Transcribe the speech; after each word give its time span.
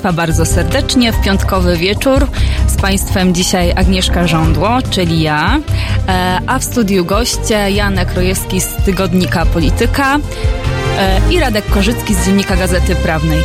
Państwa 0.00 0.22
bardzo 0.22 0.46
serdecznie 0.46 1.12
w 1.12 1.20
piątkowy 1.20 1.76
wieczór. 1.76 2.26
Z 2.66 2.76
Państwem 2.76 3.34
dzisiaj 3.34 3.72
Agnieszka 3.72 4.26
Żądło, 4.26 4.78
czyli 4.90 5.20
ja, 5.20 5.60
e, 6.08 6.40
a 6.46 6.58
w 6.58 6.64
studiu 6.64 7.04
goście 7.04 7.70
Janek 7.70 8.14
Rojewski 8.14 8.60
z 8.60 8.66
Tygodnika 8.84 9.46
Polityka 9.46 10.18
e, 10.98 11.20
i 11.30 11.40
Radek 11.40 11.66
Korzycki 11.66 12.14
z 12.14 12.26
Dziennika 12.26 12.56
Gazety 12.56 12.96
Prawnej. 12.96 13.40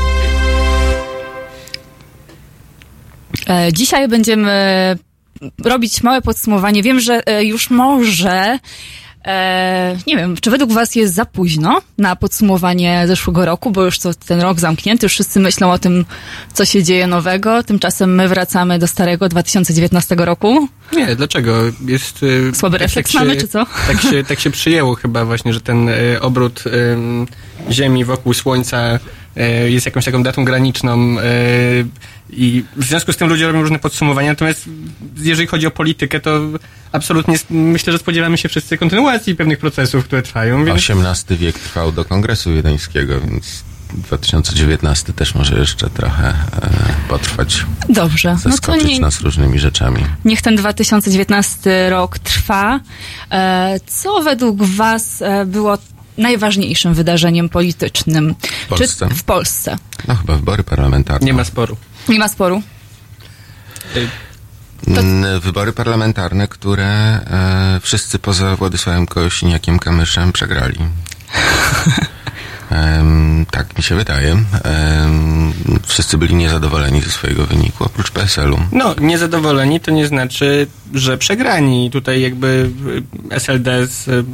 E, 3.49 3.73
dzisiaj 3.73 4.08
będziemy 4.08 4.95
robić 5.63 6.03
małe 6.03 6.21
podsumowanie. 6.21 6.83
Wiem, 6.83 6.99
że 6.99 7.21
już 7.41 7.69
może 7.69 8.59
E, 9.25 9.97
nie 10.07 10.17
wiem, 10.17 10.35
czy 10.41 10.51
według 10.51 10.71
Was 10.71 10.95
jest 10.95 11.13
za 11.13 11.25
późno 11.25 11.81
na 11.97 12.15
podsumowanie 12.15 13.03
zeszłego 13.07 13.45
roku, 13.45 13.71
bo 13.71 13.85
już 13.85 13.99
to 13.99 14.13
ten 14.13 14.41
rok 14.41 14.59
zamknięty, 14.59 15.05
już 15.05 15.13
wszyscy 15.13 15.39
myślą 15.39 15.71
o 15.71 15.79
tym, 15.79 16.05
co 16.53 16.65
się 16.65 16.83
dzieje 16.83 17.07
nowego. 17.07 17.63
Tymczasem 17.63 18.15
my 18.15 18.27
wracamy 18.27 18.79
do 18.79 18.87
starego 18.87 19.29
2019 19.29 20.15
roku. 20.15 20.67
Nie, 20.93 21.15
dlaczego? 21.15 21.57
Jest. 21.85 22.23
Y, 22.23 22.51
Słaby 22.55 22.77
tak, 22.77 22.87
refleks 22.87 23.11
tak 23.11 23.21
mamy, 23.21 23.35
czy 23.35 23.47
co? 23.47 23.65
Tak 23.87 24.01
się, 24.01 24.23
tak 24.23 24.39
się 24.39 24.51
przyjęło 24.51 24.95
chyba 24.95 25.25
właśnie, 25.25 25.53
że 25.53 25.61
ten 25.61 25.89
y, 25.89 26.17
obrót 26.21 26.63
Ziemi 27.71 28.05
wokół 28.05 28.33
Słońca 28.33 28.99
jest 29.67 29.86
jakąś 29.86 30.05
taką 30.05 30.23
datą 30.23 30.45
graniczną. 30.45 31.19
Y, 31.19 31.86
i 32.30 32.64
w 32.75 32.83
związku 32.83 33.14
z 33.14 33.17
tym 33.17 33.30
ludzie 33.30 33.47
robią 33.47 33.61
różne 33.61 33.80
podsumowania, 33.80 34.30
natomiast 34.30 34.69
jeżeli 35.17 35.47
chodzi 35.47 35.67
o 35.67 35.72
politykę, 35.72 36.19
to 36.19 36.42
absolutnie 36.92 37.36
myślę, 37.50 37.94
że 37.94 38.00
spodziewamy 38.00 38.38
się 38.38 38.50
wszyscy 38.50 38.77
kontynuacji 38.77 39.36
pewnych 39.36 39.59
procesów, 39.59 40.05
które 40.05 40.22
trwają. 40.22 40.66
Więc... 40.66 40.89
XVIII 40.89 41.39
wiek 41.39 41.59
trwał 41.59 41.92
do 41.92 42.05
Kongresu 42.05 42.53
Wiedeńskiego, 42.53 43.22
więc 43.22 43.64
2019 43.94 45.14
też 45.14 45.36
może 45.36 45.59
jeszcze 45.59 45.89
trochę 45.89 46.27
e, 46.27 46.33
potrwać. 47.09 47.66
Dobrze. 47.89 48.38
Zaskoczyć 48.44 48.81
no 48.83 48.88
to 48.88 48.94
nie, 48.94 48.99
nas 48.99 49.22
różnymi 49.22 49.59
rzeczami. 49.59 50.05
Niech 50.25 50.42
ten 50.42 50.55
2019 50.55 51.89
rok 51.89 52.20
trwa. 52.20 52.80
E, 53.31 53.80
co 53.88 54.22
według 54.22 54.64
Was 54.64 55.22
e, 55.22 55.45
było 55.45 55.77
najważniejszym 56.17 56.94
wydarzeniem 56.94 57.49
politycznym? 57.49 58.36
W 58.65 58.67
Polsce? 58.67 59.09
Czy 59.09 59.15
w 59.15 59.23
Polsce? 59.23 59.77
No 60.08 60.15
chyba 60.15 60.36
wybory 60.36 60.64
parlamentarne. 60.64 61.26
Nie 61.26 61.33
ma 61.33 61.43
sporu. 61.43 61.77
Nie 62.09 62.20
ma 62.20 62.27
sporu. 62.27 62.61
To... 63.93 63.99
Mm, 65.02 65.39
wybory 65.39 65.73
parlamentarne, 65.73 66.48
które 66.48 66.86
e, 66.86 67.80
wszyscy 67.81 68.20
poza 68.20 68.55
Władysławem 68.55 69.05
Kośniakiem 69.05 69.80
Kamyszem 69.80 70.31
przegrali. 70.31 70.80
Tak 73.52 73.77
mi 73.77 73.83
się 73.83 73.95
wydaje. 73.95 74.37
Wszyscy 75.86 76.17
byli 76.17 76.36
niezadowoleni 76.36 77.02
ze 77.02 77.09
swojego 77.09 77.45
wyniku, 77.45 77.83
oprócz 77.83 78.11
PSL-u. 78.11 78.59
No, 78.71 78.95
niezadowoleni 79.02 79.80
to 79.80 79.92
nie 79.92 80.08
znaczy, 80.08 80.67
że 80.93 81.17
przegrani. 81.17 81.92
Tutaj 81.92 82.21
jakby 82.21 82.70
SLD 83.30 83.87
z 83.87 84.26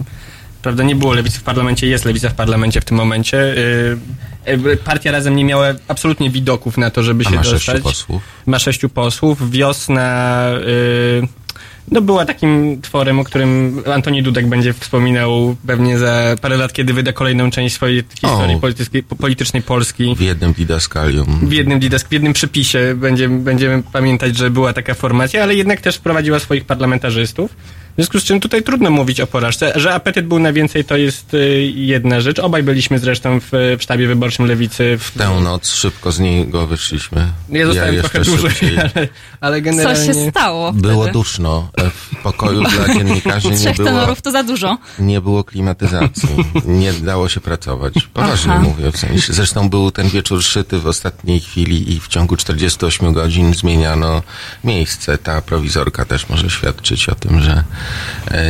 prawda, 0.62 0.84
nie 0.84 0.96
było 0.96 1.14
lewicy 1.14 1.40
w 1.40 1.44
parlamencie, 1.44 1.88
jest 1.88 2.06
lewica 2.06 2.30
w 2.30 2.34
parlamencie 2.34 2.82
w 2.82 2.86
tym 2.86 2.98
momencie. 2.98 3.38
Y, 3.38 3.98
y, 4.48 4.78
partia 4.78 5.12
razem 5.12 5.36
nie 5.36 5.46
miała 5.46 5.68
absolutnie 5.88 6.30
widoków 6.30 6.78
na 6.78 6.90
to, 6.90 7.04
żeby 7.04 7.24
A 7.28 7.30
się 7.30 7.36
ma 7.36 7.44
dostać. 7.44 7.62
Sześciu 7.62 7.84
posłów. 7.84 8.24
Ma 8.46 8.60
sześciu 8.60 8.90
posłów. 8.90 9.52
Wiosna 9.52 10.48
y, 10.68 11.28
no 11.92 12.02
była 12.02 12.26
takim 12.26 12.82
tworem, 12.82 13.20
o 13.20 13.24
którym 13.24 13.84
Antoni 13.94 14.24
Dudek 14.24 14.48
będzie 14.48 14.74
wspominał 14.74 15.56
pewnie 15.68 16.00
za 16.00 16.36
parę 16.42 16.58
lat, 16.58 16.74
kiedy 16.74 16.94
wyda 16.94 17.14
kolejną 17.14 17.52
część 17.52 17.76
swojej 17.76 18.04
historii 18.22 18.60
politycznej 19.20 19.64
Polski. 19.64 20.16
W 20.16 20.22
jednym 20.22 20.54
didaskalium. 20.54 21.48
W 21.48 21.52
jednym 21.52 21.80
didask, 21.80 22.10
w 22.10 22.12
jednym 22.12 22.34
przepisie 22.34 22.96
będziemy, 22.98 23.40
będziemy 23.40 23.84
pamiętać, 23.84 24.38
że 24.38 24.50
była 24.50 24.74
taka 24.74 24.94
formacja, 24.94 25.44
ale 25.44 25.56
jednak 25.56 25.82
też 25.82 25.96
wprowadziła 25.96 26.40
swoich 26.40 26.66
parlamentarzystów. 26.66 27.52
W 27.92 27.96
związku 27.96 28.20
z 28.20 28.24
czym 28.24 28.40
tutaj 28.40 28.64
trudno 28.64 28.90
mówić 28.90 29.22
o 29.22 29.28
porażce. 29.28 29.74
Że 29.76 29.94
apetyt 29.94 30.28
był 30.28 30.40
na 30.40 30.54
więcej, 30.54 30.86
to 30.86 30.98
jest 30.98 31.34
y, 31.34 31.72
jedna 31.76 32.22
rzecz. 32.22 32.40
Obaj 32.40 32.64
byliśmy 32.64 33.00
zresztą 33.00 33.40
w, 33.40 33.52
w 33.52 33.84
sztabie 33.84 34.08
wyborczym 34.08 34.46
Lewicy. 34.46 34.98
W... 35.00 35.12
Tę 35.18 35.30
noc 35.44 35.70
szybko 35.70 36.12
z 36.12 36.20
niego 36.20 36.68
wyszliśmy. 36.68 37.28
Ja 37.50 37.66
zostałem 37.66 37.96
ja 37.96 38.02
trochę 38.02 38.22
dłużej, 38.22 38.52
ale, 38.78 39.08
ale 39.42 39.62
generalnie... 39.62 40.00
Co 40.00 40.14
się 40.14 40.30
stało 40.30 40.74
Było 40.74 41.04
wtedy? 41.04 41.14
duszno. 41.14 41.70
E, 41.78 41.90
w 41.90 42.16
pokoju 42.24 42.62
dla 42.62 42.88
dziennikarzy 42.96 43.50
nie 43.50 43.58
Trzech 43.58 43.76
było... 43.76 43.90
tenorów 43.90 44.22
to 44.22 44.32
za 44.32 44.44
dużo. 44.44 44.78
Nie 45.00 45.22
było 45.22 45.44
klimatyzacji. 45.44 46.30
Nie 46.66 46.94
dało 46.94 47.30
się 47.30 47.40
pracować. 47.40 47.94
Poważnie 48.14 48.52
Aha. 48.54 48.62
mówię. 48.62 48.92
W 48.92 48.98
sensie. 48.98 49.34
Zresztą 49.34 49.70
był 49.70 49.92
ten 49.92 50.10
wieczór 50.10 50.44
szyty 50.44 50.80
w 50.80 50.88
ostatniej 50.88 51.40
chwili 51.40 51.94
i 51.94 52.00
w 52.00 52.08
ciągu 52.08 52.38
48 52.38 53.14
godzin 53.14 53.54
zmieniano 53.54 54.22
miejsce. 54.64 55.18
Ta 55.18 55.42
prowizorka 55.42 56.06
też 56.06 56.30
może 56.30 56.50
świadczyć 56.50 57.10
o 57.10 57.16
tym, 57.16 57.42
że 57.42 57.64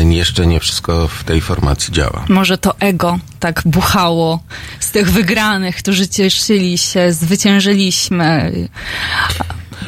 jeszcze 0.09 0.47
nie 0.47 0.59
wszystko 0.59 1.07
w 1.07 1.23
tej 1.23 1.41
formacji 1.41 1.93
działa. 1.93 2.25
Może 2.29 2.57
to 2.57 2.75
ego 2.79 3.19
tak 3.39 3.61
buchało 3.65 4.39
z 4.79 4.91
tych 4.91 5.11
wygranych, 5.11 5.75
którzy 5.75 6.07
cieszyli 6.07 6.77
się, 6.77 7.13
zwyciężyliśmy. 7.13 8.51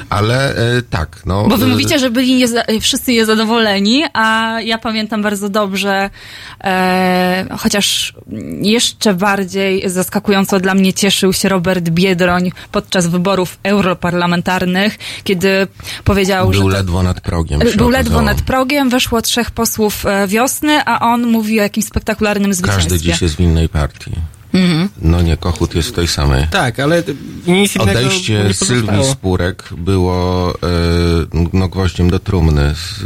Ale 0.09 0.55
e, 0.55 0.81
tak, 0.81 1.21
no. 1.25 1.47
Bo 1.47 1.57
wy 1.57 1.65
e, 1.65 1.67
mówicie, 1.67 1.99
że 1.99 2.09
byli 2.09 2.35
nieza, 2.35 2.63
wszyscy 2.81 3.11
niezadowoleni, 3.11 4.03
a 4.13 4.57
ja 4.63 4.77
pamiętam 4.77 5.21
bardzo 5.21 5.49
dobrze, 5.49 6.09
e, 6.63 7.45
chociaż 7.59 8.13
jeszcze 8.61 9.13
bardziej 9.13 9.89
zaskakująco 9.89 10.59
dla 10.59 10.73
mnie 10.73 10.93
cieszył 10.93 11.33
się 11.33 11.49
Robert 11.49 11.89
Biedroń 11.89 12.51
podczas 12.71 13.07
wyborów 13.07 13.57
europarlamentarnych, 13.63 14.97
kiedy 15.23 15.67
powiedział, 16.03 16.45
był 16.45 16.53
że... 16.53 16.59
Był 16.59 16.67
ledwo 16.67 17.03
nad 17.03 17.21
progiem. 17.21 17.61
Był 17.77 17.89
ledwo 17.89 18.21
nad 18.21 18.41
progiem, 18.41 18.89
weszło 18.89 19.21
trzech 19.21 19.51
posłów 19.51 20.05
e, 20.05 20.27
wiosny, 20.27 20.85
a 20.85 21.13
on 21.13 21.27
mówi 21.27 21.59
o 21.59 21.63
jakimś 21.63 21.85
spektakularnym 21.85 22.53
zwycięstwie. 22.53 22.89
Każdy 22.89 22.99
dziś 22.99 23.21
jest 23.21 23.35
w 23.35 23.39
innej 23.39 23.69
partii. 23.69 24.11
Mhm. 24.53 24.89
No 25.01 25.21
nie, 25.21 25.37
Kochut 25.37 25.75
jest 25.75 25.89
w 25.89 25.91
tej 25.91 26.07
samej. 26.07 26.47
Tak, 26.51 26.79
ale 26.79 27.03
nic 27.47 27.77
Odejście 27.77 28.53
Sylwii 28.53 29.03
Spurek 29.03 29.69
było 29.77 30.49
e, 30.63 30.67
no, 31.53 31.67
gwoździem 31.67 32.09
do 32.09 32.19
trumny 32.19 32.75
z 32.75 33.03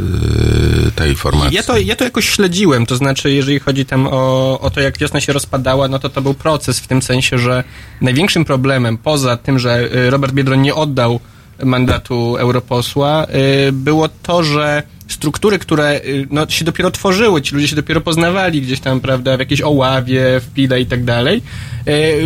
e, 0.88 0.90
tej 0.90 1.14
formacji. 1.14 1.56
Ja 1.56 1.62
to, 1.62 1.78
ja 1.78 1.96
to 1.96 2.04
jakoś 2.04 2.28
śledziłem, 2.28 2.86
to 2.86 2.96
znaczy 2.96 3.30
jeżeli 3.30 3.60
chodzi 3.60 3.84
tam 3.86 4.06
o, 4.06 4.60
o 4.60 4.70
to, 4.70 4.80
jak 4.80 4.98
wiosna 4.98 5.20
się 5.20 5.32
rozpadała, 5.32 5.88
no 5.88 5.98
to 5.98 6.08
to 6.08 6.22
był 6.22 6.34
proces 6.34 6.80
w 6.80 6.86
tym 6.86 7.02
sensie, 7.02 7.38
że 7.38 7.64
największym 8.00 8.44
problemem, 8.44 8.98
poza 8.98 9.36
tym, 9.36 9.58
że 9.58 9.88
e, 9.92 10.10
Robert 10.10 10.32
Biedroń 10.32 10.60
nie 10.60 10.74
oddał 10.74 11.20
mandatu 11.64 12.36
europosła, 12.36 13.26
było 13.72 14.08
to, 14.08 14.42
że 14.42 14.82
struktury, 15.08 15.58
które 15.58 16.00
y, 16.04 16.26
no, 16.30 16.48
się 16.48 16.64
dopiero 16.64 16.90
tworzyły, 16.90 17.42
ci 17.42 17.54
ludzie 17.54 17.68
się 17.68 17.76
dopiero 17.76 18.00
poznawali 18.00 18.62
gdzieś 18.62 18.80
tam, 18.80 19.00
prawda, 19.00 19.36
w 19.36 19.40
jakiejś 19.40 19.60
oławie, 19.60 20.40
w 20.40 20.52
pile 20.54 20.80
i 20.80 20.86
tak 20.86 21.04
dalej. 21.04 21.42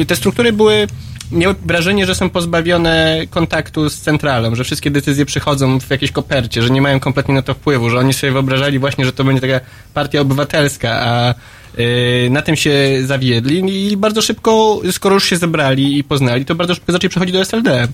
Y, 0.01 0.07
te 0.07 0.17
struktury 0.17 0.53
były 0.53 0.87
miały 1.33 1.55
wrażenie, 1.67 2.07
że 2.07 2.15
są 2.15 2.31
pozbawione 2.31 3.21
kontaktu 3.31 3.91
z 3.91 4.01
centralą, 4.01 4.55
że 4.55 4.65
wszystkie 4.65 4.91
decyzje 4.91 5.27
przychodzą 5.27 5.81
w 5.81 5.91
jakiejś 5.91 6.13
kopercie, 6.13 6.63
że 6.63 6.71
nie 6.71 6.83
mają 6.83 7.01
kompletnie 7.01 7.35
na 7.35 7.43
to 7.43 7.55
wpływu, 7.55 7.91
że 7.91 7.99
oni 7.99 8.13
sobie 8.13 8.33
wyobrażali 8.33 8.79
właśnie, 8.79 9.05
że 9.05 9.13
to 9.13 9.25
będzie 9.25 9.41
taka 9.41 9.61
partia 9.95 10.21
obywatelska, 10.21 10.91
a 10.91 11.35
yy, 11.79 12.31
na 12.31 12.43
tym 12.43 12.57
się 12.57 12.73
zawiedli 13.05 13.91
i 13.93 13.97
bardzo 13.97 14.23
szybko, 14.23 14.81
skoro 14.91 15.15
już 15.15 15.25
się 15.25 15.37
zebrali 15.37 15.99
i 15.99 16.05
poznali, 16.05 16.45
to 16.45 16.55
bardzo 16.55 16.75
szybko 16.75 16.93
zaczęli 16.93 17.09
przechodzić 17.09 17.33
do 17.33 17.41
SLD. 17.41 17.89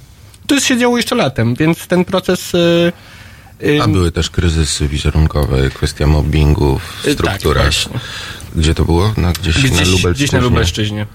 To 0.47 0.61
się 0.61 0.79
działo 0.79 0.97
jeszcze 0.97 1.15
latem, 1.15 1.55
więc 1.55 1.87
ten 1.87 2.05
proces 2.05 2.53
a 3.83 3.89
były 3.89 4.13
też 4.13 4.31
kryzysy 4.31 4.89
wizerunkowe, 4.89 5.71
kwestia 5.71 6.07
mobbingu 6.07 6.79
w 6.79 7.07
y, 7.07 7.17
tak, 7.17 7.27
strukturach. 7.27 7.71
Tak, 7.93 8.03
Gdzie 8.57 8.75
to 8.75 8.85
było? 8.85 9.15
Na, 9.17 9.33
gdzieś, 9.33 9.59
gdzieś, 9.59 9.71
na 9.71 9.81
Lubelszczyźnie. 9.81 10.13
Gdzieś 10.13 10.33
na 10.33 10.41
Lubelszczyźnie. 10.41 11.07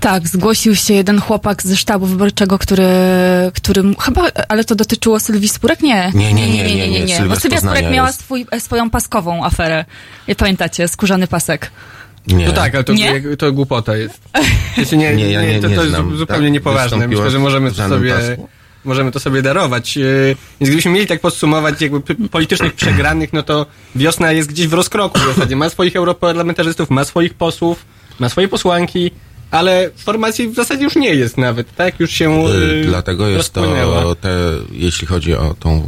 Tak, 0.00 0.28
zgłosił 0.28 0.76
się 0.76 0.94
jeden 0.94 1.20
chłopak 1.20 1.62
ze 1.62 1.76
sztabu 1.76 2.06
wyborczego, 2.06 2.58
który, 2.58 2.88
który 3.54 3.82
chyba, 4.00 4.22
ale 4.48 4.64
to 4.64 4.74
dotyczyło 4.74 5.20
Sylwii 5.20 5.48
Spurek? 5.48 5.82
Nie. 5.82 6.12
Nie, 6.14 6.32
nie, 6.34 6.50
nie, 6.50 6.64
nie, 6.64 6.76
nie. 6.76 6.88
nie, 6.88 7.04
nie. 7.04 7.20
Bo 7.20 7.36
Sylwia 7.36 7.60
Spurek 7.60 7.90
miała 7.90 8.12
swój, 8.12 8.46
swoją 8.58 8.90
paskową 8.90 9.44
aferę. 9.44 9.84
Nie 10.28 10.34
pamiętacie, 10.34 10.88
skórzany 10.88 11.26
pasek. 11.26 11.70
Nie. 12.26 12.46
No 12.46 12.52
tak, 12.52 12.74
ale 12.74 12.84
to, 12.84 12.92
nie? 12.92 13.22
to 13.38 13.52
głupota 13.52 13.96
jest. 13.96 14.20
Znaczy 14.74 14.96
nie, 14.96 15.16
nie, 15.16 15.30
ja 15.30 15.42
nie, 15.42 15.60
to, 15.60 15.68
to 15.68 15.84
jest 15.84 15.96
zupełnie 16.16 16.46
tak, 16.46 16.52
niepoważne. 16.52 17.08
Myślę, 17.08 17.30
że 17.30 17.38
możemy 17.38 17.70
sobie... 17.70 18.14
Pasku 18.14 18.48
możemy 18.84 19.12
to 19.12 19.20
sobie 19.20 19.42
darować. 19.42 19.98
E, 19.98 20.00
więc 20.60 20.70
gdybyśmy 20.70 20.90
mieli 20.92 21.06
tak 21.06 21.20
podsumować 21.20 21.82
jakby 21.82 22.00
politycznych 22.28 22.74
przegranych, 22.74 23.32
no 23.32 23.42
to 23.42 23.66
wiosna 23.94 24.32
jest 24.32 24.48
gdzieś 24.48 24.66
w 24.66 24.72
rozkroku 24.74 25.20
w 25.20 25.34
zasadzie. 25.34 25.56
Ma 25.56 25.68
swoich 25.68 25.96
europarlamentarzystów, 25.96 26.90
ma 26.90 27.04
swoich 27.04 27.34
posłów, 27.34 27.84
ma 28.18 28.28
swoje 28.28 28.48
posłanki, 28.48 29.10
ale 29.50 29.90
formacji 29.96 30.48
w 30.48 30.54
zasadzie 30.54 30.84
już 30.84 30.96
nie 30.96 31.14
jest 31.14 31.38
nawet, 31.38 31.74
tak? 31.74 32.00
Już 32.00 32.10
się 32.10 32.42
yy, 32.42 32.84
Dlatego 32.86 33.28
jest 33.28 33.52
to, 33.52 34.14
te, 34.14 34.30
jeśli 34.72 35.06
chodzi 35.06 35.34
o 35.34 35.54
tą 35.60 35.82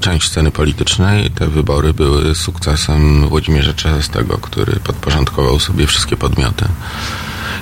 część 0.00 0.28
sceny 0.28 0.50
politycznej, 0.50 1.30
te 1.30 1.46
wybory 1.48 1.94
były 1.94 2.34
sukcesem 2.34 3.28
Włodzimierza 3.28 3.72
Czerzastego, 3.72 4.38
który 4.38 4.72
podporządkował 4.72 5.58
sobie 5.58 5.86
wszystkie 5.86 6.16
podmioty 6.16 6.64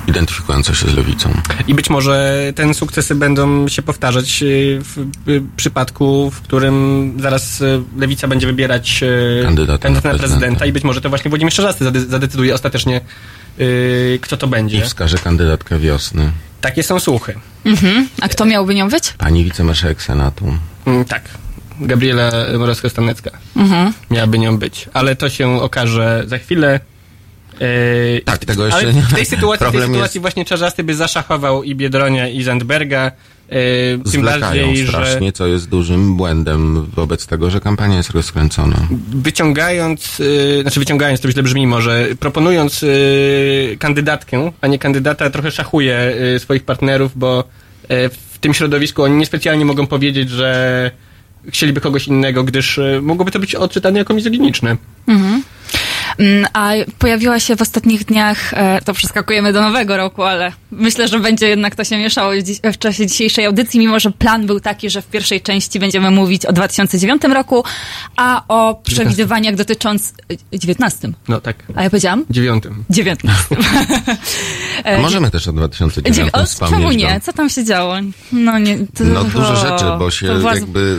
identyfikująca 0.09 0.75
się 0.75 0.89
z 0.89 0.95
lewicą. 0.95 1.31
I 1.69 1.75
być 1.75 1.91
może 1.91 2.37
ten 2.55 2.75
sukcesy 2.75 3.15
będą 3.15 3.69
się 3.69 3.83
powtarzać 3.83 4.43
y, 4.43 4.79
w, 4.83 5.07
w 5.27 5.49
przypadku, 5.57 6.31
w 6.31 6.41
którym 6.41 7.13
zaraz 7.21 7.61
y, 7.61 7.83
lewica 7.99 8.29
będzie 8.29 8.47
wybierać 8.47 9.03
y, 9.03 9.43
Kandydata 9.45 9.89
na 9.91 10.01
prezydenta. 10.01 10.19
prezydenta 10.29 10.67
i 10.67 10.73
być 10.73 10.85
może 10.85 11.01
to 11.01 11.09
właśnie 11.09 11.29
Włodzimierz 11.29 11.55
Czarzasty 11.55 11.85
zade- 11.85 12.07
zadecyduje 12.09 12.55
ostatecznie, 12.55 13.01
y, 13.61 14.19
kto 14.23 14.37
to 14.37 14.47
I 14.47 14.51
będzie. 14.51 14.83
wskaże 14.83 15.19
kandydatkę 15.19 15.79
wiosny. 15.79 16.31
Takie 16.61 16.83
są 16.83 17.01
słuchy. 17.01 17.35
Mhm. 17.65 18.09
A 18.21 18.29
kto 18.29 18.45
miałby 18.45 18.75
nią 18.75 18.89
być? 18.89 19.13
Pani 19.19 19.45
wicemarszałek 19.45 20.03
Senatu. 20.03 20.57
Mm, 20.87 21.05
tak. 21.05 21.23
Gabriela 21.81 22.31
Morawska-Stanecka 22.59 23.31
Mhm. 23.57 23.93
miałaby 24.11 24.39
nią 24.39 24.59
być. 24.59 24.89
Ale 24.93 25.17
to 25.17 25.29
się 25.31 25.63
okaże 25.63 26.23
za 26.27 26.39
chwilę. 26.39 26.81
Yy, 27.61 28.21
Tak, 28.25 28.45
tego 28.45 28.63
ale 28.63 28.71
jeszcze 28.85 28.95
nie- 28.95 29.03
W 29.03 29.15
tej 29.15 29.27
sytuacji, 29.27 29.67
w 29.67 29.71
tej 29.73 29.81
sytuacji 29.81 30.01
jest- 30.03 30.19
właśnie 30.19 30.45
Czarzasty 30.45 30.85
by 30.85 30.95
zaszachował 30.95 31.63
i 31.63 31.75
Biedronia, 31.75 32.29
i 32.29 32.43
Zandberga. 32.43 33.13
Yy, 33.51 34.11
tym 34.13 34.23
bardziej, 34.25 34.87
strasznie, 34.87 35.27
że 35.27 35.33
co 35.33 35.47
jest 35.47 35.69
dużym 35.69 36.17
błędem 36.17 36.87
wobec 36.95 37.27
tego, 37.27 37.51
że 37.51 37.61
kampania 37.61 37.97
jest 37.97 38.11
rozkręcona. 38.11 38.77
wyciągając, 39.13 40.19
yy, 40.19 40.63
znaczy 40.63 40.81
wyciągając, 40.81 41.21
to 41.21 41.31
źle 41.31 41.43
brzmi 41.43 41.67
może, 41.67 42.07
proponując 42.21 42.83
yy, 42.83 43.77
kandydatkę, 43.79 44.53
a 44.61 44.67
nie 44.67 44.79
kandydata, 44.79 45.31
trochę 45.31 45.51
szachuje 45.51 46.15
yy, 46.33 46.39
swoich 46.39 46.65
partnerów, 46.65 47.13
bo 47.19 47.45
yy, 47.89 48.09
w 48.09 48.39
tym 48.41 48.55
środowisku 48.55 49.03
oni 49.03 49.15
niespecjalnie 49.17 49.65
mogą 49.65 49.87
powiedzieć, 49.87 50.31
że 50.31 50.91
chcieliby 51.49 51.81
kogoś 51.81 52.07
innego, 52.09 52.45
gdyż 52.45 52.77
yy, 52.77 53.03
mogłoby 53.03 53.31
to 53.31 53.39
być 53.39 53.55
odczytane 53.55 53.99
jako 53.99 54.15
mizoginiczne. 54.15 54.77
Mm, 55.09 55.43
A 56.53 56.71
pojawiła 56.99 57.41
się 57.41 57.57
w 57.57 57.63
ostatnich 57.63 58.05
dniach, 58.05 58.55
e, 58.55 58.81
to 58.85 58.95
przeskakujemy 58.95 59.53
do 59.53 59.61
nowego 59.61 59.97
roku, 59.97 60.23
ale 60.23 60.53
myślę, 60.71 61.09
że 61.09 61.21
będzie 61.21 61.49
jednak 61.49 61.75
to 61.75 61.85
się 61.85 61.99
mieszało 61.99 62.33
w 62.73 62.79
czasie 62.79 63.07
dzisiejszej 63.07 63.47
audycji, 63.47 63.81
mimo 63.81 64.01
że 64.01 64.11
plan 64.11 64.47
był 64.47 64.61
taki, 64.61 64.91
że 64.91 65.03
w 65.03 65.07
pierwszej 65.07 65.41
części 65.41 65.79
będziemy 65.81 66.11
mówić 66.11 66.47
o 66.47 66.53
2009 66.53 67.23
roku, 67.35 67.65
a 68.17 68.45
o 68.49 68.75
przewidywaniach 68.85 69.55
dotyczących... 69.55 70.15
19. 70.53 71.09
No 71.29 71.41
tak. 71.41 71.57
A 71.77 71.83
ja 71.83 71.91
powiedziałam? 71.91 72.25
Dziewiątym. 72.31 72.85
19. 72.91 73.57
A 74.85 74.99
możemy 74.99 75.31
też 75.31 75.49
o 75.49 75.53
2009 75.53 76.17
Dziewię- 76.17 76.31
o, 76.43 76.47
wspomnieć. 76.47 76.77
czemu 76.77 76.89
bo- 76.89 76.93
nie? 76.93 77.21
Co 77.21 77.33
tam 77.33 77.51
się 77.51 77.65
działo? 77.65 77.95
No 78.33 78.59
nie... 78.59 78.79
To, 78.79 79.05
No 79.05 79.25
dużo 79.25 79.49
o, 79.53 79.57
rzeczy, 79.57 79.85
bo 79.99 80.11
się 80.11 80.27
była 80.27 80.55
jakby 80.55 80.99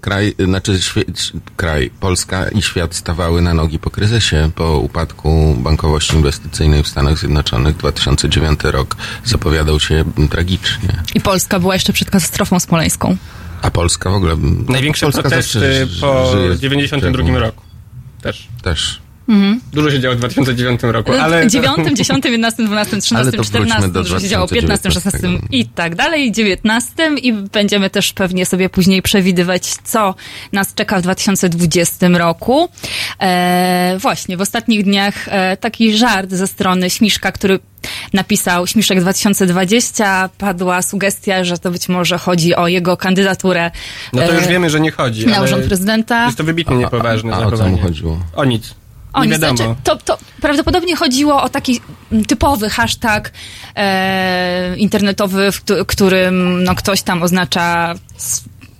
kraj, 0.00 0.34
znaczy 0.44 0.72
świe- 0.72 1.32
kraj, 1.56 1.90
Polska 2.00 2.48
i 2.48 2.62
świat 2.62 2.94
stawały 2.94 3.42
na 3.42 3.54
nogi 3.54 3.78
po 3.78 3.90
kryzysie, 3.90 4.49
po 4.50 4.78
upadku 4.78 5.56
bankowości 5.58 6.16
inwestycyjnej 6.16 6.82
w 6.82 6.88
Stanach 6.88 7.18
Zjednoczonych. 7.18 7.76
2009 7.76 8.60
rok 8.64 8.96
zapowiadał 9.24 9.80
się 9.80 10.04
tragicznie. 10.30 11.02
I 11.14 11.20
Polska 11.20 11.60
była 11.60 11.74
jeszcze 11.74 11.92
przed 11.92 12.10
katastrofą 12.10 12.60
smoleńską. 12.60 13.16
A 13.62 13.70
Polska 13.70 14.10
w 14.10 14.14
ogóle... 14.14 14.36
Największe 14.68 15.06
Polska 15.06 15.22
protesty 15.22 15.86
po 16.00 16.32
żyje 16.32 16.50
w 16.50 16.60
92 16.60 17.24
tego. 17.24 17.38
roku. 17.38 17.62
Też. 18.22 18.48
Też. 18.62 18.99
Dużo 19.72 19.90
się 19.90 20.00
działo 20.00 20.14
w 20.14 20.18
2009 20.18 20.80
roku, 20.82 21.12
ale... 21.12 21.46
W 21.46 21.50
9, 21.50 21.76
10, 21.94 22.24
11, 22.24 22.62
12, 22.62 23.00
13, 23.00 23.16
Ale 23.16 23.24
to 23.24 23.36
wróćmy 23.36 23.60
14, 23.60 23.88
do 23.88 24.02
dużo 24.02 24.20
się 24.20 24.28
działo 24.28 24.48
15, 24.48 24.90
16 24.90 25.28
i 25.50 25.66
tak 25.66 25.94
dalej, 25.94 26.32
19 26.32 26.92
i 27.22 27.32
będziemy 27.32 27.90
też 27.90 28.12
pewnie 28.12 28.46
sobie 28.46 28.68
później 28.68 29.02
przewidywać, 29.02 29.74
co 29.84 30.14
nas 30.52 30.74
czeka 30.74 30.98
w 30.98 31.02
2020 31.02 32.08
roku. 32.08 32.68
E, 33.20 33.96
właśnie, 33.98 34.36
w 34.36 34.40
ostatnich 34.40 34.84
dniach 34.84 35.14
e, 35.28 35.56
taki 35.56 35.96
żart 35.96 36.30
ze 36.30 36.46
strony 36.46 36.90
Śmiszka, 36.90 37.32
który 37.32 37.58
napisał 38.12 38.66
Śmiszek 38.66 39.00
2020, 39.00 40.30
padła 40.38 40.82
sugestia, 40.82 41.44
że 41.44 41.58
to 41.58 41.70
być 41.70 41.88
może 41.88 42.18
chodzi 42.18 42.54
o 42.54 42.68
jego 42.68 42.96
kandydaturę 42.96 43.70
No 44.12 44.22
to 44.22 44.34
już 44.34 44.44
e, 44.44 44.48
wiemy, 44.48 44.70
że 44.70 44.80
nie 44.80 44.90
chodzi, 44.90 45.26
na 45.26 45.42
urząd 45.42 45.64
prezydenta. 45.64 46.26
jest 46.26 46.38
to 46.38 46.44
wybitnie 46.44 46.76
niepoważne 46.76 47.34
A, 47.34 47.36
a 47.36 47.46
o 47.46 47.52
co 47.52 47.68
mu 47.68 47.78
chodziło? 47.78 48.18
O 48.36 48.44
nic. 48.44 48.79
O, 49.12 49.24
nie 49.24 49.30
wiadomo. 49.30 49.56
znaczy, 49.56 49.74
to, 49.84 49.96
to 49.96 50.18
prawdopodobnie 50.40 50.96
chodziło 50.96 51.42
o 51.42 51.48
taki 51.48 51.80
typowy 52.28 52.68
hashtag 52.70 53.32
e, 53.76 54.76
internetowy, 54.76 55.52
w 55.52 55.60
któ- 55.60 55.84
którym 55.86 56.64
no, 56.64 56.74
ktoś 56.74 57.02
tam 57.02 57.22
oznacza, 57.22 57.94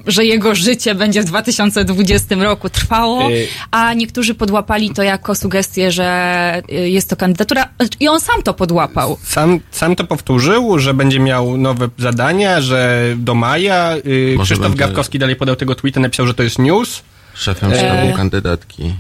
że 0.06 0.24
jego 0.24 0.54
życie 0.54 0.94
będzie 0.94 1.22
w 1.22 1.24
2020 1.24 2.34
roku 2.34 2.70
trwało, 2.70 3.30
Y- 3.30 3.46
a 3.70 3.94
niektórzy 3.94 4.34
podłapali 4.34 4.90
to 4.90 5.02
jako 5.02 5.34
sugestię, 5.34 5.92
że 5.92 6.62
y, 6.72 6.88
jest 6.90 7.10
to 7.10 7.16
kandydatura 7.16 7.68
i 8.00 8.08
on 8.08 8.20
sam 8.20 8.42
to 8.42 8.54
podłapał. 8.54 9.18
Sam, 9.24 9.60
sam 9.70 9.96
to 9.96 10.04
powtórzył, 10.04 10.78
że 10.78 10.94
będzie 10.94 11.20
miał 11.20 11.56
nowe 11.56 11.88
zadania, 11.98 12.60
że 12.60 13.04
do 13.16 13.34
maja. 13.34 13.94
Może 14.36 14.44
Krzysztof 14.44 14.68
będzie- 14.68 14.78
Gawkowski 14.78 15.18
dalej 15.18 15.36
podał 15.36 15.56
tego 15.56 15.74
tweeta, 15.74 16.00
napisał, 16.00 16.26
że 16.26 16.34
to 16.34 16.42
jest 16.42 16.58
news. 16.58 17.02
Szefem 17.34 17.72
E. 17.72 17.76
sztabu 17.78 18.16
kandydatki. 18.16 18.94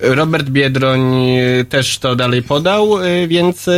Robert 0.00 0.48
Biedroń 0.48 1.24
yy, 1.24 1.64
też 1.64 1.98
to 1.98 2.16
dalej 2.16 2.42
podał, 2.42 3.04
yy, 3.04 3.28
więc 3.28 3.66
yy, 3.66 3.72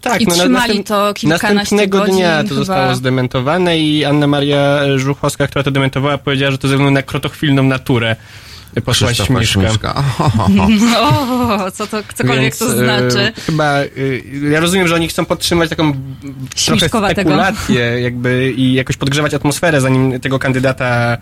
tak. 0.00 0.20
I 0.20 0.26
no, 0.26 0.34
trzymali 0.34 0.84
to 0.84 1.14
kilkanaście 1.14 1.54
Następnego 1.54 1.98
godzin 1.98 2.14
dnia 2.14 2.42
to 2.42 2.48
chyba. 2.48 2.54
zostało 2.54 2.94
zdementowane 2.94 3.78
i 3.78 4.04
Anna 4.04 4.26
Maria 4.26 4.80
Żuchowska, 4.96 5.46
która 5.46 5.62
to 5.62 5.70
dementowała, 5.70 6.18
powiedziała, 6.18 6.50
że 6.52 6.58
to 6.58 6.68
ze 6.68 6.74
względu 6.74 6.94
na 6.94 7.02
krotochwilną 7.02 7.62
naturę 7.62 8.16
posła 8.84 9.08
Krzysztofa 9.08 9.44
Śmiszka. 9.44 9.68
Śmiszka. 9.68 10.04
O, 11.00 11.70
co 11.70 11.86
to, 11.86 12.02
cokolwiek 12.14 12.42
Więc, 12.42 12.58
to 12.58 12.72
e, 12.72 12.76
znaczy. 12.76 13.32
chyba, 13.46 13.78
e, 13.78 13.88
ja 14.50 14.60
rozumiem, 14.60 14.88
że 14.88 14.94
oni 14.94 15.08
chcą 15.08 15.24
podtrzymać 15.24 15.70
taką 15.70 15.92
trochę 16.66 16.88
spekulację 16.88 18.00
jakby 18.00 18.52
i 18.56 18.72
jakoś 18.72 18.96
podgrzewać 18.96 19.34
atmosferę, 19.34 19.80
zanim 19.80 20.20
tego 20.20 20.38
kandydata, 20.38 21.18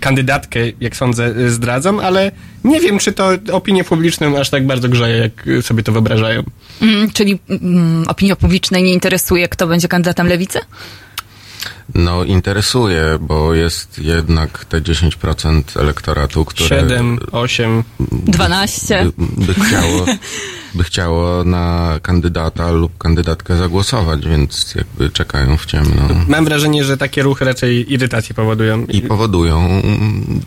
kandydatkę, 0.00 0.60
jak 0.80 0.96
sądzę, 0.96 1.24
e, 1.24 1.50
zdradzą, 1.50 2.00
ale 2.00 2.32
nie 2.64 2.80
wiem, 2.80 2.98
czy 2.98 3.12
to 3.12 3.30
opinię 3.52 3.84
publiczną 3.84 4.38
aż 4.38 4.50
tak 4.50 4.66
bardzo 4.66 4.88
grzeje, 4.88 5.16
jak 5.16 5.48
e, 5.58 5.62
sobie 5.62 5.82
to 5.82 5.92
wyobrażają. 5.92 6.42
Mm, 6.82 7.10
czyli 7.10 7.38
mm, 7.48 8.08
opinii 8.08 8.36
publicznej 8.36 8.82
nie 8.82 8.92
interesuje, 8.92 9.48
kto 9.48 9.66
będzie 9.66 9.88
kandydatem 9.88 10.26
lewicy? 10.26 10.58
No 11.94 12.24
interesuje, 12.24 13.18
bo 13.20 13.54
jest 13.54 13.98
jednak 13.98 14.64
te 14.64 14.80
10% 14.80 15.80
elektoratu, 15.80 16.44
które 16.44 16.68
7, 16.68 17.18
8. 17.32 17.84
12. 18.10 19.04
by, 19.18 19.46
by, 19.46 19.54
chciało, 19.54 20.06
by 20.74 20.84
chciało 20.84 21.44
na 21.44 21.98
kandydata 22.02 22.70
lub 22.70 22.98
kandydatkę 22.98 23.56
zagłosować, 23.56 24.26
więc 24.26 24.74
jakby 24.74 25.10
czekają 25.10 25.56
w 25.56 25.66
ciemno. 25.66 26.02
Mam 26.28 26.44
wrażenie, 26.44 26.84
że 26.84 26.96
takie 26.96 27.22
ruchy 27.22 27.44
raczej 27.44 27.92
irytację 27.92 28.34
powodują. 28.34 28.84
I 28.84 29.02
powodują 29.02 29.82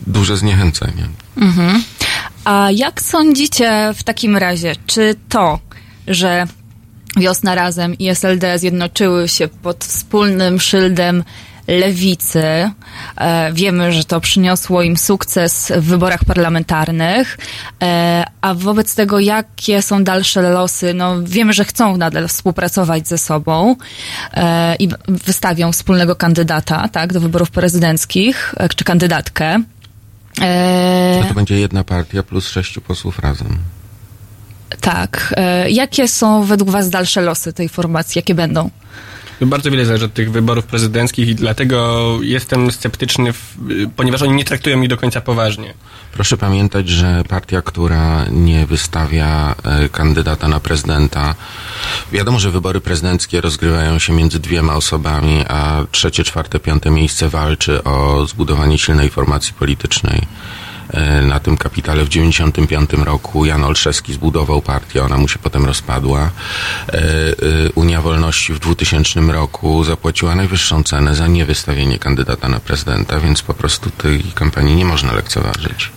duże 0.06 0.36
zniechęcenie. 0.36 1.08
A 2.44 2.70
jak 2.70 3.02
sądzicie 3.02 3.94
w 3.96 4.02
takim 4.02 4.36
razie, 4.36 4.72
czy 4.86 5.14
to, 5.28 5.58
że 6.06 6.46
Wiosna 7.16 7.54
Razem 7.54 7.98
i 7.98 8.08
SLD 8.08 8.58
zjednoczyły 8.58 9.28
się 9.28 9.48
pod 9.48 9.84
wspólnym 9.84 10.60
szyldem 10.60 11.24
lewicy. 11.68 12.70
E, 13.16 13.52
wiemy, 13.52 13.92
że 13.92 14.04
to 14.04 14.20
przyniosło 14.20 14.82
im 14.82 14.96
sukces 14.96 15.72
w 15.76 15.84
wyborach 15.84 16.24
parlamentarnych. 16.24 17.38
E, 17.82 18.24
a 18.40 18.54
wobec 18.54 18.94
tego, 18.94 19.20
jakie 19.20 19.82
są 19.82 20.04
dalsze 20.04 20.42
losy? 20.42 20.94
No, 20.94 21.22
wiemy, 21.22 21.52
że 21.52 21.64
chcą 21.64 21.96
nadal 21.96 22.28
współpracować 22.28 23.08
ze 23.08 23.18
sobą 23.18 23.76
e, 24.32 24.76
i 24.76 24.88
wystawią 25.08 25.72
wspólnego 25.72 26.16
kandydata, 26.16 26.88
tak, 26.88 27.12
do 27.12 27.20
wyborów 27.20 27.50
prezydenckich, 27.50 28.54
czy 28.76 28.84
kandydatkę. 28.84 29.62
To 31.28 31.34
będzie 31.34 31.60
jedna 31.60 31.84
partia 31.84 32.22
plus 32.22 32.48
sześciu 32.48 32.80
posłów 32.80 33.18
razem. 33.18 33.58
Tak. 34.80 35.34
E, 35.36 35.70
jakie 35.70 36.08
są 36.08 36.44
według 36.44 36.70
Was 36.70 36.90
dalsze 36.90 37.20
losy 37.20 37.52
tej 37.52 37.68
formacji? 37.68 38.18
Jakie 38.18 38.34
będą? 38.34 38.70
Bardzo 39.40 39.70
wiele 39.70 39.84
zależy 39.84 40.04
od 40.04 40.14
tych 40.14 40.32
wyborów 40.32 40.64
prezydenckich 40.64 41.28
i 41.28 41.34
dlatego 41.34 42.18
jestem 42.22 42.72
sceptyczny, 42.72 43.32
w, 43.32 43.56
ponieważ 43.96 44.22
oni 44.22 44.32
nie 44.32 44.44
traktują 44.44 44.82
ich 44.82 44.88
do 44.88 44.96
końca 44.96 45.20
poważnie. 45.20 45.74
Proszę 46.12 46.36
pamiętać, 46.36 46.88
że 46.88 47.22
partia, 47.28 47.62
która 47.62 48.24
nie 48.30 48.66
wystawia 48.66 49.54
e, 49.64 49.88
kandydata 49.88 50.48
na 50.48 50.60
prezydenta, 50.60 51.34
wiadomo, 52.12 52.38
że 52.38 52.50
wybory 52.50 52.80
prezydenckie 52.80 53.40
rozgrywają 53.40 53.98
się 53.98 54.12
między 54.12 54.38
dwiema 54.38 54.74
osobami, 54.74 55.44
a 55.48 55.84
trzecie, 55.90 56.24
czwarte, 56.24 56.60
piąte 56.60 56.90
miejsce 56.90 57.28
walczy 57.28 57.84
o 57.84 58.26
zbudowanie 58.26 58.78
silnej 58.78 59.10
formacji 59.10 59.54
politycznej. 59.54 60.26
E, 60.90 61.22
na 61.22 61.40
tym 61.40 61.56
kapitale 61.56 62.04
w 62.04 62.08
95 62.08 62.92
roku. 62.92 63.44
Jan 63.44 63.64
Olszewski 63.64 64.12
zbudował 64.12 64.62
partię, 64.62 65.02
ona 65.02 65.16
mu 65.16 65.28
się 65.28 65.38
potem 65.38 65.64
rozpadła. 65.64 66.30
E, 66.92 67.00
Unia 67.74 68.02
Wolności 68.02 68.52
w 68.52 68.58
2000 68.58 69.20
roku 69.20 69.84
zapłaciła 69.84 70.34
najwyższą 70.34 70.82
cenę 70.82 71.14
za 71.14 71.26
niewystawienie 71.26 71.98
kandydata 71.98 72.48
na 72.48 72.60
prezydenta, 72.60 73.20
więc 73.20 73.42
po 73.42 73.54
prostu 73.54 73.90
tej 73.90 74.22
kampanii 74.34 74.76
nie 74.76 74.84
można 74.84 75.12
lekceważyć. 75.12 75.90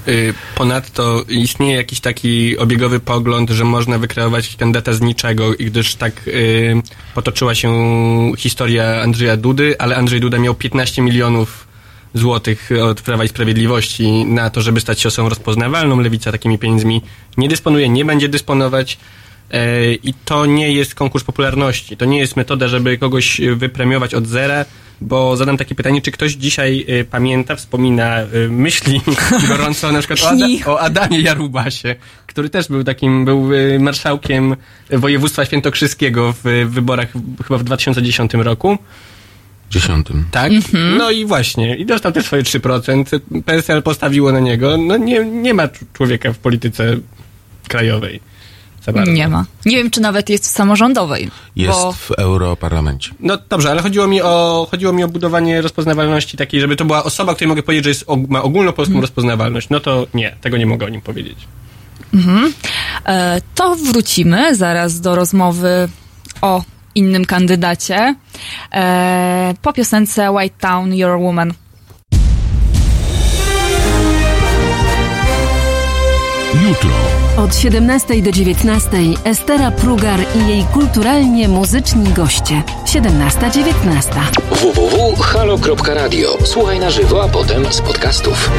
Ponadto 0.56 1.24
istnieje 1.30 1.76
jakiś 1.76 2.00
taki 2.00 2.58
obiegowy 2.58 3.00
pogląd, 3.00 3.50
że 3.50 3.64
można 3.64 3.98
wykreować 3.98 4.56
kandydata 4.56 4.94
z 4.94 5.02
niczego, 5.02 5.52
gdyż 5.60 5.96
tak 5.96 6.30
potoczyła 7.16 7.56
się 7.56 7.72
historia 8.38 9.02
Andrzeja 9.02 9.38
Dudy, 9.38 9.76
ale 9.80 9.96
Andrzej 9.96 10.20
Duda 10.20 10.40
miał 10.40 10.56
15 10.56 11.02
milionów 11.02 11.67
złotych 12.14 12.70
od 12.84 13.02
Prawa 13.02 13.24
i 13.24 13.28
Sprawiedliwości 13.28 14.26
na 14.26 14.50
to, 14.50 14.62
żeby 14.62 14.80
stać 14.80 15.02
się 15.02 15.08
osobą 15.08 15.30
rozpoznawalną. 15.30 16.00
Lewica 16.00 16.32
takimi 16.32 16.60
pieniędzmi 16.60 17.02
nie 17.38 17.50
dysponuje, 17.50 17.90
nie 17.90 18.06
będzie 18.06 18.30
dysponować. 18.30 18.98
E, 19.52 19.94
I 19.94 20.14
to 20.26 20.46
nie 20.46 20.74
jest 20.74 20.96
konkurs 20.96 21.24
popularności. 21.24 21.98
To 21.98 22.06
nie 22.06 22.20
jest 22.20 22.36
metoda, 22.36 22.68
żeby 22.68 22.98
kogoś 22.98 23.42
wypremiować 23.56 24.14
od 24.14 24.28
zera, 24.28 24.66
bo 25.02 25.38
zadam 25.38 25.58
takie 25.58 25.76
pytanie, 25.76 26.02
czy 26.02 26.12
ktoś 26.12 26.34
dzisiaj 26.34 26.86
e, 26.88 27.04
pamięta, 27.04 27.56
wspomina, 27.56 28.20
e, 28.20 28.28
myśli 28.50 29.02
gorąco 29.50 29.92
na 29.92 30.00
przykład 30.00 30.22
o, 30.24 30.30
Ada, 30.30 30.46
o 30.66 30.80
Adamie 30.80 31.22
Jarubasie, 31.22 31.96
który 32.28 32.50
też 32.50 32.68
był 32.68 32.84
takim, 32.84 33.26
był 33.26 33.50
marszałkiem 33.80 34.56
województwa 34.90 35.46
świętokrzyskiego 35.46 36.34
w 36.44 36.66
wyborach 36.70 37.08
chyba 37.48 37.58
w 37.58 37.64
2010 37.64 38.34
roku. 38.34 38.78
Dziesiątym. 39.70 40.26
Tak? 40.32 40.52
Mhm. 40.52 40.98
No 40.98 41.12
i 41.12 41.26
właśnie. 41.26 41.76
I 41.76 41.86
dostał 41.86 42.12
te 42.12 42.24
swoje 42.24 42.44
3%. 42.44 43.20
PSL 43.46 43.84
postawiło 43.84 44.32
na 44.32 44.40
niego. 44.40 44.78
No 44.78 44.98
nie, 44.98 45.26
nie 45.26 45.54
ma 45.54 45.68
człowieka 45.94 46.34
w 46.34 46.38
polityce 46.38 46.98
krajowej. 47.68 48.22
Nie 49.08 49.28
ma. 49.28 49.46
Nie 49.66 49.78
wiem, 49.78 49.92
czy 49.92 50.02
nawet 50.02 50.30
jest 50.30 50.44
w 50.44 50.48
samorządowej. 50.48 51.32
Jest 51.56 51.80
bo... 51.80 51.94
w 51.94 52.12
Europarlamencie. 52.12 53.12
No 53.20 53.38
dobrze, 53.50 53.72
ale 53.72 53.82
chodziło 53.82 54.08
mi 54.08 54.22
o, 54.22 54.68
chodziło 54.72 54.94
mi 54.94 55.04
o 55.04 55.08
budowanie 55.08 55.62
rozpoznawalności 55.62 56.38
takiej, 56.38 56.62
żeby 56.62 56.76
to 56.76 56.86
była 56.86 57.04
osoba, 57.04 57.36
której 57.36 57.50
mogę 57.50 57.64
powiedzieć, 57.64 57.84
że 57.84 57.90
jest, 57.90 58.06
ma 58.30 58.44
ogólnopolską 58.44 58.92
hmm. 58.92 59.02
rozpoznawalność. 59.02 59.70
No 59.70 59.80
to 59.80 60.08
nie, 60.14 60.36
tego 60.42 60.58
nie 60.58 60.66
mogę 60.66 60.86
o 60.86 60.90
nim 60.90 61.02
powiedzieć. 61.02 61.38
Mhm. 62.14 62.54
E, 63.06 63.42
to 63.56 63.76
wrócimy 63.76 64.56
zaraz 64.56 65.02
do 65.02 65.16
rozmowy 65.16 65.90
o 66.42 66.64
innym 66.98 67.26
kandydacie. 67.26 68.16
E, 68.74 69.54
po 69.62 69.74
piosence 69.74 70.32
White 70.32 70.58
Town, 70.60 70.94
Your 70.94 71.20
Woman. 71.20 71.54
Jutro. 76.64 76.90
Od 77.38 77.56
17 77.56 78.22
do 78.22 78.32
19 78.32 78.90
Estera 79.24 79.72
Prugar 79.72 80.20
i 80.36 80.48
jej 80.50 80.64
kulturalnie 80.64 81.48
muzyczni 81.48 82.14
goście. 82.14 82.64
17-19. 82.86 84.20
www.halo.radio. 84.52 86.38
Słuchaj 86.44 86.80
na 86.80 86.90
żywo, 86.90 87.24
a 87.24 87.28
potem 87.28 87.74
z 87.74 87.82
podcastów. 87.82 88.50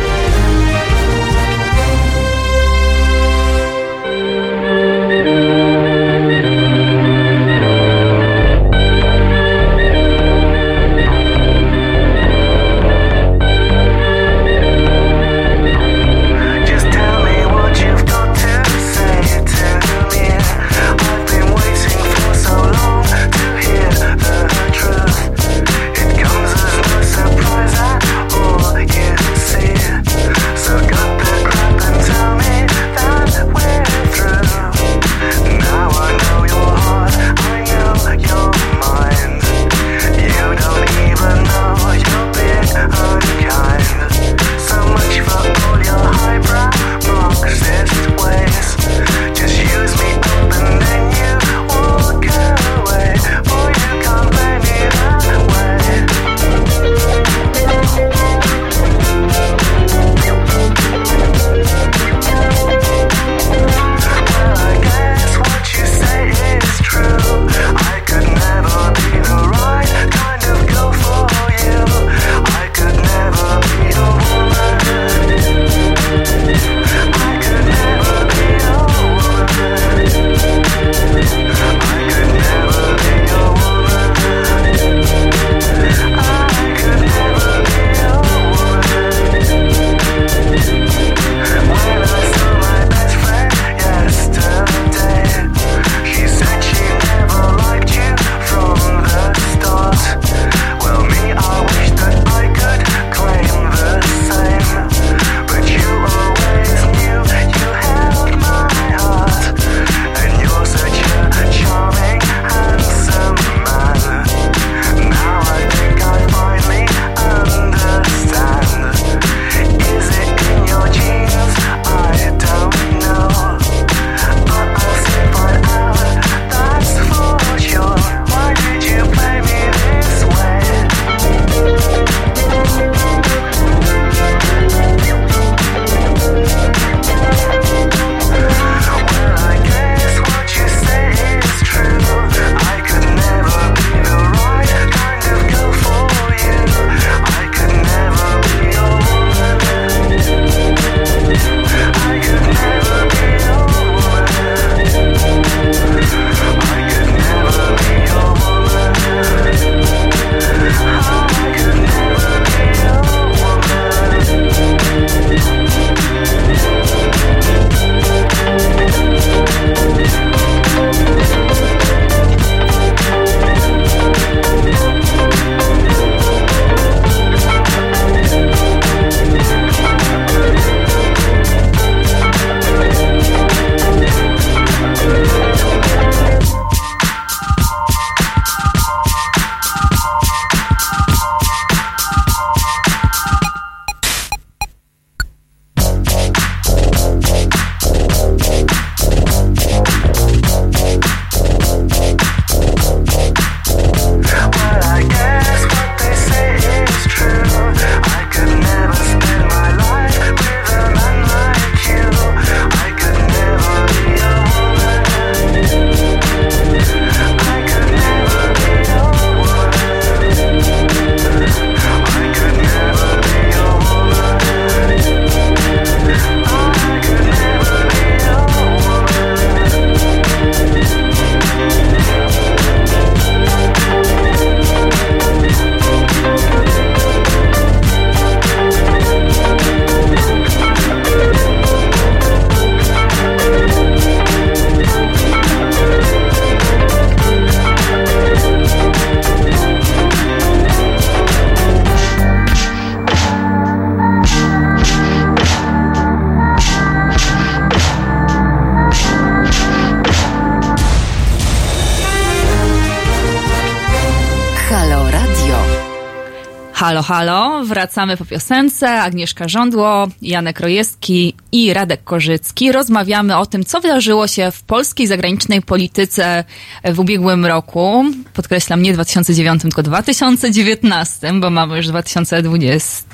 Halo, 267.09 267.65
wracamy 267.65 268.17
po 268.17 268.25
piosence. 268.25 269.03
Agnieszka 269.03 269.49
Żądło, 269.49 270.09
Janek 270.23 270.61
Rojewski 270.61 271.35
i 271.53 271.73
Radek 271.73 272.05
Korzycki. 272.05 272.73
Rozmawiamy 272.73 273.37
o 273.37 273.47
tym, 273.47 273.65
co 273.65 273.81
wydarzyło 273.81 274.27
się 274.27 274.51
w 274.51 274.63
polskiej 274.63 275.07
zagranicznej 275.07 275.63
polityce 275.63 276.45
w 276.85 276.99
ubiegłym 276.99 277.47
roku. 277.47 278.05
Podkreślam, 278.35 278.83
nie 278.83 278.93
2009, 278.93 279.63
tylko 279.63 279.83
2019, 279.83 281.33
bo 281.41 281.51
mamy 281.51 281.77
już 281.77 281.87
2020. 281.87 283.05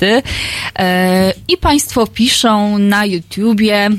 E, 0.79 1.33
I 1.49 1.57
Państwo 1.57 2.07
piszą 2.07 2.79
na 2.79 3.05
YouTubie, 3.05 3.91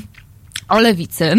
o 0.68 0.80
lewicy. 0.80 1.34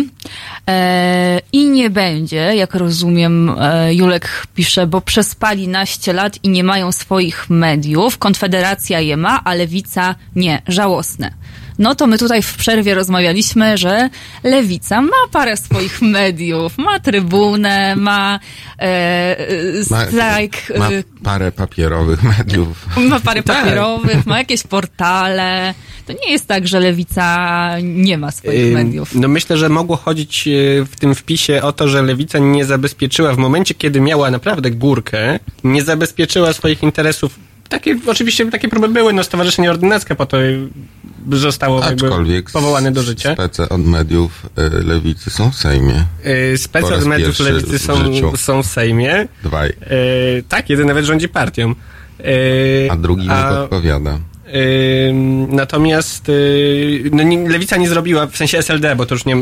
E, 0.70 1.42
I 1.54 1.66
nie 1.70 1.90
będzie, 1.90 2.56
jak 2.56 2.76
rozumiem, 2.76 3.56
e, 3.60 3.94
Julek 3.94 4.48
pisze, 4.56 4.88
bo 4.88 5.02
przespali 5.02 5.68
naście 5.68 6.14
lat 6.14 6.44
i 6.44 6.50
nie 6.50 6.64
mają 6.64 6.92
swoich 6.92 7.50
mediów. 7.50 8.18
Konfederacja 8.18 9.00
je 9.00 9.18
ma, 9.18 9.44
a 9.44 9.54
lewica 9.54 10.16
nie. 10.36 10.62
Żałosne. 10.68 11.32
No 11.80 11.96
to 11.96 12.08
my 12.08 12.18
tutaj 12.18 12.42
w 12.42 12.56
przerwie 12.56 12.94
rozmawialiśmy, 12.94 13.78
że 13.78 14.10
lewica 14.44 15.02
ma 15.02 15.28
parę 15.32 15.58
swoich 15.58 16.02
mediów, 16.02 16.78
ma 16.78 17.00
trybunę, 17.00 17.96
ma 17.96 18.40
e, 18.80 19.84
strajk. 19.84 20.54
Ma, 20.78 20.90
ma 20.90 20.90
parę 21.24 21.52
papierowych 21.52 22.24
mediów. 22.24 22.86
Ma 22.98 23.20
parę 23.20 23.44
papierowych, 23.44 24.26
ma 24.26 24.38
jakieś 24.38 24.64
portale. 24.64 25.74
To 26.06 26.14
nie 26.14 26.32
jest 26.32 26.48
tak, 26.48 26.68
że 26.68 26.80
lewica 26.80 27.76
nie 27.84 28.18
ma 28.18 28.32
swoich 28.32 28.74
mediów. 28.74 29.16
No 29.16 29.28
myślę, 29.28 29.58
że 29.58 29.70
mogło 29.70 29.96
chodzić 29.96 30.48
e, 30.48 30.52
w 30.86 30.96
tym 31.00 31.16
wpisie 31.16 31.62
o 31.62 31.72
to, 31.72 31.88
że 31.88 32.02
lewica 32.02 32.40
nie 32.40 32.66
zabezpieczyła 32.66 33.34
w 33.34 33.38
momencie, 33.38 33.74
kiedy 33.74 34.02
miała 34.02 34.32
naprawdę 34.32 34.72
górkę, 34.72 35.40
nie 35.64 35.84
zabezpieczyła 35.84 36.54
swoich 36.54 36.84
interesów 36.84 37.47
takie, 37.70 37.98
oczywiście 38.08 38.52
takie 38.52 38.68
próby 38.68 38.90
były, 38.90 39.14
no 39.14 39.24
Stowarzyszenie 39.24 39.72
Ordynackie 39.72 40.16
po 40.16 40.26
to 40.26 40.38
zostało 41.32 41.84
Aczkolwiek 41.84 42.52
powołane 42.52 42.92
do 42.92 43.02
życia. 43.02 43.34
spece 43.34 43.70
od 43.70 43.86
mediów 43.86 44.46
y, 44.58 44.84
lewicy 44.84 45.30
są 45.30 45.52
w 45.52 45.56
Sejmie. 45.56 46.06
Y, 46.54 46.58
spece 46.58 46.96
od 46.96 47.06
mediów 47.06 47.40
lewicy 47.40 47.80
są, 47.80 47.96
są 48.38 48.64
w 48.64 48.66
Sejmie. 48.66 49.28
Dwaj. 49.44 49.70
Y, 49.70 50.44
tak, 50.50 50.70
jeden 50.70 50.88
nawet 50.88 51.06
rządzi 51.06 51.30
partią. 51.30 51.76
a 52.90 52.96
drugi 52.96 53.28
a, 53.30 53.52
nie 53.52 53.58
podpowiada. 53.58 54.20
Natomiast 55.48 56.32
no, 57.12 57.24
lewica 57.50 57.78
nie 57.78 57.90
zrobiła, 57.90 58.28
w 58.28 58.38
sensie 58.38 58.58
SLD, 58.58 58.96
bo 58.96 59.06
to 59.06 59.16
już 59.16 59.26
nie, 59.26 59.36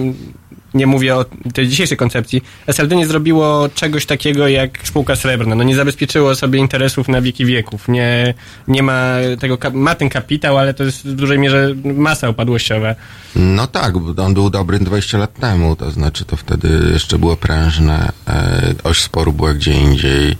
nie 0.75 0.87
mówię 0.87 1.15
o 1.15 1.25
tej 1.53 1.67
dzisiejszej 1.67 1.97
koncepcji, 1.97 2.43
SLD 2.67 2.95
nie 2.95 3.07
zrobiło 3.07 3.69
czegoś 3.69 4.05
takiego 4.05 4.47
jak 4.47 4.79
spółka 4.83 5.15
srebrna. 5.15 5.55
No 5.55 5.63
nie 5.63 5.75
zabezpieczyło 5.75 6.35
sobie 6.35 6.59
interesów 6.59 7.07
na 7.07 7.21
wieki 7.21 7.45
wieków. 7.45 7.87
Nie, 7.87 8.33
nie 8.67 8.83
ma 8.83 9.15
tego, 9.39 9.57
ma 9.73 9.95
ten 9.95 10.09
kapitał, 10.09 10.57
ale 10.57 10.73
to 10.73 10.83
jest 10.83 11.07
w 11.07 11.15
dużej 11.15 11.39
mierze 11.39 11.75
masa 11.83 12.29
upadłościowa. 12.29 12.95
No 13.35 13.67
tak, 13.67 13.93
on 14.17 14.33
był 14.33 14.49
dobry 14.49 14.79
20 14.79 15.17
lat 15.17 15.33
temu, 15.33 15.75
to 15.75 15.91
znaczy 15.91 16.25
to 16.25 16.35
wtedy 16.35 16.89
jeszcze 16.93 17.19
było 17.19 17.37
prężne, 17.37 18.11
e, 18.27 18.73
oś 18.83 19.01
sporu 19.01 19.33
była 19.33 19.53
gdzie 19.53 19.73
indziej, 19.73 20.37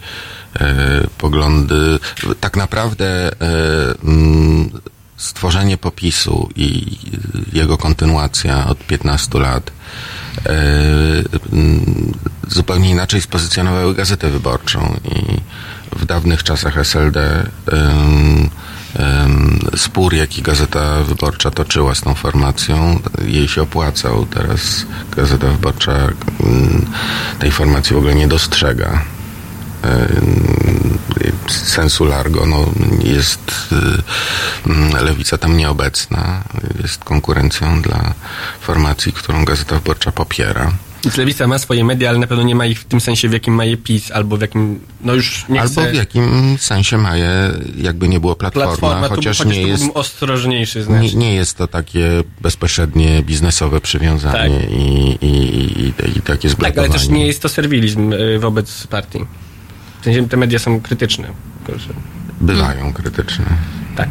e, 0.60 1.08
poglądy, 1.18 2.00
tak 2.40 2.58
naprawdę 2.58 3.32
e, 3.32 3.96
stworzenie 5.18 5.78
popisu 5.78 6.50
i 6.56 6.98
jego 7.54 7.78
kontynuacja 7.78 8.68
od 8.68 8.78
15 8.78 9.40
lat 9.40 9.72
e, 10.46 10.52
zupełnie 12.48 12.90
inaczej 12.90 13.22
spozycjonowały 13.22 13.96
Gazetę 13.96 14.30
Wyborczą 14.30 15.00
i 15.06 15.42
w 16.00 16.06
dawnych 16.06 16.44
czasach 16.44 16.78
SLD 16.78 17.50
spór, 19.78 20.14
jaki 20.14 20.42
Gazeta 20.42 21.04
Wyborcza 21.04 21.52
toczyła 21.52 21.96
z 21.96 22.02
tą 22.02 22.16
formacją, 22.16 23.00
jej 23.28 23.48
się 23.48 23.62
opłacał. 23.62 24.26
Teraz 24.26 24.86
Gazeta 25.16 25.48
Wyborcza 25.48 25.92
mm, 25.92 26.86
tej 27.40 27.52
formacji 27.52 27.96
w 27.96 27.98
ogóle 27.98 28.16
nie 28.16 28.28
dostrzega 28.28 29.02
sensu 31.52 32.06
largo, 32.06 32.46
no, 32.46 32.66
jest 33.04 33.52
y, 34.96 35.04
lewica 35.04 35.38
tam 35.38 35.58
nieobecna, 35.58 36.44
jest 36.82 37.04
konkurencją 37.04 37.82
dla 37.82 38.14
formacji, 38.62 39.14
którą 39.14 39.46
Gazeta 39.46 39.76
Wyborcza 39.76 40.12
popiera. 40.12 40.72
Więc 41.06 41.18
lewica 41.18 41.48
ma 41.48 41.60
swoje 41.60 41.84
media, 41.84 42.10
ale 42.10 42.20
na 42.20 42.28
pewno 42.28 42.44
nie 42.44 42.56
ma 42.56 42.66
ich 42.66 42.80
w 42.80 42.84
tym 42.84 43.02
sensie, 43.02 43.30
w 43.30 43.34
jakim 43.34 43.54
ma 43.54 43.66
je 43.66 43.78
PiS, 43.78 44.12
albo 44.12 44.38
w 44.38 44.42
jakim, 44.42 44.80
no 45.02 45.14
już 45.14 45.46
nie 45.50 45.62
Albo 45.62 45.82
chcę... 45.82 45.92
w 45.92 45.96
jakim 45.96 46.58
sensie 46.60 46.98
ma 46.98 47.16
je, 47.16 47.52
jakby 47.78 48.08
nie 48.08 48.20
było 48.20 48.36
platforma, 48.36 48.68
platforma 48.78 49.08
chociaż, 49.08 49.38
tu, 49.38 49.50
nie 49.50 49.62
jest... 49.62 49.84
ostrożniejszy 49.94 50.84
znacznie. 50.84 51.10
Nie, 51.10 51.16
nie, 51.16 51.36
jest 51.36 51.58
to 51.58 51.68
takie 51.68 52.24
bezpośrednie 52.42 53.24
biznesowe 53.24 53.82
przywiązanie 53.82 54.60
tak. 54.60 54.72
i, 54.72 55.18
i, 55.22 55.28
i, 55.86 56.18
i 56.18 56.22
takie 56.22 56.50
zblokowanie. 56.50 56.76
Tak, 56.76 56.78
ale 56.78 56.90
też 56.90 57.10
nie 57.10 57.28
jest 57.28 57.42
to 57.42 57.50
serwilizm 57.50 58.14
y, 58.14 58.40
wobec 58.40 58.88
partii. 58.88 59.20
W 60.02 60.04
sensie 60.04 60.30
te 60.30 60.38
media 60.38 60.60
są 60.60 60.82
krytyczne. 60.82 61.28
Bywają 62.42 62.94
krytyczne. 62.94 63.46
Tak. 63.96 64.10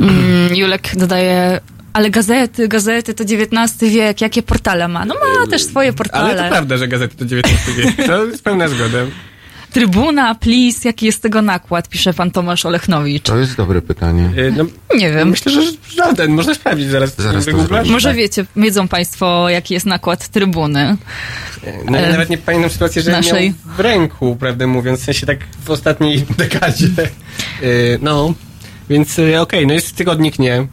Mm, 0.00 0.54
Julek 0.56 0.96
dodaje 0.96 1.60
ale 1.92 2.10
gazety, 2.10 2.68
gazety 2.68 3.14
to 3.14 3.24
XIX 3.24 3.92
wiek, 3.92 4.20
jakie 4.20 4.42
portale 4.42 4.88
ma? 4.88 5.04
No 5.04 5.14
ma 5.14 5.46
też 5.50 5.64
swoje 5.64 5.92
portale. 5.92 6.24
Ale 6.24 6.42
to 6.42 6.48
prawda, 6.48 6.76
że 6.76 6.88
gazety 6.88 7.16
to 7.16 7.24
XIX 7.24 7.76
wiek, 7.76 8.06
to 8.06 8.24
jest 8.24 8.44
pełna 8.44 8.68
zgoda. 8.68 8.98
Trybuna, 9.72 10.34
please, 10.34 10.88
jaki 10.88 11.06
jest 11.06 11.22
tego 11.22 11.42
nakład, 11.42 11.88
pisze 11.88 12.14
pan 12.14 12.30
Tomasz 12.30 12.66
Olechnowicz. 12.66 13.22
To 13.22 13.38
jest 13.38 13.56
dobre 13.56 13.82
pytanie. 13.82 14.30
Y, 14.38 14.52
no, 14.56 14.64
nie 14.96 15.12
wiem. 15.12 15.28
Myślę, 15.28 15.52
że 15.52 15.60
żaden, 15.96 16.30
można 16.30 16.54
sprawdzić 16.54 16.88
zaraz. 16.88 17.16
zaraz 17.16 17.46
Może 17.86 18.14
wiecie, 18.14 18.44
wiedzą 18.56 18.88
państwo, 18.88 19.48
jaki 19.48 19.74
jest 19.74 19.86
nakład 19.86 20.28
trybuny. 20.28 20.96
No 21.84 21.98
ja 21.98 22.06
e, 22.06 22.12
nawet 22.12 22.30
nie 22.30 22.38
pamiętam 22.38 22.70
sytuacji, 22.70 23.02
że 23.02 23.10
naszej... 23.10 23.46
miał 23.46 23.76
w 23.76 23.80
ręku, 23.80 24.36
prawdę 24.36 24.66
mówiąc, 24.66 25.00
w 25.00 25.04
sensie 25.04 25.26
tak 25.26 25.38
w 25.64 25.70
ostatniej 25.70 26.24
dekadzie. 26.38 26.88
No, 28.00 28.34
więc 28.90 29.12
okej, 29.12 29.36
okay, 29.36 29.66
no 29.66 29.72
jest 29.72 29.96
tygodnik 29.96 30.38
nie. 30.38 30.66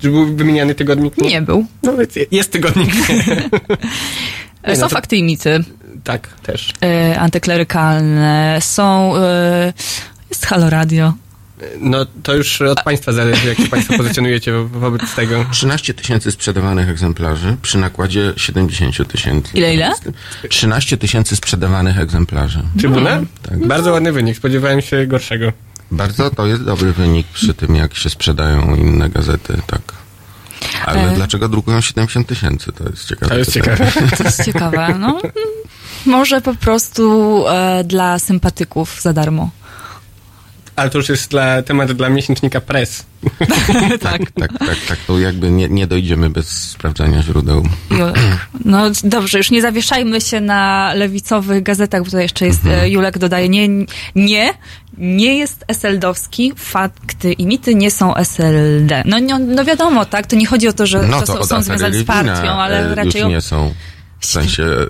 Czy 0.00 0.10
był 0.10 0.36
wymieniany 0.36 0.74
tygodnik 0.74 1.18
nie? 1.18 1.28
Nie 1.28 1.42
był. 1.42 1.66
No 1.82 1.96
więc 1.96 2.14
jest 2.30 2.52
tygodnik 2.52 2.90
nie. 4.68 4.76
Są 4.76 4.82
no, 4.82 4.88
fakty 4.88 5.16
i 5.16 5.22
mity. 5.22 5.64
Tak, 6.04 6.28
też. 6.42 6.72
E, 6.82 7.20
antyklerykalne. 7.20 8.58
Są... 8.60 9.16
E, 9.16 9.72
jest 10.30 10.46
Halo 10.46 10.70
Radio. 10.70 11.12
No 11.80 12.06
to 12.22 12.34
już 12.34 12.62
od 12.62 12.82
Państwa 12.82 13.12
zależy, 13.12 13.48
jak 13.48 13.58
się 13.58 13.68
Państwo 13.68 13.96
pozycjonujecie 13.96 14.52
wo 14.52 14.80
wobec 14.80 15.14
tego. 15.14 15.44
13 15.52 15.94
tysięcy 15.94 16.30
sprzedawanych 16.30 16.88
egzemplarzy 16.88 17.56
przy 17.62 17.78
nakładzie 17.78 18.32
70 18.36 19.08
tysięcy. 19.08 19.50
Ile, 19.54 19.74
ile? 19.74 19.92
13 20.48 20.96
tysięcy 20.96 21.36
sprzedawanych 21.36 21.98
egzemplarzy. 21.98 22.62
Trybunę? 22.78 23.12
Mm. 23.12 23.26
Tak. 23.42 23.66
Bardzo 23.66 23.92
ładny 23.92 24.12
wynik, 24.12 24.36
spodziewałem 24.36 24.80
się 24.80 25.06
gorszego. 25.06 25.52
Bardzo 25.90 26.30
to 26.30 26.46
jest 26.46 26.64
dobry 26.64 26.92
wynik 26.92 27.26
przy 27.26 27.54
tym, 27.54 27.76
jak 27.76 27.94
się 27.94 28.10
sprzedają 28.10 28.76
inne 28.76 29.10
gazety, 29.10 29.60
tak. 29.66 29.80
Ale 30.86 31.10
e... 31.10 31.14
dlaczego 31.14 31.48
drukują 31.48 31.80
70 31.80 32.26
tysięcy? 32.26 32.72
To 32.72 32.84
jest 32.88 33.08
ciekawe. 33.08 33.30
To 33.30 33.38
jest 33.38 33.52
ciekawe. 33.52 33.92
To 34.18 34.24
jest 34.24 34.44
ciekawe. 34.44 34.94
No, 34.98 35.20
może 36.06 36.40
po 36.40 36.54
prostu 36.54 37.44
e, 37.48 37.84
dla 37.84 38.18
sympatyków 38.18 39.02
za 39.02 39.12
darmo. 39.12 39.50
Ale 40.76 40.90
to 40.90 40.98
już 40.98 41.08
jest 41.08 41.30
dla, 41.30 41.62
temat 41.62 41.92
dla 41.92 42.08
miesięcznika 42.08 42.60
Press. 42.60 43.04
tak. 44.00 44.00
tak, 44.00 44.32
tak, 44.32 44.58
tak, 44.58 44.78
tak. 44.88 44.98
To 45.06 45.18
jakby 45.18 45.50
nie, 45.50 45.68
nie 45.68 45.86
dojdziemy 45.86 46.30
bez 46.30 46.48
sprawdzania 46.48 47.22
źródeł. 47.22 47.62
No 48.64 48.90
dobrze, 49.04 49.38
już 49.38 49.50
nie 49.50 49.62
zawieszajmy 49.62 50.20
się 50.20 50.40
na 50.40 50.92
lewicowych 50.94 51.62
gazetach, 51.62 52.00
bo 52.00 52.04
tutaj 52.04 52.22
jeszcze 52.22 52.46
jest, 52.46 52.64
mhm. 52.64 52.84
E, 52.84 52.90
Julek 52.90 53.18
dodaje, 53.18 53.48
nie, 53.48 53.68
nie, 54.14 54.54
nie 54.98 55.38
jest 55.38 55.64
SLD-owski, 55.68 56.52
fakty 56.56 57.32
i 57.32 57.46
mity 57.46 57.74
nie 57.74 57.90
są 57.90 58.14
SLD. 58.14 59.02
No, 59.06 59.16
no, 59.20 59.38
no 59.38 59.64
wiadomo, 59.64 60.04
tak, 60.04 60.26
to 60.26 60.36
nie 60.36 60.46
chodzi 60.46 60.68
o 60.68 60.72
to, 60.72 60.86
że 60.86 61.02
no 61.02 61.20
to, 61.20 61.26
to 61.26 61.46
są, 61.46 61.46
są 61.46 61.62
związane 61.62 61.94
z 61.94 62.04
partią, 62.04 62.50
ale 62.50 62.90
e, 62.90 62.94
raczej... 62.94 63.22
Już 63.22 63.30
nie 63.30 63.40
są. 63.40 63.74
W 64.20 64.26
sensie 64.26 64.64
e, 64.64 64.86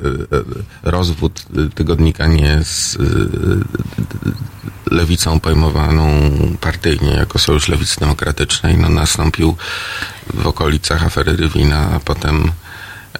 rozwód 0.82 1.42
tygodnika 1.74 2.26
nie 2.26 2.46
jest 2.46 2.98
lewicą 4.90 5.40
pojmowaną 5.40 6.30
partyjnie 6.60 7.10
jako 7.10 7.38
Sojusz 7.38 7.68
Lewicy 7.68 8.00
Demokratycznej 8.00 8.78
no, 8.78 8.88
nastąpił 8.88 9.56
w 10.34 10.46
okolicach 10.46 11.04
afery 11.04 11.36
Rywina, 11.36 11.90
a 11.90 12.00
potem 12.00 12.52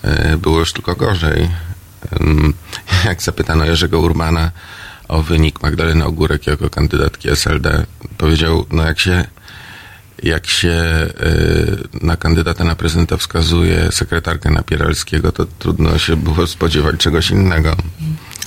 e, 0.03 0.37
było 0.37 0.59
już 0.59 0.73
tylko 0.73 0.97
gorzej. 0.97 1.49
Jak 3.05 3.23
zapytano 3.23 3.65
Jerzego 3.65 4.01
Urbana 4.01 4.51
o 5.09 5.23
wynik 5.23 5.63
Magdaleny 5.63 6.05
Ogórek 6.05 6.47
jako 6.47 6.71
kandydatki 6.71 7.29
SLD, 7.31 7.87
powiedział, 8.19 8.67
no 8.71 8.83
jak 8.83 9.01
się 9.01 9.25
jak 10.23 10.47
się 10.47 10.69
e, 10.69 11.11
na 12.03 12.17
kandydata 12.17 12.65
na 12.65 12.75
prezydenta 12.75 13.17
wskazuje 13.17 13.93
sekretarkę 13.93 14.51
Napieralskiego, 14.51 15.33
to 15.33 15.47
trudno 15.59 15.99
się 15.99 16.17
było 16.17 16.47
spodziewać 16.47 16.97
czegoś 16.97 17.31
innego. 17.31 17.77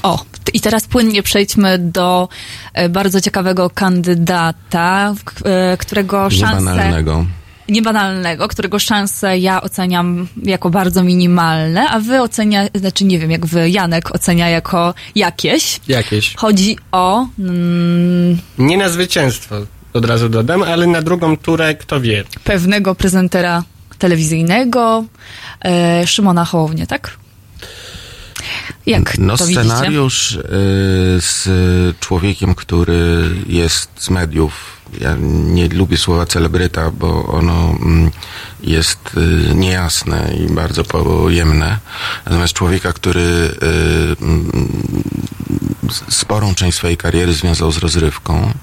O, 0.04 0.26
I 0.54 0.62
teraz 0.62 0.88
płynnie 0.88 1.24
przejdźmy 1.24 1.78
do 1.80 2.30
e, 2.74 2.90
bardzo 2.90 3.22
ciekawego 3.22 3.70
kandydata, 3.70 5.14
e, 5.46 5.78
którego 5.78 6.30
szanse... 6.30 6.60
Niebanalnego. 6.60 7.26
Niebanalnego, 7.70 8.48
którego 8.48 8.80
szanse 8.80 9.38
ja 9.38 9.62
oceniam 9.62 10.28
jako 10.44 10.70
bardzo 10.70 11.04
minimalne, 11.04 11.90
a 11.90 12.00
wy 12.00 12.22
ocenia, 12.22 12.68
znaczy 12.76 13.06
nie 13.06 13.20
wiem, 13.20 13.32
jak 13.32 13.46
wy, 13.46 13.70
Janek 13.70 14.16
ocenia 14.16 14.50
jako 14.50 14.94
jakieś. 15.16 15.80
Jakieś. 15.88 16.36
Chodzi 16.36 16.78
o... 16.92 17.28
Mm, 17.40 18.38
Nie 18.58 18.78
na 18.78 18.90
zwycięstwo, 18.90 19.56
od 19.94 20.06
razu 20.06 20.30
dodam, 20.30 20.64
ale 20.64 20.88
na 20.88 21.02
drugą 21.02 21.38
turę, 21.38 21.76
kto 21.76 22.02
wie. 22.02 22.24
pewnego 22.44 22.96
prezentera 22.96 23.64
telewizyjnego, 24.00 25.06
e, 25.66 26.08
Szymona 26.08 26.46
Hołownię, 26.46 26.88
tak? 26.88 27.18
Jak 28.86 29.18
No 29.18 29.38
to 29.38 29.46
scenariusz 29.46 30.32
y, 30.32 30.42
z 31.20 31.50
człowiekiem, 32.00 32.56
który 32.56 33.30
jest 33.48 33.90
z 33.98 34.10
mediów. 34.10 34.82
Ja 35.02 35.16
nie 35.20 35.68
lubię 35.70 35.98
słowa 35.98 36.26
celebryta, 36.26 36.92
bo 36.92 37.26
ono 37.26 37.76
mm, 37.82 38.12
jest 38.64 39.00
y, 39.18 39.56
niejasne 39.56 40.34
i 40.34 40.54
bardzo 40.54 40.84
pojemne. 40.84 41.80
Natomiast 42.26 42.54
człowieka, 42.54 42.94
który 42.94 43.22
y, 43.22 43.58
mm, 44.22 44.52
sporą 46.10 46.56
część 46.56 46.78
swojej 46.78 46.98
kariery 46.98 47.34
związał 47.34 47.72
z 47.72 47.78
rozrywką, 47.78 48.54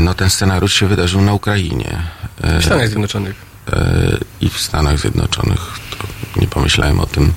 no 0.00 0.14
ten 0.14 0.30
scenariusz 0.30 0.74
się 0.74 0.86
wydarzył 0.86 1.20
na 1.22 1.32
Ukrainie. 1.34 2.02
Y, 2.56 2.60
W 2.60 2.64
Stanach 2.64 2.88
Zjednoczonych. 2.88 3.34
e, 3.72 4.16
i 4.40 4.48
w 4.48 4.58
Stanach 4.60 4.98
Zjednoczonych. 4.98 5.60
To 5.98 6.40
nie 6.40 6.46
pomyślałem 6.46 7.00
o 7.00 7.06
tym. 7.06 7.32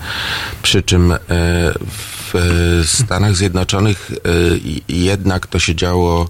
Przy 0.62 0.84
czym 0.84 1.12
e, 1.12 1.18
w 1.28 2.36
e, 2.36 2.86
Stanach 2.88 3.36
Zjednoczonych 3.36 4.12
e, 4.12 4.94
jednak 4.94 5.48
to 5.48 5.60
się 5.60 5.76
działo 5.76 6.28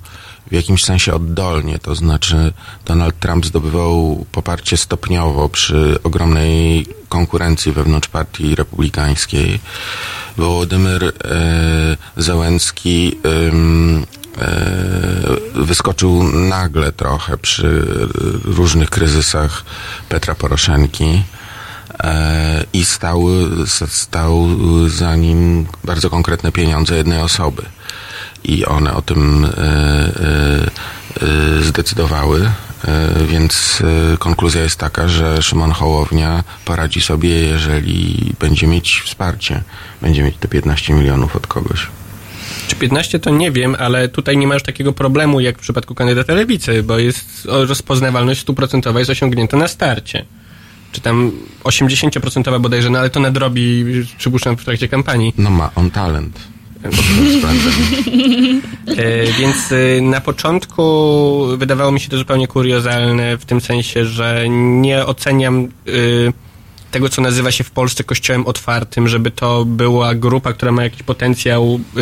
w 0.51 0.53
jakimś 0.53 0.83
sensie 0.83 1.13
oddolnie, 1.13 1.79
to 1.79 1.95
znaczy 1.95 2.53
Donald 2.85 3.19
Trump 3.19 3.45
zdobywał 3.45 4.25
poparcie 4.31 4.77
stopniowo 4.77 5.49
przy 5.49 5.97
ogromnej 6.03 6.87
konkurencji 7.09 7.71
wewnątrz 7.71 8.07
partii 8.09 8.55
republikańskiej. 8.55 9.59
Wołodymyr 10.37 11.03
e, 11.03 11.11
e, 13.25 14.03
wyskoczył 15.53 16.23
nagle 16.23 16.91
trochę 16.91 17.37
przy 17.37 17.85
różnych 18.43 18.89
kryzysach 18.89 19.65
Petra 20.09 20.35
Poroszenki 20.35 21.23
e, 22.03 22.65
i 22.73 22.85
stał, 22.85 23.25
stał 23.87 24.47
za 24.87 25.15
nim 25.15 25.67
bardzo 25.83 26.09
konkretne 26.09 26.51
pieniądze 26.51 26.95
jednej 26.95 27.19
osoby. 27.19 27.63
I 28.43 28.65
one 28.65 28.93
o 28.93 29.01
tym 29.01 29.45
e, 29.45 29.49
e, 29.49 29.61
e, 31.21 31.63
zdecydowały. 31.63 32.51
E, 32.87 33.25
Więc 33.27 33.81
e, 34.13 34.17
konkluzja 34.17 34.61
jest 34.61 34.79
taka, 34.79 35.07
że 35.07 35.41
Szymon 35.41 35.71
Hołownia 35.71 36.43
poradzi 36.65 37.01
sobie, 37.01 37.29
jeżeli 37.29 38.33
będzie 38.39 38.67
mieć 38.67 39.01
wsparcie, 39.05 39.63
będzie 40.01 40.23
mieć 40.23 40.37
te 40.37 40.47
15 40.47 40.93
milionów 40.93 41.35
od 41.35 41.47
kogoś. 41.47 41.87
Czy 42.67 42.75
15 42.75 43.19
to 43.19 43.29
nie 43.29 43.51
wiem, 43.51 43.75
ale 43.79 44.09
tutaj 44.09 44.37
nie 44.37 44.47
ma 44.47 44.53
już 44.53 44.63
takiego 44.63 44.93
problemu 44.93 45.39
jak 45.39 45.57
w 45.57 45.61
przypadku 45.61 45.95
kandydata 45.95 46.33
lewicy, 46.33 46.83
bo 46.83 46.99
jest 46.99 47.41
rozpoznawalność 47.45 48.41
stuprocentowa 48.41 48.99
jest 48.99 49.11
osiągnięta 49.11 49.57
na 49.57 49.67
starcie. 49.67 50.25
Czy 50.91 51.01
tam 51.01 51.31
80% 51.63 52.59
bodajże, 52.59 52.89
no 52.89 52.99
ale 52.99 53.09
to 53.09 53.19
nadrobi, 53.19 53.85
przypuszczam, 54.17 54.57
w 54.57 54.65
trakcie 54.65 54.87
kampanii. 54.87 55.33
No 55.37 55.49
ma 55.49 55.71
on 55.75 55.91
talent. 55.91 56.39
E, 58.97 59.31
więc 59.39 59.71
e, 59.71 60.01
na 60.01 60.21
początku 60.21 60.83
wydawało 61.57 61.91
mi 61.91 61.99
się 61.99 62.09
to 62.09 62.17
zupełnie 62.17 62.47
kuriozalne, 62.47 63.37
w 63.37 63.45
tym 63.45 63.61
sensie, 63.61 64.05
że 64.05 64.45
nie 64.49 65.05
oceniam 65.05 65.63
e, 65.63 65.69
tego, 66.95 67.09
co 67.09 67.21
nazywa 67.21 67.51
się 67.51 67.63
w 67.63 67.71
Polsce 67.71 68.03
kościołem 68.03 68.47
otwartym, 68.47 69.07
żeby 69.07 69.31
to 69.31 69.65
była 69.65 70.15
grupa, 70.15 70.53
która 70.53 70.71
ma 70.71 70.83
jakiś 70.83 71.03
potencjał 71.03 71.79
e, 71.97 71.99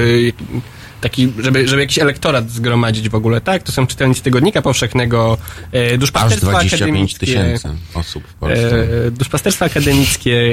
taki, 1.04 1.34
żeby, 1.40 1.68
żeby 1.68 1.82
jakiś 1.82 2.00
elektorat 2.00 2.52
zgromadzić 2.52 3.10
w 3.10 3.16
ogóle, 3.16 3.42
tak? 3.42 3.64
To 3.64 3.72
są 3.72 3.88
czytelnicy 3.88 4.24
Tygodnika 4.24 4.62
Powszechnego, 4.62 5.38
e, 5.74 5.92
Aż 5.92 5.98
duszpasterstwa 5.98 6.52
25 6.52 6.84
akademickie. 6.84 7.20
tysięcy 7.20 7.70
osób 7.94 8.24
w 8.28 8.34
Polsce. 8.34 8.88
E, 9.08 9.12
duszpasterstwa 9.12 9.66
akademickie, 9.66 10.32
e, 10.32 10.46
e, 10.46 10.50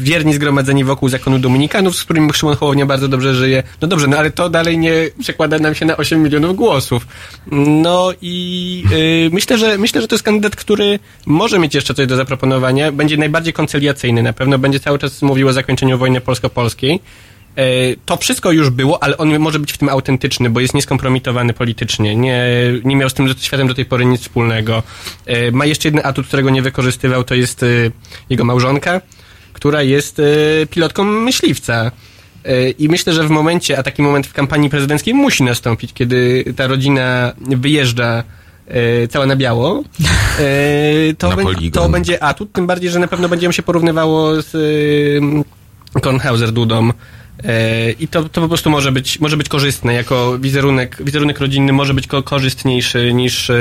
wierni 0.00 0.34
zgromadzeni 0.34 0.84
wokół 0.84 1.08
zakonu 1.08 1.38
dominikanów, 1.38 1.96
z 1.96 2.04
którymi 2.04 2.32
Szymon 2.32 2.56
Hołownia 2.56 2.86
bardzo 2.86 3.08
dobrze 3.08 3.34
żyje. 3.34 3.62
No 3.80 3.88
dobrze, 3.88 4.06
no 4.06 4.18
ale 4.18 4.30
to 4.30 4.50
dalej 4.50 4.78
nie 4.78 4.92
przekłada 5.20 5.58
nam 5.58 5.74
się 5.74 5.86
na 5.86 5.96
8 5.96 6.22
milionów 6.22 6.56
głosów. 6.56 7.06
No 7.52 8.10
i 8.22 8.84
e, 9.26 9.30
myślę, 9.34 9.58
że 9.58 9.78
myślę, 9.78 10.00
że 10.00 10.08
to 10.08 10.14
jest 10.14 10.24
kandydat, 10.24 10.56
który 10.56 10.98
może 11.26 11.58
mieć 11.58 11.74
jeszcze 11.74 11.94
coś 11.94 12.06
do 12.06 12.16
zaproponowania. 12.16 12.92
Będzie 12.92 13.16
najbardziej 13.16 13.52
koncyliacyjny. 13.52 14.22
Na 14.22 14.32
pewno 14.32 14.58
będzie 14.58 14.80
cały 14.80 14.98
czas 14.98 15.22
mówił 15.22 15.48
o 15.48 15.52
zakończeniu 15.52 15.98
wojny 15.98 16.20
polsko-polskiej. 16.20 17.00
E, 17.58 17.62
To 18.06 18.16
wszystko 18.16 18.52
już 18.52 18.70
było, 18.70 19.02
ale 19.02 19.16
on 19.16 19.38
może 19.38 19.58
być 19.58 19.72
w 19.72 19.78
tym 19.78 19.88
autentyczny, 19.88 20.50
bo 20.50 20.60
jest 20.60 20.74
nieskompromitowany 20.74 21.52
politycznie. 21.52 22.16
Nie, 22.16 22.44
nie 22.84 22.96
miał 22.96 23.08
z 23.10 23.14
tym 23.14 23.28
światem 23.40 23.68
do 23.68 23.74
tej 23.74 23.84
pory 23.84 24.04
nic 24.06 24.20
wspólnego. 24.20 24.82
E, 25.26 25.50
Ma 25.52 25.66
jeszcze 25.66 25.88
jeden 25.88 26.00
atut, 26.06 26.26
którego 26.26 26.50
nie 26.50 26.62
wykorzystywał, 26.62 27.24
to 27.24 27.34
jest 27.34 27.62
e, 27.62 27.66
jego 28.30 28.44
małżonka, 28.44 29.00
która 29.52 29.82
jest 29.82 30.20
pilotką 30.70 31.04
myśliwca. 31.04 31.90
I 32.78 32.88
myślę, 32.88 33.12
że 33.12 33.24
w 33.24 33.30
momencie, 33.30 33.78
a 33.78 33.82
taki 33.82 34.02
moment 34.02 34.26
w 34.26 34.32
kampanii 34.32 34.70
prezydenckiej 34.70 35.14
musi 35.14 35.42
nastąpić, 35.42 35.92
kiedy 35.92 36.44
ta 36.56 36.66
rodzina 36.66 37.32
wyjeżdża 37.40 38.24
cała 39.10 39.26
na 39.26 39.36
biało, 39.36 39.82
to, 41.18 41.28
Na 41.28 41.36
bę- 41.36 41.42
poligon. 41.42 41.82
to 41.82 41.88
będzie 41.88 42.22
atut, 42.22 42.52
tym 42.52 42.66
bardziej, 42.66 42.90
że 42.90 42.98
na 42.98 43.08
pewno 43.08 43.28
będzie 43.28 43.52
się 43.52 43.62
porównywało 43.62 44.42
z 44.42 44.52
Kornhauser 46.02 46.52
Dudą. 46.52 46.90
E, 47.44 47.90
I 47.90 48.08
to, 48.08 48.28
to 48.28 48.40
po 48.40 48.48
prostu 48.48 48.70
może 48.70 48.92
być, 48.92 49.20
może 49.20 49.36
być 49.36 49.48
korzystne, 49.48 49.94
jako 49.94 50.38
wizerunek, 50.38 50.96
wizerunek 51.04 51.38
rodzinny 51.40 51.72
może 51.72 51.94
być 51.94 52.06
ko- 52.06 52.22
korzystniejszy 52.22 53.12
niż 53.14 53.50
e, 53.50 53.54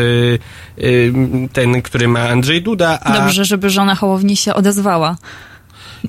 e, 0.77 0.83
ten, 1.53 1.81
który 1.81 2.07
ma 2.07 2.19
Andrzej 2.29 2.61
Duda, 2.61 2.99
a 3.03 3.19
Dobrze, 3.19 3.45
żeby 3.45 3.69
żona 3.69 3.95
Hołowni 3.95 4.37
się 4.37 4.53
odezwała. 4.53 5.17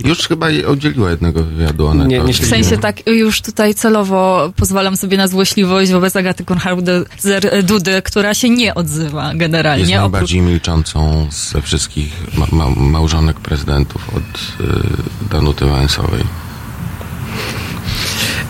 Już 0.04 0.18
chyba 0.18 0.50
jej 0.50 0.64
udzieliła 0.64 1.10
jednego 1.10 1.44
wywiadu. 1.44 1.94
Nie- 1.94 2.18
nie 2.18 2.32
W 2.32 2.46
sensie 2.46 2.78
tak, 2.78 3.06
już 3.06 3.42
tutaj 3.42 3.74
celowo 3.74 4.52
pozwalam 4.56 4.96
sobie 4.96 5.16
na 5.16 5.28
złośliwość 5.28 5.92
wobec 5.92 6.16
Agaty 6.16 6.44
Konrad-Dudy, 6.44 8.02
która 8.02 8.34
się 8.34 8.50
nie 8.50 8.74
odzywa 8.74 9.26
Jest 9.26 9.38
generalnie. 9.38 9.84
Oprócz, 9.84 10.00
najbardziej 10.00 10.40
milczącą 10.40 11.26
ze 11.30 11.62
wszystkich 11.62 12.12
ma- 12.38 12.46
ma- 12.66 12.74
małżonek 12.76 13.40
prezydentów 13.40 14.08
od 14.16 14.66
y, 14.66 15.28
Danuty 15.30 15.64
Wałęsowej. 15.66 16.24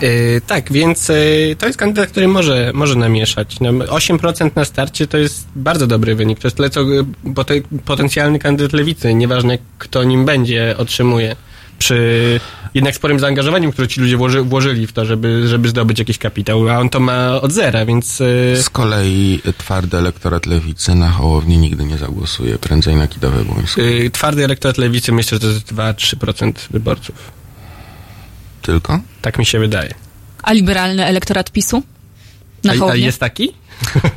Yy, 0.01 0.41
tak, 0.47 0.71
więc 0.71 1.09
yy, 1.09 1.55
to 1.59 1.65
jest 1.67 1.79
kandydat, 1.79 2.09
który 2.09 2.27
może, 2.27 2.71
może 2.73 2.95
namieszać. 2.95 3.59
No, 3.59 3.71
8% 3.71 4.51
na 4.55 4.65
starcie 4.65 5.07
to 5.07 5.17
jest 5.17 5.47
bardzo 5.55 5.87
dobry 5.87 6.15
wynik. 6.15 6.39
To 6.39 6.47
jest 6.47 6.57
tyle, 6.57 6.69
co 6.69 6.81
yy, 6.81 7.05
pote, 7.35 7.53
potencjalny 7.85 8.39
kandydat 8.39 8.73
lewicy, 8.73 9.13
nieważne 9.13 9.57
kto 9.77 10.03
nim 10.03 10.25
będzie, 10.25 10.75
otrzymuje. 10.77 11.35
Przy 11.79 12.39
jednak 12.73 12.95
sporym 12.95 13.19
zaangażowaniu, 13.19 13.71
które 13.71 13.87
ci 13.87 14.01
ludzie 14.01 14.17
włoży, 14.17 14.41
włożyli 14.41 14.87
w 14.87 14.93
to, 14.93 15.05
żeby, 15.05 15.47
żeby 15.47 15.69
zdobyć 15.69 15.99
jakiś 15.99 16.17
kapitał, 16.17 16.69
a 16.69 16.79
on 16.79 16.89
to 16.89 16.99
ma 16.99 17.41
od 17.41 17.51
zera, 17.51 17.85
więc 17.85 18.19
yy, 18.19 18.61
Z 18.63 18.69
kolei 18.69 19.41
twardy 19.57 19.97
elektorat 19.97 20.45
lewicy 20.45 20.95
na 20.95 21.09
Hołownię 21.09 21.57
nigdy 21.57 21.83
nie 21.83 21.97
zagłosuje, 21.97 22.57
prędzej 22.57 22.95
na 22.95 23.07
Kidawę 23.07 23.45
Błońską. 23.45 23.81
yy, 23.81 24.09
twardy 24.09 24.43
elektorat 24.43 24.77
lewicy 24.77 25.11
myślę, 25.11 25.35
że 25.35 25.39
to 25.39 25.47
jest 25.47 25.73
2-3% 25.73 26.53
wyborców. 26.71 27.38
Tylko? 28.69 28.99
Tak 29.21 29.37
mi 29.39 29.45
się 29.45 29.59
wydaje. 29.59 29.93
a 30.43 30.53
liberalny 30.53 31.05
elektorat 31.05 31.51
PiSu? 31.51 31.83
Na 32.63 32.73
A, 32.73 32.91
a 32.91 32.95
jest 32.95 33.19
taki? 33.19 33.53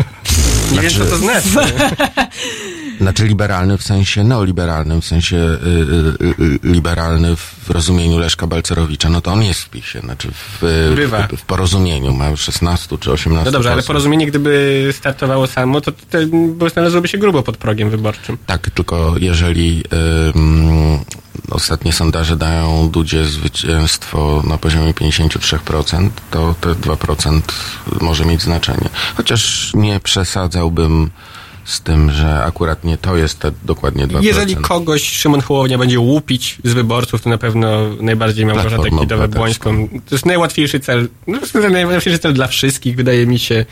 Nie 0.73 0.81
wiem, 0.81 0.91
co 0.91 1.05
to 1.05 1.17
znaczy. 1.19 1.49
Znaczy 3.01 3.27
liberalny 3.27 3.79
w 3.79 3.83
sensie 3.83 4.25
neoliberalnym, 4.25 5.01
w 5.01 5.05
sensie 5.05 5.37
y, 5.37 5.47
y, 6.25 6.45
y, 6.45 6.59
liberalny 6.63 7.37
w 7.37 7.71
rozumieniu 7.71 8.19
Leszka 8.19 8.47
Balcerowicza, 8.47 9.09
no 9.11 9.21
to 9.21 9.33
on 9.33 9.43
jest 9.43 9.61
w 9.61 9.71
PiSie, 9.71 10.01
znaczy 10.01 10.29
w, 10.31 10.59
w, 10.61 11.39
w 11.39 11.43
porozumieniu, 11.43 12.13
ma 12.13 12.37
16 12.37 12.99
czy 12.99 13.13
18 13.13 13.45
No 13.45 13.51
dobrze, 13.51 13.69
ale 13.69 13.77
posłów. 13.77 13.87
porozumienie, 13.87 14.27
gdyby 14.27 14.89
startowało 14.93 15.47
samo, 15.47 15.81
to, 15.81 15.93
to, 15.93 16.19
to 16.61 16.69
znalazłoby 16.69 17.09
się 17.09 17.19
grubo 17.19 17.43
pod 17.43 17.57
progiem 17.57 17.91
wyborczym. 17.91 18.39
Tak, 18.47 18.71
tylko 18.71 19.15
jeżeli 19.19 19.83
ostatnie 21.53 21.93
sondaże 21.93 22.37
dają 22.37 22.89
Dudzie 22.89 23.25
zwycięstwo 23.25 24.43
na 24.47 24.59
poziomie 24.59 24.95
53%, 24.95 26.09
to 26.31 26.55
te 26.61 26.69
2% 26.69 27.41
może 28.01 28.25
mieć 28.25 28.43
znaczenie. 28.43 28.89
Chociaż 29.17 29.71
nie 29.75 30.01
przesadzałbym 30.01 31.11
z 31.65 31.81
tym, 31.81 32.11
że 32.11 32.45
akurat 32.45 32.85
nie 32.85 32.99
to 32.99 33.17
jest 33.17 33.39
te 33.39 33.53
dokładnie 33.65 34.07
2%. 34.07 34.23
Jeżeli 34.23 34.57
kogoś 34.57 35.11
Szymon 35.11 35.41
Hołownia 35.41 35.79
będzie 35.79 36.01
łupić 36.01 36.59
z 36.65 36.73
wyborców, 36.73 37.23
to 37.23 37.31
na 37.31 37.39
pewno 37.39 37.89
najbardziej 38.01 38.47
Małgorzatę 38.47 38.77
Platformę 38.77 39.07
Kidawę-Błońską. 39.07 39.89
To 39.89 40.15
jest 40.15 40.27
najłatwiejszy 40.27 40.81
cel. 40.81 41.09
No, 41.27 41.39
najłatwiejszy 41.71 42.19
cel 42.19 42.35
dla 42.35 42.47
wszystkich, 42.47 42.97
wydaje 42.97 43.27
mi 43.27 43.39
się. 43.39 43.65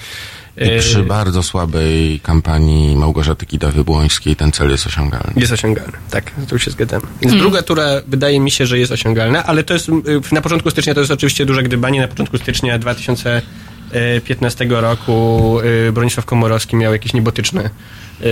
I 0.61 0.65
E, 0.65 0.79
przy 0.79 1.03
bardzo 1.03 1.43
słabej 1.43 2.21
kampanii 2.21 2.97
Małgorzaty 2.97 3.47
Kidawy-Błońskiej 3.47 4.37
ten 4.37 4.53
cel 4.53 4.71
jest 4.71 4.87
osiągalny. 4.87 5.33
Jest 5.37 5.53
osiągalny. 5.53 5.93
Tak, 6.11 6.31
tu 6.49 6.59
się 6.59 6.71
zgadzam. 6.71 7.01
Więc 7.21 7.33
Mm. 7.33 7.39
druga 7.39 7.63
tura 7.63 7.85
wydaje 8.09 8.41
mi 8.41 8.51
się, 8.51 8.67
że 8.67 8.79
jest 8.79 8.93
osiągalna, 8.93 9.45
ale 9.45 9.65
to 9.65 9.75
jest 9.75 9.89
y, 9.89 9.93
na 10.33 10.41
początku 10.41 10.71
stycznia 10.71 10.95
to 10.95 11.01
jest 11.01 11.13
oczywiście 11.13 11.47
duże 11.47 11.63
gdybanie. 11.63 12.01
Na 12.01 12.09
początku 12.09 12.39
stycznia 12.39 12.79
2015 12.79 14.67
roku 14.69 15.59
y, 15.89 15.93
Bronisław 15.93 16.27
Komorowski 16.27 16.77
miał 16.77 16.93
jakieś 16.93 17.13
niebotyczne 17.15 17.71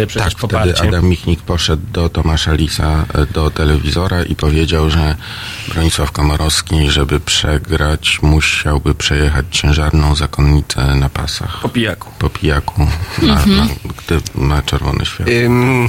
przecież 0.06 0.32
Tak, 0.32 0.40
poparcie. 0.40 0.72
wtedy 0.74 0.88
Adam 0.88 1.04
Michnik 1.08 1.40
poszedł 1.42 1.82
do 1.92 2.08
Tomasza 2.08 2.52
Lisa 2.52 3.06
e, 3.14 3.26
do 3.26 3.50
telewizora 3.50 4.22
i 4.22 4.36
powiedział, 4.36 4.90
że 4.90 5.16
Bronisław 5.68 6.12
Komorowski, 6.12 6.90
żeby 6.90 7.20
przegrać, 7.20 8.18
musiałby 8.22 8.94
przejechać 8.94 9.46
ciężarną 9.50 10.14
zakonnicę 10.14 10.94
na 10.94 11.08
pasach. 11.08 11.58
Po 11.62 11.68
pijaku. 11.68 12.10
Po 12.18 12.30
pijaku, 12.30 12.86
na, 13.22 13.34
na, 13.46 13.66
gdy 14.06 14.20
ma 14.34 14.62
czerwone 14.62 15.06
światło. 15.06 15.34
Ym, 15.34 15.88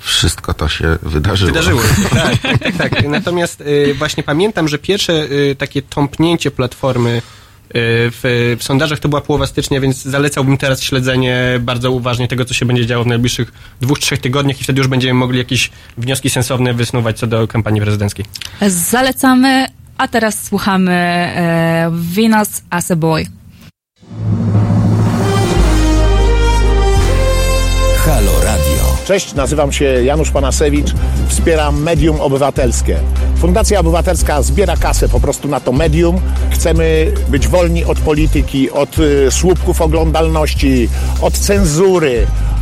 Wszystko 0.00 0.54
to 0.54 0.68
się 0.68 0.98
wydarzyło. 1.02 1.52
Wydarzyło. 1.52 1.82
tak, 2.10 2.38
tak, 2.62 2.76
tak, 2.78 2.90
tak. 2.94 3.08
Natomiast 3.08 3.60
y, 3.60 3.94
właśnie 3.98 4.22
pamiętam, 4.22 4.68
że 4.68 4.78
pierwsze 4.78 5.12
y, 5.12 5.56
takie 5.58 5.82
tąpnięcie 5.82 6.50
platformy 6.50 7.10
y, 7.10 7.35
w, 7.74 8.56
w 8.58 8.64
sondażach 8.64 8.98
to 8.98 9.08
była 9.08 9.20
połowa 9.20 9.46
stycznia, 9.46 9.80
więc 9.80 10.02
zalecałbym 10.02 10.56
teraz 10.58 10.82
śledzenie 10.82 11.60
bardzo 11.60 11.90
uważnie 11.90 12.28
tego, 12.28 12.44
co 12.44 12.54
się 12.54 12.66
będzie 12.66 12.86
działo 12.86 13.04
w 13.04 13.06
najbliższych 13.06 13.52
dwóch, 13.80 13.98
trzech 13.98 14.20
tygodniach 14.20 14.60
i 14.60 14.64
wtedy 14.64 14.78
już 14.78 14.88
będziemy 14.88 15.14
mogli 15.14 15.38
jakieś 15.38 15.70
wnioski 15.98 16.30
sensowne 16.30 16.74
wysnuwać 16.74 17.18
co 17.18 17.26
do 17.26 17.48
kampanii 17.48 17.80
prezydenckiej. 17.80 18.26
Zalecamy, 18.66 19.66
a 19.98 20.08
teraz 20.08 20.42
słuchamy 20.42 20.92
e, 20.92 21.90
Venus 21.92 22.62
as 22.70 22.90
a 22.90 22.96
Boy. 22.96 23.26
Halo 28.06 28.32
Radio. 28.44 28.96
Cześć, 29.06 29.34
nazywam 29.34 29.72
się 29.72 29.84
Janusz 29.84 30.30
Panasewicz, 30.30 30.94
wspieram 31.28 31.82
Medium 31.82 32.20
Obywatelskie. 32.20 33.00
Fundacja 33.38 33.80
Obywatelska 33.80 34.42
zbiera 34.42 34.76
kasę 34.76 35.08
po 35.08 35.20
prostu 35.20 35.48
na 35.48 35.60
to 35.60 35.72
medium. 35.72 36.20
Chcemy 36.50 37.12
być 37.28 37.48
wolni 37.48 37.84
od 37.84 37.98
polityki, 38.00 38.70
od 38.70 38.98
y, 38.98 39.30
słupków 39.30 39.80
oglądalności, 39.80 40.88
od 41.20 41.38
cenzury, 41.38 42.26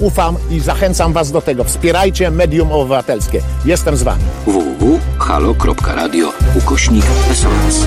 ufam 0.00 0.36
i 0.50 0.60
zachęcam 0.60 1.12
was 1.12 1.32
do 1.32 1.40
tego. 1.40 1.64
Wspierajcie 1.64 2.30
medium 2.30 2.72
obywatelskie. 2.72 3.42
Jestem 3.64 3.96
z 3.96 4.02
wami. 4.02 4.22
www.halo.radio 4.46 6.32
ukośnik 6.54 7.04
SOS. 7.34 7.86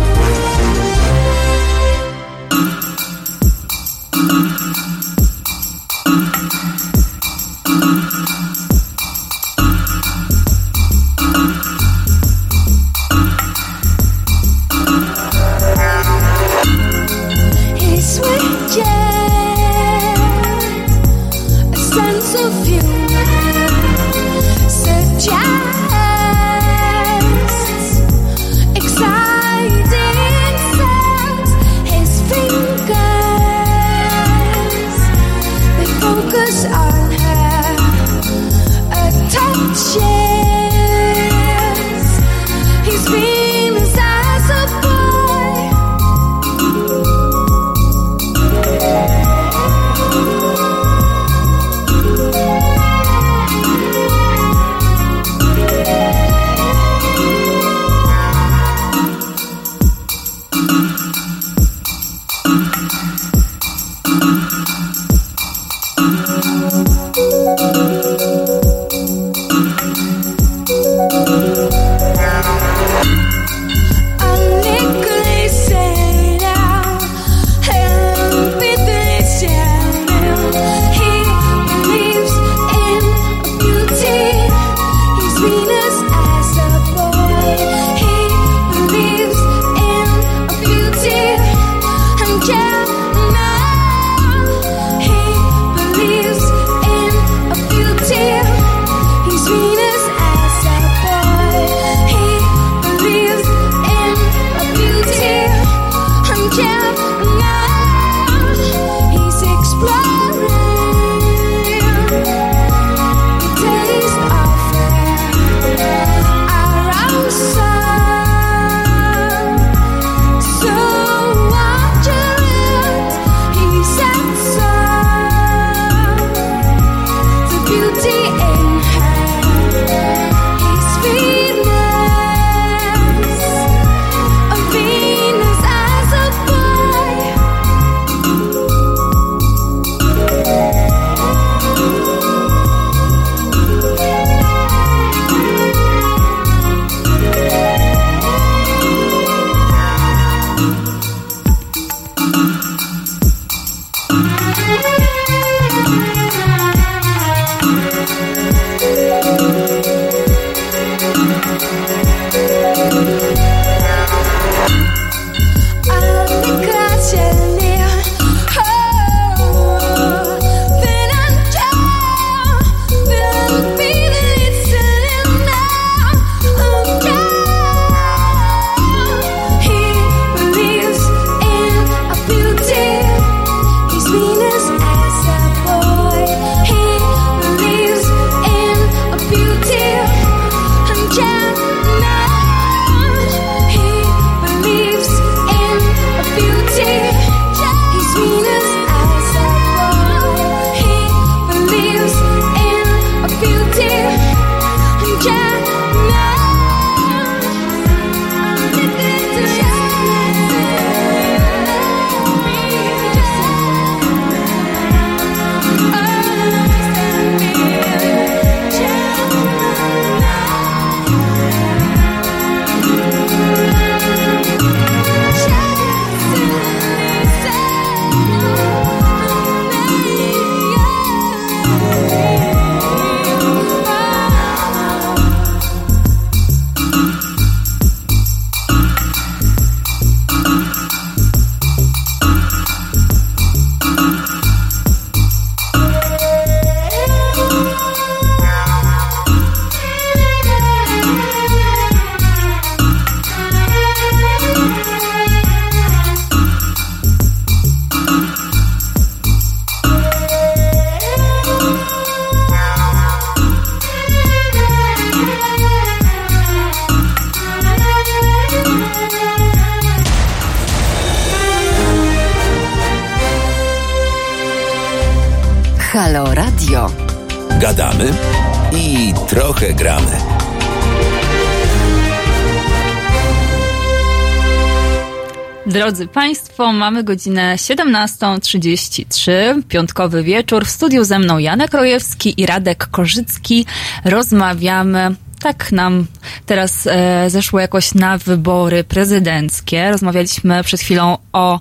Państwo, 286.13 286.73
mamy 286.73 287.03
godzinę 287.03 287.55
17.33, 287.55 289.31
piątkowy 289.67 290.23
wieczór. 290.23 290.65
W 290.65 290.69
studiu 290.69 291.03
ze 291.03 291.19
mną 291.19 291.37
Janek 291.37 291.73
Rojewski 291.73 292.41
i 292.41 292.45
Radek 292.45 292.87
Korzycki. 292.87 293.65
Rozmawiamy. 294.05 295.15
Tak 295.39 295.71
nam 295.71 296.05
teraz 296.45 296.87
e, 296.87 297.29
zeszło 297.29 297.59
jakoś 297.59 297.93
na 297.93 298.17
wybory 298.17 298.83
prezydenckie. 298.83 299.91
Rozmawialiśmy 299.91 300.63
przed 300.63 300.81
chwilą 300.81 301.17
o 301.33 301.59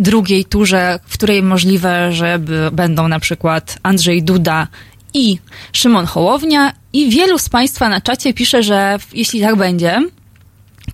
drugiej 0.00 0.44
turze, 0.44 0.98
w 1.06 1.14
której 1.14 1.42
możliwe, 1.42 2.12
że 2.12 2.38
będą 2.72 3.08
na 3.08 3.20
przykład 3.20 3.78
Andrzej 3.82 4.22
Duda 4.22 4.68
i 5.14 5.38
Szymon 5.72 6.06
Hołownia. 6.06 6.72
I 6.92 7.10
wielu 7.10 7.38
z 7.38 7.48
Państwa 7.48 7.88
na 7.88 8.00
czacie 8.00 8.34
pisze, 8.34 8.62
że 8.62 8.98
jeśli 9.12 9.40
tak 9.40 9.56
będzie, 9.56 10.00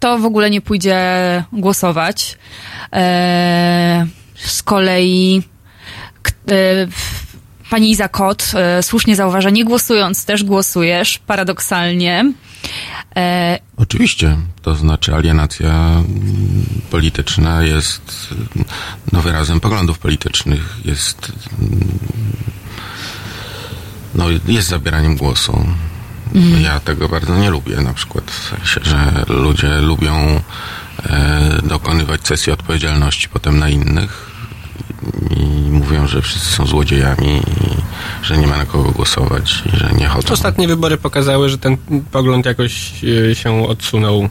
to 0.00 0.18
w 0.18 0.24
ogóle 0.24 0.50
nie 0.50 0.60
pójdzie 0.60 0.98
głosować. 1.52 2.38
E, 2.92 4.06
z 4.34 4.62
kolei 4.62 5.42
e, 6.50 6.54
pani 7.70 7.90
Iza 7.90 8.08
Kot 8.08 8.52
e, 8.54 8.82
słusznie 8.82 9.16
zauważa, 9.16 9.50
nie 9.50 9.64
głosując 9.64 10.24
też 10.24 10.44
głosujesz, 10.44 11.18
paradoksalnie. 11.18 12.32
E, 13.16 13.58
Oczywiście, 13.76 14.36
to 14.62 14.74
znaczy 14.74 15.14
alienacja 15.14 15.70
mm, 15.70 16.04
polityczna 16.90 17.62
jest 17.62 18.34
no, 19.12 19.22
wyrazem 19.22 19.60
poglądów 19.60 19.98
politycznych, 19.98 20.76
jest, 20.84 21.32
mm, 21.59 21.98
no, 24.14 24.24
jest 24.48 24.68
zabieraniem 24.68 25.16
głosu. 25.16 25.66
Ja 26.62 26.81
tego 26.81 27.09
bardzo 27.09 27.39
nie 27.39 27.51
lubię, 27.51 27.76
na 27.76 27.95
przykład 27.95 28.31
w 28.31 28.49
sensie, 28.49 28.81
że 28.83 29.24
ludzie 29.28 29.81
lubią 29.81 30.41
e, 31.07 31.59
dokonywać 31.62 32.26
sesji 32.26 32.53
odpowiedzialności 32.53 33.28
potem 33.28 33.59
na 33.59 33.68
innych 33.68 34.31
i 35.31 35.70
mówią, 35.70 36.07
że 36.07 36.22
wszyscy 36.22 36.49
są 36.49 36.66
złodziejami 36.66 37.37
i 37.37 38.24
że 38.26 38.39
nie 38.39 38.47
ma 38.47 38.57
na 38.57 38.66
kogo 38.66 38.91
głosować 38.91 39.62
i 39.66 39.76
że 39.76 39.91
nie 39.93 40.09
chodzą. 40.09 40.33
Ostatnie 40.33 40.68
wybory 40.68 40.97
pokazały, 40.97 41.49
że 41.49 41.59
ten 41.59 41.76
pogląd 42.11 42.47
jakoś 42.47 43.05
e, 43.31 43.35
się 43.35 43.68
odsunął. 43.68 44.28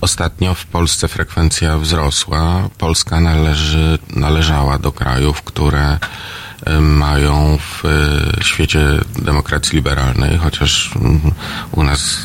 Ostatnio 0.00 0.54
w 0.54 0.66
Polsce 0.66 1.08
frekwencja 1.08 1.78
wzrosła. 1.78 2.68
Polska 2.78 3.20
należy, 3.20 3.98
należała 4.16 4.78
do 4.78 4.92
krajów, 4.92 5.42
które 5.42 5.98
mają 6.80 7.58
w 7.58 7.84
e, 7.84 8.44
świecie 8.44 8.80
demokracji 9.22 9.76
liberalnej, 9.76 10.38
chociaż 10.38 10.90
mm, 10.96 11.20
u 11.72 11.82
nas 11.82 12.18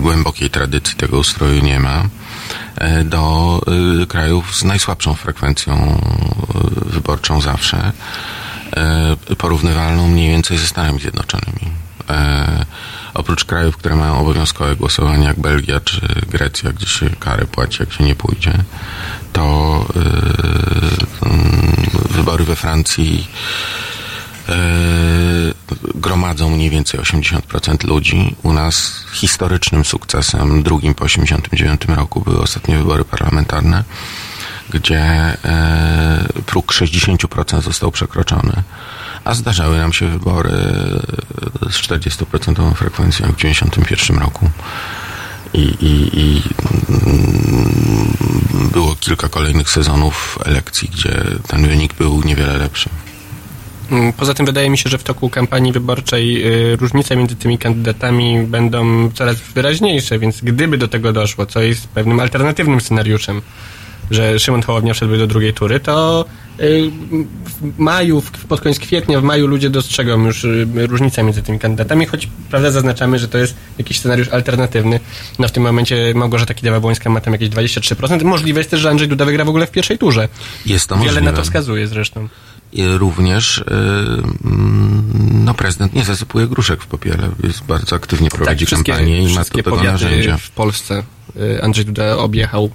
głębokiej 0.00 0.50
tradycji 0.50 0.96
tego 0.96 1.18
ustroju 1.18 1.64
nie 1.64 1.80
ma, 1.80 2.04
e, 2.76 3.04
do 3.04 3.60
e, 4.02 4.06
krajów 4.06 4.56
z 4.56 4.64
najsłabszą 4.64 5.14
frekwencją 5.14 6.00
wyborczą 6.86 7.40
zawsze, 7.40 7.92
porównywalną 9.38 10.08
mniej 10.08 10.28
więcej 10.28 10.58
ze 10.58 10.66
Stanami 10.66 11.00
Zjednoczonymi. 11.00 11.70
Oprócz 13.18 13.44
krajów, 13.44 13.76
które 13.76 13.96
mają 13.96 14.18
obowiązkowe 14.18 14.76
głosowanie, 14.76 15.24
jak 15.24 15.40
Belgia 15.40 15.80
czy 15.80 16.00
Grecja, 16.28 16.72
gdzie 16.72 16.86
się 16.86 17.10
karę 17.10 17.46
płaci, 17.46 17.76
jak 17.80 17.92
się 17.92 18.04
nie 18.04 18.14
pójdzie, 18.14 18.52
to 19.32 19.84
mm, 21.22 21.86
wybory 22.10 22.44
we 22.44 22.56
Francji 22.56 23.28
e, 24.48 24.54
gromadzą 25.94 26.50
mniej 26.50 26.70
więcej 26.70 27.00
80% 27.00 27.84
ludzi. 27.84 28.36
U 28.42 28.52
nas 28.52 29.04
historycznym 29.12 29.84
sukcesem, 29.84 30.62
drugim 30.62 30.94
po 30.94 31.04
89 31.04 31.80
roku, 31.88 32.20
były 32.20 32.40
ostatnie 32.40 32.78
wybory 32.78 33.04
parlamentarne, 33.04 33.84
gdzie 34.70 35.00
e, 35.00 36.28
próg 36.46 36.72
60% 36.72 37.62
został 37.62 37.90
przekroczony. 37.90 38.62
A 39.24 39.34
zdarzały 39.34 39.78
nam 39.78 39.92
się 39.92 40.06
wybory 40.10 40.50
z 41.70 41.76
40% 41.88 42.74
frekwencją 42.74 43.32
w 43.32 43.36
91 43.36 44.18
roku. 44.18 44.50
I, 45.54 45.58
i, 45.60 46.20
i 46.20 46.42
mm, 46.90 48.12
było 48.72 48.96
kilka 49.00 49.28
kolejnych 49.28 49.70
sezonów 49.70 50.38
elekcji, 50.44 50.88
gdzie 50.92 51.24
ten 51.48 51.68
wynik 51.68 51.94
był 51.94 52.22
niewiele 52.24 52.58
lepszy. 52.58 52.88
Mm, 53.90 54.12
Poza 54.12 54.34
tym 54.34 54.46
wydaje 54.46 54.70
mi 54.70 54.78
się, 54.78 54.90
że 54.90 54.98
w 54.98 55.02
toku 55.02 55.30
kampanii 55.30 55.72
wyborczej 55.72 56.46
y, 56.72 56.76
różnice 56.76 57.16
między 57.16 57.36
tymi 57.36 57.58
kandydatami 57.58 58.42
będą 58.42 59.10
coraz 59.10 59.36
wyraźniejsze, 59.54 60.18
więc 60.18 60.40
gdyby 60.40 60.78
do 60.78 60.88
tego 60.88 61.12
doszło, 61.12 61.46
co 61.46 61.60
jest 61.60 61.88
pewnym 61.88 62.20
alternatywnym 62.20 62.80
scenariuszem, 62.80 63.42
że 64.10 64.38
Szymon 64.38 64.62
Hołownia 64.62 64.94
wszedłby 64.94 65.18
do 65.18 65.26
drugiej 65.26 65.54
tury, 65.54 65.80
to 65.80 66.24
w 66.58 67.78
maju, 67.78 68.20
w, 68.20 68.30
pod 68.30 68.60
koniec 68.60 68.78
kwietnia, 68.78 69.20
w 69.20 69.22
maju 69.22 69.46
ludzie 69.46 69.70
dostrzegą 69.70 70.26
już 70.26 70.44
y, 70.44 70.66
różnicę 70.76 71.22
między 71.22 71.42
tymi 71.42 71.58
kandydatami, 71.58 72.06
choć 72.06 72.28
prawda 72.50 72.70
zaznaczamy, 72.70 73.18
że 73.18 73.28
to 73.28 73.38
jest 73.38 73.54
jakiś 73.78 73.98
scenariusz 73.98 74.28
alternatywny. 74.28 75.00
No 75.38 75.48
w 75.48 75.52
tym 75.52 75.62
momencie 75.62 76.12
Małgorzata 76.14 76.54
Kidawa-Błońska 76.54 77.10
ma 77.10 77.20
tam 77.20 77.32
jakieś 77.32 77.48
23%. 77.48 78.24
Możliwe 78.24 78.60
jest 78.60 78.70
też, 78.70 78.80
że 78.80 78.90
Andrzej 78.90 79.08
Duda 79.08 79.24
wygra 79.24 79.44
w 79.44 79.48
ogóle 79.48 79.66
w 79.66 79.70
pierwszej 79.70 79.98
turze. 79.98 80.28
Jest 80.66 80.88
to 80.88 80.94
Wiele 80.94 81.06
możliwe. 81.06 81.30
na 81.30 81.36
to 81.36 81.42
wskazuje 81.42 81.86
zresztą. 81.86 82.28
I 82.72 82.86
również 82.86 83.58
y, 83.58 83.64
mm, 84.44 85.44
no, 85.44 85.54
prezydent 85.54 85.94
nie 85.94 86.04
zasypuje 86.04 86.46
gruszek 86.46 86.82
w 86.82 86.86
popiele. 86.86 87.30
Jest 87.44 87.64
bardzo 87.64 87.96
aktywnie 87.96 88.30
prowadzi 88.30 88.66
kampanię 88.66 89.22
i 89.22 89.34
ma 89.34 89.44
do 89.44 89.50
tego 89.50 89.82
narzędzia. 89.82 90.36
w 90.36 90.50
Polsce 90.50 91.02
y, 91.36 91.62
Andrzej 91.62 91.84
Duda 91.84 92.16
objechał. 92.16 92.70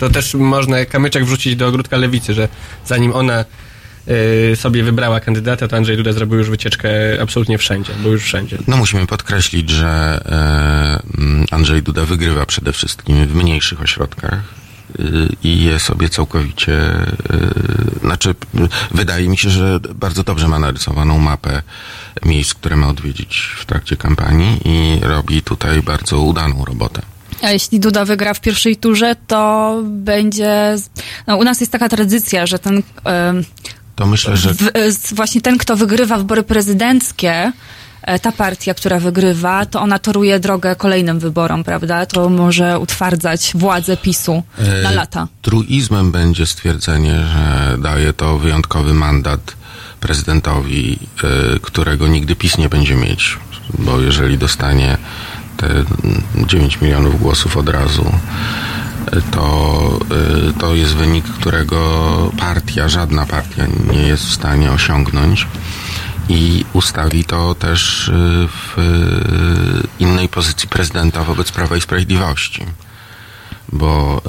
To 0.00 0.10
też 0.10 0.34
można 0.34 0.84
kamyczek 0.84 1.24
wrzucić 1.24 1.56
do 1.56 1.66
ogródka 1.66 1.96
lewicy, 1.96 2.34
że 2.34 2.48
zanim 2.86 3.12
ona 3.12 3.44
y, 4.52 4.56
sobie 4.56 4.82
wybrała 4.82 5.20
kandydata, 5.20 5.68
to 5.68 5.76
Andrzej 5.76 5.96
Duda 5.96 6.12
zrobił 6.12 6.38
już 6.38 6.50
wycieczkę 6.50 6.90
absolutnie 7.22 7.58
wszędzie, 7.58 7.92
był 8.02 8.12
już 8.12 8.22
wszędzie. 8.22 8.58
No 8.66 8.76
musimy 8.76 9.06
podkreślić, 9.06 9.70
że 9.70 10.20
e, 11.50 11.54
Andrzej 11.54 11.82
Duda 11.82 12.04
wygrywa 12.04 12.46
przede 12.46 12.72
wszystkim 12.72 13.26
w 13.26 13.34
mniejszych 13.34 13.82
ośrodkach 13.82 14.40
y, 15.00 15.28
i 15.44 15.64
je 15.64 15.78
sobie 15.78 16.08
całkowicie, 16.08 16.76
znaczy 18.00 18.34
wydaje 18.90 19.28
mi 19.28 19.38
się, 19.38 19.50
że 19.50 19.80
bardzo 19.94 20.22
dobrze 20.22 20.48
ma 20.48 20.58
narysowaną 20.58 21.18
mapę 21.18 21.62
miejsc, 22.24 22.54
które 22.54 22.76
ma 22.76 22.88
odwiedzić 22.88 23.54
w 23.58 23.64
trakcie 23.66 23.96
kampanii 23.96 24.60
i 24.64 25.00
robi 25.02 25.42
tutaj 25.42 25.82
bardzo 25.82 26.20
udaną 26.20 26.64
robotę. 26.64 27.02
A 27.42 27.50
jeśli 27.50 27.80
Duda 27.80 28.04
wygra 28.04 28.34
w 28.34 28.40
pierwszej 28.40 28.76
turze, 28.76 29.16
to 29.26 29.76
będzie. 29.84 30.76
No, 31.26 31.36
u 31.36 31.44
nas 31.44 31.60
jest 31.60 31.72
taka 31.72 31.88
tradycja, 31.88 32.46
że 32.46 32.58
ten. 32.58 32.82
To 33.96 34.06
myślę, 34.06 34.36
że 34.36 34.54
w, 34.54 34.70
z- 34.92 35.12
właśnie 35.12 35.40
ten, 35.40 35.58
kto 35.58 35.76
wygrywa 35.76 36.16
wybory 36.18 36.42
prezydenckie, 36.42 37.52
e, 38.02 38.18
ta 38.18 38.32
partia, 38.32 38.74
która 38.74 38.98
wygrywa, 38.98 39.66
to 39.66 39.80
ona 39.80 39.98
toruje 39.98 40.40
drogę 40.40 40.76
kolejnym 40.76 41.18
wyborom, 41.18 41.64
prawda? 41.64 42.06
To 42.06 42.28
może 42.28 42.78
utwardzać 42.78 43.52
władzę 43.54 43.96
PiSu 43.96 44.42
na 44.82 44.90
E, 44.90 44.94
lata. 44.94 45.28
Truizmem 45.42 46.12
będzie 46.12 46.46
stwierdzenie, 46.46 47.14
że 47.14 47.76
daje 47.78 48.12
to 48.12 48.38
wyjątkowy 48.38 48.94
mandat 48.94 49.40
prezydentowi, 50.00 50.98
e, 51.56 51.58
którego 51.58 52.08
nigdy 52.08 52.36
PiS 52.36 52.58
nie 52.58 52.68
będzie 52.68 52.94
mieć, 52.94 53.38
bo 53.78 54.00
jeżeli 54.00 54.38
dostanie 54.38 54.98
te 55.60 55.66
mm, 55.66 56.22
9 56.46 56.80
milionów 56.80 57.20
głosów 57.20 57.56
od 57.56 57.68
razu, 57.68 58.12
to, 59.30 59.98
e, 60.50 60.60
to 60.60 60.74
jest 60.74 60.94
wynik, 60.94 61.24
którego 61.24 62.32
partia, 62.38 62.88
żadna 62.88 63.26
partia 63.26 63.66
nie 63.92 64.02
jest 64.02 64.24
w 64.24 64.32
stanie 64.32 64.72
osiągnąć 64.72 65.46
i 66.28 66.64
ustawi 66.72 67.24
to 67.24 67.54
też 67.54 68.08
e, 68.08 68.12
w 68.48 68.78
e, 68.78 68.82
innej 69.98 70.28
pozycji 70.28 70.68
prezydenta 70.68 71.24
wobec 71.24 71.52
Prawa 71.52 71.76
i 71.76 71.80
Sprawiedliwości 71.80 72.66
bo 73.72 74.22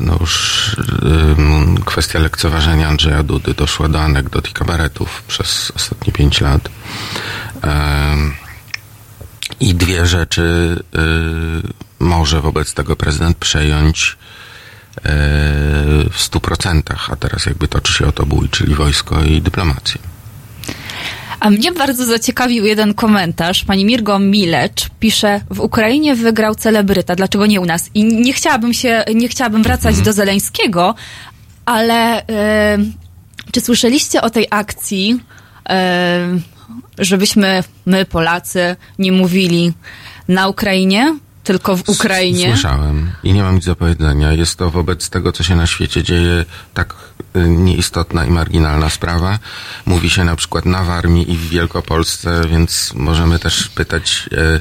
no 0.00 0.16
już 0.20 0.76
kwestia 1.84 2.18
lekceważenia 2.18 2.88
Andrzeja 2.88 3.22
Dudy 3.22 3.54
doszła 3.54 3.88
do 3.88 4.00
anegdot 4.00 4.50
i 4.50 4.52
kabaretów 4.52 5.22
przez 5.22 5.72
ostatnie 5.76 6.12
pięć 6.12 6.40
lat. 6.40 6.68
I 9.60 9.74
dwie 9.74 10.06
rzeczy 10.06 10.76
y, 10.94 12.04
może 12.04 12.40
wobec 12.40 12.74
tego 12.74 12.96
prezydent 12.96 13.36
przejąć 13.36 14.16
e, 14.96 15.02
w 16.10 16.16
stu 16.16 16.40
procentach, 16.40 17.10
a 17.10 17.16
teraz 17.16 17.46
jakby 17.46 17.68
toczy 17.68 17.92
się 17.92 18.06
o 18.06 18.12
to 18.12 18.26
bój, 18.26 18.48
czyli 18.48 18.74
wojsko 18.74 19.22
i 19.24 19.42
dyplomację. 19.42 20.00
A 21.40 21.50
mnie 21.50 21.72
bardzo 21.72 22.04
zaciekawił 22.04 22.64
jeden 22.64 22.94
komentarz. 22.94 23.64
Pani 23.64 23.84
Mirgo 23.84 24.18
Milecz 24.18 24.88
pisze, 25.00 25.40
w 25.50 25.60
Ukrainie 25.60 26.14
wygrał 26.14 26.54
celebryta, 26.54 27.16
dlaczego 27.16 27.46
nie 27.46 27.60
u 27.60 27.66
nas? 27.66 27.90
I 27.94 28.04
nie 28.04 28.32
chciałabym 28.32 28.74
się, 28.74 29.04
nie 29.14 29.28
chciałabym 29.28 29.62
wracać 29.62 30.00
do 30.00 30.12
Zeleńskiego, 30.12 30.94
ale 31.64 32.26
e, 32.26 32.78
czy 33.52 33.60
słyszeliście 33.60 34.22
o 34.22 34.30
tej 34.30 34.46
akcji 34.50 35.20
e, 35.68 36.28
żebyśmy, 37.00 37.64
my 37.86 38.04
Polacy, 38.04 38.76
nie 38.98 39.12
mówili 39.12 39.72
na 40.28 40.48
Ukrainie, 40.48 41.16
tylko 41.44 41.76
w 41.76 41.88
Ukrainie. 41.88 42.48
Słyszałem 42.48 43.12
i 43.22 43.32
nie 43.32 43.42
mam 43.42 43.54
nic 43.54 43.64
do 43.64 43.76
powiedzenia. 43.76 44.32
Jest 44.32 44.56
to 44.56 44.70
wobec 44.70 45.10
tego, 45.10 45.32
co 45.32 45.42
się 45.42 45.56
na 45.56 45.66
świecie 45.66 46.02
dzieje, 46.02 46.44
tak 46.74 46.94
y, 47.36 47.48
nieistotna 47.48 48.24
i 48.24 48.30
marginalna 48.30 48.90
sprawa. 48.90 49.38
Mówi 49.86 50.10
się 50.10 50.24
na 50.24 50.36
przykład 50.36 50.66
na 50.66 50.84
Warmii 50.84 51.32
i 51.32 51.36
w 51.36 51.48
Wielkopolsce, 51.48 52.42
więc 52.50 52.92
możemy 52.94 53.38
też 53.38 53.68
pytać 53.68 54.28
e, 54.32 54.60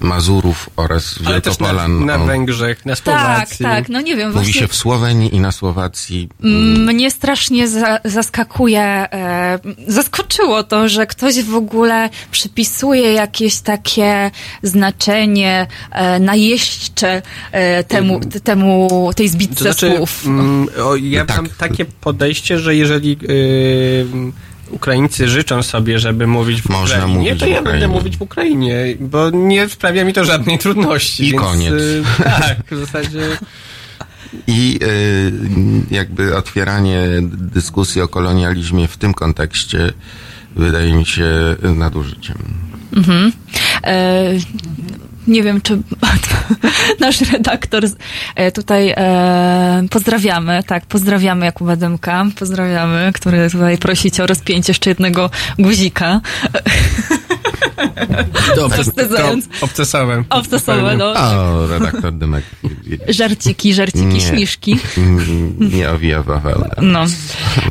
Mazurów 0.00 0.70
oraz 0.76 1.14
Ale 1.24 1.40
też 1.40 1.58
na, 1.58 1.88
na 1.88 2.14
o- 2.14 2.24
Węgrzech, 2.26 2.86
na 2.86 2.96
Tak, 2.96 3.04
Słowacji. 3.04 3.64
tak, 3.64 3.88
no 3.88 4.00
nie 4.00 4.16
wiem, 4.16 4.28
Mówi 4.28 4.34
właśnie 4.44 4.60
się 4.60 4.68
w 4.68 4.74
Słowenii 4.74 5.34
i 5.34 5.40
na 5.40 5.52
Słowacji. 5.52 6.28
mnie 6.40 7.10
strasznie 7.10 7.68
za, 7.68 7.98
zaskakuje, 8.04 8.80
e, 8.82 9.58
zaskoczyło 9.88 10.62
to, 10.62 10.88
że 10.88 11.06
ktoś 11.06 11.42
w 11.42 11.54
ogóle 11.54 12.10
przypisuje 12.30 13.12
jakieś 13.12 13.58
takie 13.60 14.30
znaczenie 14.62 15.66
e, 15.90 16.18
najeźdźcze 16.20 17.22
e, 17.52 17.84
temu, 17.84 18.20
t- 18.20 18.40
temu, 18.40 19.10
tej 19.16 19.28
zbitce 19.28 19.56
To 19.56 19.62
znaczy, 19.72 19.96
słów. 19.96 20.26
mm, 20.26 20.68
o, 20.84 20.96
ja 20.96 21.24
tak. 21.24 21.36
mam 21.36 21.48
takie 21.58 21.84
podejście, 21.84 22.58
że 22.58 22.76
jeżeli 22.76 23.10
yy, 23.22 24.06
Ukraińcy 24.70 25.28
życzą 25.28 25.62
sobie, 25.62 25.98
żeby 25.98 26.26
mówić 26.26 26.62
w 26.62 26.68
Można 26.68 26.96
Ukrainie, 26.96 27.18
mówić 27.18 27.40
to 27.40 27.46
ja 27.46 27.60
Ukrainie. 27.60 27.80
będę 27.80 27.88
mówić 27.98 28.16
w 28.16 28.22
Ukrainie, 28.22 28.76
bo 29.00 29.30
nie 29.30 29.68
sprawia 29.68 30.04
mi 30.04 30.12
to 30.12 30.24
żadnej 30.24 30.58
trudności. 30.58 31.26
I 31.26 31.30
więc, 31.30 31.42
koniec. 31.44 31.72
y, 31.72 32.02
tak, 32.24 32.58
w 32.70 32.78
zasadzie... 32.80 33.20
I 34.46 34.78
y, 34.82 35.32
jakby 35.94 36.36
otwieranie 36.36 37.02
dyskusji 37.32 38.02
o 38.02 38.08
kolonializmie 38.08 38.88
w 38.88 38.96
tym 38.96 39.14
kontekście 39.14 39.92
wydaje 40.56 40.92
mi 40.94 41.06
się 41.06 41.56
nadużyciem. 41.62 42.36
E, 43.84 44.24
nie 45.26 45.42
wiem, 45.42 45.60
czy 45.60 45.82
nasz 47.00 47.20
redaktor 47.20 47.84
e, 48.34 48.52
tutaj 48.52 48.94
e, 48.96 49.82
pozdrawiamy, 49.90 50.62
tak, 50.66 50.86
pozdrawiamy 50.86 51.46
Jakuba 51.46 51.76
Dymka, 51.76 52.26
pozdrawiamy, 52.38 53.10
który 53.14 53.50
tutaj 53.50 53.78
prosi 53.78 54.10
cię 54.10 54.24
o 54.24 54.26
rozpięcie 54.26 54.70
jeszcze 54.70 54.90
jednego 54.90 55.30
guzika. 55.58 56.20
Dobrze, 58.56 58.84
Wstydząc. 58.84 59.48
obcesałem. 59.60 60.24
Obcesowe, 60.30 60.96
no. 60.96 61.12
O, 61.12 61.66
redaktor 61.66 62.12
Dymek 62.12 62.44
Żarciki, 63.08 63.74
żarciki, 63.74 64.06
Nie. 64.06 64.20
śmiszki. 64.20 64.78
nie 65.58 65.90
owija 65.90 66.22
w 66.22 66.26
bawełnę. 66.26 66.70
No. 66.82 67.04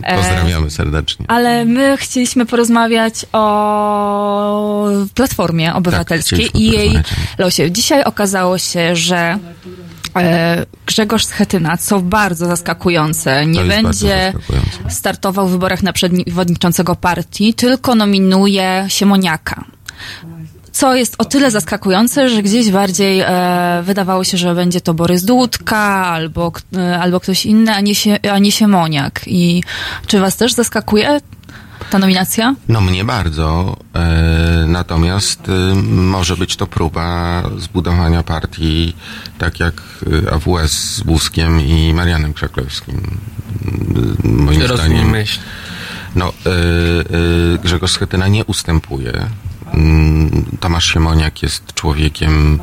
E, 0.04 0.18
Pozdrawiamy 0.18 0.72
serdecznie. 0.72 1.26
Ale 1.30 1.66
my 1.66 1.98
chcieliśmy 1.98 2.46
porozmawiać 2.46 3.26
o 3.34 4.88
Platformie 5.14 5.74
Obywatelskiej 5.74 6.38
chcieliśmy 6.40 6.60
i 6.60 6.72
jej 6.72 7.00
losie. 7.38 7.72
Dzisiaj 7.72 8.04
okazało 8.04 8.58
się, 8.58 8.96
że 8.96 9.38
e, 10.16 10.66
Grzegorz 10.86 11.26
Schetyna, 11.26 11.78
co 11.78 12.00
bardzo 12.00 12.46
zaskakujące, 12.46 13.46
nie 13.46 13.64
będzie 13.64 14.32
zaskakujące. 14.34 14.90
startował 14.90 15.48
w 15.48 15.52
wyborach 15.52 15.84
na 15.84 15.94
przewodniczącego 15.94 16.96
partii, 16.96 17.54
tylko 17.54 17.96
nominuje 17.96 18.86
Siemoniaka. 18.88 19.64
Co 20.72 20.96
jest 20.96 21.16
o 21.18 21.26
tyle 21.26 21.52
zaskakujące, 21.52 22.30
że 22.30 22.44
gdzieś 22.44 22.72
bardziej 22.72 23.20
e, 23.22 23.84
wydawało 23.84 24.24
się, 24.24 24.38
że 24.38 24.56
będzie 24.56 24.82
to 24.82 24.94
Borys 24.94 25.26
Dudka 25.26 26.06
albo, 26.06 26.52
e, 26.78 27.00
albo 27.00 27.20
ktoś 27.20 27.46
inny, 27.46 27.74
a 27.76 27.82
nie, 27.82 27.96
się, 27.96 28.20
a 28.34 28.40
nie 28.40 28.52
Siemoniak. 28.52 29.22
I 29.28 29.64
czy 30.08 30.20
was 30.20 30.36
też 30.36 30.54
zaskakuje 30.54 31.20
ta 31.90 32.00
nominacja? 32.00 32.56
No 32.68 32.82
mnie 32.82 33.06
bardzo, 33.06 33.78
e, 33.96 34.66
natomiast 34.68 35.50
e, 35.50 35.76
może 35.86 36.38
być 36.38 36.56
to 36.56 36.68
próba 36.68 37.44
zbudowania 37.58 38.24
partii 38.24 38.96
tak 39.38 39.60
jak 39.60 39.82
e, 40.28 40.34
AWS 40.34 40.72
z 40.72 41.02
Buzkiem 41.02 41.62
i 41.62 41.94
Marianem 41.94 42.34
Krzaklewskim. 42.34 43.18
E, 44.24 44.28
Moim 44.28 44.62
Rozumiem 44.62 44.78
zdaniem 44.78 45.10
myśl. 45.10 45.40
no, 46.16 46.34
Grzegorz 47.64 47.92
Schetyna 47.92 48.28
nie 48.28 48.46
ustępuje. 48.46 49.28
Mm, 49.74 50.46
Tomasz 50.60 50.94
Siemoniak 50.94 51.44
jest 51.44 51.74
człowiekiem 51.74 52.60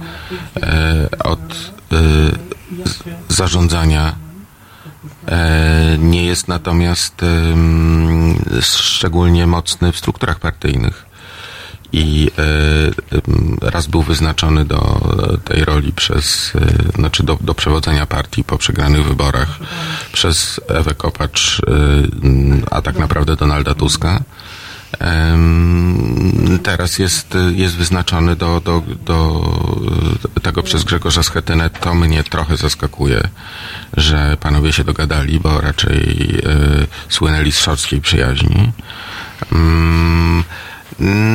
e, 0.56 1.08
od 1.24 1.72
e, 1.92 1.96
zarządzania 3.28 4.14
E, 5.28 5.96
nie 5.98 6.24
jest 6.24 6.48
natomiast 6.48 7.14
szczególnie 8.60 9.46
mocny 9.46 9.92
w 9.92 9.98
strukturach 9.98 10.38
partyjnych. 10.38 11.06
I 11.94 12.30
raz 13.60 13.86
był 13.86 14.02
wyznaczony 14.02 14.64
do 14.64 15.00
tej 15.44 15.64
roli 15.64 15.92
przez, 15.92 16.52
znaczy 16.94 17.22
do, 17.22 17.38
do 17.40 17.54
przewodzenia 17.54 18.06
partii 18.06 18.44
po 18.44 18.58
przegranych 18.58 19.04
wyborach 19.04 19.58
przez 20.12 20.60
Ewę 20.68 20.94
Kopacz, 20.94 21.62
a 22.70 22.82
tak 22.82 22.98
naprawdę 22.98 23.36
Donalda 23.36 23.74
Tuska. 23.74 24.20
Teraz 26.62 26.98
jest, 26.98 27.34
jest 27.54 27.76
wyznaczony 27.76 28.36
do, 28.36 28.60
do, 28.60 28.82
do 29.04 30.40
tego 30.42 30.62
przez 30.62 30.84
Grzegorza 30.84 31.22
Schetynę. 31.22 31.70
To 31.70 31.94
mnie 31.94 32.24
trochę 32.24 32.56
zaskakuje, 32.56 33.28
że 33.96 34.36
panowie 34.40 34.72
się 34.72 34.84
dogadali, 34.84 35.40
bo 35.40 35.60
raczej 35.60 36.40
e, 36.44 36.86
słynęli 37.08 37.52
z 37.52 37.58
szorstkiej 37.60 38.00
przyjaźni. 38.00 38.72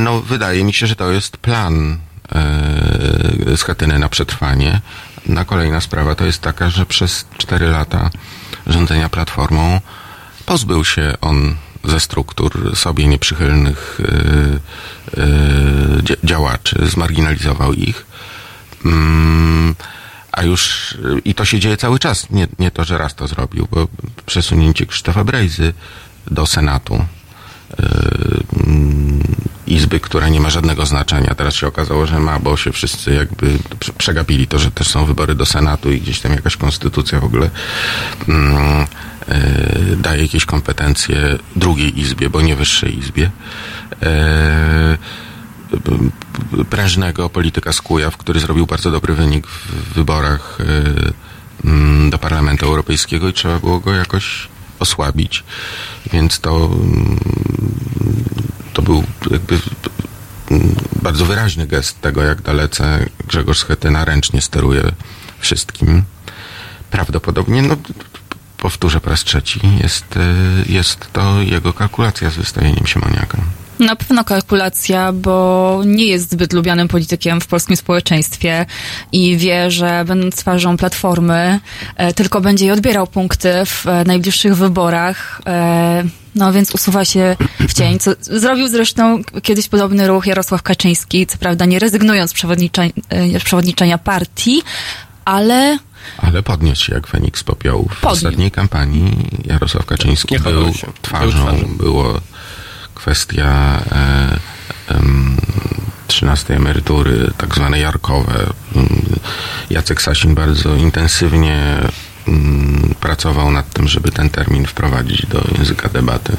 No, 0.03 0.21
wydaje 0.21 0.63
mi 0.63 0.73
się, 0.73 0.87
że 0.87 0.95
to 0.95 1.11
jest 1.11 1.37
plan 1.37 1.97
e, 2.35 3.57
Schetyny 3.57 3.99
na 3.99 4.09
przetrwanie. 4.09 4.81
Na 5.25 5.45
kolejna 5.45 5.81
sprawa 5.81 6.15
to 6.15 6.25
jest 6.25 6.41
taka, 6.41 6.69
że 6.69 6.85
przez 6.85 7.25
cztery 7.37 7.67
lata 7.67 8.09
rządzenia 8.67 9.09
Platformą 9.09 9.81
pozbył 10.45 10.85
się 10.85 11.13
on 11.21 11.55
ze 11.87 11.99
struktur 11.99 12.75
sobie 12.75 13.07
nieprzychylnych 13.07 13.99
y, 13.99 14.03
y, 15.19 16.03
dzia- 16.03 16.15
działaczy, 16.23 16.87
zmarginalizował 16.87 17.73
ich. 17.73 18.05
Mm, 18.85 19.75
a 20.31 20.43
już 20.43 20.93
i 21.25 21.33
to 21.35 21.45
się 21.45 21.59
dzieje 21.59 21.77
cały 21.77 21.99
czas. 21.99 22.29
Nie, 22.29 22.47
nie 22.59 22.71
to, 22.71 22.83
że 22.83 22.97
raz 22.97 23.15
to 23.15 23.27
zrobił, 23.27 23.67
bo 23.71 23.87
przesunięcie 24.25 24.85
Krzysztofa 24.85 25.23
Brejzy 25.23 25.73
do 26.31 26.45
Senatu 26.45 26.95
y, 26.95 27.83
mm, 28.67 29.23
izby, 29.67 29.99
która 29.99 30.29
nie 30.29 30.39
ma 30.39 30.49
żadnego 30.49 30.85
znaczenia. 30.85 31.35
Teraz 31.35 31.55
się 31.55 31.67
okazało, 31.67 32.05
że 32.07 32.19
ma, 32.19 32.39
bo 32.39 32.57
się 32.57 32.71
wszyscy 32.71 33.13
jakby 33.13 33.57
prze- 33.79 33.93
przegapili 33.93 34.47
to, 34.47 34.59
że 34.59 34.71
też 34.71 34.87
są 34.87 35.05
wybory 35.05 35.35
do 35.35 35.45
Senatu 35.45 35.91
i 35.91 36.01
gdzieś 36.01 36.19
tam 36.19 36.31
jakaś 36.31 36.57
konstytucja 36.57 37.19
w 37.19 37.23
ogóle 37.25 37.49
mm, 38.27 38.87
daje 39.97 40.21
jakieś 40.21 40.45
kompetencje 40.45 41.37
drugiej 41.55 41.99
izbie, 41.99 42.29
bo 42.29 42.41
nie 42.41 42.55
wyższej 42.55 42.99
izbie. 42.99 43.31
E, 44.01 44.97
prężnego 46.69 47.29
polityka 47.29 47.73
z 47.73 47.81
Kujaw, 47.81 48.17
który 48.17 48.39
zrobił 48.39 48.65
bardzo 48.65 48.91
dobry 48.91 49.13
wynik 49.13 49.47
w 49.47 49.93
wyborach 49.93 50.57
e, 50.59 51.67
mm, 51.67 52.09
do 52.09 52.17
Parlamentu 52.17 52.65
Europejskiego 52.65 53.29
i 53.29 53.33
trzeba 53.33 53.59
było 53.59 53.79
go 53.79 53.93
jakoś 53.93 54.47
osłabić. 54.79 55.43
Więc 56.13 56.39
to 56.39 56.69
mm, 56.73 57.19
to 58.73 58.81
był 58.81 59.03
jakby 59.31 59.59
mm, 60.51 60.75
bardzo 61.01 61.25
wyraźny 61.25 61.67
gest 61.67 62.01
tego, 62.01 62.23
jak 62.23 62.41
dalece 62.41 63.05
Grzegorz 63.27 63.59
Schetyna 63.59 64.05
ręcznie 64.05 64.41
steruje 64.41 64.91
wszystkim. 65.39 66.03
Prawdopodobnie, 66.91 67.61
no 67.61 67.75
powtórzę 68.57 68.99
po 68.99 69.09
raz 69.09 69.23
trzeci, 69.23 69.59
jest, 69.83 70.17
e, 70.17 70.71
jest 70.73 71.13
to 71.13 71.41
jego 71.41 71.73
kalkulacja 71.73 72.29
z 72.29 72.35
wystawieniem 72.35 72.87
Siemoniaka. 72.87 73.37
Na 73.79 73.95
pewno 73.95 74.23
kalkulacja, 74.23 75.11
bo 75.11 75.81
nie 75.85 76.05
jest 76.05 76.31
zbyt 76.31 76.53
lubianym 76.53 76.87
politykiem 76.87 77.41
w 77.41 77.47
polskim 77.47 77.77
społeczeństwie 77.77 78.65
i 79.11 79.37
wie, 79.37 79.71
że 79.71 80.05
będąc 80.07 80.35
twarzą 80.35 80.77
platformy, 80.77 81.59
e, 81.95 82.13
tylko 82.13 82.41
będzie 82.41 82.65
jej 82.65 82.71
odbierał 82.71 83.07
punkty 83.07 83.53
w 83.65 83.87
e, 83.87 84.03
najbliższych 84.03 84.55
wyborach. 84.55 85.41
E, 85.45 86.03
no 86.35 86.53
więc 86.53 86.75
usuwa 86.75 87.05
się 87.05 87.35
w 87.59 87.73
cień. 87.73 87.99
Co, 87.99 88.11
zrobił 88.21 88.67
zresztą 88.67 89.21
kiedyś 89.43 89.67
podobny 89.67 90.07
ruch 90.07 90.27
Jarosław 90.27 90.63
Kaczyński, 90.63 91.27
co 91.27 91.37
prawda 91.37 91.65
nie 91.65 91.79
rezygnując 91.79 92.31
z 92.31 92.33
przewodniczenia, 92.33 92.91
e, 93.09 93.39
przewodniczenia 93.39 93.97
partii, 93.97 94.61
ale 95.25 95.77
Ale 96.17 96.43
podniósł 96.43 96.85
się 96.85 96.93
jak 96.93 97.07
Feniks 97.07 97.43
popiołów. 97.43 97.91
W 97.91 98.01
Podniósł. 98.01 98.25
ostatniej 98.27 98.51
kampanii 98.51 99.27
Jarosław 99.45 99.85
Kaczyński 99.85 100.33
Nie 100.33 100.39
był 100.39 100.73
się. 100.73 100.85
Był 100.87 100.93
twarzą, 101.01 101.31
twarzą. 101.31 101.77
było 101.77 102.21
kwestia 102.95 103.79
e, 103.91 104.39
em, 104.95 105.37
13 106.07 106.55
emerytury, 106.55 107.31
tak 107.37 107.55
zwane 107.55 107.79
jarkowe. 107.79 108.47
Mm, 108.75 108.87
Jacek 109.69 110.01
Sasin 110.01 110.35
bardzo 110.35 110.75
intensywnie 110.75 111.77
mm, 112.27 112.95
pracował 112.99 113.51
nad 113.51 113.73
tym, 113.73 113.87
żeby 113.87 114.11
ten 114.11 114.29
termin 114.29 114.65
wprowadzić 114.65 115.25
do 115.25 115.43
języka 115.57 115.89
debaty. 115.89 116.37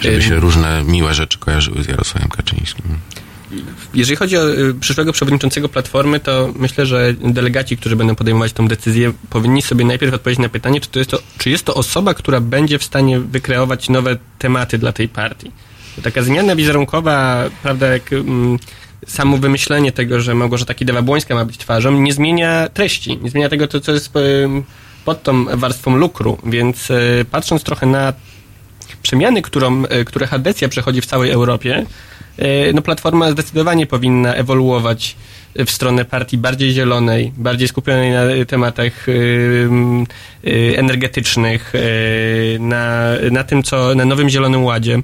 żeby 0.00 0.22
się 0.22 0.40
różne 0.40 0.84
miłe 0.84 1.14
rzeczy 1.14 1.38
kojarzyły 1.38 1.82
z 1.84 1.88
Jarosławem 1.88 2.28
Kaczyńskim. 2.28 2.98
Jeżeli 3.94 4.16
chodzi 4.16 4.36
o 4.36 4.50
y, 4.50 4.74
przyszłego 4.74 5.12
przewodniczącego 5.12 5.68
Platformy, 5.68 6.20
to 6.20 6.52
myślę, 6.56 6.86
że 6.86 7.14
delegaci, 7.20 7.76
którzy 7.76 7.96
będą 7.96 8.14
podejmować 8.14 8.52
tą 8.52 8.68
decyzję, 8.68 9.12
powinni 9.30 9.62
sobie 9.62 9.84
najpierw 9.84 10.14
odpowiedzieć 10.14 10.42
na 10.42 10.48
pytanie, 10.48 10.80
czy 10.80 10.88
to 10.88 10.98
jest 10.98 11.10
to, 11.10 11.18
czy 11.38 11.50
jest 11.50 11.64
to 11.64 11.74
osoba, 11.74 12.14
która 12.14 12.40
będzie 12.40 12.78
w 12.78 12.84
stanie 12.84 13.20
wykreować 13.20 13.88
nowe 13.88 14.16
tematy 14.38 14.78
dla 14.78 14.92
tej 14.92 15.08
partii. 15.08 15.50
Taka 16.02 16.22
zmiana 16.22 16.56
wizerunkowa, 16.56 17.44
prawda, 17.62 17.86
jak 17.86 18.12
mm, 18.12 18.58
samo 19.06 19.36
wymyślenie 19.38 19.92
tego, 19.92 20.20
że 20.20 20.34
Małgorzata 20.34 20.74
Kidawa-Błońska 20.74 21.34
ma 21.34 21.44
być 21.44 21.58
twarzą, 21.58 22.00
nie 22.00 22.12
zmienia 22.12 22.68
treści, 22.68 23.18
nie 23.22 23.30
zmienia 23.30 23.48
tego, 23.48 23.68
to, 23.68 23.80
co 23.80 23.92
jest 23.92 24.16
ym, 24.16 24.64
pod 25.04 25.22
tą 25.22 25.44
warstwą 25.44 25.96
lukru, 25.96 26.38
więc 26.46 26.90
y, 26.90 27.24
patrząc 27.30 27.62
trochę 27.62 27.86
na 27.86 28.12
przemiany, 29.02 29.42
którą, 29.42 29.82
które 30.06 30.26
Hadecja 30.26 30.68
przechodzi 30.68 31.00
w 31.00 31.06
całej 31.06 31.30
Europie, 31.30 31.86
no 32.74 32.82
Platforma 32.82 33.30
zdecydowanie 33.30 33.86
powinna 33.86 34.34
ewoluować 34.34 35.16
w 35.66 35.70
stronę 35.70 36.04
partii 36.04 36.38
bardziej 36.38 36.72
zielonej, 36.72 37.32
bardziej 37.36 37.68
skupionej 37.68 38.12
na 38.12 38.22
e, 38.22 38.46
tematach 38.46 39.08
e, 39.08 39.12
m, 39.62 40.06
e, 40.44 40.78
energetycznych, 40.78 41.72
e, 41.74 42.58
na, 42.58 43.12
na 43.30 43.44
tym, 43.44 43.62
co, 43.62 43.94
na 43.94 44.04
nowym 44.04 44.28
Zielonym 44.28 44.64
Ładzie. 44.64 44.98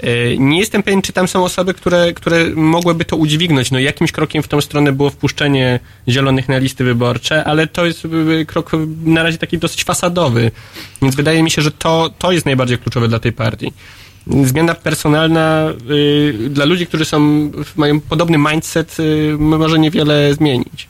E, 0.00 0.36
Nie 0.36 0.58
jestem 0.58 0.82
pewien, 0.82 1.02
czy 1.02 1.12
tam 1.12 1.28
są 1.28 1.44
osoby, 1.44 1.74
które, 1.74 2.12
które 2.12 2.44
mogłyby 2.54 3.04
to 3.04 3.16
udźwignąć. 3.16 3.70
No 3.70 3.78
jakimś 3.78 4.12
krokiem 4.12 4.42
w 4.42 4.48
tą 4.48 4.60
stronę 4.60 4.92
było 4.92 5.10
wpuszczenie 5.10 5.80
zielonych 6.08 6.48
na 6.48 6.58
listy 6.58 6.84
wyborcze, 6.84 7.44
ale 7.44 7.66
to 7.66 7.86
jest 7.86 8.04
y, 8.04 8.46
krok 8.46 8.70
na 9.04 9.22
razie 9.22 9.38
taki 9.38 9.58
dosyć 9.58 9.84
fasadowy. 9.84 10.50
Więc 11.02 11.14
wydaje 11.14 11.42
mi 11.42 11.50
się, 11.50 11.62
że 11.62 11.70
to, 11.70 12.10
to 12.18 12.32
jest 12.32 12.46
najbardziej 12.46 12.78
kluczowe 12.78 13.08
dla 13.08 13.18
tej 13.18 13.32
partii. 13.32 13.72
Zmiana 14.26 14.74
personalna 14.74 15.68
y, 15.90 16.48
dla 16.50 16.64
ludzi, 16.64 16.86
którzy 16.86 17.04
są, 17.04 17.50
mają 17.76 18.00
podobny 18.00 18.38
mindset, 18.38 19.00
y, 19.00 19.36
może 19.38 19.78
niewiele 19.78 20.34
zmienić. 20.34 20.88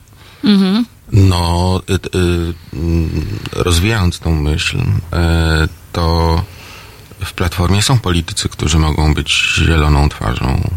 No, 1.11 1.81
y, 1.89 1.93
y, 1.93 2.53
mm, 2.73 3.09
rozwijając 3.53 4.19
tą 4.19 4.35
myśl, 4.35 4.77
e, 5.13 5.67
to 5.91 6.43
w 7.25 7.33
Platformie 7.33 7.81
są 7.81 7.99
politycy, 7.99 8.49
którzy 8.49 8.77
mogą 8.77 9.13
być 9.13 9.55
zieloną 9.57 10.09
twarzą, 10.09 10.69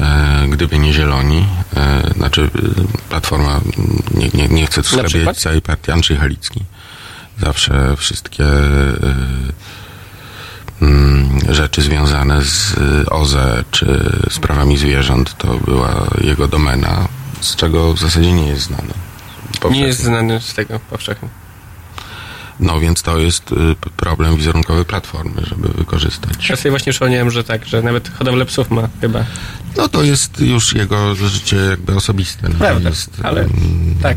e, 0.00 0.46
gdyby 0.50 0.78
nie 0.78 0.92
zieloni. 0.92 1.46
Znaczy, 2.16 2.42
y, 2.42 3.08
Platforma, 3.08 3.60
nie, 4.14 4.28
nie, 4.34 4.48
nie 4.48 4.66
chcę 4.66 4.82
tu 4.82 4.96
całej 5.34 5.62
partii, 5.62 5.92
Andrzej 5.92 6.16
Halicki. 6.16 6.60
Zawsze 7.40 7.96
wszystkie 7.96 8.44
y, 8.44 9.52
rzeczy 11.48 11.82
związane 11.82 12.42
z 12.42 12.74
y, 13.06 13.10
OZE 13.10 13.64
czy 13.70 14.12
sprawami 14.30 14.78
zwierząt 14.78 15.38
to 15.38 15.58
była 15.58 16.06
jego 16.20 16.48
domena, 16.48 17.08
z 17.40 17.56
czego 17.56 17.94
w 17.94 17.98
zasadzie 17.98 18.32
nie 18.32 18.48
jest 18.48 18.62
znany. 18.62 18.92
Nie 19.70 19.80
jest 19.80 20.02
znany 20.02 20.40
z 20.40 20.54
tego 20.54 20.80
powszechnie. 20.90 21.28
No 22.60 22.80
więc 22.80 23.02
to 23.02 23.18
jest 23.18 23.52
y, 23.52 23.56
problem 23.96 24.36
wizerunkowy 24.36 24.84
Platformy, 24.84 25.42
żeby 25.46 25.68
wykorzystać. 25.68 26.48
Ja 26.48 26.56
sobie 26.56 26.70
właśnie 26.70 26.92
przypomniałem, 26.92 27.30
że 27.30 27.44
tak, 27.44 27.66
że 27.66 27.82
nawet 27.82 28.08
hodowlę 28.08 28.44
psów 28.44 28.70
ma 28.70 28.88
chyba. 29.00 29.24
No 29.76 29.88
to 29.88 30.02
jest 30.02 30.40
już 30.40 30.74
jego 30.74 31.14
życie 31.14 31.56
jakby 31.56 31.94
osobiste. 31.96 32.48
No, 32.48 32.54
Prawda, 32.58 32.88
jest, 32.88 33.10
ale 33.22 33.40
mm, 33.40 33.94
tak. 34.02 34.16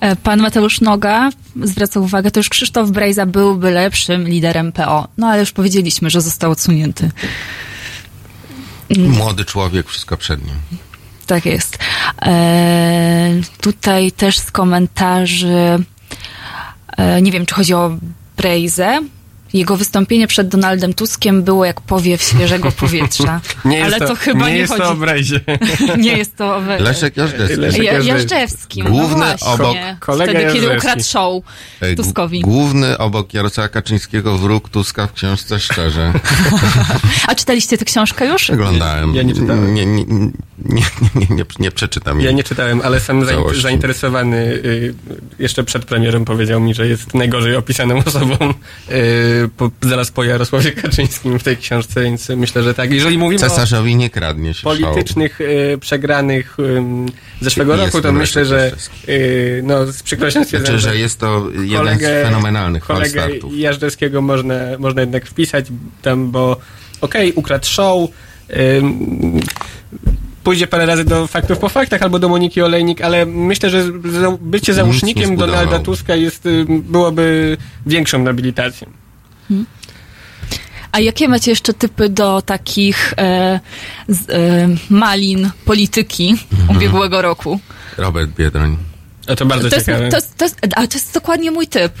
E, 0.00 0.16
Pan 0.16 0.40
Mateusz 0.40 0.80
Noga 0.80 1.30
zwraca 1.62 2.00
uwagę, 2.00 2.30
to 2.30 2.40
już 2.40 2.48
Krzysztof 2.48 2.90
Brejza 2.90 3.26
byłby 3.26 3.70
lepszym 3.70 4.28
liderem 4.28 4.72
PO. 4.72 5.08
No 5.18 5.26
ale 5.26 5.40
już 5.40 5.52
powiedzieliśmy, 5.52 6.10
że 6.10 6.20
został 6.20 6.50
odsunięty. 6.50 7.10
Młody 8.98 9.44
człowiek, 9.44 9.88
wszystko 9.88 10.16
przed 10.16 10.46
nim. 10.46 10.54
Tak 11.26 11.46
jest. 11.46 11.78
E, 12.22 13.40
tutaj 13.60 14.12
też 14.12 14.38
z 14.38 14.50
komentarzy, 14.50 15.84
e, 16.96 17.22
nie 17.22 17.32
wiem, 17.32 17.46
czy 17.46 17.54
chodzi 17.54 17.74
o 17.74 17.96
Brejzę. 18.36 19.00
Jego 19.52 19.76
wystąpienie 19.76 20.26
przed 20.26 20.48
Donaldem 20.48 20.94
Tuskiem 20.94 21.42
było 21.42 21.64
jak 21.64 21.80
powiew 21.80 22.22
świeżego 22.22 22.72
powietrza. 22.80 23.40
Nie 23.64 23.78
jest 23.78 23.94
ale 23.94 24.06
to, 24.08 24.14
chyba 24.14 24.48
nie, 24.48 24.56
jest 24.58 24.72
chodzi. 24.72 24.82
to 24.84 24.90
o 24.90 24.94
Brejzie. 24.94 25.40
nie 25.98 26.12
jest 26.18 26.36
to 26.36 26.50
o 26.56 26.60
we- 26.60 26.78
Leszek 26.78 27.16
Jażdżewski. 27.16 27.56
Leszek 27.60 27.82
Ja- 27.82 27.92
Jażdżewski. 27.92 28.34
Jażdżewskim. 28.34 28.86
Główny 28.86 29.08
no 29.18 29.36
właśnie. 29.36 29.46
obok- 29.48 29.98
kolega 29.98 30.32
Wtedy, 30.32 30.52
kiedy 30.54 30.76
ukradł 30.76 31.02
show 31.04 31.42
Tuskowi. 31.96 32.40
Główny 32.40 32.98
obok 32.98 33.34
Jarosława 33.34 33.68
Kaczyńskiego 33.68 34.38
wróg 34.38 34.68
Tuska 34.68 35.06
w 35.06 35.12
książce 35.12 35.60
Szczerze. 35.60 36.12
A 37.28 37.34
czytaliście 37.34 37.78
tę 37.78 37.84
książkę 37.84 38.26
już? 38.26 38.42
Przeglądałem. 38.42 39.14
Ja 39.14 39.22
nie 39.22 39.34
czytałem. 39.34 39.74
Nie, 39.74 39.86
nie, 39.86 40.04
nie, 40.64 40.82
nie, 41.14 41.26
nie, 41.30 41.44
nie, 41.58 41.70
przeczytam 41.70 42.20
Ja 42.20 42.32
nie 42.32 42.44
czytałem, 42.44 42.80
ale 42.84 43.00
sam 43.00 43.26
Całości. 43.26 43.62
zainteresowany 43.62 44.36
y, 44.36 44.94
jeszcze 45.38 45.64
przed 45.64 45.84
premierem 45.84 46.24
powiedział 46.24 46.60
mi, 46.60 46.74
że 46.74 46.88
jest 46.88 47.14
najgorzej 47.14 47.56
opisaną 47.56 47.98
osobą 48.06 48.34
y, 48.90 49.48
po, 49.56 49.70
zaraz 49.82 50.10
po 50.10 50.24
Jarosławie 50.24 50.72
Kaczyńskim 50.72 51.38
w 51.38 51.42
tej 51.42 51.56
książce, 51.56 52.02
więc 52.02 52.28
myślę, 52.28 52.62
że 52.62 52.74
tak. 52.74 52.92
Jeżeli 52.92 53.18
mówimy 53.18 53.40
Cesarzowi 53.40 53.96
nie 53.96 54.10
kradnie 54.10 54.54
się 54.54 54.62
politycznych 54.62 55.40
y, 55.40 55.78
przegranych 55.80 56.56
zeszłego 57.40 57.76
Jest 57.76 57.94
roku, 57.94 58.02
to 58.02 58.12
myślę, 58.12 58.44
że 58.44 58.72
no, 59.62 59.86
z 59.86 60.02
przykrością 60.02 60.44
stwierdzam, 60.44 60.66
Znaczy, 60.66 60.94
że 60.94 60.96
jest 60.96 61.20
to 61.20 61.46
jeden 61.62 61.98
z 61.98 62.02
fenomenalnych 62.02 62.84
kolegę. 62.84 63.28
Jażdżewskiego 63.52 64.22
można, 64.22 64.54
można 64.78 65.00
jednak 65.00 65.26
wpisać 65.26 65.66
tam, 66.02 66.30
bo 66.30 66.56
okej, 67.00 67.32
ukradł 67.32 67.66
show, 67.66 68.10
pójdzie 70.44 70.66
parę 70.66 70.86
razy 70.86 71.04
do 71.04 71.26
faktów 71.26 71.58
po 71.58 71.68
faktach 71.68 72.02
albo 72.02 72.18
do 72.18 72.28
Moniki 72.28 72.62
Olejnik, 72.62 73.00
ale 73.00 73.26
myślę, 73.26 73.70
że 73.70 73.84
bycie 74.40 74.74
załóżnikiem 74.74 75.36
Donalda. 75.36 75.78
Tuska 75.78 76.14
jest, 76.16 76.46
ym, 76.46 76.82
byłoby 76.82 77.56
większą 77.86 78.18
nobilitacją. 78.18 78.90
A 80.92 81.00
jakie 81.00 81.28
macie 81.28 81.50
jeszcze 81.50 81.74
typy 81.74 82.08
do 82.08 82.42
takich 82.42 83.14
e, 83.18 83.60
z, 84.08 84.30
e, 84.30 84.68
malin 84.94 85.50
polityki 85.64 86.36
Mhm. 86.52 86.76
ubiegłego 86.76 87.22
roku? 87.22 87.60
Robert 87.96 88.30
Biedroń. 88.30 88.76
A 89.28 89.36
to 89.36 89.46
bardzo 89.46 89.68
To 89.70 89.76
jest, 89.76 89.86
ciekawe. 89.86 90.08
to, 90.08 90.16
jest, 90.16 90.36
to, 90.36 90.44
jest, 90.44 90.58
a 90.76 90.86
to 90.86 90.94
jest 90.98 91.14
dokładnie 91.14 91.50
mój 91.50 91.66
typ. 91.66 91.92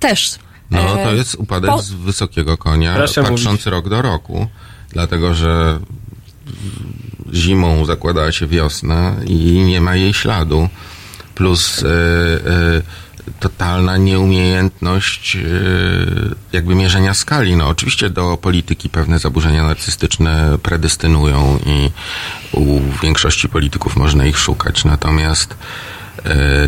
Też. 0.00 0.34
No, 0.70 1.00
E, 1.00 1.04
to 1.04 1.14
jest 1.14 1.34
upadek 1.34 1.70
po- 1.70 1.82
z 1.82 1.90
wysokiego 1.92 2.56
konia, 2.56 2.94
Proszę 2.94 3.20
patrząc 3.22 3.44
mówić. 3.44 3.66
rok 3.66 3.88
do 3.88 4.02
roku. 4.02 4.46
Dlatego, 4.90 5.34
że 5.34 5.78
zimą 7.32 7.84
zakładała 7.84 8.32
się 8.32 8.46
wiosna 8.46 9.16
i 9.26 9.64
nie 9.64 9.80
ma 9.80 9.96
jej 9.96 10.14
śladu. 10.14 10.68
Plus 11.34 11.82
e, 11.82 11.86
e, 11.86 12.82
totalna 13.40 13.96
nieumiejętność 13.96 15.36
e, 15.36 15.40
jakby 16.52 16.74
mierzenia 16.74 17.14
skali. 17.14 17.56
No, 17.56 17.68
oczywiście 17.68 18.10
do 18.10 18.36
polityki 18.36 18.88
pewne 18.88 19.18
zaburzenia 19.18 19.62
narcystyczne 19.62 20.58
predestynują 20.62 21.58
i 21.66 21.90
u 22.52 22.80
większości 23.02 23.48
polityków 23.48 23.96
można 23.96 24.26
ich 24.26 24.38
szukać. 24.38 24.84
Natomiast 24.84 25.56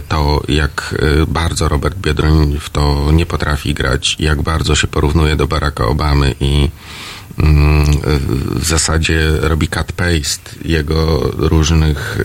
to 0.08 0.42
jak 0.48 0.94
bardzo 1.28 1.68
Robert 1.68 1.98
Biedroń 1.98 2.56
w 2.60 2.70
to 2.70 3.12
nie 3.12 3.26
potrafi 3.26 3.74
grać, 3.74 4.16
jak 4.18 4.42
bardzo 4.42 4.74
się 4.74 4.86
porównuje 4.86 5.36
do 5.36 5.46
Baracka 5.46 5.86
Obamy 5.86 6.34
i 6.40 6.68
w 8.54 8.64
zasadzie 8.64 9.30
robi 9.40 9.68
cut-paste 9.68 10.50
jego 10.64 11.30
różnych 11.36 12.20
y, 12.20 12.22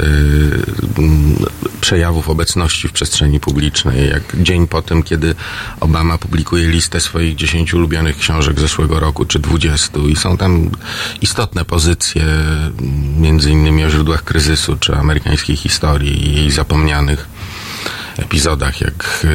y, 0.00 0.02
mm, 0.98 1.36
przejawów 1.80 2.28
obecności 2.28 2.88
w 2.88 2.92
przestrzeni 2.92 3.40
publicznej. 3.40 4.10
Jak 4.10 4.22
dzień 4.42 4.68
po 4.68 4.82
tym, 4.82 5.02
kiedy 5.02 5.34
Obama 5.80 6.18
publikuje 6.18 6.68
listę 6.68 7.00
swoich 7.00 7.36
10 7.36 7.74
ulubionych 7.74 8.16
książek 8.18 8.60
zeszłego 8.60 9.00
roku, 9.00 9.24
czy 9.24 9.38
20 9.38 9.98
i 10.08 10.16
są 10.16 10.36
tam 10.36 10.70
istotne 11.20 11.64
pozycje, 11.64 12.22
mm, 12.22 13.20
między 13.20 13.50
innymi 13.50 13.84
o 13.84 13.90
źródłach 13.90 14.24
kryzysu, 14.24 14.76
czy 14.76 14.96
amerykańskiej 14.96 15.56
historii 15.56 16.28
i 16.28 16.36
jej 16.36 16.50
zapomnianych 16.50 17.37
epizodach, 18.18 18.80
jak 18.80 19.24
e, 19.24 19.28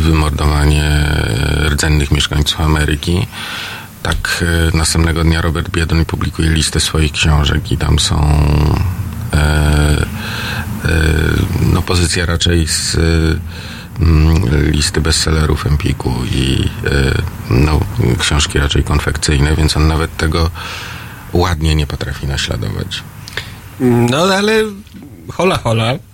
wymordowanie 0.00 1.04
rdzennych 1.68 2.10
mieszkańców 2.10 2.60
Ameryki. 2.60 3.26
Tak 4.02 4.44
e, 4.72 4.76
następnego 4.76 5.24
dnia 5.24 5.42
Robert 5.42 5.70
Biedroń 5.70 6.04
publikuje 6.04 6.50
listę 6.50 6.80
swoich 6.80 7.12
książek 7.12 7.72
i 7.72 7.76
tam 7.76 7.98
są 7.98 8.16
e, 9.32 9.36
e, 9.36 10.06
no, 11.72 11.82
pozycja 11.82 12.26
raczej 12.26 12.66
z 12.66 12.94
e, 12.94 12.98
mm, 14.00 14.70
listy 14.70 15.00
bestsellerów 15.00 15.66
Empiku 15.66 16.14
i 16.32 16.68
no, 17.50 17.80
książki 18.18 18.58
raczej 18.58 18.84
konfekcyjne, 18.84 19.56
więc 19.56 19.76
on 19.76 19.86
nawet 19.86 20.16
tego 20.16 20.50
ładnie 21.32 21.74
nie 21.74 21.86
potrafi 21.86 22.26
naśladować. 22.26 23.02
No 23.80 24.18
ale 24.18 24.52
hola 25.32 25.58
hola. 25.58 26.11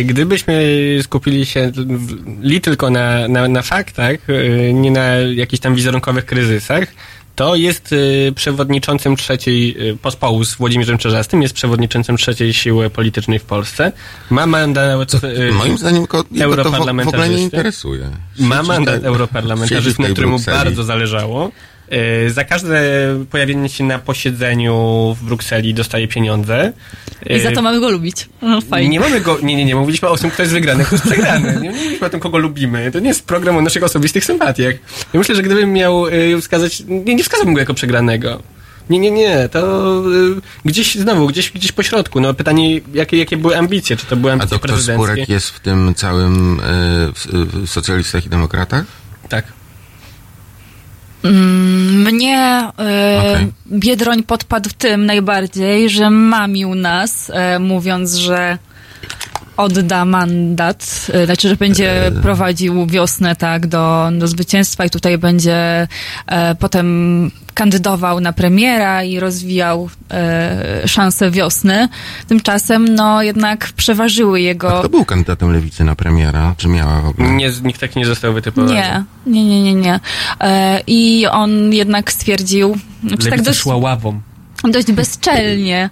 E, 0.00 0.04
Gdybyśmy 0.04 0.62
skupili 1.02 1.46
się 1.46 1.72
li 2.42 2.60
tylko 2.60 2.90
na, 2.90 3.28
na, 3.28 3.48
na 3.48 3.62
faktach, 3.62 4.16
e, 4.30 4.72
nie 4.72 4.90
na 4.90 5.06
jakichś 5.16 5.60
tam 5.60 5.74
wizerunkowych 5.74 6.26
kryzysach, 6.26 6.88
to 7.36 7.54
jest 7.56 7.90
e, 8.28 8.32
przewodniczącym 8.32 9.16
trzeciej, 9.16 9.76
pospołu 10.02 10.44
z 10.44 10.54
Włodzimierzem 10.54 10.98
Czerzastym, 10.98 11.42
jest 11.42 11.54
przewodniczącym 11.54 12.16
trzeciej 12.16 12.52
siły 12.54 12.90
politycznej 12.90 13.38
w 13.38 13.44
Polsce. 13.44 13.92
Ma 14.30 14.46
mandat... 14.46 15.14
e, 15.14 15.52
Moim 15.52 15.78
zdaniem 15.78 16.06
ko- 16.06 16.24
to 16.24 16.28
w, 16.34 17.04
w 17.04 17.08
ogóle 17.08 17.28
nie 17.28 17.42
interesuje. 17.42 18.08
Ma 18.38 18.62
mandat 18.62 19.04
europarlamentarzysty, 19.04 20.02
na 20.02 20.08
którym 20.08 20.30
mu 20.30 20.38
bardzo 20.46 20.84
zależało. 20.84 21.50
E, 21.92 22.30
Za 22.30 22.44
każde 22.44 22.80
pojawienie 23.30 23.68
się 23.68 23.84
na 23.84 23.98
posiedzeniu 23.98 24.74
w 25.20 25.24
Brukseli 25.24 25.74
dostaje 25.74 26.08
pieniądze. 26.08 26.72
I 27.26 27.40
za 27.40 27.48
E, 27.48 27.52
to 27.52 27.62
mamy 27.62 27.80
go 27.80 27.90
lubić. 27.90 28.28
No, 28.42 28.60
fajnie. 28.60 28.88
Nie 28.88 29.00
mamy 29.00 29.20
go, 29.20 29.38
nie, 29.42 29.56
nie, 29.56 29.64
nie, 29.64 29.74
mówiliśmy 29.74 30.08
o 30.08 30.16
tym, 30.16 30.30
kto 30.30 30.42
jest 30.42 30.52
wygrany, 30.52 30.84
kto 30.84 30.94
jest 30.94 31.06
przegrany. 31.06 31.52
Nie, 31.52 31.60
nie 31.60 31.70
mówiliśmy 31.70 32.06
o 32.06 32.10
tym, 32.10 32.20
kogo 32.20 32.38
lubimy. 32.38 32.90
To 32.92 32.98
nie 33.00 33.08
jest 33.08 33.26
program 33.26 33.56
o 33.56 33.62
naszych 33.62 33.82
osobistych 33.82 34.24
sympatiach. 34.24 34.74
Ja 35.12 35.18
myślę, 35.18 35.34
że 35.34 35.42
gdybym 35.42 35.72
miał 35.72 36.06
y, 36.08 36.40
wskazać, 36.40 36.82
nie, 36.88 37.14
nie 37.14 37.22
wskazałbym 37.22 37.54
go 37.54 37.60
jako 37.60 37.74
przegranego. 37.74 38.42
Nie, 38.90 38.98
nie, 38.98 39.10
nie, 39.10 39.48
to 39.48 40.02
y, 40.38 40.40
gdzieś 40.64 40.94
znowu, 40.94 41.26
gdzieś, 41.26 41.50
gdzieś 41.50 41.72
po 41.72 41.82
środku. 41.82 42.20
No 42.20 42.34
pytanie, 42.34 42.80
jakie, 42.94 43.16
jakie 43.16 43.36
były 43.36 43.58
ambicje? 43.58 43.96
Czy 43.96 44.06
to 44.06 44.16
były 44.16 44.32
A 44.32 44.34
ambicje 44.34 44.50
doktor 44.50 44.70
prezydenckie? 44.70 45.06
Spurek 45.06 45.28
jest 45.28 45.50
w 45.50 45.60
tym 45.60 45.94
całym 45.94 46.60
w, 47.14 47.26
w 47.66 47.68
socjalistach 47.68 48.26
i 48.26 48.28
demokratach? 48.28 48.84
Tak. 49.28 49.44
Mnie 52.02 52.38
e, 52.38 52.70
Okej. 53.20 53.52
Biedroń 53.72 54.22
podpadł 54.22 54.70
tym 54.78 55.06
najbardziej, 55.06 55.90
że 55.90 56.10
mamił 56.10 56.74
nas, 56.74 57.30
e, 57.34 57.58
mówiąc, 57.58 58.14
że 58.14 58.58
odda 59.56 60.04
mandat, 60.04 61.06
e, 61.12 61.26
znaczy, 61.26 61.48
że 61.48 61.56
będzie 61.56 62.12
prowadził 62.22 62.86
wiosnę 62.86 63.36
tak 63.36 63.66
do, 63.66 64.10
do 64.18 64.28
zwycięstwa 64.28 64.84
i 64.84 64.90
tutaj 64.90 65.18
będzie 65.18 65.88
e, 66.26 66.54
potem 66.54 67.30
kandydował 67.54 68.20
na 68.20 68.32
premiera 68.32 69.02
i 69.02 69.20
rozwijał 69.20 69.90
e, 70.10 70.88
szanse 70.88 71.30
wiosny. 71.30 71.88
Tymczasem 72.28 72.94
no 72.94 73.22
jednak 73.22 73.72
przeważyły 73.76 74.40
jego... 74.40 74.78
Kto 74.78 74.88
był 74.88 75.04
kandydatem 75.04 75.52
lewicy 75.52 75.84
na 75.84 75.94
premiera? 75.94 76.54
Czy 76.56 76.68
miała 76.68 77.00
w 77.00 77.06
ogóle? 77.06 77.30
Nie, 77.30 77.50
nikt 77.64 77.80
taki 77.80 77.98
nie 77.98 78.06
został 78.06 78.32
wytypowany. 78.32 78.74
Nie, 78.74 79.04
nie, 79.26 79.44
nie, 79.44 79.62
nie, 79.62 79.74
nie. 79.74 80.00
E, 80.40 80.80
I 80.86 81.26
on 81.26 81.72
jednak 81.72 82.12
stwierdził, 82.12 82.76
czy 83.02 83.10
Lewica 83.10 83.30
tak 83.30 83.42
dość, 83.42 83.58
szła 83.58 83.76
ławą. 83.76 84.20
dość 84.64 84.92
bezczelnie, 84.92 85.90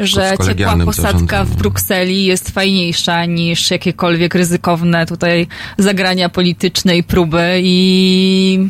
że 0.00 0.34
ciepła 0.46 0.76
posadka 0.84 1.44
w. 1.44 1.56
Brukseli 1.56 2.24
jest 2.24 2.50
fajniejsza 2.50 3.24
niż 3.24 3.70
jakiekolwiek 3.70 4.34
ryzykowne 4.34 5.06
tutaj 5.06 5.46
zagrania 5.78 6.28
polityczne 6.28 6.96
i 6.96 7.02
próby 7.02 7.60
i 7.62 8.68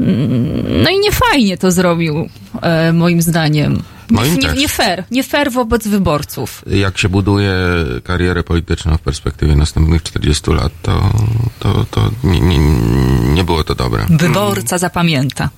mm, 0.00 0.82
no 0.82 0.90
i 0.90 0.98
nie 0.98 1.12
fajnie 1.12 1.58
to 1.58 1.70
zrobił, 1.70 2.28
e, 2.62 2.92
moim 2.92 3.22
zdaniem. 3.22 3.82
Moim 4.10 4.38
nie, 4.38 4.52
nie 4.52 4.68
fair, 4.68 5.04
nie 5.10 5.22
fair 5.22 5.52
wobec 5.52 5.88
wyborców. 5.88 6.62
Jak 6.66 6.98
się 6.98 7.08
buduje 7.08 7.54
karierę 8.04 8.42
polityczną 8.42 8.96
w 8.96 9.00
perspektywie 9.00 9.56
następnych 9.56 10.02
40 10.02 10.50
lat, 10.50 10.72
to, 10.82 11.10
to, 11.58 11.84
to 11.90 12.10
nie, 12.24 12.40
nie, 12.40 12.58
nie 13.34 13.44
było 13.44 13.64
to 13.64 13.74
dobre. 13.74 14.06
Wyborca 14.10 14.78
zapamięta. 14.78 15.50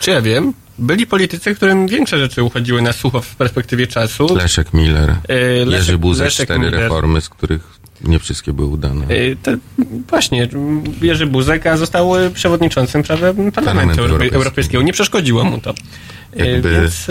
Czy 0.00 0.10
ja 0.10 0.22
wiem? 0.22 0.52
Byli 0.78 1.06
politycy, 1.06 1.54
którym 1.54 1.86
większe 1.88 2.18
rzeczy 2.18 2.42
uchodziły 2.42 2.82
na 2.82 2.92
sucho 2.92 3.20
w 3.20 3.36
perspektywie 3.36 3.86
czasu. 3.86 4.34
Leszek 4.36 4.74
Miller, 4.74 5.10
E, 5.10 5.16
Leszek- 5.64 5.72
Jerzy 5.72 5.98
Buzek, 5.98 6.24
Leszek 6.24 6.46
cztery 6.46 6.60
Miller. 6.60 6.80
reformy, 6.80 7.20
z 7.20 7.28
których 7.28 7.78
nie 8.04 8.18
wszystkie 8.18 8.52
były 8.52 8.68
udane. 8.68 9.04
E, 9.04 9.36
To 9.42 9.50
właśnie, 10.08 10.48
Jerzy 11.02 11.26
Buzek, 11.26 11.66
a 11.66 11.76
został 11.76 12.12
przewodniczącym 12.34 13.02
prawa 13.02 13.26
Parlamentu 13.54 14.00
Europejskiego. 14.00 14.36
Europejskiego. 14.36 14.82
Nie 14.82 14.92
przeszkodziło 14.92 15.44
mu 15.44 15.58
to. 15.60 15.74
E, 16.36 16.46
Jakby- 16.46 16.70
Więc 16.70 17.06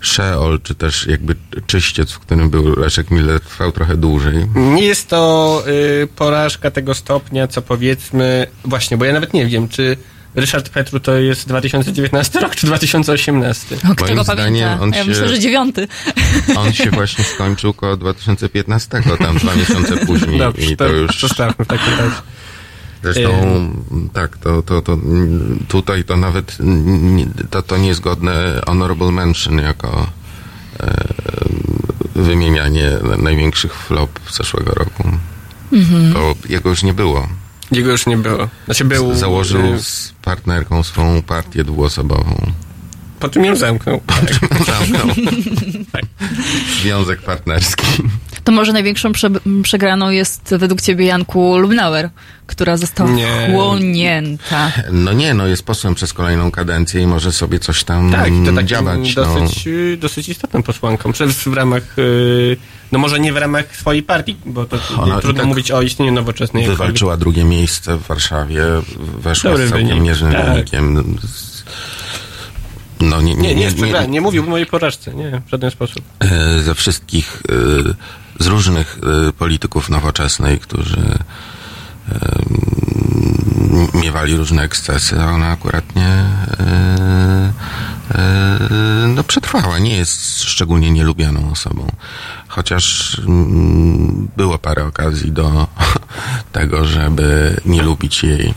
Szeol, 0.00 0.60
czy 0.62 0.74
też 0.74 1.06
jakby 1.06 1.34
czyściec, 1.66 2.12
w 2.12 2.18
którym 2.18 2.50
był 2.50 2.76
Leszek 2.80 3.10
Miller, 3.10 3.40
trwał 3.40 3.72
trochę 3.72 3.96
dłużej. 3.96 4.34
nie 4.54 4.84
jest 4.84 5.08
to 5.08 5.62
e, 6.02 6.06
porażka 6.06 6.70
tego 6.70 6.94
stopnia, 6.94 7.48
co 7.48 7.62
powiedzmy, 7.62 8.46
właśnie, 8.64 8.96
bo 8.96 9.04
ja 9.04 9.12
nawet 9.12 9.34
nie 9.34 9.46
wiem, 9.46 9.68
czy 9.68 9.96
Ryszard 10.34 10.68
Petru 10.68 11.00
to 11.00 11.14
jest 11.14 11.48
2019 11.48 12.40
rok, 12.40 12.56
czy 12.56 12.66
2018. 12.66 13.76
O, 13.90 13.94
kto 13.94 14.04
Moim 14.04 14.16
go 14.16 14.24
pamięta? 14.24 14.80
on 14.80 14.90
ja 14.90 15.02
się- 15.04 15.10
myślę, 15.10 15.28
że 15.28 15.38
dziewiąty. 15.38 15.88
On 16.56 16.72
się 16.72 16.90
właśnie 16.90 17.24
skończył 17.24 17.74
koło 17.74 17.96
2015, 17.96 19.02
tam 19.18 19.36
dwa 19.38 19.54
miesiące 19.54 20.06
później 20.06 20.38
Dobrze, 20.38 20.66
i 20.72 20.76
to 20.76 20.86
już... 20.86 21.20
zostawmy 21.20 21.64
w 21.64 21.68
takim 21.68 21.92
razie. 21.98 22.16
Zresztą 23.02 23.30
tak, 24.12 24.36
to, 24.36 24.62
to, 24.62 24.82
to 24.82 24.98
tutaj 25.68 26.04
to 26.04 26.16
nawet 26.16 26.56
nie- 26.60 27.26
to, 27.50 27.62
to 27.62 27.76
niezgodne 27.76 28.60
honorable 28.66 29.10
mention 29.12 29.58
jako 29.58 30.06
e, 30.80 31.04
wymienianie 32.14 32.90
największych 33.18 33.74
flop 33.74 34.20
zeszłego 34.32 34.72
roku. 34.74 35.04
To 36.12 36.34
jego 36.48 36.70
już 36.70 36.82
nie 36.82 36.94
było. 36.94 37.28
Jego 37.72 37.90
już 37.90 38.06
nie 38.06 38.16
było. 38.16 38.48
Znaczy 38.64 38.84
był... 38.84 39.14
Założył 39.14 39.78
z 39.78 40.12
partnerką 40.22 40.82
swą 40.82 41.22
partię 41.22 41.64
dwuosobową. 41.64 42.52
Po 43.20 43.28
czym 43.28 43.44
ją 43.44 43.56
zamknął. 43.56 44.00
Zamknął. 44.66 45.08
Związek 46.82 47.22
partnerski. 47.22 47.86
To 48.44 48.52
może 48.52 48.72
największą 48.72 49.12
prze, 49.12 49.30
przegraną 49.62 50.10
jest 50.10 50.54
według 50.58 50.80
ciebie 50.80 51.06
Janku 51.06 51.58
Lubnauer, 51.58 52.10
która 52.46 52.76
została 52.76 53.10
Nie. 53.10 53.46
wchłonięta. 53.48 54.72
No 54.92 55.12
nie, 55.12 55.34
no 55.34 55.46
jest 55.46 55.62
posłem 55.62 55.94
przez 55.94 56.12
kolejną 56.12 56.50
kadencję 56.50 57.02
i 57.02 57.06
może 57.06 57.32
sobie 57.32 57.58
coś 57.58 57.84
tam 57.84 58.12
Tak, 58.12 58.30
to 58.46 58.52
takim 58.52 58.66
działać. 58.68 59.16
No. 59.16 59.24
dosyć, 59.24 59.66
y, 59.66 59.96
dosyć 60.00 60.28
istotną 60.28 60.62
posłanką. 60.62 61.12
Przecież 61.12 61.36
w 61.36 61.52
ramach, 61.52 61.98
y, 61.98 62.56
no 62.94 62.98
może 62.98 63.20
nie 63.20 63.32
w 63.32 63.36
ramach 63.36 63.76
swojej 63.76 64.02
partii, 64.02 64.36
bo 64.46 64.64
to 64.64 64.78
Ona 64.98 65.20
trudno 65.20 65.40
tak 65.40 65.48
mówić 65.48 65.70
o 65.70 65.82
istnieniu 65.82 66.12
nowoczesnej. 66.12 66.66
Wywalczyła 66.66 67.16
drugie 67.16 67.44
miejsce 67.44 67.96
w 67.96 68.06
Warszawie, 68.06 68.62
weszła 69.18 69.50
Dobry 69.50 69.66
z 69.66 69.70
całkiem 69.70 69.88
wynik, 69.88 70.18
tak. 70.32 70.46
wynikiem. 70.46 71.16
No 73.00 73.22
nie, 73.22 73.34
Nie, 73.34 73.54
nie, 73.54 73.72
nie, 73.72 74.08
nie, 74.08 74.20
mówił 74.20 74.42
o 74.42 74.46
mojej 74.46 74.66
porażce, 74.66 75.14
nie, 75.14 75.42
w 75.46 75.50
żaden 75.50 75.70
sposób. 75.70 76.04
e, 76.20 76.60
ze 76.60 76.74
wszystkich, 76.74 77.42
e, 78.38 78.44
z 78.44 78.46
różnych 78.46 78.98
e, 79.28 79.32
polityków 79.32 79.90
nowoczesnej, 79.90 80.58
którzy 80.58 81.18
miewali 83.94 84.36
różne 84.36 84.62
ekscesy, 84.62 85.20
a 85.20 85.30
ona 85.30 85.50
akurat 85.50 85.96
nie 85.96 86.24
no 89.08 89.24
przetrwała, 89.24 89.78
nie 89.78 89.96
jest 89.96 90.42
szczególnie 90.42 90.90
nielubianą 90.90 91.50
osobą. 91.50 91.86
Chociaż 92.48 93.18
mm, 93.18 94.28
było 94.36 94.58
parę 94.58 94.84
okazji 94.84 95.32
do 95.32 95.66
tego, 96.52 96.84
żeby 96.84 97.56
nie 97.66 97.82
lubić 97.82 98.22
jej 98.22 98.54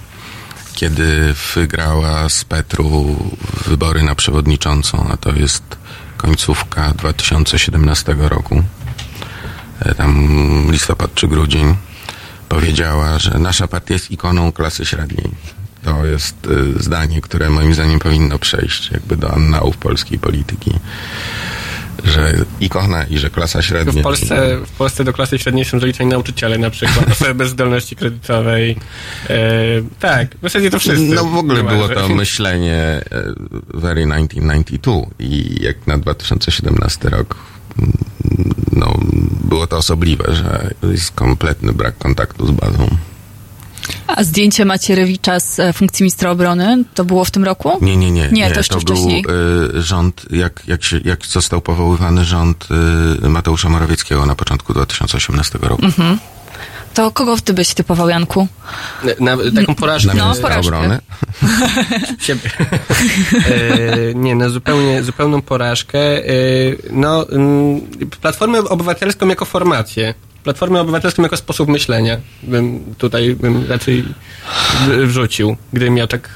kiedy 0.77 1.33
wygrała 1.55 2.29
z 2.29 2.45
Petru 2.45 3.15
wybory 3.65 4.03
na 4.03 4.15
przewodniczącą, 4.15 5.07
a 5.11 5.17
to 5.17 5.31
jest 5.31 5.63
końcówka 6.17 6.93
2017 6.93 8.15
roku, 8.19 8.63
e, 9.79 9.95
tam 9.95 10.27
listopad 10.71 11.13
czy 11.13 11.27
grudzień, 11.27 11.75
powiedziała, 12.49 13.19
że 13.19 13.39
nasza 13.39 13.67
partia 13.67 13.93
jest 13.93 14.11
ikoną 14.11 14.51
klasy 14.51 14.85
średniej. 14.85 15.31
To 15.84 16.05
jest 16.05 16.36
e, 16.78 16.84
zdanie, 16.84 17.21
które 17.21 17.49
moim 17.49 17.73
zdaniem 17.73 17.99
powinno 17.99 18.39
przejść 18.39 18.91
jakby 18.91 19.17
do 19.17 19.34
annałów 19.34 19.78
polskiej 19.78 20.19
polityki. 20.19 20.73
Że 22.03 22.34
ikona 22.59 23.03
i 23.03 23.17
że 23.17 23.30
klasa 23.30 23.61
średnia. 23.61 24.01
W 24.01 24.03
Polsce, 24.03 24.57
w 24.65 24.71
Polsce 24.71 25.03
do 25.03 25.13
klasy 25.13 25.39
średniej 25.39 25.65
są 25.65 25.80
zaliczeni 25.80 26.09
nauczyciele 26.09 26.57
na 26.57 26.69
przykład, 26.69 27.11
osoby 27.11 27.34
bez 27.36 27.49
zdolności 27.49 27.95
kredytowej. 27.95 28.78
E, 29.30 29.38
tak, 29.99 30.36
w 30.38 30.41
zasadzie 30.41 30.69
to 30.69 30.80
wszyscy. 30.80 31.15
No 31.15 31.25
w 31.25 31.38
ogóle 31.38 31.63
było 31.63 31.89
to 31.89 32.09
myślenie 32.09 32.75
e, 32.75 33.01
very 33.73 34.01
1992 34.01 34.93
i 35.19 35.63
jak 35.63 35.88
na 35.88 35.97
2017 35.97 37.09
rok 37.09 37.36
mm, 37.80 37.93
no, 38.71 38.93
było 39.43 39.67
to 39.67 39.78
osobliwe, 39.78 40.36
że 40.36 40.73
jest 40.84 41.11
kompletny 41.11 41.73
brak 41.73 41.97
kontaktu 41.97 42.47
z 42.47 42.51
bazą. 42.51 42.97
A 44.18 44.24
zdjęcie 44.24 44.65
Macierewicza 44.65 45.39
z 45.39 45.59
e, 45.59 45.74
funkcji 45.74 46.03
ministra 46.03 46.32
obrony, 46.32 46.84
to 46.93 47.05
było 47.05 47.26
w 47.26 47.32
tym 47.32 47.43
roku? 47.43 47.78
Nie, 47.82 47.97
nie, 47.97 48.11
nie. 48.11 48.30
Nie, 48.32 48.51
to 48.51 48.59
jeszcze 48.59 48.74
był 48.74 48.82
wcześniej. 48.82 49.26
e, 49.78 49.82
rząd, 49.82 50.26
jak, 50.32 50.63
jak, 50.68 50.84
się, 50.84 50.99
jak 51.05 51.26
został 51.26 51.61
powoływany 51.61 52.26
rząd 52.26 52.68
e, 53.24 53.30
Mateusza 53.30 53.70
Morawieckiego 53.70 54.26
na 54.26 54.36
początku 54.36 54.74
2018 54.74 55.59
roku. 55.61 55.86
Mhm. 55.86 56.20
To 56.93 57.11
kogo 57.11 57.38
ty 57.43 57.53
byś 57.53 57.74
typował, 57.74 58.09
Janku? 58.09 58.47
Na, 59.20 59.36
na, 59.36 59.43
taką 59.61 59.76
porażkę. 59.76 60.07
Na 60.07 60.13
No, 60.13 60.24
ministra 60.26 60.49
porażkę. 60.49 60.76
obrony. 60.78 60.99
siebie. 62.20 62.49
e, 63.45 64.13
nie, 64.15 64.36
no 64.36 64.49
zupełnie, 64.49 65.03
zupełną 65.03 65.41
porażkę. 65.41 65.99
E, 65.99 66.32
no, 66.91 67.30
mm, 67.30 67.82
Platformę 68.22 68.59
Obywatelską 68.59 69.28
jako 69.28 69.45
formację. 69.45 70.13
Platformę 70.47 70.81
Obywatelską 70.81 71.23
jako 71.23 71.37
sposób 71.37 71.69
myślenia 71.69 72.17
bym 72.43 72.95
tutaj 72.97 73.35
bym 73.35 73.67
raczej 73.67 74.05
wrzucił, 75.05 75.57
gdybym 75.73 75.93
miał 75.93 76.07
tak... 76.07 76.29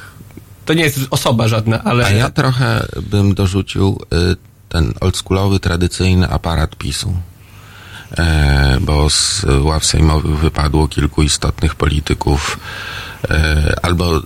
To 0.66 0.74
nie 0.74 0.84
jest 0.84 0.99
osoba 1.09 1.47
żadna, 1.47 1.84
ale... 1.84 2.05
A 2.05 2.09
ja 2.09 2.30
trochę 2.30 2.88
bym 3.01 3.34
dorzucił 3.34 3.99
y, 4.32 4.36
ten 4.70 4.93
oldschoolowy, 5.01 5.59
tradycyjny 5.59 6.30
aparat 6.30 6.76
PiSu. 6.76 7.14
E, 8.18 8.78
bo 8.82 9.09
z 9.09 9.45
ław 9.62 9.86
sejmowych 9.86 10.38
wypadło 10.38 10.88
kilku 10.88 11.24
istotnych 11.24 11.76
polityków, 11.76 12.59
albo 13.82 14.22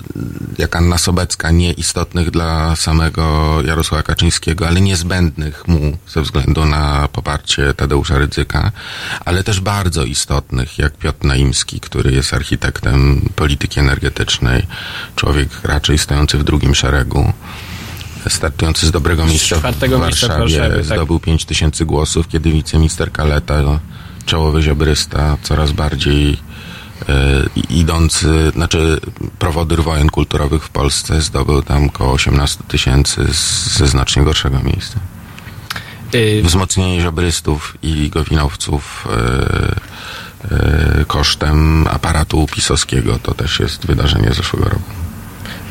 jak 0.57 0.75
Anna 0.75 0.97
Sobecka, 0.97 1.51
nieistotnych 1.51 2.31
dla 2.31 2.75
samego 2.75 3.57
Jarosława 3.61 4.03
Kaczyńskiego, 4.03 4.67
ale 4.67 4.81
niezbędnych 4.81 5.67
mu 5.67 5.97
ze 6.07 6.21
względu 6.21 6.65
na 6.65 7.07
poparcie 7.07 7.73
Tadeusza 7.73 8.17
Rydzyka, 8.17 8.71
ale 9.25 9.43
też 9.43 9.59
bardzo 9.59 10.03
istotnych, 10.03 10.77
jak 10.77 10.97
Piotr 10.97 11.25
Naimski, 11.25 11.79
który 11.79 12.11
jest 12.11 12.33
architektem 12.33 13.29
polityki 13.35 13.79
energetycznej, 13.79 14.67
człowiek 15.15 15.49
raczej 15.63 15.97
stojący 15.97 16.37
w 16.37 16.43
drugim 16.43 16.75
szeregu 16.75 17.33
startujący 18.29 18.87
z 18.87 18.91
dobrego 18.91 19.25
miejsca 19.25 19.55
w 19.55 19.61
Warszawie, 19.61 20.69
tak. 20.69 20.85
zdobył 20.85 21.19
5 21.19 21.45
tysięcy 21.45 21.85
głosów, 21.85 22.27
kiedy 22.27 22.51
wiceminister 22.51 23.11
Kaleta, 23.11 23.79
czołowy 24.25 24.61
ziobrysta, 24.61 25.37
coraz 25.43 25.71
bardziej 25.71 26.33
e, 26.33 26.54
idący, 27.69 28.51
znaczy 28.55 28.99
prowodyr 29.39 29.83
wojen 29.83 30.09
kulturowych 30.09 30.63
w 30.63 30.69
Polsce 30.69 31.21
zdobył 31.21 31.61
tam 31.61 31.87
około 31.87 32.13
18 32.13 32.63
tysięcy 32.67 33.25
ze 33.77 33.87
znacznie 33.87 34.23
gorszego 34.23 34.59
miejsca. 34.59 34.99
y, 36.15 36.41
Wzmocnienie 36.43 37.01
ziobrystów 37.01 37.77
i 37.81 38.09
gowinowców 38.09 39.07
e, 39.09 39.75
e, 40.51 41.05
kosztem 41.05 41.87
aparatu 41.87 42.47
pisowskiego 42.51 43.19
to 43.19 43.33
też 43.33 43.59
jest 43.59 43.85
wydarzenie 43.85 44.33
zeszłego 44.33 44.69
roku. 44.69 45.04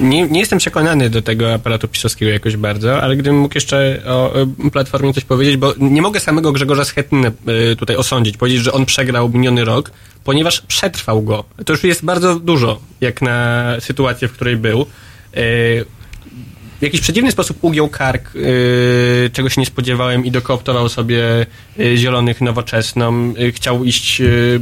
Nie, 0.00 0.28
nie 0.28 0.40
jestem 0.40 0.58
przekonany 0.58 1.10
do 1.10 1.22
tego 1.22 1.54
aparatu 1.54 1.88
pisowskiego 1.88 2.32
jakoś 2.32 2.56
bardzo, 2.56 3.02
ale 3.02 3.16
gdybym 3.16 3.38
mógł 3.38 3.54
jeszcze 3.54 4.02
o 4.06 4.32
Platformie 4.72 5.14
coś 5.14 5.24
powiedzieć, 5.24 5.56
bo 5.56 5.74
nie 5.78 6.02
mogę 6.02 6.20
samego 6.20 6.52
Grzegorza 6.52 6.84
Schetyny 6.84 7.32
y, 7.72 7.76
tutaj 7.76 7.96
osądzić, 7.96 8.36
powiedzieć, 8.36 8.62
że 8.62 8.72
on 8.72 8.86
przegrał 8.86 9.28
miniony 9.28 9.64
rok, 9.64 9.90
ponieważ 10.24 10.60
przetrwał 10.60 11.22
go. 11.22 11.44
To 11.66 11.72
już 11.72 11.84
jest 11.84 12.04
bardzo 12.04 12.40
dużo, 12.40 12.80
jak 13.00 13.22
na 13.22 13.66
sytuację, 13.80 14.28
w 14.28 14.32
której 14.32 14.56
był. 14.56 14.86
Y, 15.36 15.84
w 16.78 16.82
jakiś 16.82 17.00
przedziwny 17.00 17.32
sposób 17.32 17.58
ugiął 17.60 17.88
kark, 17.88 18.34
yy, 18.34 19.30
czego 19.32 19.48
się 19.48 19.60
nie 19.60 19.66
spodziewałem 19.66 20.24
i 20.24 20.30
dokooptował 20.30 20.88
sobie 20.88 21.46
zielonych 21.94 22.40
nowoczesną. 22.40 23.34
Yy, 23.36 23.52
chciał 23.52 23.84
iść 23.84 24.20
yy, 24.20 24.60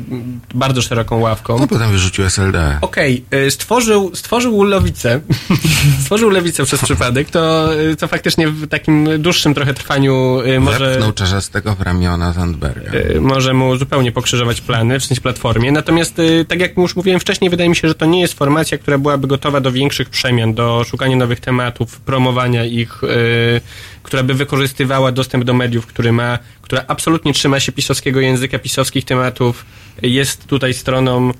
bardzo 0.55 0.83
szeroką 0.83 1.21
ławką. 1.21 1.59
No 1.59 1.67
potem 1.67 1.91
wyrzucił 1.91 2.25
SLD. 2.25 2.79
Okej, 2.81 3.25
y, 3.35 3.51
stworzył, 3.51 4.11
stworzył 4.15 4.63
lewicę. 4.63 5.21
stworzył 6.03 6.31
lewicę 6.31 6.65
przez 6.65 6.83
przypadek, 6.83 7.31
to, 7.31 7.75
y, 7.81 7.97
to 7.97 8.09
faktycznie 8.09 8.49
w 8.49 8.69
takim 8.69 9.09
dłuższym 9.23 9.55
trochę 9.55 9.75
trwaniu 9.75 10.41
y, 10.41 10.61
może, 10.61 10.91
Wepchnął 10.91 11.13
Czarzastego 11.13 11.75
w 11.75 11.81
ramiona 11.81 12.33
Zandberga. 12.33 12.93
y, 12.93 13.21
może 13.21 13.55
mu 13.55 13.77
zupełnie 13.77 14.13
pokrzyżować 14.13 14.61
plany, 14.61 15.01
w 15.01 15.05
sensie 15.05 15.21
platformie. 15.21 15.73
Natomiast, 15.73 16.19
y, 16.19 16.45
tak 16.49 16.61
jak 16.61 16.77
już 16.77 16.97
mówiłem 16.97 17.21
wcześniej, 17.21 17.51
wydaje 17.51 17.71
mi 17.71 17.77
się, 17.77 17.89
że 17.89 17.95
to 17.95 18.07
nie 18.07 18.21
jest 18.21 18.35
formacja, 18.35 18.79
która 18.79 18.99
byłaby 18.99 19.27
gotowa 19.27 19.61
do 19.61 19.73
większych 19.73 20.11
przemian, 20.11 20.55
do 20.55 20.85
szukania 20.85 21.17
nowych 21.17 21.41
tematów, 21.41 22.01
promowania 22.01 22.65
ich, 22.65 23.05
y, 23.05 23.61
która 24.03 24.23
by 24.23 24.35
wykorzystywała 24.35 25.13
dostęp 25.13 25.45
do 25.45 25.55
mediów, 25.55 25.87
który 25.87 26.13
ma, 26.13 26.39
która 26.73 26.85
absolutnie 26.89 27.33
trzyma 27.33 27.61
się 27.61 27.73
pisowskiego 27.73 28.21
języka, 28.21 28.59
pisowskich 28.59 29.05
tematów, 29.05 29.65
jest 30.03 30.47
tutaj 30.47 30.75
stroną 30.75 31.31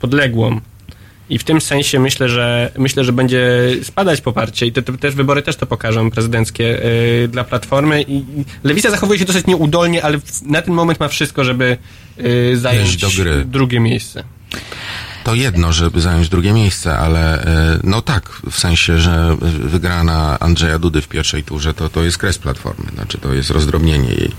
podległą. 0.00 0.60
I 1.30 1.38
w 1.38 1.44
tym 1.44 1.60
sensie 1.60 1.98
myślę, 1.98 2.28
że 2.28 2.72
myślę, 2.78 3.04
że 3.04 3.12
będzie 3.12 3.42
spadać 3.82 4.20
poparcie 4.20 4.66
i 4.66 4.72
te, 4.72 4.82
te 4.82 4.98
też 4.98 5.14
wybory 5.14 5.42
też 5.42 5.56
to 5.56 5.66
pokażą 5.66 6.10
prezydenckie 6.10 6.84
y, 7.24 7.28
dla 7.28 7.44
Platformy 7.44 8.02
i 8.08 8.24
Lewica 8.64 8.90
zachowuje 8.90 9.18
się 9.18 9.24
dosyć 9.24 9.46
nieudolnie, 9.46 10.04
ale 10.04 10.18
w- 10.18 10.42
na 10.42 10.62
ten 10.62 10.74
moment 10.74 11.00
ma 11.00 11.08
wszystko, 11.08 11.44
żeby 11.44 11.76
y, 12.20 12.56
zająć 12.56 12.96
drugie 13.44 13.80
miejsce. 13.80 14.24
To 15.24 15.34
jedno, 15.34 15.72
żeby 15.72 16.00
zająć 16.00 16.28
drugie 16.28 16.52
miejsce, 16.52 16.98
ale 16.98 17.44
e, 17.44 17.78
no 17.84 18.02
tak, 18.02 18.28
w 18.50 18.58
sensie, 18.58 18.98
że 18.98 19.36
wygrana 19.60 20.38
Andrzeja 20.40 20.78
Dudy 20.78 21.02
w 21.02 21.08
pierwszej 21.08 21.42
turze 21.44 21.74
to, 21.74 21.88
to 21.88 22.02
jest 22.04 22.18
kres 22.18 22.38
Platformy, 22.38 22.84
znaczy 22.94 23.18
to 23.18 23.32
jest 23.34 23.50
rozdrobnienie 23.50 24.08
jej. 24.08 24.30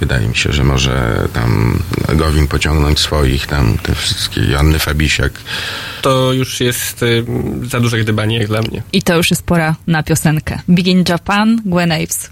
Wydaje 0.00 0.28
mi 0.28 0.36
się, 0.36 0.52
że 0.52 0.64
może 0.64 1.28
tam 1.32 1.78
Gowin 2.14 2.48
pociągnąć 2.48 2.98
swoich, 2.98 3.46
tam 3.46 3.78
te 3.78 3.94
wszystkie 3.94 4.40
Janny 4.40 4.78
Fabisiak. 4.78 5.32
To 6.02 6.32
już 6.32 6.60
jest 6.60 7.02
y, 7.02 7.24
za 7.62 7.80
duże 7.80 7.98
gdybanie 7.98 8.38
jak 8.38 8.46
dla 8.46 8.62
mnie. 8.62 8.82
I 8.92 9.02
to 9.02 9.16
już 9.16 9.30
jest 9.30 9.42
pora 9.42 9.76
na 9.86 10.02
piosenkę. 10.02 10.58
Begin 10.68 11.04
Japan, 11.08 11.62
Gwen 11.64 11.92
Aves. 11.92 12.30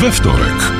We 0.00 0.12
wtorek. 0.12 0.79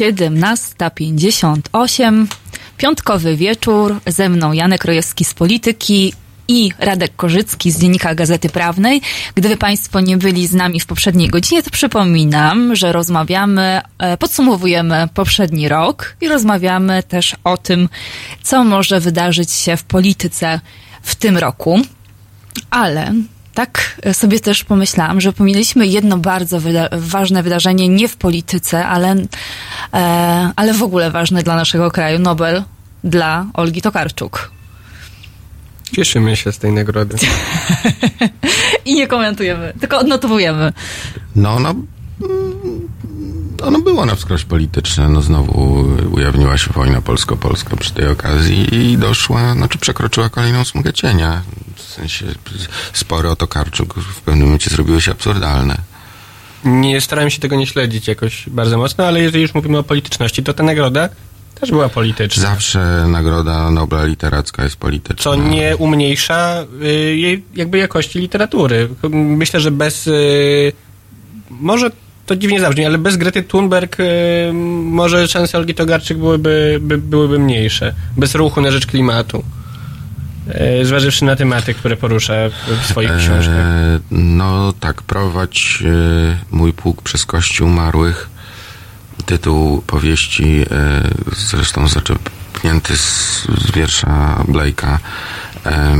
17.58. 0.00 2.26
Piątkowy 2.76 3.36
wieczór. 3.36 4.00
Ze 4.06 4.28
mną 4.28 4.52
Janek 4.52 4.84
Rojewski 4.84 5.24
z 5.24 5.34
Polityki 5.34 6.12
i 6.48 6.72
Radek 6.78 7.16
Korzycki 7.16 7.70
z 7.70 7.80
Dziennika 7.80 8.14
Gazety 8.14 8.48
Prawnej. 8.48 9.00
Gdyby 9.34 9.56
Państwo 9.56 10.00
nie 10.00 10.16
byli 10.16 10.46
z 10.46 10.54
nami 10.54 10.80
w 10.80 10.86
poprzedniej 10.86 11.28
godzinie, 11.28 11.62
to 11.62 11.70
przypominam, 11.70 12.76
że 12.76 12.92
rozmawiamy, 12.92 13.80
e, 13.98 14.16
podsumowujemy 14.16 15.08
poprzedni 15.14 15.68
rok 15.68 16.16
i 16.20 16.28
rozmawiamy 16.28 17.02
też 17.02 17.36
o 17.44 17.56
tym, 17.56 17.88
co 18.42 18.64
może 18.64 19.00
wydarzyć 19.00 19.52
się 19.52 19.76
w 19.76 19.84
polityce 19.84 20.60
w 21.02 21.14
tym 21.14 21.38
roku. 21.38 21.80
Ale 22.70 23.12
tak 23.54 24.00
sobie 24.12 24.40
też 24.40 24.64
pomyślałam, 24.64 25.20
że 25.20 25.32
pominęliśmy 25.32 25.86
jedno 25.86 26.18
bardzo 26.18 26.60
wyda- 26.60 26.88
ważne 26.92 27.42
wydarzenie 27.42 27.88
nie 27.88 28.08
w 28.08 28.16
polityce, 28.16 28.86
ale, 28.86 29.16
e, 29.94 30.50
ale 30.56 30.74
w 30.74 30.82
ogóle 30.82 31.10
ważne 31.10 31.42
dla 31.42 31.56
naszego 31.56 31.90
kraju 31.90 32.18
Nobel 32.18 32.62
dla 33.04 33.46
Olgi 33.54 33.82
Tokarczuk. 33.82 34.50
Cieszymy 35.96 36.36
się 36.36 36.52
z 36.52 36.58
tej 36.58 36.72
nagrody. 36.72 37.16
I 38.84 38.94
nie 38.94 39.06
komentujemy, 39.06 39.72
tylko 39.80 39.98
odnotowujemy. 39.98 40.72
No, 41.36 41.58
no, 41.60 41.70
mm, 41.70 42.59
ono 43.62 43.80
było 43.80 44.06
na 44.06 44.14
wskroś 44.14 44.44
polityczne. 44.44 45.08
No 45.08 45.22
znowu 45.22 45.84
ujawniła 46.12 46.58
się 46.58 46.72
wojna 46.72 47.00
polsko-polska 47.00 47.76
przy 47.76 47.92
tej 47.92 48.08
okazji 48.08 48.74
i 48.74 48.98
doszła, 48.98 49.52
znaczy 49.52 49.78
przekroczyła 49.78 50.28
kolejną 50.28 50.64
smugę 50.64 50.92
cienia. 50.92 51.42
W 51.76 51.82
sensie 51.82 52.26
spory 52.92 53.30
o 53.30 53.36
Tokarczuk 53.36 53.94
w 53.94 54.20
pewnym 54.20 54.44
momencie 54.44 54.70
zrobiły 54.70 55.00
się 55.00 55.10
absurdalne. 55.12 55.76
Nie 56.64 57.00
starałem 57.00 57.30
się 57.30 57.40
tego 57.40 57.56
nie 57.56 57.66
śledzić 57.66 58.08
jakoś 58.08 58.48
bardzo 58.48 58.78
mocno, 58.78 59.06
ale 59.06 59.20
jeżeli 59.20 59.42
już 59.42 59.54
mówimy 59.54 59.78
o 59.78 59.82
polityczności, 59.82 60.42
to 60.42 60.54
ta 60.54 60.62
nagroda 60.62 61.08
też 61.60 61.70
była 61.70 61.88
polityczna. 61.88 62.42
Zawsze 62.42 63.06
nagroda 63.08 63.70
Nobla 63.70 64.04
Literacka 64.04 64.64
jest 64.64 64.76
polityczna. 64.76 65.24
Co 65.24 65.36
nie 65.36 65.76
umniejsza 65.76 66.64
y, 66.82 66.86
jej 67.16 67.44
jakby 67.54 67.78
jakości 67.78 68.18
literatury. 68.18 68.88
Myślę, 69.10 69.60
że 69.60 69.70
bez... 69.70 70.06
Y, 70.06 70.72
może 71.50 71.90
to 72.30 72.36
dziwnie 72.36 72.60
zabrzmi, 72.60 72.84
ale 72.86 72.98
bez 72.98 73.16
Grety 73.16 73.42
Thunberg 73.42 74.00
y, 74.00 74.52
może 74.84 75.28
szanse 75.28 75.58
Olgi 75.58 75.74
Togarczyk 75.74 76.18
byłyby, 76.18 76.78
by, 76.80 76.98
byłyby 76.98 77.38
mniejsze. 77.38 77.94
Bez 78.16 78.34
ruchu 78.34 78.60
na 78.60 78.70
rzecz 78.70 78.86
klimatu. 78.86 79.44
Y, 80.80 80.86
zważywszy 80.86 81.24
na 81.24 81.36
tematy, 81.36 81.74
które 81.74 81.96
porusza 81.96 82.34
w 82.82 82.86
swoich 82.86 83.16
książkach. 83.16 83.56
E, 83.56 84.00
no 84.10 84.72
tak, 84.80 85.02
prowadź 85.02 85.82
e, 85.82 86.56
mój 86.56 86.72
pług 86.72 87.02
przez 87.02 87.26
kości 87.26 87.62
umarłych. 87.62 88.30
Tytuł 89.26 89.82
powieści, 89.82 90.64
e, 90.70 91.02
zresztą 91.36 91.88
zaczerpnięty 91.88 92.96
z, 92.96 93.46
z 93.58 93.70
wiersza 93.70 94.44
Blake'a, 94.48 94.98
e, 95.66 95.96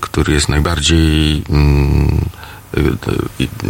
który 0.00 0.32
jest 0.32 0.48
najbardziej, 0.48 1.42
mm, 1.50 2.08
e, 2.08 2.42
e, 2.42 2.45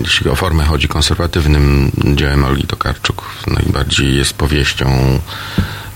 jeśli 0.04 0.30
o 0.30 0.36
formę 0.36 0.64
chodzi, 0.64 0.88
konserwatywnym 0.88 1.90
dziełem 2.04 2.44
Olgi 2.44 2.66
Tokarczuk. 2.66 3.24
Najbardziej 3.46 4.16
jest 4.16 4.34
powieścią 4.34 5.18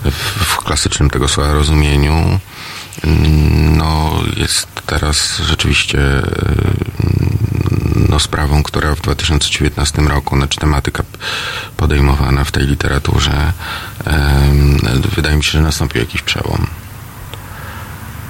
w, 0.03 0.45
w 0.45 0.57
klasycznym 0.57 1.09
tego 1.09 1.27
słowa 1.27 1.53
rozumieniu. 1.53 2.39
No, 3.77 4.13
jest 4.37 4.67
teraz 4.85 5.37
rzeczywiście 5.37 5.99
no, 8.09 8.19
sprawą, 8.19 8.63
która 8.63 8.95
w 8.95 9.01
2019 9.01 10.01
roku, 10.01 10.35
znaczy 10.35 10.59
tematyka 10.59 11.03
podejmowana 11.77 12.43
w 12.43 12.51
tej 12.51 12.67
literaturze, 12.67 13.53
wydaje 15.15 15.35
mi 15.35 15.43
się, 15.43 15.51
że 15.51 15.61
nastąpił 15.61 16.01
jakiś 16.01 16.21
przełom. 16.21 16.67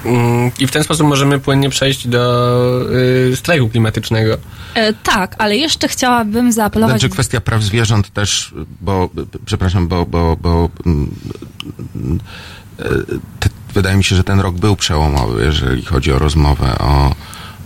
Mm, 0.04 0.50
I 0.58 0.66
w 0.66 0.70
ten 0.70 0.84
sposób 0.84 1.06
możemy 1.06 1.38
płynnie 1.38 1.70
przejść 1.70 2.08
do 2.08 2.92
y, 3.32 3.36
strajku 3.36 3.68
klimatycznego. 3.68 4.38
E, 4.74 4.92
tak, 4.92 5.34
ale 5.38 5.56
jeszcze 5.56 5.88
chciałabym 5.88 6.52
zaapelować... 6.52 7.00
Znaczy 7.00 7.12
kwestia 7.12 7.40
praw 7.40 7.62
zwierząt 7.62 8.10
też, 8.12 8.54
bo, 8.80 9.10
przepraszam, 9.44 9.88
bo, 9.88 10.06
bo, 10.06 10.36
bo 10.36 10.68
mm, 10.86 11.10
te, 13.40 13.48
wydaje 13.74 13.96
mi 13.96 14.04
się, 14.04 14.16
że 14.16 14.24
ten 14.24 14.40
rok 14.40 14.54
był 14.54 14.76
przełomowy, 14.76 15.44
jeżeli 15.44 15.84
chodzi 15.84 16.12
o 16.12 16.18
rozmowę 16.18 16.78
o, 16.78 17.14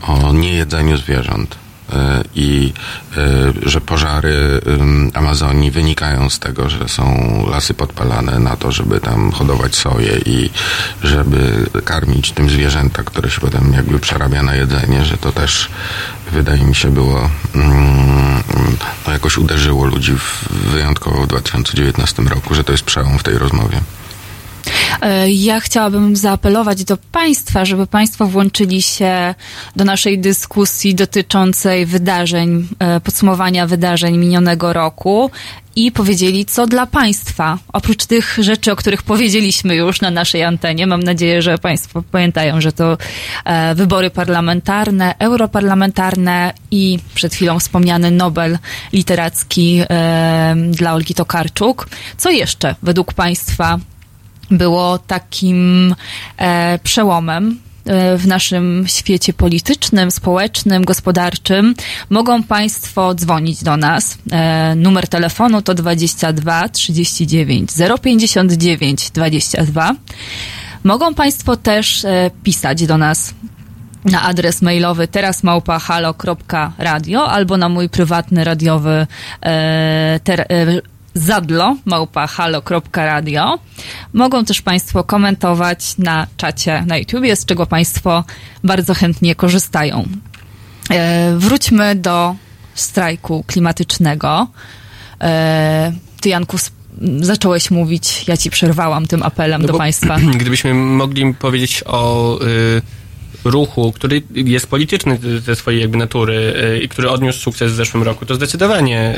o 0.03 0.33
niejedzeniu 0.33 0.97
zwierząt. 0.97 1.66
E, 1.93 2.25
I 2.35 2.73
e, 3.17 3.69
że 3.69 3.81
pożary 3.81 4.61
Amazonii 5.15 5.71
wynikają 5.71 6.31
z 6.31 6.39
tego, 6.39 6.69
że 6.71 6.89
są 6.89 7.17
lasy 7.51 7.75
podpalane 7.75 8.39
na 8.39 8.57
to, 8.57 8.73
żeby 8.73 9.01
tam 9.01 9.33
hodować 9.33 9.77
soję 9.77 10.19
i 10.27 10.51
żeby 11.03 11.71
karmić 11.85 12.33
tym 12.33 12.51
zwierzęta, 12.51 13.03
które 13.03 13.31
się 13.31 13.41
potem 13.41 13.73
jakby 13.73 13.99
przerabia 13.99 14.43
na 14.43 14.55
jedzenie, 14.55 15.05
że 15.05 15.17
to 15.17 15.33
też 15.33 15.69
wydaje 16.33 16.65
mi 16.65 16.75
się 16.75 16.89
było 16.91 17.31
mm, 17.55 18.43
no 19.07 19.13
jakoś 19.13 19.39
uderzyło 19.39 19.87
ludzi 19.87 20.13
w, 20.13 20.49
wyjątkowo 20.51 21.23
w 21.23 21.27
2019 21.27 22.23
roku, 22.23 22.55
że 22.55 22.65
to 22.65 22.73
jest 22.73 22.85
przełom 22.85 23.19
w 23.19 23.23
tej 23.23 23.39
rozmowie. 23.39 23.81
E, 25.03 25.31
Ja 25.31 25.61
chciałabym 25.61 26.17
zaapelować 26.17 26.85
do 26.85 26.97
Państwa, 26.97 27.65
żeby 27.65 27.87
Państwo 27.87 28.27
włączyli 28.27 28.83
się 28.83 29.35
do 29.77 29.85
naszej 29.85 30.19
dyskusji 30.19 30.95
dotyczącej 30.95 31.87
wydarzeń, 31.87 32.69
e, 32.79 33.01
podsumowania 33.01 33.67
wydarzeń 33.67 34.17
minionego 34.17 34.73
roku 34.73 35.31
i 35.77 35.93
powiedzieli, 35.93 36.45
co 36.45 36.67
dla 36.67 36.87
Państwa, 36.87 37.59
oprócz 37.73 38.07
tych 38.07 38.39
rzeczy, 38.41 38.73
o 38.73 38.77
których 38.77 39.03
powiedzieliśmy 39.03 39.75
już 39.75 40.01
na 40.01 40.11
naszej 40.11 40.45
antenie, 40.45 40.87
mam 40.87 41.03
nadzieję, 41.03 41.43
że 41.43 41.59
Państwo 41.59 42.03
pamiętają, 42.13 42.61
że 42.61 42.73
to 42.73 42.99
e, 43.45 43.75
wybory 43.75 44.11
parlamentarne, 44.11 45.15
europarlamentarne 45.19 46.53
i 46.71 46.99
przed 47.15 47.35
chwilą 47.35 47.59
wspomniany 47.59 48.11
Nobel 48.11 48.59
Literacki 48.93 49.83
dla 50.71 50.95
Olgi 50.95 51.15
Tokarczuk. 51.15 51.89
Co 52.17 52.31
jeszcze 52.31 52.75
według 52.83 53.15
Państwa 53.15 53.79
było 54.51 54.99
takim 54.99 55.95
e, 56.39 56.79
przełomem 56.83 57.59
e, 57.85 58.19
w 58.19 58.27
naszym 58.27 58.85
świecie 58.89 59.33
politycznym, 59.33 60.11
społecznym, 60.11 60.85
gospodarczym, 60.85 61.75
mogą 62.11 62.43
Państwo 62.43 63.15
dzwonić 63.15 63.63
do 63.63 63.77
nas. 63.77 64.19
E, 64.33 64.75
numer 64.77 65.09
telefonu 65.09 65.63
to 65.63 65.75
22 65.75 66.69
39 66.69 67.71
059 68.03 69.11
22. 69.11 69.95
Mogą 70.85 71.15
Państwo 71.15 71.57
też 71.57 72.05
e, 72.05 72.31
pisać 72.43 72.87
do 72.87 72.99
nas 72.99 73.35
na 74.05 74.23
adres 74.23 74.63
mailowy 74.63 75.09
terasmałpa.halo.radio 75.09 77.31
albo 77.31 77.57
na 77.57 77.69
mój 77.69 77.89
prywatny 77.89 78.45
radiowy 78.45 79.07
ter, 80.25 80.47
zadlo 81.17 81.77
małpa 81.85 82.27
halo.radio. 82.27 83.59
Mogą 84.13 84.45
też 84.45 84.63
Państwo 84.63 85.05
komentować 85.05 85.99
na 85.99 86.27
czacie 86.37 86.85
na 86.87 86.97
YouTubie, 86.97 87.37
z 87.37 87.45
czego 87.45 87.67
Państwo 87.67 88.25
bardzo 88.65 88.95
chętnie 88.95 89.35
korzystają. 89.35 90.09
E, 90.91 91.35
wróćmy 91.39 91.95
do 91.95 92.35
strajku 92.75 93.45
klimatycznego. 93.47 94.47
E, 95.21 95.93
ty, 96.21 96.29
Janku, 96.29 96.57
zacząłeś 97.21 97.71
mówić, 97.71 98.25
ja 98.29 98.37
ci 98.37 98.51
przerwałam 98.51 99.07
tym 99.07 99.23
apelem 99.23 99.63
No 99.63 99.69
do 99.69 99.79
Państwa. 99.79 100.17
Gdybyśmy 100.41 100.75
mogli 100.75 101.35
powiedzieć 101.35 101.85
o 101.87 102.39
y, 102.43 102.83
ruchu, 103.51 103.93
który 103.93 104.23
jest 104.35 104.67
polityczny 104.67 105.19
ze 105.45 105.57
swojej 105.57 105.81
jakby 105.81 105.99
natury 105.99 106.35
y, 106.35 106.81
i 106.81 106.89
który 106.89 107.11
odniósł 107.11 107.41
sukces 107.41 107.73
w 107.73 107.75
zeszłym 107.75 108.03
roku, 108.03 108.27
to 108.27 108.35
zdecydowanie 108.35 109.17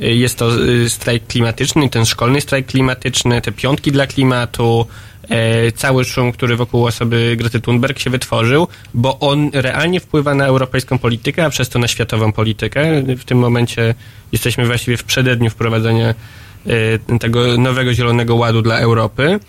y, 0.00 0.14
jest 0.14 0.38
to 0.38 0.62
y, 0.62 0.90
strajk 0.90 1.26
klimatyczny, 1.26 1.88
ten 1.88 2.06
szkolny 2.06 2.40
strajk 2.40 2.66
klimatyczny, 2.66 3.40
te 3.40 3.52
piątki 3.52 3.92
dla 3.92 4.06
klimatu, 4.06 4.86
e, 5.28 5.72
cały 5.72 6.04
szum, 6.04 6.32
który 6.32 6.56
wokół 6.56 6.86
osoby 6.86 7.36
Grety 7.38 7.60
Thunberg 7.60 7.98
się 7.98 8.10
wytworzył, 8.10 8.68
bo 8.94 9.18
on 9.18 9.50
realnie 9.52 10.00
wpływa 10.00 10.34
na 10.34 10.46
europejską 10.46 10.98
politykę, 10.98 11.44
a 11.44 11.50
przez 11.50 11.68
to 11.68 11.78
na 11.78 11.88
światową 11.88 12.32
politykę. 12.32 13.02
W 13.02 13.24
tym 13.24 13.38
momencie 13.38 13.94
jesteśmy 14.32 14.66
właściwie 14.66 14.96
w 14.96 15.04
przededniu 15.04 15.50
wprowadzenia 15.50 16.14
e, 16.66 17.18
tego 17.18 17.58
nowego 17.58 17.94
zielonego 17.94 18.34
ładu 18.34 18.62
dla 18.62 18.78
Europy. 18.78 19.40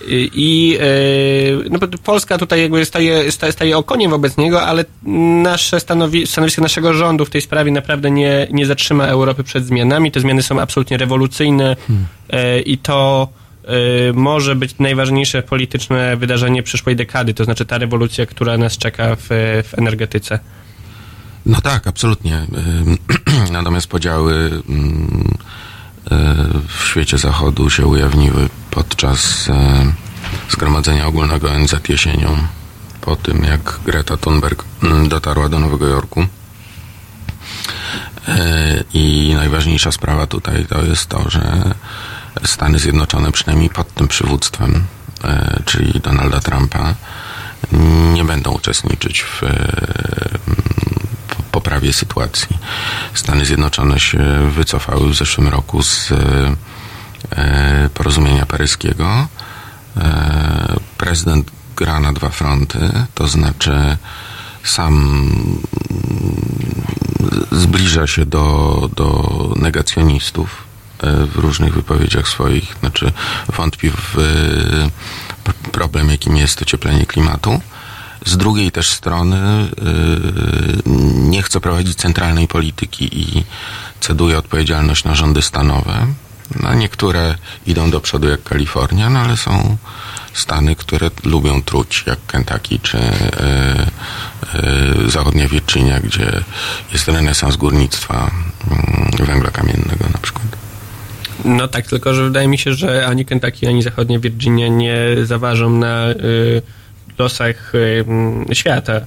Mm, 0.00 0.10
i- 0.34 0.78
e, 0.80 1.68
no, 1.70 1.78
Polska 2.04 2.38
tutaj 2.38 2.62
jakby 2.62 2.84
staje, 2.84 3.32
staje, 3.32 3.76
okoniem 3.78 4.10
wobec 4.10 4.36
niego, 4.36 4.62
ale 4.62 4.84
nasze 5.42 5.80
stanowi, 5.80 6.26
stanowisko 6.26 6.62
naszego 6.62 6.94
rządu 6.94 7.24
w 7.24 7.30
tej 7.30 7.40
sprawie 7.40 7.70
naprawdę 7.72 8.10
nie, 8.10 8.46
nie 8.50 8.66
zatrzyma 8.66 9.04
Europy 9.06 9.44
przed 9.44 9.66
zmianami. 9.66 10.12
Te 10.12 10.20
zmiany 10.20 10.42
są 10.42 10.60
absolutnie 10.60 10.96
rewolucyjne 10.96 11.76
e, 12.30 12.60
i 12.60 12.78
to 12.78 13.28
y, 14.10 14.12
może 14.12 14.54
być 14.56 14.74
najważniejsze 14.78 15.42
polityczne 15.42 16.16
wydarzenie 16.16 16.62
przyszłej 16.62 16.96
dekady, 16.96 17.34
to 17.34 17.44
znaczy 17.44 17.66
ta 17.66 17.78
rewolucja, 17.78 18.26
która 18.26 18.58
nas 18.58 18.78
czeka 18.78 19.16
w, 19.16 19.26
w 19.68 19.78
energetyce. 19.78 20.38
No 21.46 21.60
tak, 21.60 21.86
absolutnie. 21.86 22.46
Natomiast 23.52 23.86
podziały 23.86 24.34
y, 24.34 24.60
w 26.68 26.84
świecie 26.84 27.18
zachodu 27.18 27.70
się 27.70 27.86
ujawniły 27.86 28.48
podczas 28.70 29.48
y, 29.48 29.52
Zgromadzenia 30.50 31.06
Ogólnego 31.06 31.50
ONZ 31.50 31.74
jesienią, 31.88 32.36
po 33.00 33.16
tym 33.16 33.44
jak 33.44 33.78
Greta 33.84 34.16
Thunberg 34.16 34.64
ym, 34.82 35.08
dotarła 35.08 35.48
do 35.48 35.58
Nowego 35.58 35.86
Jorku. 35.86 36.20
Y, 36.20 36.26
I 38.94 39.32
najważniejsza 39.36 39.92
sprawa 39.92 40.26
tutaj 40.26 40.66
to 40.66 40.82
jest 40.84 41.06
to, 41.06 41.30
że 41.30 41.74
Stany 42.44 42.78
Zjednoczone, 42.78 43.32
przynajmniej 43.32 43.70
pod 43.70 43.94
tym 43.94 44.08
przywództwem, 44.08 44.84
y, 45.24 45.62
czyli 45.64 46.00
Donalda 46.00 46.40
Trumpa, 46.40 46.94
nie 48.12 48.24
będą 48.24 48.50
uczestniczyć 48.52 49.22
w 49.22 49.40
po- 51.28 51.42
poprawie 51.50 51.92
sytuacji. 51.92 52.58
Stany 53.14 53.44
Zjednoczone 53.44 54.00
się 54.00 54.50
wycofały 54.50 55.10
w 55.10 55.14
zeszłym 55.16 55.48
roku 55.48 55.82
z 55.82 56.12
e, 56.12 56.16
porozumienia 57.94 58.46
paryskiego. 58.46 59.28
E, 59.96 60.76
prezydent 60.98 61.50
gra 61.76 62.00
na 62.00 62.12
dwa 62.12 62.28
fronty, 62.28 62.78
to 63.14 63.28
znaczy 63.28 63.96
sam 64.64 64.94
zbliża 67.52 68.06
się 68.06 68.26
do, 68.26 68.90
do 68.96 69.32
negacjonistów 69.56 70.64
e, 71.00 71.26
w 71.26 71.36
różnych 71.36 71.74
wypowiedziach 71.74 72.28
swoich, 72.28 72.76
znaczy 72.80 73.12
wątpi 73.56 73.90
w 73.90 74.18
e, 74.18 75.70
problem, 75.72 76.10
jakim 76.10 76.36
jest 76.36 76.62
ocieplenie 76.62 77.06
klimatu. 77.06 77.60
Z 78.26 78.36
drugiej 78.36 78.72
też 78.72 78.90
strony 78.90 79.36
e, 79.36 79.68
nie 81.14 81.42
chce 81.42 81.60
prowadzić 81.60 81.98
centralnej 81.98 82.48
polityki 82.48 83.20
i 83.20 83.44
ceduje 84.00 84.38
odpowiedzialność 84.38 85.04
na 85.04 85.14
rządy 85.14 85.42
stanowe. 85.42 86.06
No, 86.56 86.74
niektóre 86.74 87.34
idą 87.66 87.90
do 87.90 88.00
przodu 88.00 88.28
jak 88.28 88.42
Kalifornia, 88.42 89.10
no 89.10 89.18
ale 89.18 89.36
są 89.36 89.76
stany, 90.32 90.76
które 90.76 91.10
lubią 91.24 91.62
truć, 91.62 92.04
jak 92.06 92.18
Kentucky 92.26 92.78
czy 92.78 92.98
e, 92.98 93.02
e, 94.54 95.10
zachodnia 95.10 95.48
Virginia, 95.48 96.00
gdzie 96.00 96.44
jest 96.92 97.08
renesans 97.08 97.56
górnictwa 97.56 98.30
mm, 98.70 99.26
węgla 99.26 99.50
kamiennego 99.50 100.04
na 100.12 100.18
przykład. 100.18 100.46
No 101.44 101.68
tak, 101.68 101.86
tylko 101.86 102.14
że 102.14 102.24
wydaje 102.24 102.48
mi 102.48 102.58
się, 102.58 102.74
że 102.74 103.06
ani 103.06 103.24
Kentucky, 103.24 103.68
ani 103.68 103.82
zachodnia 103.82 104.18
Virginia 104.18 104.68
nie 104.68 104.96
zaważą 105.24 105.70
na 105.70 106.10
y, 106.10 106.62
losach 107.18 107.74
y, 107.74 108.04
świata. 108.52 109.00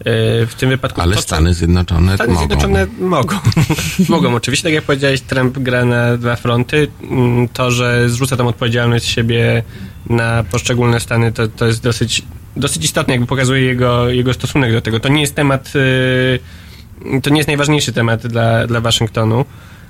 Y, 0.00 0.46
w 0.46 0.54
tym 0.54 0.68
wypadku 0.68 1.00
Ale 1.00 1.16
to, 1.16 1.22
Stany 1.22 1.54
Zjednoczone 1.54 2.14
Stany 2.14 2.32
mogą. 2.32 2.46
Zjednoczone 2.46 2.86
mogą. 3.00 3.36
mogą. 4.08 4.34
Oczywiście, 4.34 4.64
tak 4.64 4.72
jak 4.72 4.84
powiedziałeś, 4.84 5.20
Trump 5.20 5.58
gra 5.58 5.84
na 5.84 6.16
dwa 6.16 6.36
fronty. 6.36 6.88
Mm, 7.10 7.48
To, 7.48 7.70
że 7.70 8.10
zrzuca 8.10 8.36
tą 8.36 8.48
odpowiedzialność 8.48 9.04
z 9.04 9.08
siebie 9.08 9.62
na 10.10 10.44
poszczególne 10.50 11.00
stany, 11.00 11.32
to, 11.32 11.48
to 11.48 11.66
jest 11.66 11.82
dosyć, 11.82 12.22
dosyć 12.56 12.84
istotne, 12.84 13.14
jakby 13.14 13.26
pokazuje 13.26 13.62
jego, 13.62 14.08
jego 14.08 14.34
stosunek 14.34 14.72
do 14.72 14.80
tego. 14.80 15.00
To 15.00 15.08
nie 15.08 15.20
jest 15.20 15.34
temat, 15.34 15.72
y, 15.76 17.20
to 17.22 17.30
nie 17.30 17.36
jest 17.36 17.48
najważniejszy 17.48 17.92
temat 17.92 18.26
dla, 18.26 18.66
dla 18.66 18.80
Waszyngtonu. 18.80 19.44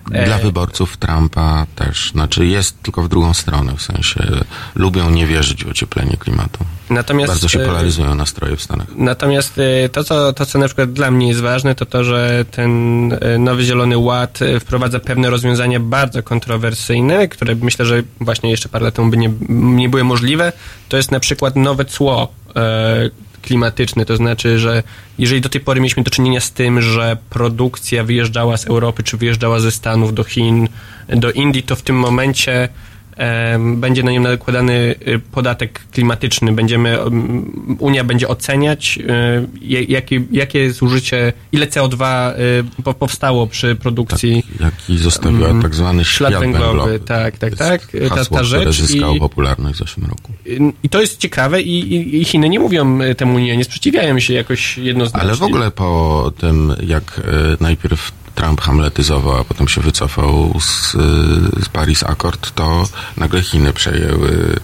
Dla 0.06 0.36
E, 0.36 0.42
wyborców 0.42 0.96
Trumpa 0.96 1.66
też, 1.76 2.10
znaczy 2.10 2.46
jest 2.46 2.82
tylko 2.82 3.02
w 3.02 3.08
drugą 3.08 3.34
stronę, 3.34 3.72
w 3.76 3.82
sensie 3.82 4.20
lubią 4.74 5.10
nie 5.10 5.26
wierzyć 5.26 5.64
w 5.64 5.68
ocieplenie 5.68 6.16
klimatu. 6.16 6.64
Natomiast, 6.90 7.32
Bardzo 7.32 7.48
się 7.48 7.62
e, 7.62 7.66
polaryzują 7.66 8.14
nastroje 8.14 8.56
w 8.56 8.62
Stanach. 8.62 8.86
Natomiast 8.96 9.58
y, 9.58 9.88
to 9.92 10.04
co, 10.04 10.32
to, 10.32 10.46
co 10.46 10.58
na 10.58 10.66
przykład 10.66 10.92
dla 10.92 11.10
mnie 11.10 11.28
jest 11.28 11.40
ważne, 11.40 11.74
to 11.74 11.86
to, 11.86 12.04
że 12.04 12.44
ten 12.50 13.08
nowy 13.38 13.64
Zielony 13.64 13.98
Ład 13.98 14.38
wprowadza 14.60 15.00
pewne 15.00 15.30
rozwiązania 15.30 15.80
bardzo 15.80 16.22
kontrowersyjne, 16.22 17.28
które 17.28 17.54
myślę, 17.54 17.86
że 17.86 18.02
właśnie 18.20 18.50
jeszcze 18.50 18.68
parę 18.68 18.84
lat 18.84 18.94
temu 18.94 19.10
by 19.10 19.16
nie, 19.16 19.30
nie 19.48 19.88
były 19.88 20.04
możliwe. 20.04 20.52
To 20.88 20.96
jest 20.96 21.10
na 21.10 21.20
przykład 21.20 21.56
nowe 21.56 21.84
cło 21.84 22.32
klimatyczne, 23.48 24.04
to 24.04 24.16
znaczy, 24.16 24.58
że 24.58 24.82
jeżeli 25.18 25.40
do 25.40 25.48
tej 25.48 25.60
pory 25.60 25.80
mieliśmy 25.80 26.02
do 26.02 26.10
czynienia 26.10 26.40
z 26.40 26.52
tym, 26.52 26.82
że 26.82 27.16
produkcja 27.30 28.04
wyjeżdżała 28.04 28.56
z 28.56 28.66
Europy 28.66 29.02
czy 29.02 29.16
wyjeżdżała 29.16 29.60
ze 29.60 29.72
Stanów 29.72 30.14
do 30.14 30.24
Chin, 30.24 30.68
do 31.08 31.32
Indii, 31.32 31.62
to 31.62 31.76
w 31.76 31.82
tym 31.82 31.96
momencie 31.96 32.68
będzie 33.76 34.02
na 34.02 34.10
nią 34.12 34.20
nakładany 34.20 34.94
y, 35.08 35.18
podatek 35.32 35.80
klimatyczny. 35.92 36.52
Będziemy, 36.52 36.98
Unia 37.78 38.04
będzie 38.04 38.28
oceniać, 38.28 38.98
y, 39.62 39.84
jakie, 39.88 40.22
jakie 40.30 40.72
zużycie, 40.72 41.32
ile 41.52 41.66
CO2 41.66 42.32
y, 42.78 42.82
po- 42.82 42.94
powstało 42.94 43.46
przy 43.46 43.76
produkcji. 43.76 44.42
Jaki 44.60 44.98
zostawiła 44.98 45.62
tak 45.62 45.74
zwany 45.74 46.04
ślad 46.04 46.32
węglowy, 46.32 46.64
węglowy. 46.66 47.00
tak, 47.00 47.38
tak, 47.38 47.50
jest 47.50 47.62
tak. 47.62 47.86
Ta- 48.08 48.14
Hasło, 48.14 48.36
ta 48.38 48.44
które 48.44 48.64
rzecz 48.64 48.80
zyskało 48.80 49.14
i- 49.14 49.20
popularność 49.20 49.74
w 49.76 49.78
zeszłym 49.78 50.06
roku. 50.06 50.32
I 50.82 50.88
to 50.88 51.00
jest 51.00 51.18
ciekawe 51.18 51.62
i, 51.62 51.78
i, 51.94 52.20
i 52.20 52.24
Chiny 52.24 52.48
nie 52.48 52.60
mówią 52.60 52.98
temu 53.16 53.38
nie, 53.38 53.56
nie 53.56 53.64
sprzeciwiają 53.64 54.18
się 54.20 54.34
jakoś 54.34 54.78
jednoznacznie. 54.78 55.20
Ale 55.28 55.36
w 55.36 55.42
ogóle 55.42 55.70
po 55.70 56.32
tym, 56.38 56.74
jak 56.86 57.20
najpierw 57.60 58.12
Trump 58.38 58.60
hamletyzował, 58.60 59.36
a 59.40 59.44
potem 59.44 59.68
się 59.68 59.80
wycofał 59.80 60.60
z, 60.60 60.92
z 61.64 61.68
Paris 61.72 62.02
Accord, 62.02 62.54
to 62.54 62.88
nagle 63.16 63.42
Chiny 63.42 63.72
przejęły 63.72 64.56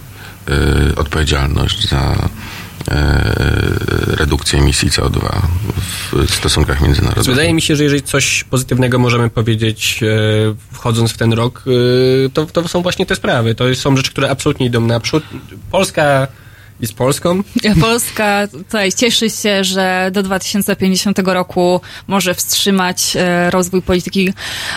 e, 0.47 0.95
odpowiedzialność 0.95 1.89
za 1.89 2.29
e, 2.87 3.33
redukcję 4.07 4.59
emisji 4.59 4.89
CO2 4.89 5.41
w 6.11 6.33
stosunkach 6.35 6.81
międzynarodowych. 6.81 7.35
Wydaje 7.35 7.53
mi 7.53 7.61
się, 7.61 7.75
że 7.75 7.83
jeżeli 7.83 8.03
coś 8.03 8.43
pozytywnego 8.43 8.99
możemy 8.99 9.29
powiedzieć 9.29 10.03
e, 10.03 10.07
wchodząc 10.71 11.11
w 11.11 11.17
ten 11.17 11.33
rok, 11.33 11.63
to, 12.33 12.45
to 12.45 12.67
są 12.67 12.81
właśnie 12.81 13.05
te 13.05 13.15
sprawy. 13.15 13.55
To 13.55 13.75
są 13.75 13.97
rzeczy, 13.97 14.11
które 14.11 14.29
absolutnie 14.29 14.65
idą 14.65 14.81
naprzód. 14.81 15.23
Polska 15.71 16.27
jest 16.79 16.93
Polską. 16.93 17.41
Polska 17.81 18.47
tutaj 18.47 18.91
cieszy 18.93 19.29
się, 19.29 19.63
że 19.63 20.09
do 20.13 20.23
2050 20.23 21.19
roku 21.19 21.81
może 22.07 22.33
wstrzymać 22.33 23.13
e, 23.15 23.49
rozwój 23.51 23.81
polityki 23.81 24.33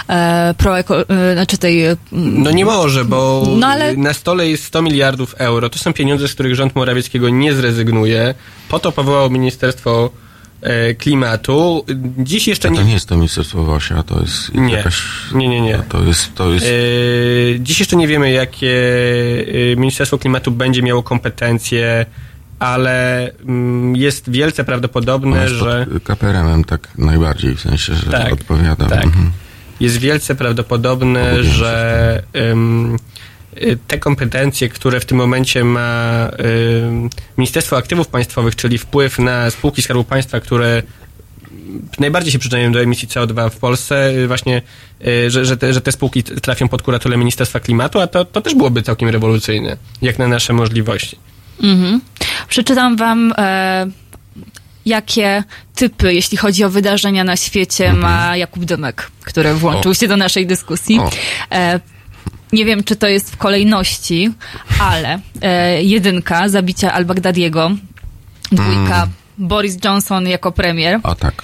e, 0.09 0.55
proeko, 0.59 1.09
e, 1.09 1.32
znaczy 1.34 1.59
tej 1.59 1.84
e, 1.86 1.96
No 2.12 2.51
nie 2.51 2.64
może, 2.64 3.05
bo 3.05 3.42
No 3.57 3.66
ale- 3.66 3.96
na 3.96 4.12
stole 4.14 4.49
jest 4.49 4.64
100 4.64 4.82
miliardów 4.82 5.34
euro. 5.38 5.70
To 5.70 5.78
są 5.78 5.92
pieniądze, 5.92 6.28
z 6.28 6.34
których 6.34 6.55
rząd 6.55 6.74
Morawieckiego 6.74 7.28
nie 7.28 7.55
zrezygnuje. 7.55 8.34
Po 8.68 8.78
to 8.78 8.92
powołał 8.92 9.30
Ministerstwo 9.30 10.11
Klimatu. 10.99 11.85
Dziś 12.19 12.49
jeszcze 12.49 12.69
A 12.69 12.71
to 12.71 12.77
nie... 12.79 12.85
nie 12.85 12.93
jest 12.93 13.09
to 13.09 13.17
Ministerstwo 13.17 13.65
Wosia, 13.65 14.03
to 14.03 14.21
jest 14.21 14.55
Nie. 14.55 14.75
jakaś... 14.75 15.03
Nie, 15.35 15.49
nie, 15.49 15.61
nie. 15.61 15.79
To 15.89 16.03
jest, 16.05 16.35
to 16.35 16.53
jest 16.53 16.67
E, 16.67 17.61
Dziś 17.61 17.79
jeszcze 17.81 17.97
nie 17.97 18.09
wiemy, 18.09 18.31
jakie 18.31 18.73
e, 19.73 19.77
Ministerstwo 19.77 20.19
Klimatu 20.19 20.51
będzie 20.51 20.83
miało 20.83 21.03
kompetencje, 21.03 22.07
ale 22.59 23.31
mm, 23.43 23.97
jest 23.97 24.31
wielce 24.31 24.65
prawdopodobne, 24.65 25.43
jest 25.43 25.55
że 25.55 25.87
KPRM-em 26.05 26.65
tak 26.65 26.89
najbardziej, 26.99 27.55
w 27.55 27.61
sensie, 27.61 27.95
że 27.95 28.11
Tak, 28.11 28.33
odpowiada. 28.33 28.87
tak. 28.87 29.05
Mhm. 29.05 29.31
jest 29.81 29.97
wielce 29.99 30.35
prawdopodobne, 30.35 31.45
że 31.45 32.23
ym, 32.37 32.97
te 33.89 33.99
kompetencje, 33.99 34.69
które 34.69 35.01
w 35.01 35.05
tym 35.05 35.19
momencie 35.19 35.65
ma 35.65 36.29
ym, 36.85 37.11
Ministerstwo 37.39 37.77
Aktywów 37.77 38.09
Państwowych, 38.09 38.57
czyli 38.57 38.79
wpływ 38.79 39.19
na 39.19 39.51
spółki 39.51 39.83
Skarbu 39.83 40.05
Państwa, 40.05 40.41
które 40.41 40.83
najbardziej 41.99 42.33
się 42.33 42.39
przyczyniają 42.39 42.73
do 42.73 42.81
emisji 42.81 43.09
CO2 43.09 43.51
w 43.51 43.57
Polsce, 43.57 44.11
y, 44.11 44.29
właśnie, 44.29 44.63
y, 45.07 45.31
że, 45.31 45.45
że, 45.45 45.57
te, 45.57 45.73
że 45.73 45.81
te 45.81 45.93
spółki 45.93 46.23
trafią 46.23 46.69
pod 46.69 46.83
kuraturę 46.83 47.17
Ministerstwa 47.17 47.61
Klimatu, 47.61 48.01
a 48.01 48.07
to, 48.07 48.25
to 48.25 48.41
też 48.41 48.55
byłoby 48.55 48.83
całkiem 48.83 49.09
rewolucyjne, 49.09 49.77
jak 50.03 50.19
na 50.19 50.29
nasze 50.29 50.53
możliwości. 50.53 51.19
Mhm. 51.63 52.01
Przeczytam 52.49 52.97
wam, 52.97 53.35
e, 53.39 53.87
jakie 54.87 55.45
typy, 55.75 56.14
jeśli 56.14 56.39
chodzi 56.39 56.64
o 56.64 56.71
wydarzenia 56.71 57.25
na 57.25 57.37
świecie, 57.37 57.93
ma 57.93 58.37
Jakub 58.37 58.64
Dymek, 58.64 59.11
który 59.25 59.55
włączył 59.55 59.91
O. 59.91 59.95
się 59.95 60.09
do 60.09 60.17
naszej 60.17 60.47
dyskusji. 60.47 61.01
E, 61.53 61.80
nie 62.53 62.64
wiem, 62.64 62.84
czy 62.84 62.96
to 62.96 63.07
jest 63.08 63.30
w 63.33 63.37
kolejności, 63.37 64.30
ale 64.80 65.18
e, 65.42 65.83
jedynka, 65.83 66.49
zabicia 66.49 66.92
al-Baghdadiego, 66.92 67.70
dwójka, 68.53 69.08
Boris 69.38 69.76
Johnson 69.84 70.26
jako 70.26 70.53
premier, 70.53 71.00
O 71.03 71.14
tak. 71.14 71.42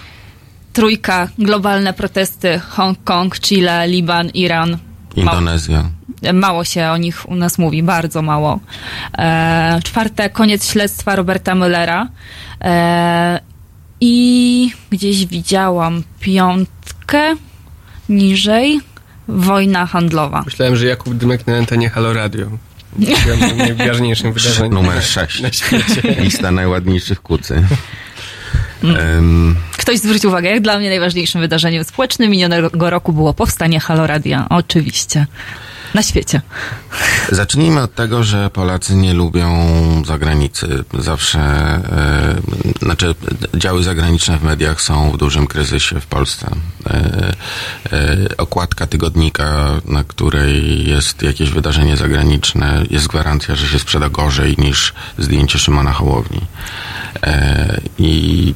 trójka, 0.73 1.29
globalne 1.39 1.93
protesty, 1.93 2.61
Hongkong, 2.71 3.39
Chile, 3.41 3.89
Liban, 3.89 4.29
Iran. 4.35 4.79
Mało, 5.17 5.39
Indonezja. 5.39 5.85
mało 6.33 6.65
się 6.65 6.87
o 6.89 6.97
nich 6.97 7.29
u 7.29 7.35
nas 7.35 7.59
mówi, 7.59 7.83
bardzo 7.83 8.23
mało. 8.23 8.61
E, 9.19 9.81
czwarte, 9.85 10.31
koniec 10.31 10.71
śledztwa 10.71 11.17
Roberta 11.17 11.55
Müllera. 11.55 12.07
E, 12.61 13.41
I 14.01 14.71
gdzieś 14.91 15.27
widziałam 15.27 16.03
piątkę 16.21 17.35
niżej, 18.09 18.81
wojna 19.29 19.87
handlowa. 19.87 20.43
Myślałem, 20.47 20.77
że 20.77 20.87
Jakub 20.87 21.15
Dymek 21.15 21.47
na 21.47 21.57
antenie 21.57 21.91
Halo 21.91 22.13
Radio. 22.13 22.47
Najważniejszym 23.57 24.33
wydarzeniem 24.33 24.75
Numer 24.75 24.95
na- 24.95 25.03
6. 25.03 25.41
na 25.43 25.53
świecie. 25.53 26.03
Lista 26.19 26.51
najładniejszych 26.51 27.23
kucy. 27.23 27.63
Em, 28.85 29.57
Ktoś 29.77 29.99
zwrócił 29.99 30.31
uwagę, 30.31 30.51
jak 30.51 30.61
dla 30.61 30.79
mnie 30.79 30.89
najważniejszym 30.89 31.41
wydarzeniem 31.41 31.85
społecznym 31.85 32.31
minionego 32.31 32.91
roku 32.91 33.13
było 33.13 33.35
powstanie 33.35 33.81
Haloradia. 33.81 34.47
Oczywiście. 34.51 35.27
Na 35.95 36.03
świecie. 36.03 36.41
Zacznijmy 37.33 37.83
od 37.83 37.95
tego, 37.95 38.25
że 38.25 38.51
Polacy 38.51 38.97
nie 38.97 39.15
lubią 39.15 39.49
zagranicy. 40.07 40.85
Zawsze, 40.99 41.41
e, 41.41 42.35
znaczy, 42.83 43.15
działy 43.55 43.83
zagraniczne 43.83 44.39
w 44.39 44.43
mediach 44.43 44.83
są 44.83 45.11
w 45.11 45.17
dużym 45.17 45.47
kryzysie 45.47 46.01
w 46.01 46.07
Polsce. 46.07 46.51
E, 46.87 47.33
e, 47.93 48.17
okładka 48.39 48.87
tygodnika, 48.87 49.71
na 49.85 50.05
której 50.05 50.85
jest 50.89 51.23
jakieś 51.23 51.51
wydarzenie 51.51 51.97
zagraniczne, 51.97 52.83
jest 52.91 53.09
gwarancja, 53.09 53.55
że 53.55 53.67
się 53.67 53.79
sprzeda 53.79 54.09
gorzej 54.09 54.55
niż 54.59 54.93
zdjęcie 55.19 55.59
Szymona 55.59 55.93
Hołowni. 55.93 56.41
I 57.99 58.55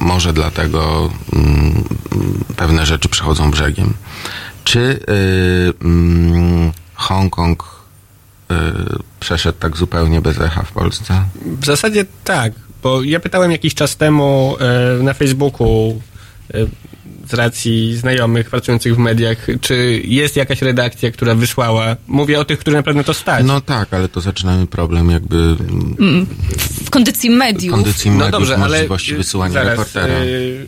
może 0.00 0.32
dlatego 0.32 1.10
mm, 1.32 1.84
pewne 2.56 2.86
rzeczy 2.86 3.08
przechodzą 3.08 3.50
brzegiem. 3.50 3.94
Czy 4.66 4.78
y, 4.80 4.98
mm, 5.84 6.72
Hongkong 6.94 7.62
y, 8.50 8.54
przeszedł 9.20 9.58
tak 9.58 9.76
zupełnie 9.76 10.20
bez 10.20 10.40
echa 10.40 10.62
w 10.62 10.72
Polsce? 10.72 11.22
W 11.60 11.64
zasadzie 11.66 12.04
tak, 12.24 12.52
bo 12.82 13.02
ja 13.02 13.20
pytałem 13.20 13.50
jakiś 13.52 13.74
czas 13.74 13.96
temu 13.96 14.56
e, 14.60 15.02
na 15.02 15.14
Facebooku 15.14 16.00
e, 16.54 16.58
z 17.28 17.34
racji 17.34 17.96
znajomych 17.96 18.50
pracujących 18.50 18.94
w 18.94 18.98
mediach, 18.98 19.46
czy 19.60 20.02
jest 20.04 20.36
jakaś 20.36 20.62
redakcja, 20.62 21.10
która 21.10 21.34
wysłała. 21.34 21.96
Mówię 22.06 22.40
o 22.40 22.44
tych, 22.44 22.58
którzy 22.58 22.76
naprawdę 22.76 23.04
to 23.04 23.14
stać. 23.14 23.44
No 23.46 23.60
tak, 23.60 23.94
ale 23.94 24.08
to 24.08 24.20
zaczynamy 24.20 24.66
problem 24.66 25.10
jakby 25.10 25.36
mm, 25.98 26.26
W 26.84 26.90
kondycji 26.90 27.30
mediów. 27.30 27.74
kondycji 27.74 28.10
no 28.10 28.16
mediów, 28.16 28.32
dobrze, 28.32 28.56
ale 28.56 28.68
możliwości 28.76 29.14
y, 29.14 29.16
wysyłania 29.16 29.54
zaraz, 29.54 29.70
reportera. 29.70 30.14
y, 30.24 30.66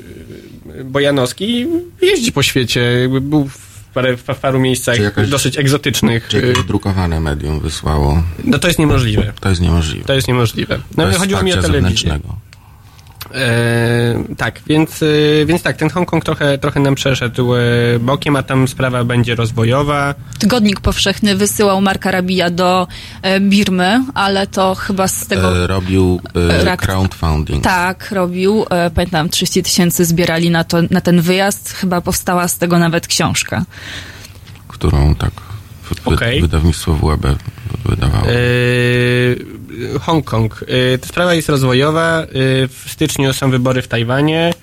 Bojanowski 0.84 1.66
jeździ 2.02 2.32
po 2.32 2.42
świecie, 2.42 2.80
jakby 2.80 3.20
był 3.20 3.48
w, 3.48 3.67
parę, 4.02 4.16
w 4.16 4.40
paru 4.40 4.60
miejscach 4.60 5.00
jakaś- 5.00 5.28
dosyć 5.28 5.58
egzotycznych. 5.58 6.28
Czy 6.28 6.38
y, 6.44 6.46
jakieś 6.48 6.64
drukowane 6.64 7.20
medium 7.20 7.60
wysłało? 7.60 8.22
No 8.44 8.58
to 8.58 8.66
jest 8.68 8.78
niemożliwe. 8.78 9.32
To 9.40 9.48
jest 9.48 9.60
niemożliwe. 9.60 10.04
To 10.04 10.14
jest 10.14 10.28
niemożliwe. 10.28 10.78
No 10.96 11.04
chodziło 11.18 11.42
mi 11.42 11.52
o 11.52 11.54
telewizję. 11.54 11.72
zewnętrznego. 11.72 12.47
E, 13.34 14.34
tak, 14.36 14.60
więc, 14.66 15.02
e, 15.02 15.06
więc 15.46 15.62
tak, 15.62 15.76
ten 15.76 15.90
Hongkong 15.90 16.24
trochę, 16.24 16.58
trochę 16.58 16.80
nam 16.80 16.94
przeszedł 16.94 17.54
e, 17.54 17.58
bokiem, 18.00 18.36
a 18.36 18.42
tam 18.42 18.68
sprawa 18.68 19.04
będzie 19.04 19.34
rozwojowa. 19.34 20.14
Tygodnik 20.38 20.80
Powszechny 20.80 21.36
wysyłał 21.36 21.80
Marka 21.80 22.10
Rabija 22.10 22.50
do 22.50 22.86
e, 23.22 23.40
Birmy, 23.40 24.04
ale 24.14 24.46
to 24.46 24.74
chyba 24.74 25.08
z 25.08 25.26
tego... 25.26 25.64
E, 25.64 25.66
robił 25.66 26.20
e, 26.34 26.64
Rak- 26.64 26.76
crowdfunding. 26.86 27.64
Tak, 27.64 28.10
robił. 28.12 28.64
E, 28.70 28.90
Pamiętam, 28.90 29.28
30 29.28 29.62
tysięcy 29.62 30.04
zbierali 30.04 30.50
na, 30.50 30.64
to, 30.64 30.78
na 30.90 31.00
ten 31.00 31.20
wyjazd. 31.20 31.72
Chyba 31.72 32.00
powstała 32.00 32.48
z 32.48 32.58
tego 32.58 32.78
nawet 32.78 33.06
książka. 33.06 33.64
którą 34.68 35.14
tak 35.14 35.30
wy- 35.90 36.14
Okej. 36.14 36.40
wydawnictwo 36.40 36.94
WB 36.94 37.26
wydawało. 37.84 38.26
E, 38.26 39.98
Hongkong. 40.00 40.64
E, 40.94 40.98
ta 40.98 41.06
sprawa 41.06 41.34
jest 41.34 41.48
rozwojowa. 41.48 42.22
E, 42.22 42.26
w 42.68 42.84
styczniu 42.86 43.32
są 43.32 43.50
wybory 43.50 43.82
w 43.82 43.88
Tajwanie. 43.88 44.54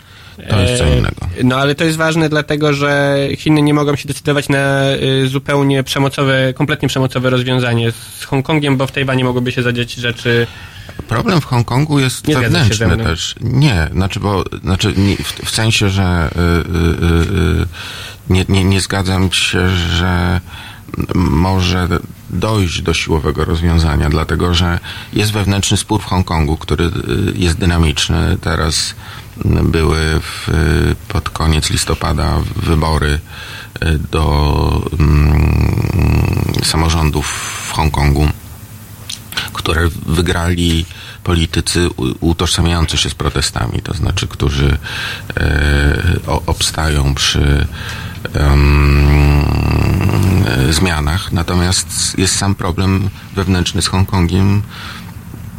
To 0.50 0.60
jest 0.60 0.78
co 0.78 0.88
innego. 0.88 1.28
No 1.44 1.56
ale 1.58 1.76
to 1.76 1.84
jest 1.84 1.98
ważne 1.98 2.30
dlatego, 2.30 2.74
że 2.74 3.18
Chiny 3.38 3.62
nie 3.62 3.74
mogą 3.74 3.96
się 3.96 4.08
decydować 4.08 4.50
na 4.50 4.82
zupełnie 5.26 5.84
przemocowe, 5.84 6.54
kompletnie 6.54 6.88
przemocowe 6.88 7.30
rozwiązanie 7.30 7.92
z 7.92 8.24
Hongkongiem, 8.24 8.78
bo 8.78 8.88
w 8.88 8.92
Tajwanie 8.92 9.24
mogłyby 9.24 9.52
się 9.52 9.64
zadziać 9.64 9.94
rzeczy 9.94 10.48
Problem 11.08 11.42
w 11.42 11.46
Hongkongu 11.46 12.00
jest 12.00 12.28
Nie 12.28 12.34
zgadza 12.34 12.48
się 12.48 12.54
wewnętrzny 12.54 12.88
ze 12.88 12.96
mną. 12.96 13.04
też. 13.04 13.36
Nie, 13.42 13.90
znaczy, 13.92 14.20
bo, 14.20 14.44
znaczy 14.64 14.94
nie, 14.98 15.18
w, 15.18 15.46
w 15.46 15.50
sensie, 15.50 15.90
że 15.90 16.30
y, 16.36 16.40
y, 16.40 17.62
y, 17.62 17.66
nie, 18.30 18.46
nie, 18.50 18.64
nie 18.64 18.82
zgadzam 18.82 19.32
się, 19.32 19.70
że 19.70 20.42
może 21.16 21.88
dojść 22.30 22.82
do 22.82 22.94
siłowego 22.94 23.46
rozwiązania, 23.46 24.10
dlatego 24.10 24.54
że 24.54 24.80
jest 25.14 25.32
wewnętrzny 25.32 25.78
spór 25.78 26.02
w 26.02 26.06
Hongkongu, 26.06 26.58
który 26.58 26.86
y, 26.86 26.92
jest 27.36 27.58
dynamiczny. 27.58 28.38
Teraz 28.42 28.96
mm, 29.46 29.72
były 29.72 30.20
w, 30.20 30.50
y, 30.50 30.96
pod 31.08 31.30
koniec 31.30 31.70
listopada 31.70 32.38
wybory 32.56 33.20
y, 33.84 34.00
do 34.12 34.82
mm, 35.00 36.62
samorządów 36.64 37.26
w 37.70 37.72
Hongkongu 37.72 38.28
które 39.54 39.90
wygrali 40.06 40.86
politycy 41.24 41.90
utożsamiający 42.20 42.98
się 42.98 43.10
z 43.10 43.16
protestami, 43.16 43.82
to 43.82 43.94
znaczy, 43.94 44.28
którzy 44.28 44.78
e, 45.38 46.22
obstają 46.26 47.16
przy 47.16 47.68
zmianach. 50.70 51.32
Natomiast 51.32 52.16
jest 52.18 52.36
sam 52.36 52.56
problem 52.56 53.10
wewnętrzny 53.36 53.82
z 53.82 53.88
Hongkongiem, 53.88 54.62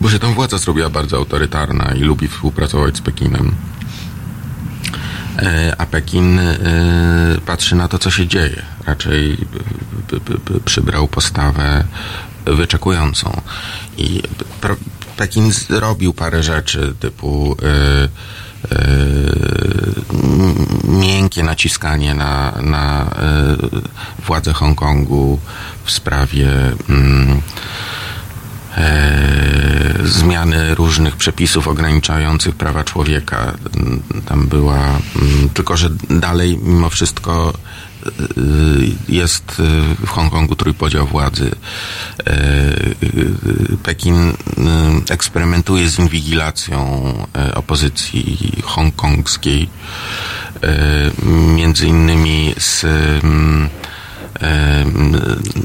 bo 0.00 0.10
się 0.10 0.18
tam 0.18 0.34
władza 0.34 0.58
zrobiła 0.58 0.90
bardzo 0.90 1.16
autorytarna 1.16 1.94
i 1.94 2.00
lubi 2.00 2.28
współpracować 2.28 2.96
z 2.96 3.00
Pekinem. 3.00 3.54
E, 5.38 5.74
A 5.78 5.86
Pekin 5.86 6.38
e, 6.38 6.58
patrzy 7.46 7.76
na 7.76 7.88
to, 7.88 7.98
co 7.98 8.10
się 8.10 8.26
dzieje. 8.26 8.62
Raczej 8.86 9.36
przybrał 10.64 11.08
postawę 11.08 11.84
wyczekującą. 12.44 13.40
I 13.96 14.22
Pekin 15.16 15.52
zrobił 15.52 16.14
parę 16.14 16.42
rzeczy 16.42 16.94
typu 17.00 17.56
e, 17.62 18.08
miękkie 20.84 21.42
naciskanie 21.42 22.14
na, 22.14 22.52
na 22.62 23.02
e, 23.02 23.56
władze 24.26 24.52
Hongkongu 24.52 25.38
w 25.84 25.90
sprawie 25.90 26.48
mm, 26.88 27.40
e, 28.76 29.06
zmiany 30.04 30.74
różnych 30.74 31.16
przepisów 31.16 31.68
ograniczających 31.68 32.54
prawa 32.54 32.84
człowieka. 32.84 33.54
Tam 34.26 34.46
była, 34.46 34.78
mm, 34.78 35.48
tylko 35.54 35.76
że 35.76 35.90
dalej 36.10 36.58
mimo 36.62 36.90
wszystko 36.90 37.52
jest 39.08 39.60
e, 39.60 40.06
w 40.06 40.08
Hongkongu 40.08 40.56
trójpodział 40.56 41.06
władzy. 41.06 41.50
Pekin 43.82 44.32
eksperymentuje 45.10 45.88
z 45.88 45.98
inwigilacją 45.98 47.12
opozycji 47.54 48.52
hongkongskiej, 48.64 49.68
między 51.54 51.86
innymi 51.86 52.54
z 52.58 52.84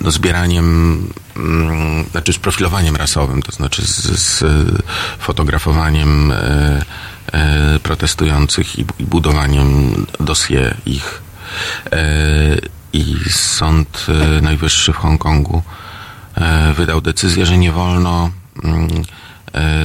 no, 0.03 0.11
zbieraniem, 0.11 0.97
mm, 1.37 2.05
znaczy 2.11 2.33
z 2.33 2.37
profilowaniem 2.37 2.95
rasowym, 2.95 3.41
to 3.41 3.51
znaczy 3.51 3.81
z, 3.81 4.19
z 4.19 4.43
fotografowaniem 5.19 6.33
protestujących 7.83 8.79
i 8.79 8.85
budowaniem 8.99 9.93
dosie 10.19 10.75
ich. 10.85 11.21
E, 11.91 12.57
I 12.93 13.15
Sąd 13.29 14.05
e, 14.09 14.41
Najwyższy 14.41 14.93
w 14.93 14.95
Hongkongu 14.95 15.61
e, 16.35 16.73
wydał 16.73 17.01
decyzję, 17.01 17.45
że 17.45 17.57
nie 17.57 17.71
wolno 17.71 18.29
mm, 18.63 18.87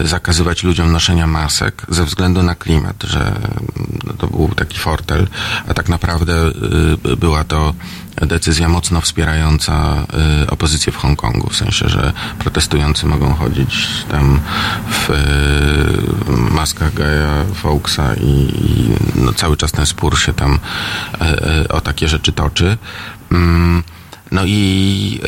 zakazywać 0.04 0.62
ludziom 0.62 0.92
noszenia 0.92 1.26
masek 1.26 1.86
ze 1.88 2.04
względu 2.04 2.42
na 2.42 2.54
klimat, 2.54 3.02
że 3.02 3.20
mm, 3.20 3.98
no, 4.04 4.12
to 4.12 4.26
był 4.26 4.48
taki 4.48 4.78
fortel, 4.78 5.26
a 5.68 5.74
tak 5.74 5.88
naprawdę 5.88 6.32
y, 7.12 7.16
była 7.16 7.44
to 7.44 7.74
decyzja 8.16 8.68
mocno 8.68 9.00
wspierająca 9.00 10.06
y, 10.42 10.50
opozycję 10.50 10.92
w 10.92 10.96
Hongkongu, 10.96 11.50
w 11.50 11.56
sensie, 11.56 11.88
że 11.88 12.12
protestujący 12.38 13.06
mogą 13.06 13.34
chodzić 13.34 13.88
tam 14.10 14.40
w 14.90 15.08
maskach 16.52 16.94
Gaja 16.94 17.44
Fawkesa 17.54 18.14
i, 18.14 18.52
no, 19.14 19.32
cały 19.32 19.56
czas 19.56 19.72
ten 19.72 19.86
spór 19.86 20.18
się 20.18 20.32
tam 20.32 20.58
e, 21.20 21.20
e, 21.20 21.68
o 21.68 21.80
takie 21.80 22.08
rzeczy 22.08 22.32
toczy. 22.32 22.78
No 24.30 24.42
i 24.44 25.20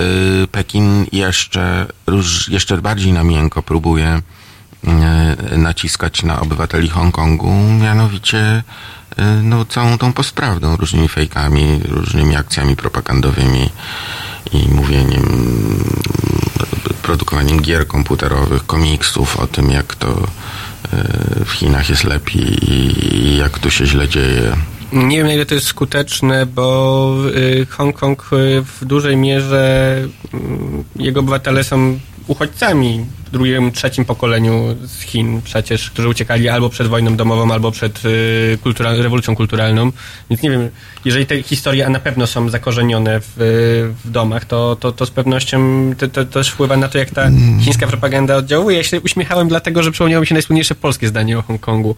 y, 0.44 0.46
Pekin 0.48 1.06
jeszcze, 1.12 1.86
róż, 2.06 2.48
jeszcze 2.48 2.76
bardziej 2.82 3.12
na 3.12 3.24
miękko 3.24 3.62
próbuje 3.62 4.22
y, 5.54 5.58
naciskać 5.58 6.22
na 6.22 6.40
obywateli 6.40 6.88
Hongkongu, 6.88 7.52
mianowicie 7.82 8.62
y, 9.18 9.22
no, 9.42 9.64
całą 9.64 9.98
tą 9.98 10.12
postprawdą, 10.12 10.76
różnymi 10.76 11.08
fejkami, 11.08 11.80
różnymi 11.88 12.36
akcjami 12.36 12.76
propagandowymi 12.76 13.70
i 14.52 14.68
mówieniem, 14.68 15.24
produkowaniem 17.02 17.60
gier 17.60 17.86
komputerowych, 17.86 18.66
komiksów 18.66 19.36
o 19.36 19.46
tym, 19.46 19.70
jak 19.70 19.94
to 19.94 20.08
y, 20.10 21.44
w 21.44 21.50
Chinach 21.50 21.90
jest 21.90 22.04
lepiej 22.04 22.70
i, 22.72 23.06
i 23.16 23.36
jak 23.36 23.58
tu 23.58 23.70
się 23.70 23.86
źle 23.86 24.08
dzieje 24.08 24.56
Nie 24.92 25.16
wiem, 25.16 25.26
na 25.26 25.32
ile 25.32 25.46
to 25.46 25.54
jest 25.54 25.66
skuteczne, 25.66 26.46
bo 26.46 27.16
y, 27.36 27.66
Hongkong 27.70 28.30
y, 28.32 28.62
w 28.62 28.84
dużej 28.84 29.16
mierze 29.16 30.02
y, 30.98 31.02
jego 31.02 31.20
obywatele 31.20 31.64
są 31.64 31.98
uchodźcami 32.28 33.06
w 33.26 33.30
drugim, 33.30 33.72
trzecim 33.72 34.04
pokoleniu 34.04 34.76
z 34.86 35.00
Chin 35.00 35.42
przecież, 35.42 35.90
którzy 35.90 36.08
uciekali 36.08 36.48
albo 36.48 36.68
przed 36.68 36.86
wojną 36.86 37.16
domową, 37.16 37.52
albo 37.52 37.70
przed 37.70 38.04
y, 38.04 38.58
kultura, 38.62 38.94
rewolucją 38.94 39.36
kulturalną. 39.36 39.92
Więc 40.30 40.42
nie 40.42 40.50
wiem, 40.50 40.70
jeżeli 41.04 41.26
te 41.26 41.42
historie 41.42 41.86
a 41.86 41.90
na 41.90 42.00
pewno 42.00 42.26
są 42.26 42.48
zakorzenione 42.48 43.20
w, 43.20 43.32
w 44.04 44.10
domach, 44.10 44.44
to, 44.44 44.76
to, 44.76 44.92
to 44.92 45.06
z 45.06 45.10
pewnością 45.10 45.58
to, 45.98 46.08
to 46.08 46.24
też 46.24 46.48
wpływa 46.48 46.76
na 46.76 46.88
to, 46.88 46.98
jak 46.98 47.10
ta 47.10 47.30
chińska 47.60 47.86
propaganda 47.86 48.36
oddziałuje. 48.36 48.76
Ja 48.76 48.82
się 48.82 49.00
uśmiechałem 49.00 49.48
dlatego, 49.48 49.82
że 49.82 49.90
przypomniało 49.90 50.20
mi 50.20 50.26
się 50.26 50.34
najsłynniejsze 50.34 50.74
polskie 50.74 51.08
zdanie 51.08 51.38
o 51.38 51.42
Hongkongu. 51.42 51.96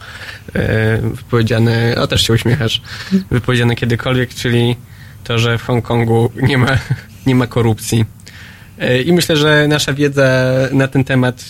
E, 0.55 0.99
wypowiedziane, 0.99 1.95
o 1.97 2.07
też 2.07 2.27
się 2.27 2.33
uśmiechasz, 2.33 2.83
wypowiedziane 3.31 3.77
kiedykolwiek, 3.77 4.35
czyli 4.35 4.77
to, 5.25 5.39
że 5.39 5.59
w 5.59 5.63
Hongkongu 5.63 6.33
nie 6.43 6.59
ma, 6.59 6.79
nie 7.27 7.35
ma 7.35 7.47
korupcji. 7.47 8.05
E, 8.81 9.03
I 9.03 9.13
myślę, 9.13 9.37
że 9.37 9.67
nasza 9.69 9.93
wiedza 9.95 10.45
na 10.73 10.89
ten 10.89 11.05
temat 11.05 11.45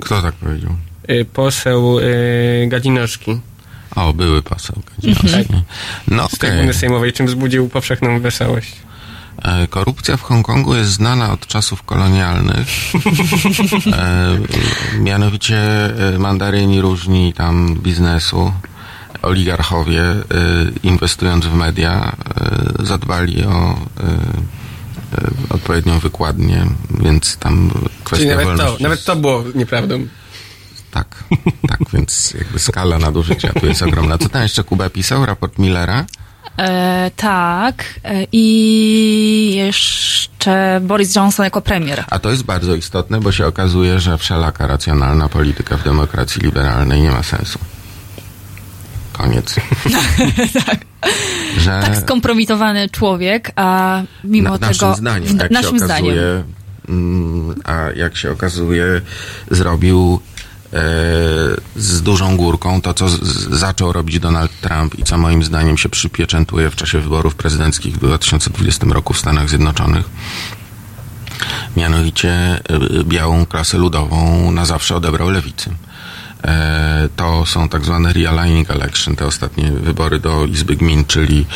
Kto 0.00 0.22
tak 0.22 0.34
powiedział? 0.34 0.70
y, 1.10 1.24
poseł 1.24 1.98
y, 1.98 2.66
Gadzinoszki 2.68 3.40
O, 3.96 4.12
były 4.12 4.42
poseł. 4.42 4.76
Kadziński. 4.96 5.54
No 6.08 6.28
z 6.28 6.38
trybuny 6.38 6.74
sejmowej, 6.74 7.12
czym 7.12 7.26
wzbudził 7.26 7.68
powszechną 7.68 8.20
wesołość. 8.20 8.72
E, 9.42 9.66
Korupcja 9.66 10.16
w 10.16 10.22
Hongkongu 10.22 10.74
jest 10.74 10.90
znana 10.90 11.32
od 11.32 11.46
czasów 11.46 11.82
kolonialnych. 11.82 12.66
E, 13.92 14.38
mianowicie 14.98 15.56
e, 16.14 16.18
mandaryni 16.18 16.80
różni 16.80 17.32
tam 17.32 17.74
biznesu, 17.82 18.52
oligarchowie 19.22 20.02
e, 20.02 20.24
inwestując 20.82 21.46
w 21.46 21.54
media 21.54 22.12
e, 22.80 22.84
zadbali 22.86 23.44
o 23.44 23.50
e, 23.50 23.74
e, 24.06 24.63
odpowiednią 25.50 25.98
wykładnię, 25.98 26.66
więc 26.90 27.36
tam 27.36 27.70
Czyli 27.72 27.88
kwestia 28.04 28.28
nawet 28.28 28.44
to, 28.44 28.56
wolności... 28.56 28.82
nawet 28.82 29.04
to 29.04 29.16
było 29.16 29.44
nieprawdą. 29.54 30.06
Tak, 30.90 31.24
tak, 31.68 31.80
więc 31.92 32.34
jakby 32.38 32.58
skala 32.58 32.98
nadużycia 32.98 33.52
tu 33.52 33.66
jest 33.66 33.82
ogromna. 33.82 34.18
Co 34.18 34.28
tam 34.28 34.42
jeszcze 34.42 34.64
Kuba 34.64 34.90
pisał? 34.90 35.26
Raport 35.26 35.58
Millera? 35.58 36.04
E, 36.58 37.10
tak. 37.16 37.84
E, 38.04 38.26
I 38.32 39.54
jeszcze 39.54 40.80
Boris 40.82 41.16
Johnson 41.16 41.44
jako 41.44 41.60
premier. 41.60 42.04
A 42.10 42.18
to 42.18 42.30
jest 42.30 42.42
bardzo 42.42 42.74
istotne, 42.74 43.20
bo 43.20 43.32
się 43.32 43.46
okazuje, 43.46 44.00
że 44.00 44.18
wszelaka 44.18 44.66
racjonalna 44.66 45.28
polityka 45.28 45.76
w 45.76 45.84
demokracji 45.84 46.42
liberalnej 46.42 47.02
nie 47.02 47.10
ma 47.10 47.22
sensu. 47.22 47.58
Koniec. 49.18 49.54
Że 51.58 51.80
Tak 51.84 51.96
skompromitowany 51.96 52.88
człowiek, 52.88 53.52
a 53.56 54.02
mimo 54.24 54.50
na, 54.50 54.58
tego... 54.58 54.68
naszym 54.86 54.94
zdaniem, 54.94 55.36
w- 55.38 55.40
jak 55.40 55.50
naszym 55.50 55.78
się 55.78 55.84
zdaniem. 55.84 56.04
okazuje, 56.12 56.44
mm, 56.88 57.54
a 57.64 57.74
jak 57.96 58.16
się 58.16 58.30
okazuje, 58.32 58.84
zrobił 59.50 60.20
e, 60.72 60.76
z 61.76 62.02
dużą 62.02 62.36
górką 62.36 62.82
to, 62.82 62.94
co 62.94 63.08
zaczął 63.56 63.92
robić 63.92 64.18
Donald 64.20 64.52
Trump 64.60 64.98
i 64.98 65.02
co 65.02 65.18
moim 65.18 65.44
zdaniem 65.44 65.78
się 65.78 65.88
przypieczętuje 65.88 66.70
w 66.70 66.76
czasie 66.76 67.00
wyborów 67.00 67.34
prezydenckich 67.34 67.94
w 67.94 67.98
2020 67.98 68.86
roku 68.86 69.12
w 69.12 69.18
Stanach 69.18 69.48
Zjednoczonych. 69.48 70.04
Mianowicie 71.76 72.30
e, 72.30 72.60
białą 73.04 73.46
klasę 73.46 73.78
ludową 73.78 74.50
na 74.50 74.64
zawsze 74.64 74.96
odebrał 74.96 75.30
lewicy. 75.30 75.70
E, 76.44 77.08
To 77.16 77.46
są 77.46 77.68
tak 77.68 77.84
zwane 77.84 78.12
realigning 78.12 78.70
election, 78.70 79.16
te 79.16 79.26
ostatnie 79.26 79.70
wybory 79.70 80.20
do 80.20 80.44
Izby 80.44 80.76
Gmin, 80.76 81.04
czyli 81.04 81.46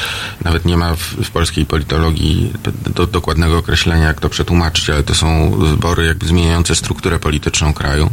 nawet 0.45 0.65
nie 0.65 0.77
ma 0.77 0.95
w, 0.95 1.01
w 1.01 1.31
polskiej 1.31 1.67
politologii 1.67 2.53
do, 2.95 3.07
dokładnego 3.07 3.59
określenia, 3.59 4.07
jak 4.07 4.21
to 4.21 4.29
przetłumaczyć, 4.29 4.91
ale 4.91 5.03
to 5.03 5.15
są 5.15 5.51
wybory 5.51 6.07
jakby 6.07 6.27
zmieniające 6.27 6.75
strukturę 6.75 7.19
polityczną 7.19 7.75
kraju, 7.75 8.11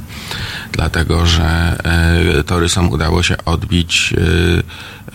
dlatego 0.71 1.25
że 1.25 1.77
e, 2.39 2.43
Torysom 2.43 2.89
udało 2.89 3.23
się 3.23 3.35
odbić 3.45 4.13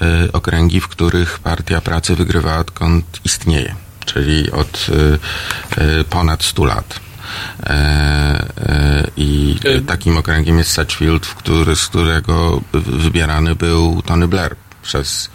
e, 0.00 0.32
okręgi, 0.32 0.80
w 0.80 0.88
których 0.88 1.38
Partia 1.38 1.80
Pracy 1.80 2.16
wygrywa 2.16 2.58
odkąd 2.58 3.20
istnieje, 3.24 3.74
czyli 4.06 4.50
od 4.50 4.86
ponad 6.10 6.42
100 6.42 6.64
lat. 6.64 7.09
E, 7.62 7.72
e, 8.58 9.06
I 9.16 9.56
E, 9.64 9.80
takim 9.80 10.16
okręgiem 10.16 10.58
jest 10.58 10.70
Satchfield, 10.72 11.26
w 11.26 11.34
który, 11.34 11.76
z 11.76 11.86
którego 11.86 12.60
wybierany 12.72 13.54
był 13.54 14.02
Tony 14.02 14.28
Blair 14.28 14.56
przez 14.82 15.30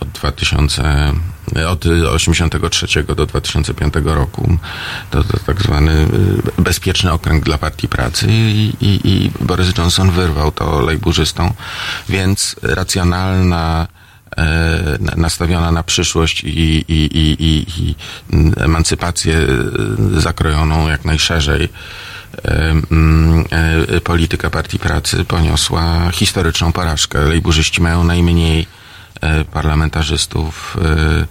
od 0.00 0.08
2000, 0.08 1.12
od 1.68 1.86
83 1.86 3.02
do 3.16 3.26
2005 3.26 3.94
roku. 4.04 4.56
To, 5.10 5.24
to 5.24 5.38
tak 5.46 5.62
zwany 5.62 6.06
bezpieczny 6.58 7.12
okręg 7.12 7.44
dla 7.44 7.58
Partii 7.58 7.88
Pracy 7.88 8.26
i, 8.30 8.72
i, 8.80 9.00
i 9.04 9.30
Boris 9.40 9.78
Johnson 9.78 10.10
wyrwał 10.10 10.52
to 10.52 10.80
lejburzystom, 10.80 11.52
więc 12.08 12.56
racjonalna 12.62 13.42
na- 13.56 14.01
nastawiona 15.16 15.72
na 15.72 15.82
przyszłość 15.82 16.44
i, 16.44 16.48
i, 16.48 16.84
i, 16.88 17.36
i, 17.44 17.66
i 17.78 17.94
emancypację 18.56 19.36
e, 19.36 20.20
zakrojoną 20.20 20.88
jak 20.88 21.04
najszerzej 21.04 21.64
e, 21.64 21.68
mm, 22.90 23.44
e, 23.88 24.00
polityka 24.00 24.50
Partii 24.50 24.78
Pracy 24.78 25.24
poniosła 25.24 26.10
historyczną 26.12 26.72
porażkę. 26.72 27.24
Lejburzyści 27.24 27.82
mają 27.82 28.04
najmniej 28.04 28.66
e, 29.20 29.44
parlamentarzystów 29.44 30.76
e, 30.84 31.26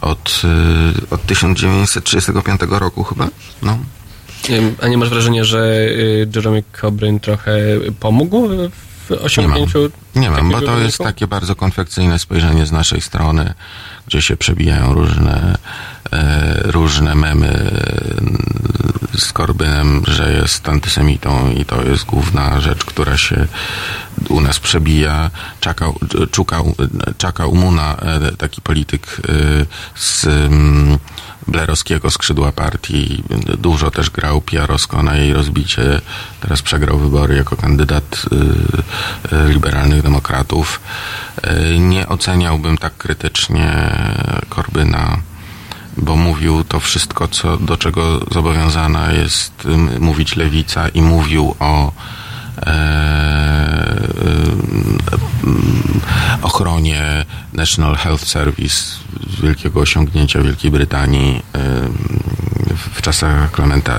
od, 0.00 0.42
e, 1.10 1.14
od 1.14 1.26
1935 1.26 2.60
roku 2.68 3.04
chyba. 3.04 3.28
No. 3.62 3.78
A 4.82 4.88
nie 4.88 4.98
masz 4.98 5.08
wrażenia, 5.08 5.44
że 5.44 5.88
Jeremy 6.34 6.62
Corbyn 6.80 7.20
trochę 7.20 7.56
pomógł 8.00 8.48
w 8.48 8.95
osiągnięciu 9.10 9.90
Nie 10.14 10.30
mam, 10.30 10.48
bo 10.48 10.54
takiego 10.54 10.72
to 10.72 10.78
jest 10.78 10.98
takie 10.98 11.26
bardzo 11.26 11.56
konfekcyjne 11.56 12.18
spojrzenie 12.18 12.66
z 12.66 12.72
naszej 12.72 13.00
strony, 13.00 13.54
gdzie 14.06 14.22
się 14.22 14.36
przebijają 14.36 14.94
różne, 14.94 15.58
e, 16.12 16.60
różne 16.64 17.14
memy 17.14 17.48
e, 19.14 19.18
z 19.18 19.32
Korbynem, 19.32 20.02
że 20.06 20.32
jest 20.32 20.68
antysemitą 20.68 21.50
i 21.50 21.64
to 21.64 21.82
jest 21.82 22.04
główna 22.04 22.60
rzecz, 22.60 22.84
która 22.84 23.16
się 23.16 23.46
u 24.28 24.40
nas 24.40 24.60
przebija. 24.60 25.30
Czakał, 25.60 25.98
czukał, 26.30 26.74
czakał 27.18 27.54
Muna, 27.54 27.96
e, 27.96 28.36
taki 28.36 28.60
polityk 28.60 29.06
e, 29.06 29.32
z 29.94 30.26
mm, 30.26 30.98
blerowskiego 31.48 32.10
skrzydła 32.10 32.52
partii. 32.52 33.22
Dużo 33.58 33.90
też 33.90 34.10
grał 34.10 34.40
PR-owsko 34.40 35.02
na 35.02 35.16
jej 35.16 35.32
rozbicie. 35.32 36.00
Teraz 36.40 36.62
przegrał 36.62 36.98
wybory 36.98 37.36
jako 37.36 37.56
kandydat 37.56 38.26
y, 39.32 39.36
y, 39.36 39.48
liberalnych 39.52 40.02
demokratów. 40.02 40.80
Y, 41.46 41.78
nie 41.78 42.08
oceniałbym 42.08 42.78
tak 42.78 42.96
krytycznie 42.96 43.92
Korbyna, 44.48 45.18
bo 45.96 46.16
mówił 46.16 46.64
to 46.64 46.80
wszystko, 46.80 47.28
co, 47.28 47.56
do 47.56 47.76
czego 47.76 48.20
zobowiązana 48.30 49.12
jest 49.12 49.52
mówić 50.00 50.36
lewica 50.36 50.88
i 50.88 51.02
mówił 51.02 51.54
o 51.58 51.92
e, 52.66 53.96
ochronie 56.42 57.24
National 57.52 57.96
Health 57.96 58.24
Service, 58.24 58.76
wielkiego 59.42 59.80
osiągnięcia 59.80 60.42
Wielkiej 60.42 60.70
Brytanii 60.70 61.36
y, 61.36 61.42
w 62.94 63.02
czasach 63.02 63.50
Clementa 63.50 63.94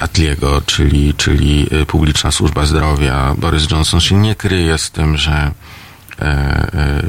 Attiego, 0.00 0.62
czyli, 0.66 1.14
czyli 1.14 1.66
y, 1.72 1.86
publiczna 1.86 2.30
służba 2.30 2.66
zdrowia. 2.66 3.34
Boris 3.38 3.70
Johnson 3.70 4.00
się 4.00 4.14
nie 4.14 4.34
kryje 4.34 4.78
z 4.78 4.90
tym, 4.90 5.16
że 5.16 5.32
e, 5.32 6.22
e, 6.22 7.02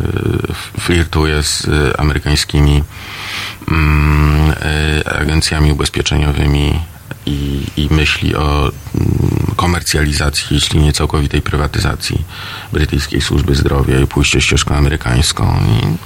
flirtuje 0.79 1.43
z 1.43 1.67
e, 1.67 1.99
amerykańskimi 1.99 2.83
mm, 3.71 4.53
e, 4.61 5.19
agencjami 5.19 5.71
ubezpieczeniowymi 5.71 6.90
i, 7.25 7.63
i 7.77 7.87
myśli 7.91 8.35
o 8.35 8.71
mm, 8.95 9.55
komercjalizacji, 9.55 10.47
jeśli 10.51 10.79
nie 10.79 10.93
całkowitej 10.93 11.41
prywatyzacji 11.41 12.23
brytyjskiej 12.73 13.21
służby 13.21 13.55
zdrowia 13.55 13.99
i 13.99 14.07
pójście 14.07 14.41
ścieżką 14.41 14.75
amerykańską. 14.75 15.59
I, 15.67 15.97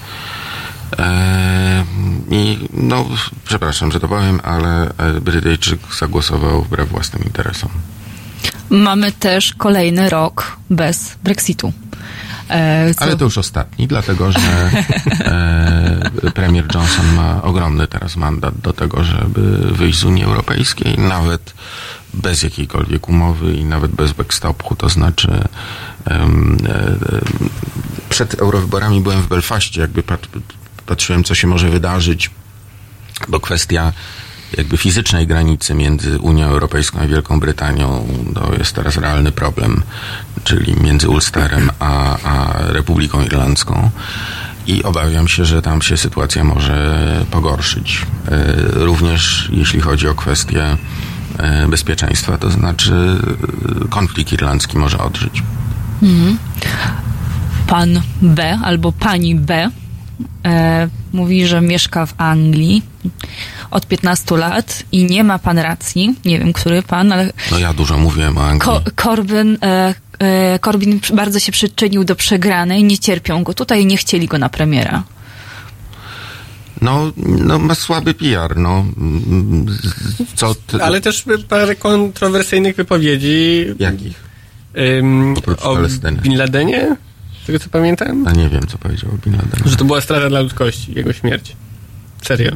e, 1.01 1.85
I 2.31 2.69
no, 2.73 3.05
przepraszam, 3.45 3.91
że 3.91 3.99
to 3.99 4.07
powiem, 4.07 4.39
ale 4.43 4.91
e, 4.97 5.21
Brytyjczyk 5.21 5.79
zagłosował 5.99 6.61
wbrew 6.61 6.89
własnym 6.89 7.23
interesom. 7.23 7.69
Mamy 8.69 9.11
też 9.11 9.53
kolejny 9.53 10.09
rok 10.09 10.57
bez 10.69 11.15
Brexitu. 11.23 11.73
E, 12.49 12.93
co- 12.93 13.01
Ale 13.01 13.17
to 13.17 13.25
już 13.25 13.37
ostatni, 13.37 13.87
dlatego 13.87 14.31
że 14.31 14.71
e, 16.25 16.31
premier 16.33 16.65
Johnson 16.75 17.13
ma 17.15 17.41
ogromny 17.43 17.87
teraz 17.87 18.15
mandat 18.15 18.57
do 18.57 18.73
tego, 18.73 19.03
żeby 19.03 19.57
wyjść 19.71 19.99
z 19.99 20.03
Unii 20.03 20.23
Europejskiej, 20.23 20.97
nawet 20.97 21.53
bez 22.13 22.43
jakiejkolwiek 22.43 23.09
umowy 23.09 23.53
i 23.53 23.65
nawet 23.65 23.91
bez 23.91 24.11
backstopu, 24.13 24.75
to 24.75 24.89
znaczy 24.89 25.31
e, 26.07 26.27
przed 28.09 28.33
eurowyborami 28.39 29.01
byłem 29.01 29.21
w 29.21 29.27
Belfaście, 29.27 29.81
jakby 29.81 30.03
pat, 30.03 30.27
patrzyłem, 30.85 31.23
co 31.23 31.35
się 31.35 31.47
może 31.47 31.69
wydarzyć, 31.69 32.29
bo 33.27 33.39
kwestia 33.39 33.93
jakby 34.57 34.77
fizycznej 34.77 35.27
granicy 35.27 35.73
między 35.73 36.19
Unią 36.19 36.45
Europejską 36.45 36.99
a 36.99 37.07
Wielką 37.07 37.39
Brytanią 37.39 38.07
to 38.35 38.53
jest 38.57 38.75
teraz 38.75 38.97
realny 38.97 39.31
problem, 39.31 39.83
czyli 40.43 40.75
między 40.81 41.09
Ulsterem 41.09 41.69
a, 41.79 42.17
a 42.23 42.53
Republiką 42.71 43.23
Irlandzką. 43.23 43.89
I 44.67 44.83
obawiam 44.83 45.27
się, 45.27 45.45
że 45.45 45.61
tam 45.61 45.81
się 45.81 45.97
sytuacja 45.97 46.43
może 46.43 47.25
pogorszyć. 47.31 48.05
E, 48.27 48.55
Również 48.85 49.49
jeśli 49.53 49.81
chodzi 49.81 50.07
o 50.07 50.15
kwestię 50.15 50.77
e, 51.37 51.67
bezpieczeństwa, 51.67 52.37
to 52.37 52.51
znaczy 52.51 52.93
e, 53.83 53.87
konflikt 53.87 54.33
irlandzki 54.33 54.77
może 54.77 54.97
odżyć. 54.97 55.43
Pan 57.67 58.01
B 58.21 58.59
albo 58.63 58.91
pani 58.91 59.35
B 59.35 59.69
mówi, 61.13 61.45
że 61.47 61.61
mieszka 61.61 62.05
w 62.05 62.13
Anglii 62.17 62.81
od 63.71 63.87
15 63.87 64.37
lat 64.37 64.83
i 64.91 65.03
nie 65.05 65.23
ma 65.23 65.39
pan 65.39 65.57
racji. 65.59 66.15
Nie 66.25 66.39
wiem, 66.39 66.53
który 66.53 66.81
pan, 66.81 67.11
ale 67.11 67.33
No 67.51 67.59
ja 67.59 67.73
dużo 67.73 67.97
mówiłem 67.97 68.37
o 68.37 68.41
Anglii. 68.43 68.59
Ko- 68.61 68.81
Corbyn, 69.03 69.57
e, 69.61 69.93
e, 70.19 70.59
Corbyn 70.59 70.99
bardzo 71.13 71.39
się 71.39 71.51
przyczynił 71.51 72.03
do 72.03 72.15
przegranej, 72.15 72.83
nie 72.83 72.97
cierpią 72.97 73.43
go 73.43 73.53
tutaj 73.53 73.85
nie 73.85 73.97
chcieli 73.97 74.27
go 74.27 74.37
na 74.37 74.49
premiera. 74.49 75.03
No, 76.81 77.11
no 77.17 77.59
ma 77.59 77.75
słaby 77.75 78.13
PR, 78.13 78.57
no. 78.57 78.85
Co 80.35 80.55
ty, 80.55 80.83
Ale 80.83 81.01
też 81.01 81.23
parę 81.49 81.75
kontrowersyjnych 81.75 82.75
wypowiedzi 82.75 83.65
Jakich? 83.79 84.23
ym, 84.99 85.35
o. 85.61 85.77
Bin 86.21 86.37
Ladenie, 86.37 86.95
z 87.45 87.47
tego 87.47 87.59
co 87.59 87.69
pamiętam, 87.69 88.27
A 88.27 88.31
nie 88.31 88.49
wiem, 88.49 88.67
co 88.67 88.77
powiedział 88.77 89.11
Bin 89.25 89.33
Laden. 89.33 89.69
że 89.69 89.75
to 89.75 89.85
była 89.85 90.01
strata 90.01 90.29
dla 90.29 90.39
ludzkości, 90.41 90.93
jego 90.93 91.13
śmierć. 91.13 91.55
Serio. 92.21 92.51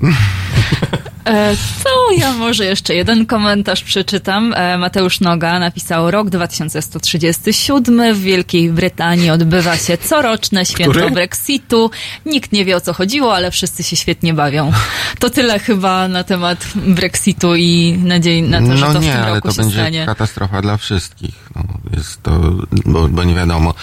E, 1.24 1.56
to 1.84 2.12
ja 2.18 2.32
może 2.32 2.64
jeszcze 2.64 2.94
jeden 2.94 3.26
komentarz 3.26 3.82
przeczytam. 3.82 4.54
E, 4.56 4.78
Mateusz 4.78 5.20
Noga 5.20 5.58
napisał, 5.58 6.10
rok 6.10 6.30
2137 6.30 8.14
w 8.14 8.20
Wielkiej 8.20 8.70
Brytanii 8.70 9.30
odbywa 9.30 9.76
się 9.76 9.98
coroczne 9.98 10.66
święto 10.66 10.90
Który? 10.92 11.10
Brexitu. 11.10 11.90
Nikt 12.26 12.52
nie 12.52 12.64
wie 12.64 12.76
o 12.76 12.80
co 12.80 12.92
chodziło, 12.92 13.34
ale 13.34 13.50
wszyscy 13.50 13.82
się 13.82 13.96
świetnie 13.96 14.34
bawią. 14.34 14.72
To 15.18 15.30
tyle 15.30 15.58
chyba 15.58 16.08
na 16.08 16.24
temat 16.24 16.66
Brexitu 16.74 17.56
i 17.56 17.98
nadziei 18.04 18.42
na 18.42 18.60
to, 18.60 18.76
że 18.76 18.86
no 18.86 18.92
to 18.92 19.00
w 19.00 19.02
nie, 19.02 19.12
tym 19.12 19.22
ale 19.22 19.34
roku 19.34 19.48
to 19.48 19.54
się 19.54 19.62
będzie 19.62 19.80
stanie. 19.80 20.06
katastrofa 20.06 20.62
dla 20.62 20.76
wszystkich. 20.76 21.50
No, 21.56 21.62
jest 21.96 22.22
to, 22.22 22.40
bo, 22.86 23.08
bo 23.08 23.24
nie 23.24 23.34
wiadomo 23.34 23.74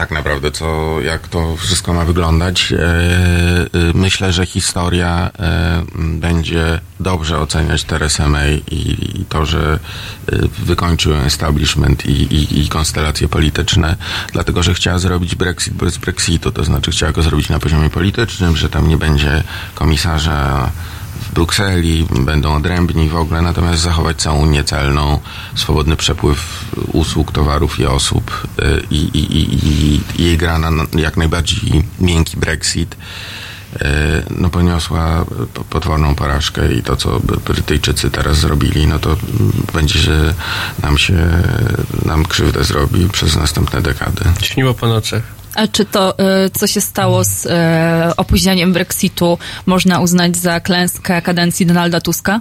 tak 0.00 0.10
naprawdę, 0.10 0.50
co, 0.50 1.00
jak 1.00 1.28
to 1.28 1.56
wszystko 1.56 1.92
ma 1.92 2.04
wyglądać. 2.04 2.72
E, 2.72 2.78
e, 2.78 3.68
myślę, 3.94 4.32
że 4.32 4.46
historia 4.46 5.30
e, 5.38 5.82
będzie 5.94 6.80
dobrze 7.00 7.38
oceniać 7.38 7.84
Teresę 7.84 8.28
May 8.28 8.62
i, 8.70 9.24
to, 9.28 9.46
że 9.46 9.78
wykończył 10.58 11.14
establishment 11.14 12.06
i, 12.06 12.10
i, 12.10 12.60
i 12.60 12.68
konstelacje 12.68 13.28
polityczne, 13.28 13.96
dlatego, 14.32 14.62
że 14.62 14.74
chciała 14.74 14.98
zrobić 14.98 15.34
Brexit 15.34 15.74
bez 15.74 15.98
Brexitu, 15.98 16.52
to 16.52 16.64
znaczy 16.64 16.90
chciała 16.90 17.12
go 17.12 17.22
zrobić 17.22 17.48
na 17.48 17.58
poziomie 17.58 17.90
politycznym, 17.90 18.56
że 18.56 18.68
tam 18.70 18.88
nie 18.88 18.96
będzie 18.96 19.42
komisarza 19.74 20.70
Brukseli, 21.34 22.06
będą 22.20 22.54
odrębni 22.54 23.08
w 23.08 23.16
ogóle, 23.16 23.42
natomiast 23.42 23.82
zachować 23.82 24.16
całą 24.16 24.38
Unię 24.38 24.64
celną, 24.64 25.18
swobodny 25.54 25.96
przepływ 25.96 26.64
usług, 26.92 27.32
towarów 27.32 27.80
i 27.80 27.86
osób 27.86 28.46
y, 28.58 28.82
i, 28.90 28.96
i, 28.96 29.36
i, 29.36 29.66
i, 30.18 30.22
jej 30.24 30.38
gra 30.38 30.58
na 30.58 30.70
jak 30.98 31.16
najbardziej 31.16 31.82
miękki 32.00 32.36
Brexit 32.36 32.94
y, 32.94 33.78
no 34.30 34.48
poniosła 34.50 35.24
po- 35.54 35.64
potworną 35.64 36.14
porażkę 36.14 36.72
i 36.72 36.82
to, 36.82 36.96
co 36.96 37.20
Brytyjczycy 37.44 38.10
teraz 38.10 38.36
zrobili, 38.38 38.86
no 38.86 38.98
to 38.98 39.16
będzie 39.74 39.98
się 39.98 40.34
nam 40.82 40.98
się, 40.98 41.14
nam 42.04 42.26
krzywdę 42.26 42.64
zrobi 42.64 43.08
przez 43.08 43.36
następne 43.36 43.82
dekady. 43.82 44.24
Śniło 44.42 44.74
po 44.74 44.86
nocach. 44.88 45.39
A 45.54 45.66
czy 45.66 45.84
to, 45.84 46.18
e, 46.18 46.50
co 46.50 46.66
się 46.66 46.80
stało 46.80 47.24
z 47.24 47.46
e, 47.46 48.12
opóźnieniem 48.16 48.72
Brexitu, 48.72 49.38
można 49.66 50.00
uznać 50.00 50.36
za 50.36 50.60
klęskę 50.60 51.22
kadencji 51.22 51.66
Donalda 51.66 52.00
Tuska? 52.00 52.40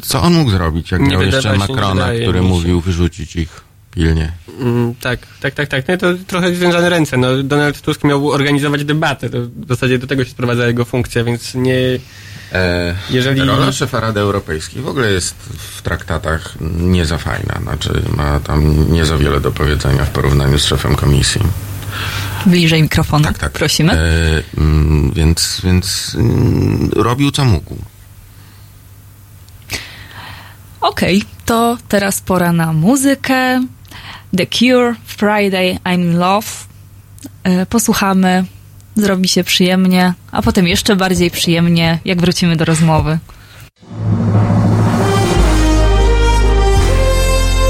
Co 0.00 0.22
on 0.22 0.34
mógł 0.34 0.50
zrobić, 0.50 0.90
jak 0.90 1.00
Nie 1.00 1.08
miał 1.08 1.22
jeszcze 1.22 1.56
Macrona, 1.56 2.08
który 2.22 2.42
mówił 2.42 2.80
wyrzucić 2.80 3.36
ich 3.36 3.60
pilnie? 3.90 4.32
Mm, 4.60 4.94
tak, 5.00 5.18
tak, 5.40 5.54
tak, 5.54 5.68
tak. 5.68 5.88
No 5.88 5.96
to 5.96 6.06
trochę 6.26 6.54
związane 6.54 6.88
ręce. 6.88 7.16
No, 7.16 7.42
Donald 7.42 7.80
Tusk 7.80 8.04
miał 8.04 8.28
organizować 8.28 8.84
debatę. 8.84 9.30
To 9.30 9.38
w 9.40 9.68
zasadzie 9.68 9.98
do 9.98 10.06
tego 10.06 10.24
się 10.24 10.30
sprowadza 10.30 10.66
jego 10.66 10.84
funkcja, 10.84 11.24
więc 11.24 11.54
nie... 11.54 11.78
E, 12.52 12.94
Jeżeli- 13.10 13.40
Rola 13.44 13.72
szefa 13.72 14.00
Rady 14.00 14.20
Europejskiej 14.20 14.82
w 14.82 14.88
ogóle 14.88 15.10
jest 15.12 15.34
w 15.58 15.82
traktatach 15.82 16.54
nie 16.60 17.06
za 17.06 17.18
fajna. 17.18 17.58
Znaczy 17.62 18.02
ma 18.16 18.40
tam 18.40 18.92
nie 18.92 19.04
za 19.06 19.16
wiele 19.18 19.40
do 19.40 19.52
powiedzenia 19.52 20.04
w 20.04 20.10
porównaniu 20.10 20.58
z 20.58 20.64
szefem 20.64 20.96
komisji. 20.96 21.40
Bliżej 22.46 22.82
mikrofonu, 22.82 23.24
Tak, 23.24 23.38
tak. 23.38 23.52
prosimy. 23.52 23.92
E, 23.92 23.98
mm, 24.60 25.10
więc 25.12 25.60
więc 25.64 26.16
mm, 26.18 26.90
robił 26.96 27.30
co 27.30 27.44
mógł. 27.44 27.76
Okej, 30.80 31.22
to 31.46 31.78
teraz 31.88 32.20
pora 32.20 32.52
na 32.52 32.72
muzykę. 32.72 33.64
The 34.36 34.46
Cure, 34.46 34.94
Friday, 35.06 35.78
I'm 35.84 35.94
in 35.94 36.18
Love. 36.18 36.46
E, 37.44 37.66
Posłuchamy, 37.66 38.44
zrobi 39.00 39.28
się 39.28 39.44
przyjemnie, 39.44 40.14
a 40.32 40.42
potem 40.42 40.68
jeszcze 40.68 40.96
bardziej 40.96 41.30
przyjemnie, 41.30 41.98
jak 42.04 42.20
wrócimy 42.20 42.56
do 42.56 42.64
rozmowy. 42.64 43.18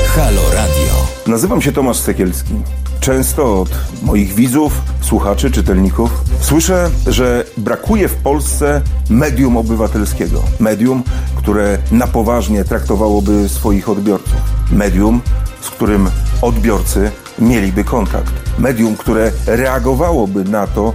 Halo 0.07 0.43
Radio. 0.55 1.09
Nazywam 1.27 1.63
się 1.63 1.73
Tomasz 1.73 1.97
Sekielski. 1.97 2.55
Często 3.01 3.61
od 3.61 3.69
moich 4.03 4.35
widzów, 4.35 4.83
słuchaczy, 5.01 5.51
czytelników 5.51 6.11
słyszę, 6.41 6.91
że 7.07 7.45
brakuje 7.57 8.09
w 8.09 8.15
Polsce 8.15 8.83
medium 9.11 9.57
obywatelskiego. 9.57 10.43
Medium, 10.61 11.03
które 11.37 11.79
na 11.93 12.07
poważnie 12.07 12.65
traktowałoby 12.65 13.49
swoich 13.49 13.89
odbiorców. 13.89 14.37
Medium, 14.73 15.21
z 15.61 15.71
którym 15.71 16.11
odbiorcy 16.43 17.11
mieliby 17.39 17.85
kontakt. 17.85 18.33
Medium, 18.59 18.97
które 18.97 19.33
reagowałoby 19.47 20.45
na 20.45 20.67
to, 20.67 20.95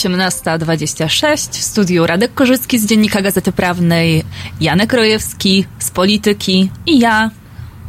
18.26 0.00 1.48
w 1.50 1.62
studiu 1.62 2.06
Radek 2.06 2.34
Korzycki 2.34 2.78
z 2.78 2.86
Dziennika 2.86 3.22
Gazety 3.22 3.52
Prawnej, 3.52 4.24
Janek 4.60 4.92
Rojewski 4.92 5.64
z 5.78 5.90
Polityki 5.90 6.70
i 6.86 6.98
ja, 6.98 7.30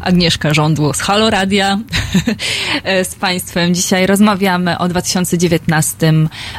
Agnieszka 0.01 0.53
Rządło 0.53 0.93
z 0.93 1.01
Halo 1.01 1.29
Radia. 1.29 1.79
z 3.11 3.15
Państwem 3.15 3.75
dzisiaj 3.75 4.05
rozmawiamy 4.05 4.77
o 4.77 4.87
2019 4.87 6.13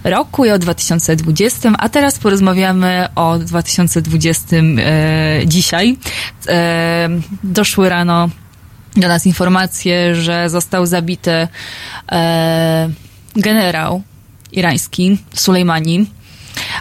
roku 0.04 0.44
i 0.44 0.50
o 0.50 0.58
2020, 0.58 1.72
a 1.78 1.88
teraz 1.88 2.18
porozmawiamy 2.18 3.08
o 3.14 3.38
2020 3.38 4.56
e, 4.56 4.62
dzisiaj. 5.46 5.96
E, 6.48 7.08
doszły 7.44 7.88
rano 7.88 8.28
do 8.96 9.08
nas 9.08 9.26
informacje, 9.26 10.14
że 10.14 10.50
został 10.50 10.86
zabity 10.86 11.48
e, 12.12 12.90
generał 13.36 14.02
irański, 14.52 15.18
Sulejmani. 15.34 16.06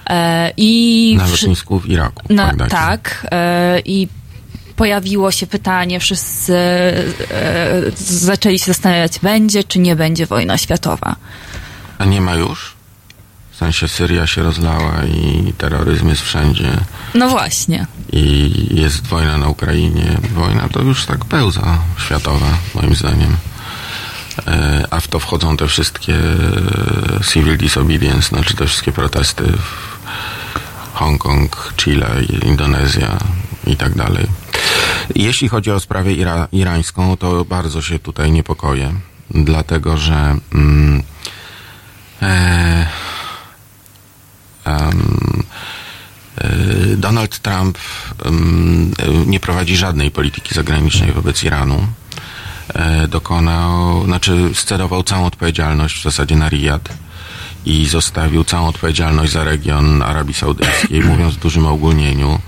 E, 0.10 0.52
i 0.58 1.14
Na 1.18 1.28
lotnisku 1.28 1.80
w 1.80 1.90
Iraku. 1.90 2.34
na, 2.34 2.54
tak. 2.70 3.28
E, 3.32 3.80
I 3.86 4.08
pojawiło 4.76 5.32
się 5.32 5.48
pytanie, 5.48 6.00
wszyscy 6.00 6.54
e, 6.56 7.82
zaczęli 7.98 8.60
się 8.60 8.66
zastanawiać, 8.66 9.20
będzie 9.20 9.64
czy 9.64 9.80
nie 9.80 9.96
będzie 9.96 10.26
wojna 10.26 10.58
światowa. 10.58 11.16
A 11.98 12.06
nie 12.06 12.22
ma 12.22 12.36
już? 12.36 12.74
W 13.52 13.56
sensie 13.64 13.88
Syria 13.88 14.28
się 14.28 14.44
rozlała 14.44 14.94
i 15.06 15.54
terroryzm 15.58 16.10
jest 16.10 16.22
wszędzie 16.22 16.70
No 17.16 17.30
właśnie. 17.30 17.86
i 18.14 18.52
jest 18.72 19.08
wojna 19.08 19.38
na 19.38 19.48
Ukrainie. 19.48 20.18
Wojna 20.34 20.70
to 20.70 20.82
już 20.82 21.06
tak 21.06 21.26
pełza 21.26 21.78
światowa, 22.06 22.58
moim 22.76 22.96
zdaniem. 22.96 23.38
E, 24.48 24.88
A 24.92 25.00
w 25.00 25.08
to 25.08 25.20
wchodzą 25.20 25.58
te 25.58 25.68
wszystkie 25.68 26.14
e, 26.16 27.24
civil 27.34 27.58
disobedience, 27.58 28.28
znaczy 28.30 28.56
te 28.56 28.66
wszystkie 28.68 28.92
protesty 28.92 29.44
w 29.44 30.02
Hongkong, 30.94 31.74
Chile, 31.78 32.10
Indonezja 32.46 33.18
i 33.68 33.78
tak 33.78 33.96
dalej. 33.96 34.28
Jeśli 35.16 35.50
chodzi 35.50 35.72
o 35.72 35.80
sprawę 35.80 36.10
ira- 36.12 36.48
irańską, 36.52 37.18
to 37.18 37.46
bardzo 37.46 37.82
się 37.82 38.00
tutaj 38.00 38.32
niepokoję, 38.32 38.94
dlatego 39.30 39.98
że 39.98 40.36
mm, 40.54 41.04
e, 42.22 42.88
e, 44.66 44.90
Donald 46.98 47.40
Trump 47.40 47.78
e, 48.26 48.32
nie 49.26 49.40
prowadzi 49.40 49.78
żadnej 49.78 50.12
polityki 50.12 50.56
zagranicznej 50.56 51.12
wobec 51.12 51.44
Iranu. 51.44 51.88
E, 52.74 53.08
Dokonał, 53.08 54.06
znaczy 54.06 54.50
scedował 54.54 55.04
całą 55.04 55.26
odpowiedzialność 55.26 56.00
w 56.00 56.04
zasadzie 56.04 56.36
na 56.36 56.50
Riyad 56.50 56.90
i 57.66 57.86
zostawił 57.86 58.44
całą 58.44 58.68
odpowiedzialność 58.68 59.32
za 59.32 59.44
region 59.44 60.02
Arabii 60.02 60.34
Saudyjskiej, 60.34 61.04
mówiąc 61.10 61.36
w 61.36 61.40
dużym 61.40 61.66
ogólnieniu, 61.66 62.40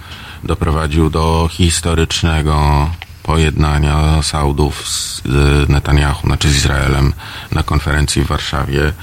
doprowadził 0.44 1.10
do 1.10 1.50
historycznego 1.52 2.90
pojednania 3.24 4.22
Saudów 4.22 4.88
z 4.88 5.22
e, 5.26 5.72
Netanyahu, 5.72 6.28
znaczy 6.28 6.50
z 6.50 6.56
Izraelem 6.56 7.14
na 7.52 7.64
konferencji 7.64 8.24
w 8.24 8.28
Warszawie. 8.28 8.94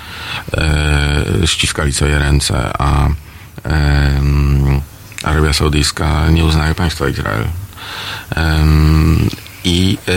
E, 0.57 1.47
ściskali 1.47 1.93
sobie 1.93 2.19
ręce, 2.19 2.71
a 2.79 3.09
em, 3.65 4.81
Arabia 5.25 5.53
Saudyjska 5.53 6.31
nie 6.31 6.45
uznaje 6.45 6.75
państwa 6.75 7.09
Izrael. 7.09 7.45
Em, 8.37 9.29
I 9.65 9.99
e, 10.09 10.13
e, 10.13 10.17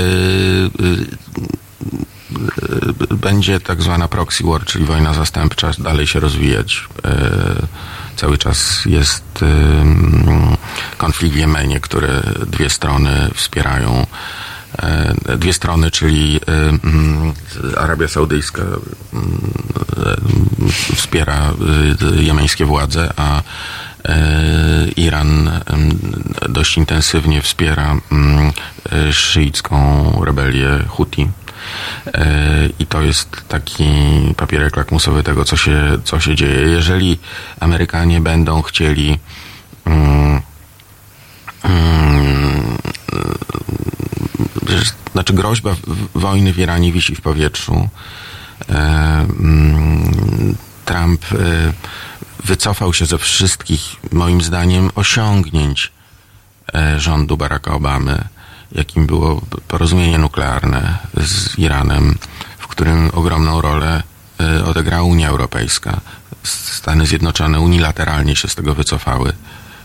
e, 3.11 3.15
będzie 3.15 3.59
tak 3.59 3.81
zwana 3.81 4.07
proxy 4.07 4.43
war, 4.43 4.65
czyli 4.65 4.85
wojna 4.85 5.13
zastępcza, 5.13 5.71
dalej 5.79 6.07
się 6.07 6.19
rozwijać. 6.19 6.87
Cały 8.15 8.37
czas 8.37 8.85
jest 8.85 9.23
em, 9.41 10.57
konflikt 10.97 11.35
w 11.35 11.37
Jemenie, 11.37 11.79
który 11.79 12.21
dwie 12.47 12.69
strony 12.69 13.29
wspierają. 13.33 14.07
Dwie 15.37 15.53
strony, 15.53 15.91
czyli 15.91 16.39
em, 16.47 16.79
Arabia 17.77 18.07
Saudyjska 18.07 18.61
e, 18.61 18.67
wspiera 20.95 21.53
jemeńskie 22.15 22.65
władze, 22.65 23.13
a 23.15 23.41
Iran 24.95 25.47
em, 25.47 25.89
dość 26.49 26.77
intensywnie 26.77 27.41
wspiera 27.41 27.95
e, 28.91 29.13
szyicką 29.13 30.11
rebelię 30.25 30.69
Huti. 30.87 31.29
E, 32.13 32.25
I 32.79 32.85
to 32.85 33.01
jest 33.01 33.29
taki 33.47 33.83
papierek 34.37 34.75
lakmusowy 34.75 35.23
tego, 35.23 35.45
co 35.45 35.57
się, 35.57 35.97
co 36.03 36.19
się 36.19 36.35
dzieje. 36.35 36.61
Jeżeli 36.61 37.19
Amerykanie 37.59 38.21
będą 38.21 38.61
chcieli 38.61 39.19
znaczy 45.13 45.33
groźba 45.33 45.75
wojny 46.15 46.53
w 46.53 46.59
Iranie 46.59 46.91
wisi 46.91 47.15
w 47.15 47.21
powietrzu. 47.21 47.89
E, 48.69 49.25
Trump 50.85 51.25
e, 51.31 51.73
wycofał 52.43 52.93
się 52.93 53.05
ze 53.05 53.17
wszystkich, 53.17 53.95
moim 54.11 54.41
zdaniem, 54.41 54.89
osiągnięć 54.95 55.91
e, 56.75 56.99
rządu 56.99 57.37
Baracka 57.37 57.73
Obamy, 57.73 58.23
jakim 58.71 59.05
było 59.05 59.41
porozumienie 59.67 60.17
nuklearne 60.17 60.97
z 61.17 61.59
Iranem, 61.59 62.15
w 62.57 62.67
którym 62.67 63.09
ogromną 63.13 63.61
rolę 63.61 64.03
e, 64.39 64.65
odegrała 64.65 65.03
Unia 65.03 65.29
Europejska. 65.29 66.01
Stany 66.43 67.05
Zjednoczone 67.05 67.59
unilateralnie 67.59 68.35
się 68.35 68.47
z 68.47 68.55
tego 68.55 68.75
wycofały 68.75 69.33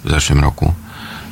w 0.05 0.11
zeszłym 0.11 0.41
roku. 0.41 0.75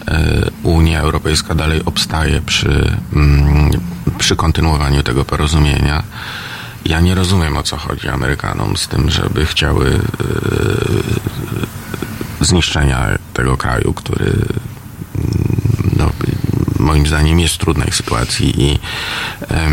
E, 0.09 0.51
Unia 0.63 1.01
Europejska 1.01 1.55
dalej 1.55 1.85
obstaje 1.85 2.41
przy, 2.43 2.97
mm, 3.13 3.71
przy 4.19 4.37
kontynuowaniu 4.37 5.03
tego 5.03 5.25
porozumienia. 5.25 6.03
Ja 6.89 7.01
nie 7.01 7.15
rozumiem 7.15 7.57
o 7.57 7.63
co 7.63 7.77
chodzi 7.77 8.09
Amerykanom 8.09 8.77
z 8.77 8.89
tym, 8.89 9.11
żeby 9.11 9.47
chciały 9.47 10.01
e, 12.41 12.45
zniszczenia 12.45 13.19
tego 13.35 13.57
kraju, 13.57 13.95
który 13.95 14.25
mm, 14.25 14.41
no, 15.97 16.11
moim 16.79 17.07
zdaniem 17.07 17.41
jest 17.41 17.55
w 17.55 17.59
trudnej 17.59 17.93
sytuacji 17.93 18.63
i 18.63 18.79
e, 19.51 19.69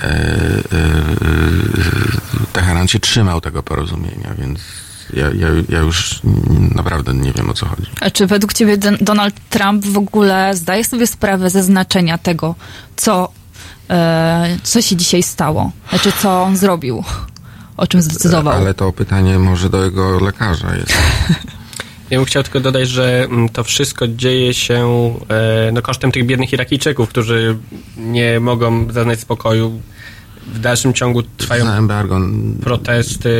e, 0.00 0.62
Teheran 2.52 2.88
się 2.88 2.98
trzymał 2.98 3.40
tego 3.40 3.62
porozumienia, 3.62 4.34
więc 4.38 4.60
ja, 5.12 5.26
ja, 5.26 5.48
ja 5.68 5.78
już 5.78 6.20
naprawdę 6.74 7.14
nie 7.14 7.32
wiem 7.32 7.50
o 7.50 7.54
co 7.54 7.66
chodzi. 7.66 7.90
A 8.00 8.10
czy 8.10 8.26
według 8.26 8.52
ciebie 8.52 8.78
Don- 8.78 8.98
Donald 9.00 9.34
Trump 9.50 9.86
w 9.86 9.98
ogóle 9.98 10.56
zdaje 10.56 10.84
sobie 10.84 11.06
sprawę 11.06 11.50
ze 11.50 11.62
znaczenia 11.62 12.18
tego, 12.18 12.54
co, 12.96 13.28
co 14.62 14.82
się 14.82 14.96
dzisiaj 14.96 15.22
stało? 15.22 15.72
Znaczy, 15.88 16.12
co 16.22 16.42
on 16.42 16.56
zrobił? 16.56 17.04
O 17.76 17.86
czym 17.86 18.02
zdecydował? 18.02 18.54
Ale 18.54 18.74
to 18.74 18.92
pytanie 18.92 19.38
może 19.38 19.70
do 19.70 19.84
jego 19.84 20.20
lekarza 20.20 20.76
jest. 20.76 20.92
Ja 22.10 22.18
bym 22.18 22.26
chciał 22.26 22.42
tylko 22.42 22.60
dodać, 22.60 22.88
że 22.88 23.24
mm, 23.24 23.48
to 23.48 23.64
wszystko 23.64 24.08
dzieje 24.08 24.54
się 24.54 25.10
e, 25.28 25.72
no, 25.72 25.82
kosztem 25.82 26.12
tych 26.12 26.26
biednych 26.26 26.52
Irakijczyków, 26.52 27.08
którzy 27.08 27.56
nie 27.96 28.40
mogą 28.40 28.92
zaznać 28.92 29.20
spokoju. 29.20 29.80
W 30.46 30.60
dalszym 30.60 30.94
ciągu 30.94 31.22
trwają 31.22 31.70
embargo 31.70 32.20
protesty 32.62 33.30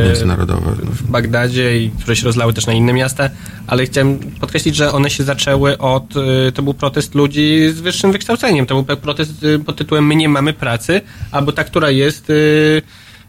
e, 0.00 0.04
międzynarodowe. 0.04 0.72
w 0.72 1.10
Bagdadzie 1.10 1.78
i 1.82 1.90
które 1.90 2.16
się 2.16 2.24
rozlały 2.24 2.52
też 2.52 2.66
na 2.66 2.72
inne 2.72 2.92
miasta, 2.92 3.30
ale 3.66 3.86
chciałem 3.86 4.18
podkreślić, 4.18 4.76
że 4.76 4.92
one 4.92 5.10
się 5.10 5.24
zaczęły 5.24 5.78
od, 5.78 6.16
y, 6.16 6.52
to 6.52 6.62
był 6.62 6.74
protest 6.74 7.14
ludzi 7.14 7.68
z 7.74 7.80
wyższym 7.80 8.12
wykształceniem, 8.12 8.66
to 8.66 8.82
był 8.82 8.96
protest 8.96 9.44
y, 9.44 9.58
pod 9.58 9.76
tytułem 9.76 10.06
my 10.06 10.16
nie 10.16 10.28
mamy 10.28 10.52
pracy, 10.52 11.00
albo 11.30 11.52
ta, 11.52 11.64
która 11.64 11.90
jest, 11.90 12.32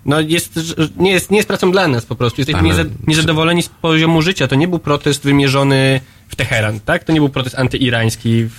no 0.05 0.21
jest, 0.21 0.59
nie 0.97 1.11
jest, 1.11 1.31
nie 1.31 1.37
jest 1.37 1.47
pracą 1.47 1.71
dla 1.71 1.87
nas 1.87 2.05
po 2.05 2.15
prostu, 2.15 2.41
jesteśmy 2.41 2.59
Ale- 2.59 2.69
nieza- 2.69 2.89
niezadowoleni 3.07 3.63
z 3.63 3.69
poziomu 3.69 4.21
życia, 4.21 4.47
to 4.47 4.55
nie 4.55 4.67
był 4.67 4.79
protest 4.79 5.23
wymierzony 5.23 6.01
w 6.27 6.35
Teheran, 6.35 6.79
tak? 6.79 7.03
To 7.03 7.13
nie 7.13 7.19
był 7.19 7.29
protest 7.29 7.59
antyirański 7.59 8.45
w, 8.45 8.57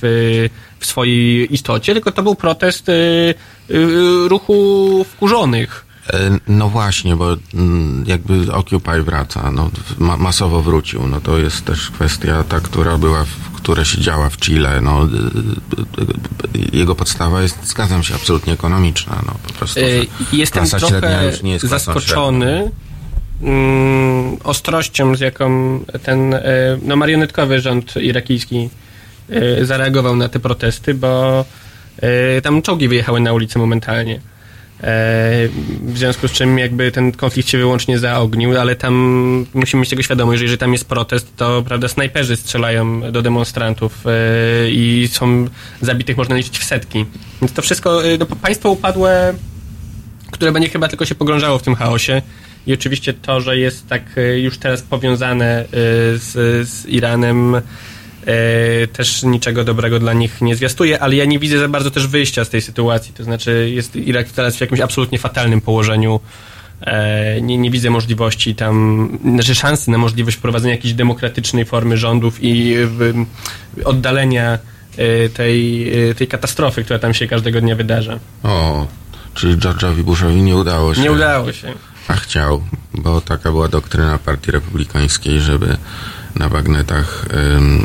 w 0.79 0.87
swojej 0.87 1.55
istocie, 1.55 1.93
tylko 1.93 2.13
to 2.13 2.23
był 2.23 2.35
protest 2.35 2.89
y, 2.89 2.93
y, 2.93 3.35
ruchu 4.29 5.05
wkurzonych. 5.05 5.84
E, 6.13 6.39
No 6.49 6.69
właśnie, 6.69 7.17
bo 7.17 7.37
mm, 7.55 8.05
jakby 8.07 8.53
Occupy 8.53 9.03
wraca, 9.03 9.51
no, 9.51 9.71
masowo 9.99 10.63
wrócił, 10.63 11.07
no 11.07 11.21
to 11.21 11.39
jest 11.39 11.65
też 11.65 11.91
kwestia 11.91 12.45
ta, 12.45 12.61
która 12.61 12.99
była, 12.99 13.25
która 13.55 13.85
się 13.85 14.01
działa 14.01 14.31
w 14.31 14.37
Chile, 14.37 14.81
no, 14.81 15.05
y, 15.05 15.09
y, 16.59 16.77
jego 16.77 16.95
podstawa 16.95 17.43
jest, 17.43 17.67
zgadzam 17.67 18.03
się, 18.03 18.15
absolutnie 18.15 18.53
ekonomiczna, 18.53 19.23
no, 19.27 19.35
po 19.47 19.53
prostu. 19.53 19.81
Jestem 20.33 20.67
trochę 20.67 21.27
już 21.27 21.43
nie 21.43 21.53
jest 21.53 21.67
zaskoczony 21.67 22.71
mm, 23.43 24.37
ostrością, 24.45 25.17
z 25.17 25.21
jaką 25.21 25.81
ten 26.03 26.35
no, 26.83 26.97
marionetkowy 26.97 27.61
rząd 27.61 27.97
irakijski 27.97 28.71
zareagował 29.63 30.17
na 30.17 30.29
te 30.29 30.41
protesty, 30.41 30.95
bo 30.95 31.45
tam 32.43 32.63
czołgi 32.63 32.89
wyjechały 32.89 33.21
na 33.21 33.33
ulicę 33.33 33.59
momentalnie. 33.59 34.21
E, 34.85 35.49
W 35.83 35.99
związku 35.99 36.29
z 36.29 36.33
czym 36.33 36.59
jakby 36.59 36.93
ten 36.93 37.13
konflikt 37.13 37.49
się 37.49 37.59
wyłącznie 37.59 37.99
zaognił, 37.99 38.61
ale 38.61 38.77
tam 38.77 39.47
musimy 39.55 39.81
mieć 39.81 39.91
tego 39.91 40.03
świadomość, 40.03 40.39
że 40.39 40.45
jeżeli 40.45 40.59
tam 40.59 40.73
jest 40.73 40.89
protest, 40.89 41.37
to 41.37 41.63
prawda, 41.63 41.89
snajperzy 41.89 42.37
strzelają 42.37 43.13
do 43.13 43.23
demonstrantów 43.23 44.05
e, 44.07 44.11
i 44.71 45.09
są 45.13 45.49
zabitych 45.81 46.17
można 46.17 46.37
liczyć 46.37 46.59
w 46.59 46.65
setki. 46.65 47.05
Więc 47.41 47.53
to 47.53 47.63
wszystko, 47.63 48.07
e, 48.07 48.19
no, 48.19 48.27
państwo 48.27 48.71
upadłe 48.71 49.35
które 50.31 50.53
będzie 50.53 50.69
chyba 50.69 50.89
tylko 50.89 51.05
się 51.05 51.15
pogrążało 51.15 51.59
w 51.59 51.63
tym 51.63 51.75
chaosie. 51.75 52.23
I 52.67 52.73
oczywiście 52.73 53.13
to, 53.13 53.41
że 53.41 53.59
jest 53.59 53.89
tak 53.89 54.03
już 54.37 54.59
teraz 54.59 54.83
powiązane 54.83 55.65
z, 56.15 56.33
z 56.69 56.87
Iranem, 56.87 57.57
też 58.93 59.23
niczego 59.23 59.65
dobrego 59.65 59.99
dla 59.99 60.13
nich 60.13 60.41
nie 60.41 60.57
zwiastuje, 60.57 61.01
ale 61.03 61.17
ja 61.17 61.25
nie 61.25 61.39
widzę 61.39 61.59
za 61.59 61.69
bardzo 61.69 61.91
też 61.91 62.07
wyjścia 62.07 62.45
z 62.45 62.49
tej 62.49 62.63
sytuacji. 62.63 63.15
To 63.15 63.25
znaczy, 63.25 63.71
jest 63.75 63.97
Irak 63.97 64.29
teraz 64.29 64.57
w 64.57 64.61
jakimś 64.61 64.81
absolutnie 64.81 65.19
fatalnym 65.19 65.61
położeniu. 65.61 66.21
E, 66.81 67.41
Nie, 67.41 67.59
nie 67.59 67.71
widzę 67.71 67.91
możliwości 67.91 68.55
tam, 68.55 69.19
znaczy 69.25 69.55
szansy 69.55 69.91
na 69.91 69.99
możliwość 69.99 70.37
wprowadzenia 70.37 70.75
jakiejś 70.75 70.95
demokratycznej 70.95 71.65
formy 71.65 71.97
rządów 71.97 72.39
i 72.43 72.77
oddalenia 73.85 74.59
e, 74.97 75.29
tej, 75.29 75.93
e, 76.11 76.15
tej 76.15 76.27
katastrofy, 76.29 76.85
która 76.85 76.99
tam 76.99 77.15
się 77.15 77.27
każdego 77.29 77.61
dnia 77.61 77.77
wydarza. 77.77 78.19
O, 78.43 78.87
czyli 79.35 79.57
George'owi 79.57 80.03
Bushowi 80.03 80.43
nie 80.43 80.57
udało 80.57 80.95
się. 80.95 81.01
Nie 81.01 81.13
udało 81.13 81.53
się. 81.53 81.73
A 82.09 82.15
chciał, 82.15 82.63
bo 82.95 83.21
taka 83.21 83.51
była 83.51 83.69
doktryna 83.69 84.19
Partii 84.19 84.51
Republikańskiej, 84.51 85.41
żeby 85.41 85.77
na 86.37 86.49
bagnetach 86.49 87.25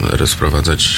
rozprowadzać 0.01 0.89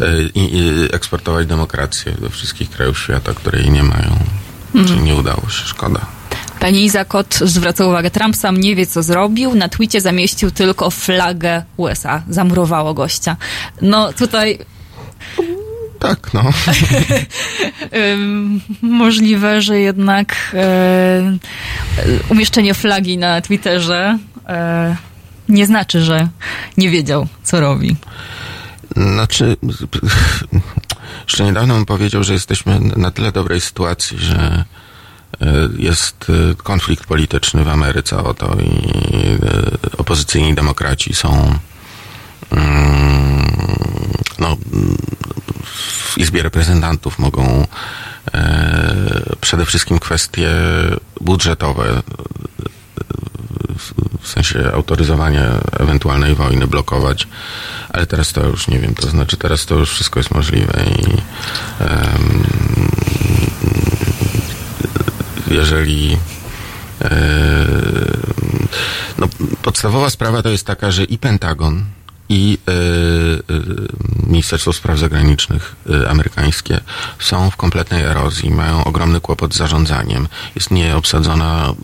y, 0.00 0.30
i 0.34 0.70
y, 0.84 0.92
eksportować 0.92 1.46
demokrację 1.46 2.12
do 2.12 2.30
wszystkich 2.30 2.70
krajów 2.70 2.98
świata, 2.98 3.34
które 3.34 3.58
jej 3.58 3.70
nie 3.70 3.82
mają. 3.82 4.18
Czyli 4.86 5.00
nie 5.00 5.14
udało 5.14 5.42
się, 5.48 5.66
szkoda. 5.66 6.06
Pani 6.60 6.84
Izakot 6.84 7.34
zwraca 7.34 7.86
uwagę, 7.86 8.10
Trump 8.10 8.36
sam 8.36 8.56
nie 8.56 8.76
wie, 8.76 8.86
co 8.86 9.02
zrobił. 9.02 9.54
Na 9.54 9.68
twicie 9.68 10.00
zamieścił 10.00 10.50
tylko 10.50 10.90
flagę 10.90 11.62
USA. 11.76 12.22
Zamurowało 12.28 12.94
gościa. 12.94 13.36
No 13.82 14.12
tutaj 14.12 14.58
Tak, 16.00 16.34
no. 16.34 16.42
możliwe, 18.82 19.62
że 19.62 19.80
jednak 19.80 20.36
e, 20.54 21.38
umieszczenie 22.28 22.74
flagi 22.74 23.18
na 23.18 23.40
Twitterze 23.40 24.18
e, 24.48 24.96
nie 25.48 25.66
znaczy, 25.66 26.02
że 26.02 26.28
nie 26.76 26.90
wiedział, 26.90 27.26
co 27.42 27.60
robi. 27.60 27.96
Znaczy, 28.96 29.56
jeszcze 31.22 31.44
niedawno 31.44 31.74
bym 31.74 31.86
powiedział, 31.86 32.24
że 32.24 32.32
jesteśmy 32.32 32.80
na 32.80 33.10
tyle 33.10 33.32
dobrej 33.32 33.60
sytuacji, 33.60 34.18
że 34.18 34.64
e, 35.40 35.46
jest 35.78 36.32
konflikt 36.56 37.06
polityczny 37.06 37.64
w 37.64 37.68
Ameryce 37.68 38.24
o 38.24 38.34
to 38.34 38.56
i 38.60 38.82
opozycyjni 39.98 40.54
demokraci 40.54 41.14
są 41.14 41.58
mm, 42.50 43.29
no, 44.40 44.56
w 46.12 46.18
Izbie 46.18 46.42
Reprezentantów 46.42 47.18
mogą 47.18 47.66
e, 48.34 49.36
przede 49.40 49.66
wszystkim 49.66 49.98
kwestie 49.98 50.50
budżetowe 51.20 52.02
w 54.20 54.28
sensie 54.28 54.72
autoryzowania 54.74 55.60
ewentualnej 55.78 56.34
wojny 56.34 56.66
blokować, 56.66 57.28
ale 57.88 58.06
teraz 58.06 58.32
to 58.32 58.46
już 58.46 58.68
nie 58.68 58.78
wiem, 58.78 58.94
to 58.94 59.10
znaczy 59.10 59.36
teraz 59.36 59.66
to 59.66 59.74
już 59.74 59.90
wszystko 59.90 60.20
jest 60.20 60.34
możliwe 60.34 60.84
i 60.84 61.20
jeżeli 65.54 66.18
e, 67.02 67.10
no, 69.18 69.28
podstawowa 69.62 70.10
sprawa 70.10 70.42
to 70.42 70.48
jest 70.48 70.66
taka, 70.66 70.90
że 70.90 71.04
i 71.04 71.18
Pentagon 71.18 71.84
i 72.30 72.58
e, 72.68 72.72
e, 72.72 73.60
Ministerstwo 74.26 74.72
Spraw 74.72 74.98
Zagranicznych 74.98 75.76
e, 76.02 76.10
amerykańskie 76.10 76.80
są 77.18 77.50
w 77.50 77.56
kompletnej 77.56 78.02
erozji, 78.02 78.50
mają 78.50 78.84
ogromny 78.84 79.20
kłopot 79.20 79.54
z 79.54 79.56
zarządzaniem. 79.56 80.28
Jest 80.54 80.70
nieobsadzona 80.70 81.74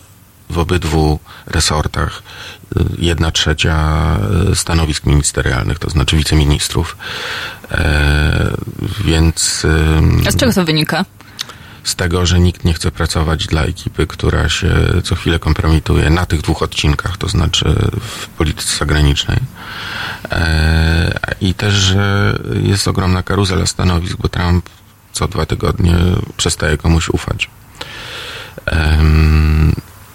w 0.51 0.59
obydwu 0.59 1.18
resortach 1.47 2.23
jedna 2.98 3.31
trzecia 3.31 4.18
stanowisk 4.55 5.06
ministerialnych, 5.06 5.78
to 5.78 5.90
znaczy 5.90 6.16
wiceministrów. 6.16 6.97
E, 7.70 8.56
więc 9.05 9.66
A 10.27 10.31
z 10.31 10.36
czego 10.36 10.52
to 10.52 10.64
wynika? 10.64 11.05
Z 11.86 11.96
tego, 11.96 12.26
że 12.26 12.40
nikt 12.40 12.64
nie 12.64 12.74
chce 12.74 12.90
pracować 12.90 13.46
dla 13.46 13.62
ekipy, 13.62 14.06
która 14.06 14.48
się 14.48 14.74
co 15.04 15.14
chwilę 15.14 15.38
kompromituje 15.38 16.10
na 16.10 16.26
tych 16.26 16.40
dwóch 16.40 16.62
odcinkach, 16.62 17.16
to 17.18 17.28
znaczy 17.28 17.74
w 18.00 18.26
polityce 18.28 18.78
zagranicznej. 18.78 19.38
E, 20.30 21.34
I 21.40 21.54
też, 21.54 21.74
że 21.74 22.38
jest 22.62 22.88
ogromna 22.88 23.22
karuzela 23.22 23.66
stanowisk, 23.66 24.16
bo 24.16 24.28
Trump 24.28 24.68
co 25.12 25.28
dwa 25.28 25.46
tygodnie 25.46 25.94
przestaje 26.36 26.78
komuś 26.78 27.08
ufać. 27.08 27.50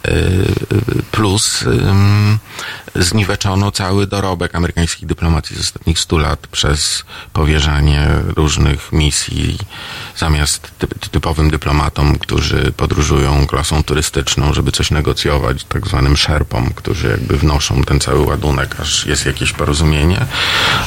Em, 0.04 0.18
e, 0.18 1.02
Plus 1.12 1.66
zniweczono 2.96 3.72
cały 3.72 4.08
dorobek 4.08 4.56
amerykańskiej 4.56 5.08
dyplomacji 5.08 5.56
z 5.56 5.60
ostatnich 5.60 6.00
100 6.00 6.18
lat 6.18 6.48
przez 6.48 7.04
powierzanie 7.34 8.08
różnych 8.36 8.92
misji 8.92 9.58
zamiast 10.18 10.72
typ, 10.80 11.10
typowym 11.10 11.50
dyplomatom, 11.50 12.20
którzy 12.20 12.74
podróżują 12.78 13.48
klasą 13.48 13.84
turystyczną, 13.84 14.54
żeby 14.54 14.72
coś 14.72 14.92
negocjować, 14.92 15.64
tak 15.64 15.88
zwanym 15.88 16.18
szerpom, 16.18 16.70
którzy 16.76 17.08
jakby 17.08 17.38
wnoszą 17.38 17.84
ten 17.84 18.00
cały 18.00 18.20
ładunek, 18.20 18.76
aż 18.80 19.06
jest 19.06 19.26
jakieś 19.26 19.54
porozumienie. 19.54 20.26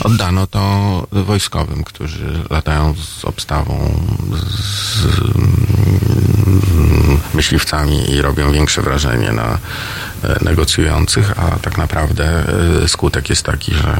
Oddano 0.01 0.47
to 0.47 1.07
wojskowym, 1.13 1.85
którzy 1.85 2.45
latają 2.51 2.95
z 2.95 3.25
obstawą, 3.25 4.03
z 4.51 5.05
mm, 5.05 7.21
myśliwcami 7.35 8.11
i 8.11 8.23
robią 8.23 8.53
większe 8.53 8.83
wrażenie 8.83 9.04
na 9.33 9.59
e, 10.23 10.45
negocjujących, 10.45 11.39
a 11.39 11.59
tak 11.59 11.79
naprawdę 11.79 12.25
e, 12.85 12.89
skutek 12.89 13.31
jest 13.31 13.43
taki, 13.43 13.75
że, 13.75 13.97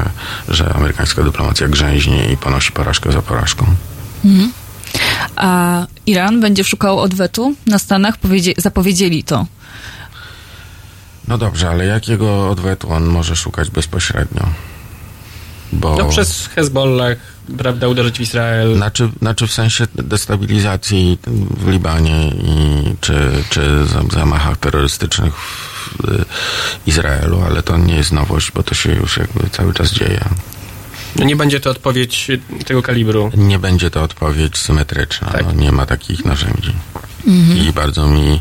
że 0.49 0.75
amerykańska 0.75 1.23
dyplomacja 1.23 1.69
grzęźnie 1.69 2.33
i 2.33 2.37
ponosi 2.37 2.73
porażkę 2.73 3.13
za 3.13 3.23
porażką. 3.23 3.67
A 5.37 5.87
Iran 6.07 6.41
będzie 6.41 6.65
szukał 6.65 7.01
odwetu 7.01 7.55
na 7.67 7.79
Stanach? 7.79 8.19
Powiedzie- 8.19 8.55
zapowiedzieli 8.61 9.25
to. 9.25 9.47
No 11.29 11.39
dobrze, 11.39 11.71
ale 11.71 11.87
jakiego 11.87 12.51
odwetu 12.51 12.93
on 12.93 13.05
może 13.05 13.37
szukać 13.37 13.71
bezpośrednio? 13.71 14.47
Bo... 15.73 15.97
No 15.99 16.05
przez 16.09 16.47
Hezbollah, 16.47 17.17
prawda, 17.59 17.89
uderzyć 17.89 18.19
w 18.19 18.21
Izrael. 18.21 18.77
Znaczy, 18.77 19.09
znaczy 19.19 19.47
w 19.47 19.53
sensie 19.53 19.87
destabilizacji 19.95 21.19
w 21.57 21.69
Libanie 21.69 22.29
i 22.29 22.83
czy, 23.01 23.31
czy 23.51 23.87
za- 23.87 24.03
zamachach 24.13 24.57
terrorystycznych 24.57 25.35
w 25.37 26.27
Izraelu, 26.87 27.43
ale 27.47 27.63
to 27.63 27.77
nie 27.77 27.95
jest 27.97 28.13
nowość, 28.13 28.51
bo 28.53 28.63
to 28.63 28.75
się 28.75 28.93
już 28.93 29.17
jakby 29.17 29.51
cały 29.51 29.75
czas 29.75 29.93
dzieje. 29.93 30.21
No 31.17 31.25
nie 31.25 31.37
będzie 31.37 31.61
to 31.61 31.71
odpowiedź 31.71 32.29
tego 32.67 32.83
kalibru. 32.83 33.31
Nie 33.37 33.59
będzie 33.59 33.91
to 33.91 34.03
odpowiedź 34.03 34.59
symetryczna. 34.59 35.29
Tak. 35.31 35.45
No, 35.47 35.53
nie 35.53 35.73
ma 35.73 35.87
takich 35.87 36.25
narzędzi. 36.25 36.73
I 37.27 37.73
bardzo 37.73 38.07
mi, 38.07 38.41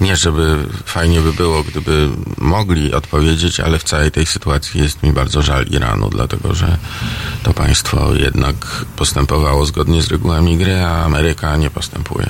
nie 0.00 0.16
żeby 0.16 0.56
fajnie 0.84 1.20
by 1.20 1.32
było, 1.32 1.62
gdyby 1.62 2.08
mogli 2.38 2.94
odpowiedzieć, 2.94 3.60
ale 3.60 3.78
w 3.78 3.84
całej 3.84 4.10
tej 4.10 4.26
sytuacji 4.26 4.80
jest 4.80 5.02
mi 5.02 5.12
bardzo 5.12 5.42
żal 5.42 5.66
Iranu, 5.66 6.08
dlatego 6.10 6.54
że 6.54 6.78
to 7.42 7.54
państwo 7.54 8.14
jednak 8.14 8.56
postępowało 8.96 9.66
zgodnie 9.66 10.02
z 10.02 10.08
regułami 10.08 10.56
gry, 10.56 10.80
a 10.80 11.04
Ameryka 11.04 11.56
nie 11.56 11.70
postępuje. 11.70 12.26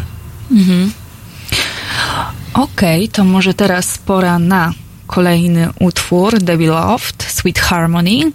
Okej, 2.54 3.08
to 3.08 3.24
może 3.24 3.54
teraz 3.54 3.98
pora 3.98 4.38
na 4.38 4.72
kolejny 5.06 5.68
utwór 5.80 6.38
Debbie 6.38 6.68
Loft, 6.68 7.26
Sweet 7.28 7.58
Harmony, 7.58 8.32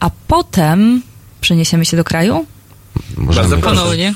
a 0.00 0.10
potem 0.28 1.02
przeniesiemy 1.40 1.84
się 1.84 1.96
do 1.96 2.04
kraju? 2.04 2.46
Możemy 3.16 3.48
Bardzo 3.48 3.62
proszę. 3.62 3.80
Ponownie. 3.80 4.14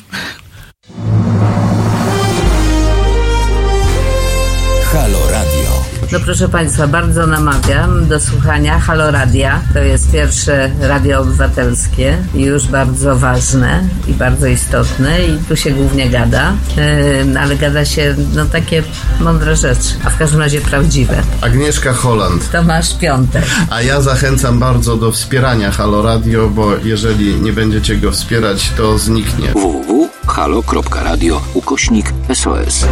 Radio. 5.57 5.71
No 6.13 6.21
proszę 6.21 6.49
Państwa, 6.49 6.87
bardzo 6.87 7.27
namawiam 7.27 8.07
do 8.09 8.21
słuchania 8.21 8.81
Halo 8.81 9.11
Radia. 9.11 9.63
To 9.73 9.79
jest 9.79 10.13
pierwsze 10.13 10.71
radio 10.81 11.21
obywatelskie 11.21 12.19
i 12.35 12.43
już 12.43 12.67
bardzo 12.67 13.17
ważne 13.17 13.89
i 14.09 14.13
bardzo 14.13 14.47
istotne 14.47 15.25
i 15.25 15.39
tu 15.49 15.57
się 15.57 15.71
głównie 15.71 16.11
gada, 16.11 16.53
yy, 16.77 17.41
ale 17.41 17.57
gada 17.57 17.85
się 17.85 18.15
no 18.35 18.45
takie 18.45 18.83
mądre 19.21 19.57
rzeczy, 19.57 19.95
a 20.05 20.11
w 20.11 20.19
każdym 20.19 20.41
razie 20.41 20.61
prawdziwe. 20.61 21.23
Agnieszka 21.41 21.93
Holland. 21.93 22.51
Tomasz 22.51 22.99
Piątek. 22.99 23.45
A 23.71 23.83
ja 23.83 24.01
zachęcam 24.01 24.59
bardzo 24.59 24.97
do 24.97 25.13
wspierania 25.13 25.71
Halo 25.71 26.03
Radio, 26.03 26.49
bo 26.49 26.77
jeżeli 26.85 27.35
nie 27.35 27.53
będziecie 27.53 27.97
go 27.97 28.13
wspierać, 28.13 28.73
to 28.77 28.99
zniknie. 28.99 29.49
www.halo.radio 29.53 31.41
ukośnik 31.55 32.13
SOS. 32.35 32.85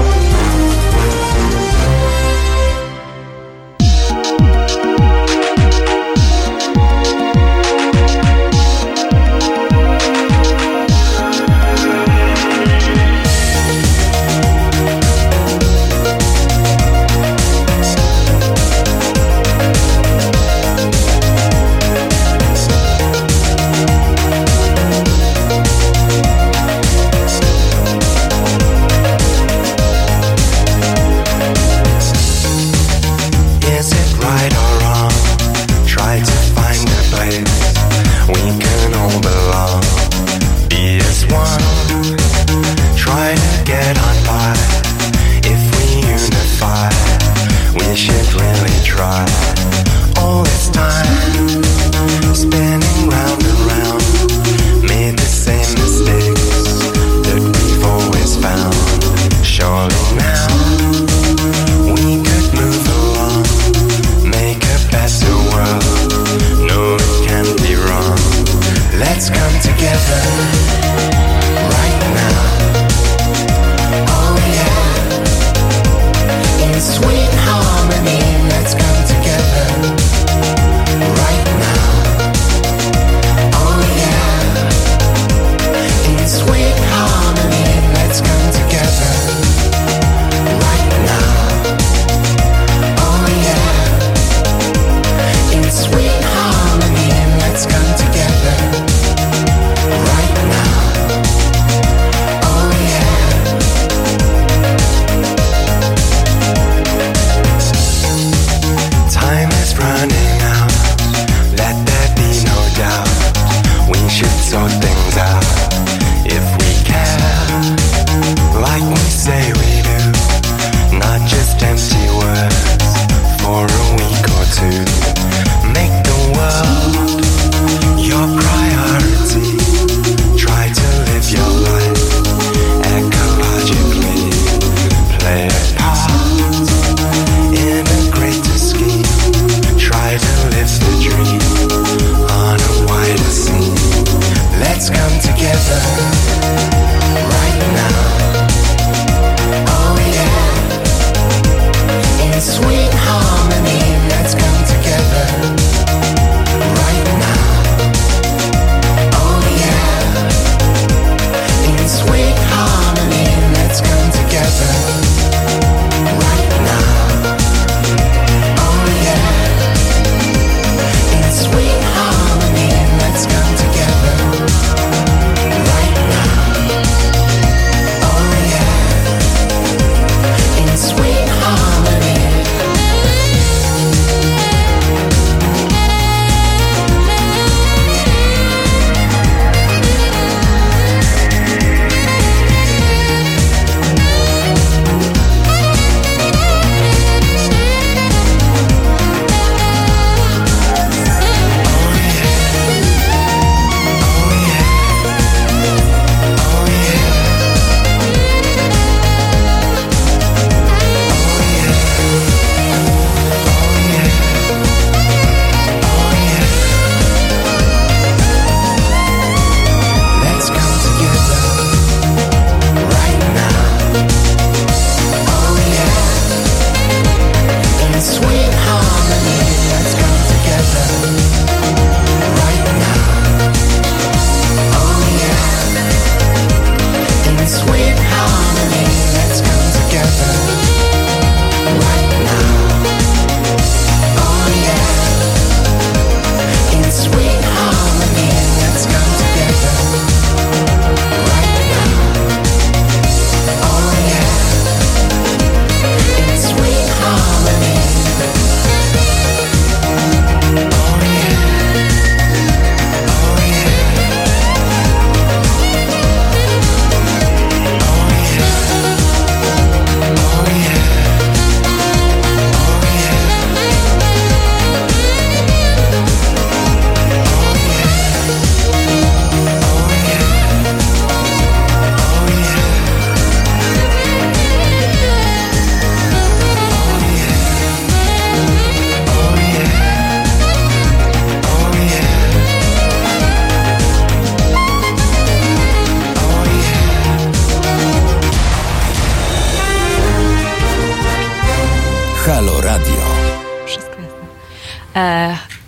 Now. 60.17 60.44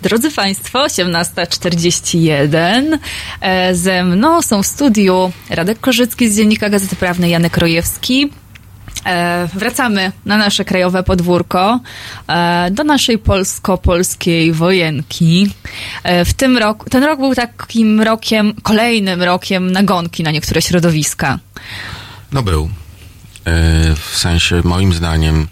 Drodzy 0.07 0.31
Państwo, 0.31 0.79
18.41. 0.79 2.97
E, 3.41 3.75
ze 3.75 4.03
mną 4.03 4.41
są 4.41 4.63
w 4.63 4.67
studiu 4.67 5.31
Radek 5.49 5.79
Korzycki 5.79 6.29
z 6.29 6.37
Dziennika 6.37 6.69
Gazety 6.69 6.95
Prawnej, 6.95 7.31
Janek 7.31 7.57
Rojewski. 7.57 8.29
E, 9.05 9.47
wracamy 9.53 10.11
na 10.25 10.37
nasze 10.37 10.65
krajowe 10.65 11.03
podwórko, 11.03 11.79
e, 12.27 12.71
do 12.71 12.83
naszej 12.83 13.17
polsko-polskiej 13.17 14.53
wojenki. 14.53 15.51
W 16.25 16.33
tym 16.33 16.57
roku, 16.57 16.89
ten 16.89 17.03
rok 17.03 17.19
był 17.19 17.35
takim 17.35 18.01
rokiem, 18.01 18.53
kolejnym 18.63 19.23
rokiem 19.23 19.71
nagonki 19.71 20.23
na 20.23 20.31
niektóre 20.31 20.61
środowiska. 20.61 21.39
No 22.31 22.43
był. 22.43 22.69
W 23.95 24.17
sensie, 24.17 24.61
moim 24.63 24.93
zdaniem, 24.93 25.47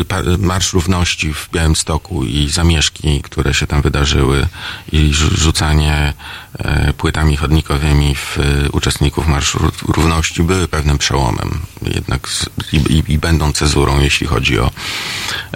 e, 0.00 0.04
pa- 0.04 0.22
Marsz 0.38 0.72
Równości 0.72 1.34
w 1.34 1.48
Białymstoku 1.52 2.24
i 2.24 2.48
zamieszki, 2.50 3.22
które 3.22 3.54
się 3.54 3.66
tam 3.66 3.82
wydarzyły 3.82 4.46
i 4.92 5.12
rzu- 5.14 5.36
rzucanie 5.36 6.12
e, 6.58 6.92
płytami 6.92 7.36
chodnikowymi 7.36 8.14
w 8.14 8.38
e, 8.38 8.70
uczestników 8.70 9.28
Marszu 9.28 9.58
Ró- 9.58 9.92
Równości 9.96 10.42
były 10.42 10.68
pewnym 10.68 10.98
przełomem 10.98 11.58
jednak 11.94 12.28
i, 12.72 13.02
i, 13.08 13.18
będą 13.18 13.52
cezurą, 13.52 14.00
jeśli 14.00 14.26
chodzi 14.26 14.58
o 14.58 14.70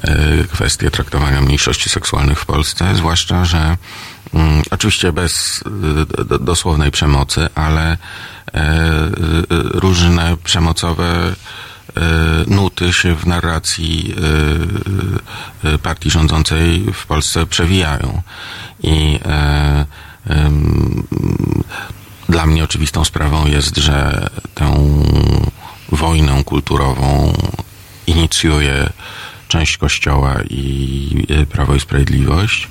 e, 0.03 0.45
kwestię 0.53 0.91
traktowania 0.91 1.41
mniejszości 1.41 1.89
seksualnych 1.89 2.41
w 2.41 2.47
Polsce, 2.47 2.95
zwłaszcza, 2.97 3.45
że 3.45 3.77
mm, 4.35 4.63
oczywiście 4.71 5.13
bez 5.13 5.65
do, 6.25 6.39
dosłownej 6.39 6.91
przemocy, 6.91 7.49
ale 7.55 7.93
e, 7.93 7.97
różne 9.75 10.37
przemocowe 10.45 11.35
nuty 12.47 12.93
się 12.93 13.17
w 13.17 13.27
narracji 13.27 14.15
e, 15.65 15.69
e, 15.73 15.79
partii 15.79 16.11
rządzącej 16.11 16.87
w 16.93 17.07
Polsce 17.07 17.47
przewijają. 17.47 18.23
I 18.83 19.19
e, 19.25 19.87
dla 22.29 22.47
mnie 22.47 22.65
oczywistą 22.65 23.05
sprawą 23.05 23.47
jest, 23.47 23.77
że 23.77 24.29
tę 24.55 24.75
wojnę 25.93 26.45
kulturową 26.45 27.33
inicjuje 28.07 28.91
część 29.49 29.77
Kościoła 29.77 30.35
i 30.51 31.27
e, 31.31 31.47
Prawo 31.47 31.75
i 31.75 31.81
Sprawiedliwość. 31.81 32.69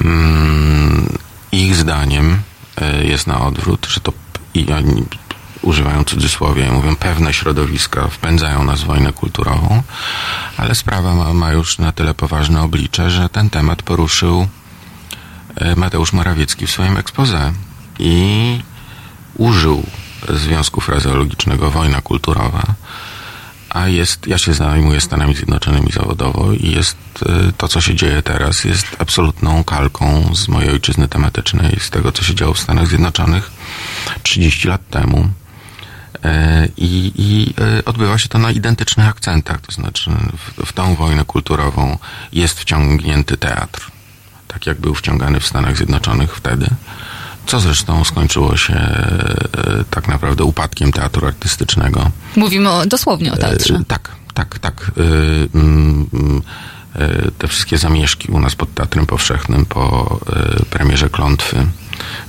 Mm, 0.00 1.18
Ich 1.52 1.76
zdaniem 1.76 2.42
e, 2.76 3.04
jest 3.04 3.26
na 3.26 3.40
odwrót, 3.40 3.86
że 3.90 4.00
to 4.00 4.12
i 4.54 4.72
oni 4.72 5.04
używają 5.62 6.04
cudzysłowia 6.04 6.66
i 6.66 6.70
mówią 6.70 6.96
pewne 6.96 7.32
środowiska 7.32 8.08
wpędzają 8.08 8.64
nas 8.64 8.80
w 8.80 8.86
wojnę 8.86 9.12
kulturową, 9.12 9.82
ale 10.56 10.74
sprawa 10.74 11.14
ma, 11.14 11.34
ma 11.34 11.52
już 11.52 11.78
na 11.78 11.92
tyle 11.92 12.14
poważne 12.14 12.62
oblicze, 12.62 13.10
że 13.10 13.28
ten 13.28 13.50
temat 13.50 13.82
poruszył 13.82 14.48
e, 15.56 15.76
Mateusz 15.76 16.12
Morawiecki 16.12 16.66
w 16.66 16.70
swoim 16.70 16.96
expose 16.96 17.52
i 17.98 18.60
użył 19.36 19.86
związku 20.28 20.80
frazeologicznego 20.80 21.70
wojna 21.70 22.00
kulturowa, 22.00 22.62
a 23.70 23.88
jest, 23.88 24.26
ja 24.26 24.38
się 24.38 24.54
zajmuję 24.54 25.00
Stanami 25.00 25.34
Zjednoczonymi 25.34 25.92
zawodowo 25.92 26.52
i 26.52 26.70
jest 26.70 26.96
e, 27.26 27.52
to, 27.52 27.68
co 27.68 27.80
się 27.80 27.94
dzieje 27.94 28.22
teraz, 28.22 28.64
jest 28.64 28.86
absolutną 28.98 29.64
kalką 29.64 30.30
z 30.34 30.48
mojej 30.48 30.70
ojczyzny 30.70 31.08
tematycznej, 31.08 31.76
z 31.80 31.90
tego, 31.90 32.12
co 32.12 32.24
się 32.24 32.34
działo 32.34 32.54
w 32.54 32.60
Stanach 32.60 32.86
Zjednoczonych 32.86 33.50
30 34.22 34.68
lat 34.68 34.88
temu. 34.88 35.28
E, 36.24 36.68
I, 36.76 37.12
i 37.14 37.54
e, 37.78 37.84
odbywa 37.84 38.18
się 38.18 38.28
to 38.28 38.38
na 38.38 38.50
identycznych 38.50 39.08
akcentach, 39.08 39.60
to 39.60 39.72
znaczy 39.72 40.10
w, 40.36 40.66
w 40.66 40.72
tą 40.72 40.94
wojnę 40.94 41.24
kulturową 41.24 41.98
jest 42.32 42.60
wciągnięty 42.60 43.36
teatr, 43.36 43.90
tak 44.48 44.66
jak 44.66 44.80
był 44.80 44.94
wciągany 44.94 45.40
w 45.40 45.46
Stanach 45.46 45.76
Zjednoczonych 45.76 46.36
wtedy, 46.36 46.66
co 47.46 47.60
zresztą 47.60 48.04
skończyło 48.04 48.56
się 48.56 48.74
e, 48.74 49.48
tak 49.90 50.08
naprawdę 50.08 50.44
upadkiem 50.44 50.92
teatru 50.92 51.26
artystycznego. 51.26 52.10
Mówimy 52.36 52.70
o, 52.70 52.86
dosłownie 52.86 53.32
o 53.32 53.36
teatrze. 53.36 53.74
E, 53.74 53.84
tak, 53.84 54.10
tak, 54.34 54.58
tak. 54.58 54.90
E, 54.96 55.58
mm, 55.58 56.06
mm, 56.12 56.42
te 57.38 57.48
wszystkie 57.48 57.78
zamieszki 57.78 58.32
u 58.32 58.40
nas 58.40 58.54
pod 58.54 58.74
Teatrem 58.74 59.06
Powszechnym 59.06 59.66
po 59.66 60.20
premierze 60.70 61.10
Klątwy, 61.10 61.66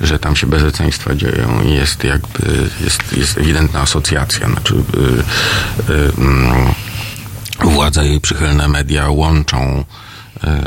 że 0.02 0.20
tam 0.20 0.36
się 0.36 0.48
bezeceństwa 0.48 1.16
dzieją 1.16 1.62
i 1.64 1.74
jest 1.74 2.04
jakby, 2.04 2.70
jest, 2.84 3.18
jest 3.18 3.38
ewidentna 3.38 3.82
asocjacja. 3.82 4.50
Znaczy, 4.50 4.76
e, 4.76 5.94
e, 5.94 6.18
mm, 6.18 6.74
władza 7.60 8.04
i 8.04 8.20
przychylne 8.20 8.68
media 8.68 9.10
łączą 9.10 9.86
e, 10.44 10.64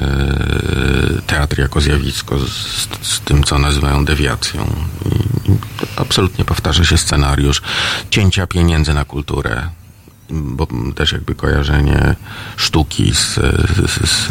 teatr 1.27 1.59
jako 1.59 1.81
zjawisko 1.81 2.39
z, 2.39 2.89
z 3.03 3.21
tym, 3.21 3.45
co 3.45 3.59
nazywają 3.59 4.05
dewiacją. 4.05 4.67
I, 5.05 5.53
i 5.53 5.57
absolutnie 5.97 6.45
powtarza 6.45 6.85
się 6.85 6.99
scenariusz 6.99 7.63
cięcia 8.11 8.47
pieniędzy 8.47 8.95
na 8.95 9.05
kulturę, 9.05 9.69
bo 10.31 10.67
też 10.95 11.13
jakby 11.13 11.35
kojarzenie 11.35 12.15
sztuki 12.57 13.15
z, 13.15 13.35
z, 13.35 14.09
z, 14.09 14.27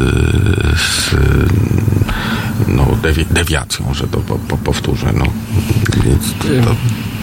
z 0.77 1.15
no, 2.67 2.87
dewi, 3.03 3.25
dewiacją, 3.25 3.93
że 3.93 4.07
to 4.07 4.19
po, 4.19 4.35
po, 4.35 4.57
powtórzę. 4.57 5.13
No. 5.13 5.25
To, 5.25 6.65
to, 6.65 6.75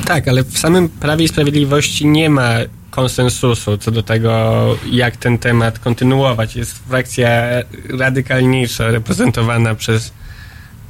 Tak, 0.05 0.29
ale 0.29 0.45
w 0.45 0.59
samym 0.59 0.89
Prawie 0.89 1.25
i 1.25 1.29
Sprawiedliwości 1.29 2.07
nie 2.07 2.31
ma 2.31 2.51
konsensusu 2.91 3.77
co 3.77 3.91
do 3.91 4.03
tego, 4.03 4.33
jak 4.91 5.17
ten 5.17 5.39
temat 5.39 5.79
kontynuować. 5.79 6.57
Jest 6.57 6.79
frakcja 6.79 7.31
radykalniejsza, 7.99 8.91
reprezentowana 8.91 9.75
przez 9.75 10.13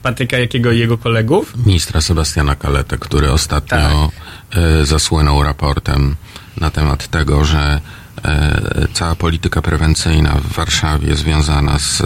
Patryka 0.03 0.39
Jakiego 0.39 0.73
i 0.73 0.79
jego 0.79 0.99
kolegów. 0.99 1.55
ministra 1.67 2.01
Sebastiana 2.01 2.55
Kaletę, 2.55 2.99
który 2.99 3.31
ostatnio 3.31 4.11
e, 4.51 4.87
zasłynął 4.87 5.43
raportem 5.43 6.17
na 6.61 6.71
temat 6.71 7.09
tego, 7.09 7.45
że 7.45 7.81
e, 8.25 8.87
cała 8.93 9.15
polityka 9.15 9.63
prewencyjna 9.63 10.31
w 10.35 10.53
Warszawie 10.53 11.17
związana 11.17 11.79
z, 11.79 12.03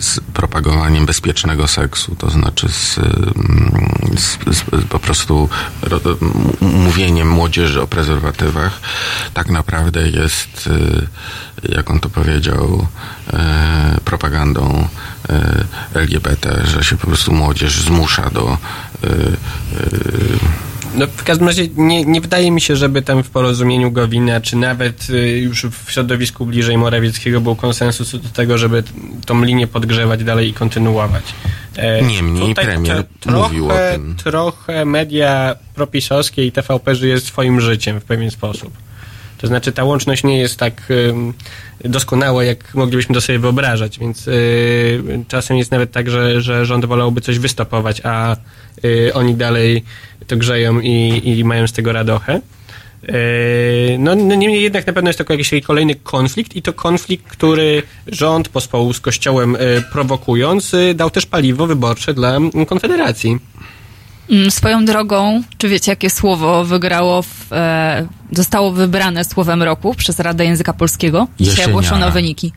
z 0.00 0.20
propagowaniem 0.20 1.06
bezpiecznego 1.06 1.68
seksu, 1.68 2.16
to 2.18 2.30
znaczy 2.30 2.68
z, 2.68 2.98
mm, 2.98 4.16
z, 4.16 4.38
z 4.56 4.84
po 4.88 4.98
prostu 4.98 5.48
mówieniem 6.60 7.28
młodzieży 7.28 7.82
o 7.82 7.86
prezerwatywach, 7.86 8.80
tak 9.34 9.48
naprawdę 9.50 10.08
jest, 10.08 10.70
e, 11.64 11.72
jak 11.76 11.90
on 11.90 12.00
to 12.00 12.08
powiedział, 12.08 12.86
e, 13.32 13.98
propagandą 14.04 14.88
LGBT, 15.94 16.66
że 16.66 16.84
się 16.84 16.96
po 16.96 17.06
prostu 17.06 17.32
młodzież 17.32 17.80
zmusza 17.80 18.30
do 18.30 18.58
No, 20.94 21.06
w 21.06 21.24
każdym 21.24 21.46
razie 21.46 21.68
nie, 21.76 22.04
nie 22.04 22.20
wydaje 22.20 22.50
mi 22.50 22.60
się, 22.60 22.76
żeby 22.76 23.02
tam 23.02 23.22
w 23.22 23.30
porozumieniu 23.30 23.90
Gowina, 23.90 24.40
czy 24.40 24.56
nawet 24.56 25.10
y, 25.10 25.38
już 25.38 25.64
w 25.66 25.90
środowisku 25.90 26.46
bliżej 26.46 26.78
Morawieckiego 26.78 27.40
był 27.40 27.56
konsensus 27.56 28.12
do 28.12 28.28
tego, 28.28 28.58
żeby 28.58 28.82
tą 29.26 29.44
linię 29.44 29.66
podgrzewać 29.66 30.24
dalej 30.24 30.48
i 30.48 30.54
kontynuować. 30.54 31.24
E, 31.76 32.02
Niemniej 32.02 32.48
tutaj 32.48 32.64
premier 32.64 33.04
tro- 33.26 33.42
mówił 33.42 33.64
o 33.64 33.68
trochę, 33.68 33.92
tym. 33.92 34.16
Trochę 34.24 34.84
media 34.84 35.54
propisowskie 35.74 36.46
i 36.46 36.52
TVP 36.52 36.94
żyje 36.94 37.20
swoim 37.20 37.60
życiem 37.60 38.00
w 38.00 38.04
pewien 38.04 38.30
sposób. 38.30 38.72
To 39.42 39.46
znaczy 39.46 39.72
ta 39.72 39.84
łączność 39.84 40.24
nie 40.24 40.38
jest 40.38 40.58
tak 40.58 40.92
doskonała, 41.84 42.44
jak 42.44 42.74
moglibyśmy 42.74 43.14
to 43.14 43.20
sobie 43.20 43.38
wyobrażać, 43.38 43.98
więc 43.98 44.28
y, 44.28 45.24
czasem 45.28 45.56
jest 45.56 45.70
nawet 45.70 45.92
tak, 45.92 46.10
że, 46.10 46.40
że 46.40 46.66
rząd 46.66 46.84
wolałby 46.84 47.20
coś 47.20 47.38
wystopować, 47.38 48.00
a 48.04 48.36
y, 48.84 49.10
oni 49.14 49.34
dalej 49.34 49.84
to 50.26 50.36
grzeją 50.36 50.80
i, 50.80 51.22
i 51.24 51.44
mają 51.44 51.66
z 51.66 51.72
tego 51.72 51.92
radochę. 51.92 52.40
Y, 53.08 53.96
No, 53.98 54.14
no 54.14 54.34
niemniej 54.34 54.62
jednak 54.62 54.86
na 54.86 54.92
pewno 54.92 55.08
jest 55.08 55.18
to 55.18 55.32
jakiś 55.32 55.50
kolejny 55.64 55.94
konflikt 55.94 56.56
i 56.56 56.62
to 56.62 56.72
konflikt, 56.72 57.26
który 57.26 57.82
rząd 58.06 58.48
pospołu 58.48 58.92
z 58.92 59.00
Kościołem 59.00 59.56
prowokując 59.92 60.76
dał 60.94 61.10
też 61.10 61.26
paliwo 61.26 61.66
wyborcze 61.66 62.14
dla 62.14 62.36
mm, 62.36 62.66
Konfederacji. 62.66 63.38
Mm, 64.30 64.50
Swoją 64.50 64.84
drogą, 64.84 65.42
czy 65.58 65.68
wiecie, 65.68 65.92
jakie 65.92 66.10
słowo 66.10 66.64
wygrało, 66.64 67.22
w, 67.22 67.52
e, 67.52 68.06
zostało 68.32 68.72
wybrane 68.72 69.24
słowem 69.24 69.62
roku 69.62 69.94
przez 69.94 70.20
Radę 70.20 70.44
Języka 70.44 70.72
Polskiego? 70.72 71.28
Dzisiaj 71.40 71.50
Jesieniara. 71.50 71.72
ogłoszono 71.72 72.10
wyniki. 72.10 72.52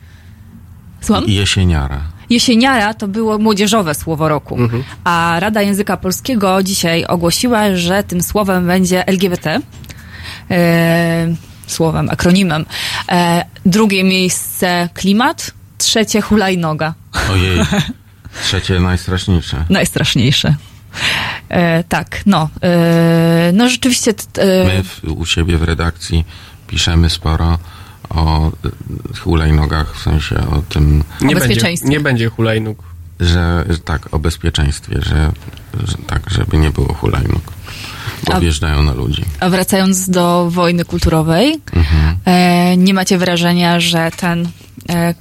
Słucham? 1.00 1.24
jesieniara. 1.28 2.00
Jesieniara 2.30 2.94
to 2.94 3.08
było 3.08 3.38
młodzieżowe 3.38 3.94
słowo 3.94 4.28
roku, 4.28 4.58
a 5.04 5.36
Rada 5.40 5.62
Języka 5.62 5.96
Polskiego 5.96 6.62
dzisiaj 6.62 7.04
ogłosiła, 7.04 7.76
że 7.76 8.02
tym 8.02 8.22
słowem 8.22 8.66
będzie 8.66 9.06
LGBT. 9.06 9.60
E, 10.50 11.34
słowem, 11.66 12.10
akronimem. 12.10 12.66
E, 13.12 13.44
drugie 13.66 14.04
miejsce 14.04 14.88
klimat, 14.94 15.50
trzecie 15.78 16.20
hulajnoga. 16.20 16.94
Ojej, 17.32 17.60
trzecie 18.44 18.80
najstraszniejsze. 18.80 19.64
Najstraszniejsze. 19.70 20.54
E, 21.48 21.84
tak, 21.84 22.20
no. 22.26 22.48
E, 22.62 23.50
no 23.54 23.68
rzeczywiście. 23.68 24.14
t- 24.14 24.42
E, 24.42 24.64
My 24.64 24.82
w, 24.84 25.00
u 25.04 25.26
siebie 25.26 25.58
w 25.58 25.62
redakcji 25.62 26.24
piszemy 26.66 27.10
sporo 27.10 27.58
o 28.10 28.52
hulajnogach, 29.20 29.96
w 29.96 30.02
sensie 30.02 30.36
o 30.36 30.62
tym, 30.68 31.04
Nie 31.20 31.26
będzie, 31.26 31.34
bezpieczeństwie. 31.34 31.88
nie 31.88 32.00
będzie 32.00 32.28
hulajnóg. 32.28 32.82
że 33.20 33.64
że 33.68 33.78
tak, 33.78 34.14
o 34.14 34.18
bezpieczeństwie, 34.18 34.96
że, 35.02 35.32
że 35.86 35.96
tak, 36.06 36.22
żeby 36.30 36.56
nie 36.58 36.70
było 36.70 36.94
hulajnóg, 36.94 37.42
bo 38.26 38.34
A- 38.34 38.40
wjeżdżają 38.40 38.82
na 38.82 38.92
ludzi. 38.94 39.24
A 39.40 39.48
wracając 39.48 40.10
do 40.10 40.50
wojny 40.50 40.84
kulturowej, 40.84 41.60
Mhm. 41.72 42.16
e, 42.24 42.76
nie 42.76 42.94
macie 42.94 43.18
wrażenia, 43.18 43.80
że 43.80 44.10
ten 44.16 44.48
e, 44.88 45.14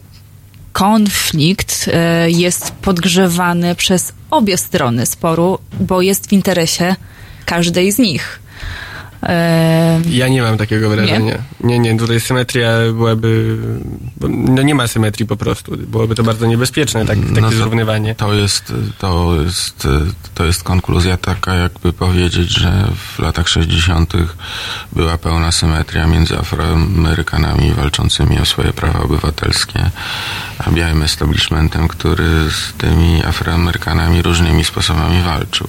konflikt 0.76 1.90
e, 1.94 2.32
jest 2.32 2.72
podgrzewany 2.72 3.76
przez 3.76 4.14
obie 4.32 4.58
strony 4.58 5.06
sporu, 5.06 5.60
bo 5.80 6.02
jest 6.02 6.30
w 6.30 6.34
interesie 6.34 6.96
każdej 7.46 7.92
z 7.92 7.98
nich. 8.00 8.40
E, 9.24 10.02
Ja 10.10 10.28
nie 10.28 10.42
mam 10.42 10.58
takiego 10.58 10.90
wrażenia. 10.90 11.38
Nie, 11.64 11.80
nie, 11.80 11.98
tutaj 11.98 12.20
symetria 12.20 12.70
byłaby. 12.94 13.58
No 14.30 14.62
nie 14.62 14.76
ma 14.76 14.88
symetrii 14.88 15.26
po 15.28 15.36
prostu. 15.38 15.78
Byłoby 15.78 16.16
to 16.16 16.24
bardzo 16.24 16.46
niebezpieczne, 16.46 17.06
tak, 17.06 17.18
takie 17.20 17.42
No 17.42 17.50
to- 17.50 17.56
zrównywanie. 17.56 18.16
To 18.16 18.34
jest, 18.34 18.74
to, 18.98 19.36
jest, 19.46 19.88
to 20.36 20.46
jest 20.46 20.64
konkluzja 20.64 21.18
taka, 21.18 21.56
jakby 21.56 21.94
powiedzieć, 21.94 22.50
że 22.50 22.88
w 23.16 23.20
latach 23.20 23.48
60. 23.50 24.14
była 24.94 25.18
pełna 25.18 25.52
symetria 25.52 26.08
między 26.08 26.38
Afroamerykanami 26.38 27.72
walczącymi 27.74 28.40
o 28.40 28.46
swoje 28.46 28.74
prawa 28.74 29.00
obywatelskie, 29.00 29.90
białym 30.72 31.04
establishmentem, 31.04 31.88
który 31.88 32.52
z 32.52 32.74
tymi 32.78 33.26
Afroamerykanami 33.26 34.22
różnymi 34.22 34.64
sposobami 34.64 35.22
walczył. 35.22 35.68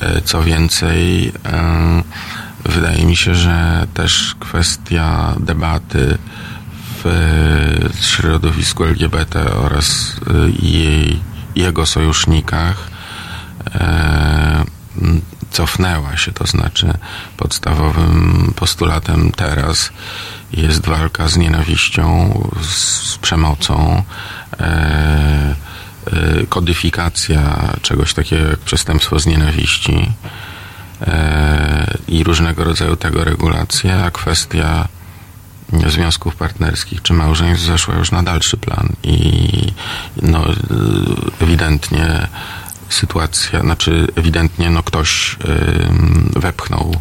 E, 0.00 0.20
Co 0.20 0.42
więcej, 0.42 1.32
em, 1.44 2.02
wydaje 2.64 3.04
mi 3.06 3.16
się, 3.16 3.34
że 3.34 3.86
też 3.94 4.34
kwestia 4.40 5.34
debaty 5.40 6.18
w 7.02 7.06
e, 7.06 8.02
środowisku 8.02 8.84
LGBT 8.84 9.54
oraz 9.54 10.16
e, 10.30 10.66
jej, 10.66 11.20
jego 11.54 11.86
sojusznikach 11.86 12.90
e, 13.74 14.64
cofnęła 15.56 16.16
się, 16.16 16.32
to 16.32 16.46
znaczy 16.46 16.98
podstawowym 17.36 18.52
postulatem 18.56 19.32
teraz 19.32 19.90
jest 20.52 20.86
walka 20.86 21.28
z 21.28 21.36
nienawiścią, 21.36 22.40
z 22.62 23.18
przemocą, 23.18 24.02
e, 24.60 24.64
e, 26.06 26.46
kodyfikacja 26.48 27.72
czegoś 27.82 28.14
takiego 28.14 28.48
jak 28.50 28.58
przestępstwo 28.58 29.18
z 29.18 29.26
nienawiści 29.26 30.12
e, 31.06 31.96
i 32.08 32.24
różnego 32.24 32.64
rodzaju 32.64 32.96
tego 32.96 33.24
regulacje, 33.24 34.04
a 34.04 34.10
kwestia 34.10 34.88
związków 35.86 36.36
partnerskich 36.36 37.02
czy 37.02 37.12
małżeństw 37.12 37.64
zeszła 37.64 37.94
już 37.94 38.10
na 38.10 38.22
dalszy 38.22 38.56
plan 38.56 38.88
i 39.02 39.72
no, 40.22 40.52
y, 40.52 40.54
ewidentnie 41.40 42.28
sytuacja, 42.88 43.60
znaczy 43.60 44.06
ewidentnie 44.16 44.70
no, 44.70 44.82
ktoś 44.82 45.36
y, 46.36 46.40
wepchnął 46.40 46.96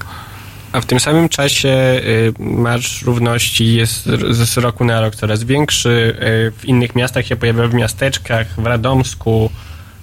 A 0.71 0.81
w 0.81 0.85
tym 0.85 0.99
samym 0.99 1.29
czasie 1.29 1.69
y, 1.69 2.33
Marsz 2.39 3.01
Równości 3.01 3.75
jest 3.75 4.05
z 4.29 4.57
roku 4.57 4.85
na 4.85 5.01
rok 5.01 5.15
coraz 5.15 5.43
większy. 5.43 5.89
Y, 5.89 6.51
w 6.57 6.65
innych 6.65 6.95
miastach 6.95 7.25
się 7.25 7.35
pojawia 7.35 7.67
w 7.67 7.73
miasteczkach, 7.73 8.47
w 8.61 8.65
Radomsku, 8.65 9.49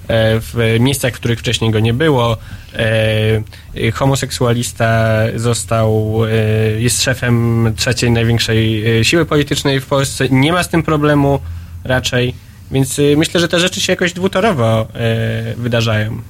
y, 0.02 0.06
w 0.40 0.76
miejscach, 0.80 1.12
w 1.12 1.16
których 1.16 1.38
wcześniej 1.38 1.70
go 1.70 1.80
nie 1.80 1.94
było. 1.94 2.36
Homoseksualista 3.94 5.18
został, 5.36 6.20
jest 6.78 7.02
szefem 7.02 7.66
trzeciej 7.76 8.10
największej 8.10 8.84
siły 9.04 9.26
politycznej 9.26 9.80
w 9.80 9.86
Polsce. 9.86 10.28
Nie 10.28 10.52
ma 10.52 10.62
z 10.62 10.68
tym 10.68 10.82
problemu 10.82 11.40
raczej. 11.84 12.34
Więc 12.72 12.98
y, 12.98 13.14
myślę, 13.16 13.40
że 13.40 13.48
te 13.48 13.60
rzeczy 13.60 13.80
się 13.80 13.92
jakoś 13.92 14.12
dwutorowo 14.12 14.82
y, 14.82 15.56
wydarzają. 15.56 16.20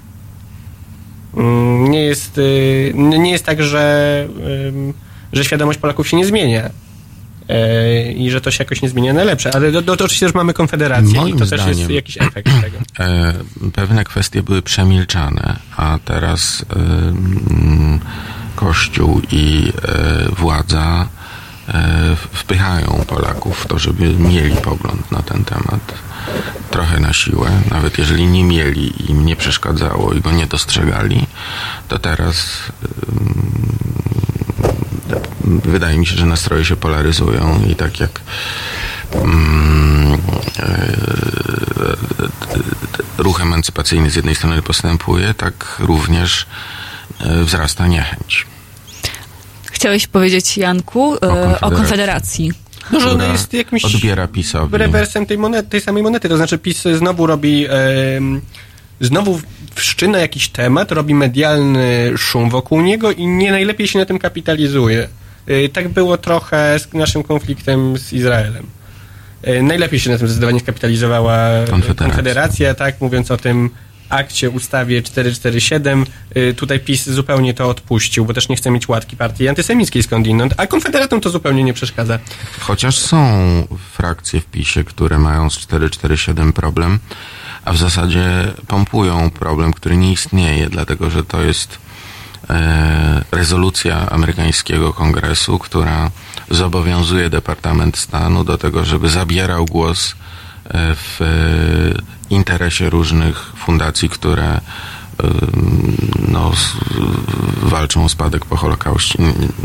Mm, 1.36 1.90
nie 1.90 2.05
jest, 2.05 2.39
y, 2.39 2.93
nie 2.94 3.31
jest 3.31 3.44
tak, 3.44 3.62
że, 3.62 4.28
że 5.32 5.44
świadomość 5.44 5.78
Polaków 5.78 6.09
się 6.09 6.16
nie 6.16 6.27
zmienia. 6.27 6.70
E, 7.48 8.12
I 8.12 8.31
że 8.31 8.40
to 8.40 8.51
się 8.51 8.64
jakoś 8.64 8.82
nie 8.82 8.89
zmienia 8.89 9.12
na 9.12 9.24
lepsze. 9.24 9.55
Ale 9.55 9.73
do, 9.73 9.82
do, 9.82 9.97
to 9.97 10.05
oczywiście 10.05 10.27
już 10.27 10.35
mamy 10.35 10.55
Konfederację 10.55 11.20
Moim 11.20 11.36
i 11.36 11.39
to 11.39 11.47
też 11.47 11.66
jest 11.66 11.81
zdaniem- 11.81 11.90
jakiś 11.90 12.19
efekt 12.20 12.48
tego. 12.62 12.78
e, 12.98 13.35
pewne 13.73 14.05
kwestie 14.05 14.43
były 14.43 14.62
przemilczane, 14.62 15.56
a 15.77 15.98
teraz 16.05 16.64
em, 16.77 18.01
Kościół 18.56 19.20
i 19.32 19.73
e, 19.82 20.28
władza 20.35 21.09
e, 21.19 21.22
wpychają 22.32 23.05
Polaków 23.07 23.59
w 23.59 23.66
to, 23.66 23.78
żeby 23.78 24.15
mieli 24.19 24.57
pogląd 24.57 25.12
na 25.12 25.23
ten 25.23 25.44
temat. 25.44 25.94
Trochę 26.70 27.01
na 27.01 27.12
siłę, 27.12 27.51
nawet 27.70 27.99
jeżeli 27.99 28.27
nie 28.27 28.44
mieli 28.44 29.11
im 29.11 29.27
nie 29.27 29.36
przeszkadzało 29.36 30.12
i 30.12 30.20
go 30.20 30.32
nie 30.32 30.47
dostrzegali, 30.47 31.27
to 31.89 31.99
teraz 31.99 32.47
wydaje 35.44 35.99
mi 35.99 36.07
się, 36.07 36.16
że 36.16 36.27
nastroje 36.27 36.65
się 36.65 36.77
polaryzują 36.77 37.62
i 37.69 37.74
tak 37.74 38.01
jak 38.01 38.20
e, 39.15 39.19
ruch 43.19 43.40
emancypacyjny 43.40 44.11
z 44.11 44.16
jednej 44.16 44.35
strony 44.35 44.62
postępuje, 44.62 45.35
tak 45.35 45.77
również 45.78 46.47
e, 47.20 47.44
wzrasta 47.44 47.86
niechęć. 47.86 48.51
Chciałeś 49.82 50.06
powiedzieć, 50.06 50.59
Janku, 50.59 51.14
e, 51.14 51.18
o 51.18 51.70
Konfederacji. 51.70 51.70
Konfederacji. 51.70 52.52
No, 52.92 53.00
że 53.00 53.10
ona 53.10 53.26
jest 53.26 53.52
jakimś 53.52 53.84
odbiera 53.84 54.28
PiSowi. 54.28 54.78
rewersem 54.78 55.26
tej, 55.26 55.38
monety, 55.38 55.68
tej 55.68 55.80
samej 55.80 56.02
monety. 56.02 56.28
To 56.28 56.36
znaczy 56.36 56.59
PiS 56.59 56.82
znowu 56.98 57.26
robi... 57.26 57.66
znowu 59.00 59.40
wszczyna 59.74 60.18
jakiś 60.18 60.48
temat, 60.48 60.92
robi 60.92 61.14
medialny 61.14 62.12
szum 62.16 62.50
wokół 62.50 62.80
niego 62.80 63.12
i 63.12 63.26
nie 63.26 63.50
najlepiej 63.50 63.88
się 63.88 63.98
na 63.98 64.04
tym 64.04 64.18
kapitalizuje. 64.18 65.09
Y, 65.48 65.68
Tak 65.72 65.88
było 65.88 66.16
trochę 66.18 66.78
z 66.78 66.94
naszym 66.94 67.22
konfliktem 67.22 67.98
z 67.98 68.12
Izraelem. 68.12 68.66
Y, 69.48 69.62
Najlepiej 69.62 70.00
się 70.00 70.10
na 70.10 70.18
tym 70.18 70.26
zdecydowanie 70.28 70.60
skapitalizowała 70.60 71.48
Konfederacja. 71.70 72.06
Konfederacja, 72.06 72.74
tak, 72.74 73.00
mówiąc 73.00 73.30
o 73.30 73.36
tym 73.36 73.70
akcie, 74.12 74.51
ustawie 74.51 75.02
447. 75.02 76.06
Y, 76.36 76.55
Tutaj 76.55 76.80
PiS 76.80 77.09
zupełnie 77.09 77.55
to 77.55 77.68
odpuścił, 77.68 78.24
bo 78.24 78.34
też 78.34 78.48
nie 78.48 78.56
chce 78.56 78.70
mieć 78.70 78.89
łatki 78.89 79.16
partii 79.16 79.48
antysemickiej 79.48 80.02
skądinąd, 80.02 80.55
a 80.56 80.66
konfederatom 80.66 81.20
to 81.20 81.30
zupełnie 81.30 81.64
nie 81.64 81.72
przeszkadza. 81.72 82.18
Chociaż 82.60 82.98
są 82.98 83.26
frakcje 83.93 84.40
w 84.40 84.44
PiSie, 84.44 84.84
które 84.84 85.18
mają 85.18 85.51
z 85.51 85.59
447 85.59 86.52
problem, 86.52 86.98
a 87.64 87.72
w 87.72 87.76
zasadzie 87.76 88.52
pompują 88.66 89.30
problem, 89.30 89.72
który 89.72 89.97
nie 89.97 90.12
istnieje, 90.12 90.68
dlatego 90.68 91.10
że 91.10 91.24
to 91.24 91.43
jest 91.43 91.78
e, 92.51 93.24
rezolucja 93.32 94.10
amerykańskiego 94.10 94.93
kongresu, 94.93 95.59
która 95.59 96.10
zobowiązuje 96.51 97.30
Departament 97.30 97.97
Stanu 97.98 98.44
do 98.44 98.59
tego, 98.59 98.84
żeby 98.84 99.09
zabierał 99.09 99.66
głos 99.66 100.10
e, 100.10 100.94
w 100.94 101.20
interesie 102.32 102.90
różnych 102.90 103.52
fundacji, 103.56 104.09
które 104.09 104.44
e, 104.54 104.60
no, 106.28 106.52
walczą 107.62 108.04
o 108.04 108.09
spadek 108.09 108.44
po 108.46 108.56
Holokauście, 108.56 109.18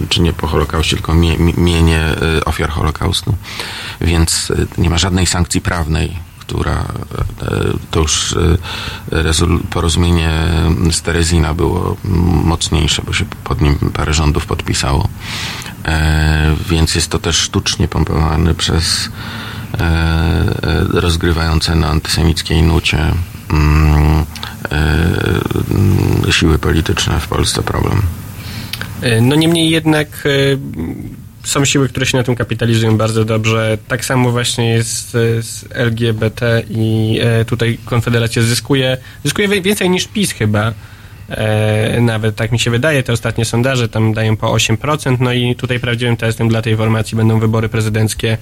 czy 0.10 0.22
nie 0.22 0.34
po 0.34 0.48
Holokauście, 0.48 0.96
tylko 0.96 1.14
mie, 1.14 1.38
mi- 1.38 1.54
mienie 1.58 2.00
e, 2.38 2.46
ofiar 2.46 2.70
Holokaustu. 2.70 3.36
Więc 4.02 4.52
e, 4.52 4.82
nie 4.82 4.90
ma 4.90 4.98
żadnej 4.98 5.26
sankcji 5.26 5.62
prawnej, 5.62 6.28
która 6.40 6.86
to 7.92 8.00
już 8.00 8.36
porozumienie 9.70 10.30
z 10.92 11.02
Terezina 11.02 11.54
było 11.54 11.98
mocniejsze, 12.44 13.02
bo 13.06 13.14
się 13.14 13.26
pod 13.44 13.62
nim 13.62 13.76
parę 13.94 14.14
rządów 14.14 14.46
podpisało. 14.46 15.08
E, 15.86 16.56
więc 16.70 16.96
jest 16.96 17.10
to 17.12 17.20
też 17.20 17.38
sztucznie 17.38 17.88
pompowany 17.88 18.54
przez 18.54 19.10
rozgrywające 20.94 21.76
na 21.76 21.88
antysemickiej 21.88 22.64
nucie 22.64 22.98
mm, 23.52 24.26
e, 26.28 26.32
siły 26.32 26.60
polityczne 26.60 27.20
w 27.20 27.28
Polsce 27.28 27.64
problem. 27.64 28.02
E, 29.02 29.22
No 29.22 29.36
niemniej 29.36 29.70
jednak 29.70 30.08
e, 30.26 31.38
są 31.48 31.66
siły, 31.66 31.90
które 31.90 32.06
się 32.06 32.18
na 32.18 32.24
tym 32.24 32.36
kapitalizują 32.36 32.98
bardzo 32.98 33.26
dobrze. 33.26 33.78
Tak 33.88 34.06
samo 34.06 34.32
właśnie 34.32 34.70
jest 34.70 35.16
e, 35.16 35.44
z 35.44 35.66
LGBT 35.72 36.64
i 36.70 37.20
e, 37.24 37.46
tutaj 37.46 37.78
Konfederacja 37.86 38.42
zyskuje, 38.42 38.98
zyskuje 39.24 39.62
więcej 39.62 39.90
niż 39.90 40.08
PiS 40.08 40.32
chyba. 40.32 40.74
E, 41.30 42.02
nawet 42.02 42.36
tak 42.36 42.52
mi 42.52 42.60
się 42.60 42.72
wydaje, 42.72 43.04
te 43.04 43.14
ostatnie 43.14 43.46
sondaże 43.46 43.90
tam 43.90 44.14
dają 44.14 44.38
po 44.38 44.48
8%, 44.48 45.18
no 45.20 45.34
i 45.34 45.56
tutaj 45.56 45.80
prawdziwym 45.80 46.18
testem 46.18 46.50
dla 46.50 46.62
tej 46.62 46.78
formacji 46.78 47.18
będą 47.18 47.40
wybory 47.40 47.70
prezydenckie. 47.70 48.38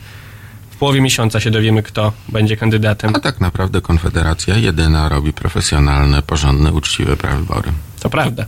W 0.75 0.77
połowie 0.77 1.01
miesiąca 1.01 1.39
się 1.39 1.51
dowiemy, 1.51 1.83
kto 1.83 2.11
będzie 2.29 2.57
kandydatem. 2.57 3.11
A 3.15 3.19
tak 3.19 3.41
naprawdę 3.41 3.81
Konfederacja 3.81 4.57
jedyna 4.57 5.09
robi 5.09 5.33
profesjonalne, 5.33 6.21
porządne, 6.21 6.73
uczciwe 6.73 7.17
prawybory. 7.17 7.71
To 7.99 8.09
prawda. 8.09 8.45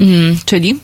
Mm, 0.00 0.36
czyli? 0.44 0.80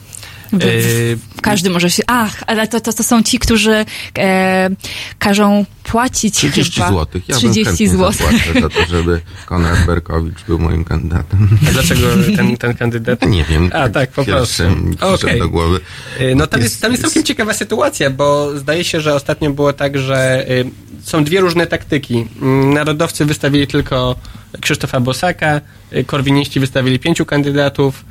Y, 0.54 1.18
Każdy 1.42 1.70
może 1.70 1.90
się. 1.90 2.02
Ach, 2.06 2.42
ale 2.46 2.68
to, 2.68 2.80
to, 2.80 2.92
to 2.92 3.02
są 3.02 3.22
ci, 3.22 3.38
którzy 3.38 3.84
e, 4.18 4.70
każą 5.18 5.64
płacić 5.84 6.34
30 6.34 6.74
chyba. 6.74 6.88
zł. 6.88 7.20
Ja 7.28 7.36
30 7.36 7.60
bym 7.60 7.64
chętnie 7.64 7.88
zł. 7.88 8.12
zapłacę 8.12 8.60
za 8.60 8.68
to, 8.68 8.84
żeby 8.88 9.20
Konrad 9.46 9.86
Berkowicz 9.86 10.44
był 10.46 10.58
moim 10.58 10.84
kandydatem. 10.84 11.48
A 11.68 11.72
dlaczego 11.72 12.06
ten, 12.36 12.56
ten 12.56 12.74
kandydat? 12.74 13.26
Nie 13.28 13.44
wiem. 13.44 13.70
A, 13.74 13.88
tak, 13.88 14.10
po 14.10 14.24
prostu. 14.24 14.62
Okej. 15.00 15.38
do 15.38 15.48
głowy. 15.48 15.80
Y, 16.20 16.34
No 16.34 16.46
tam 16.46 16.60
jest, 16.60 16.82
tam 16.82 16.90
jest 16.92 17.02
całkiem 17.02 17.22
ciekawa 17.24 17.54
sytuacja, 17.54 18.10
bo 18.10 18.58
zdaje 18.58 18.84
się, 18.84 19.00
że 19.00 19.14
ostatnio 19.14 19.50
było 19.50 19.72
tak, 19.72 19.98
że 19.98 20.46
y, 20.50 20.70
są 21.02 21.24
dwie 21.24 21.40
różne 21.40 21.66
taktyki. 21.66 22.26
Mm, 22.42 22.74
Narodowcy 22.74 23.24
wystawili 23.24 23.66
tylko 23.66 24.16
Krzysztofa 24.60 25.00
Bosaka, 25.00 25.60
korwiniści 26.06 26.60
wystawili 26.60 26.98
pięciu 26.98 27.24
kandydatów 27.26 28.04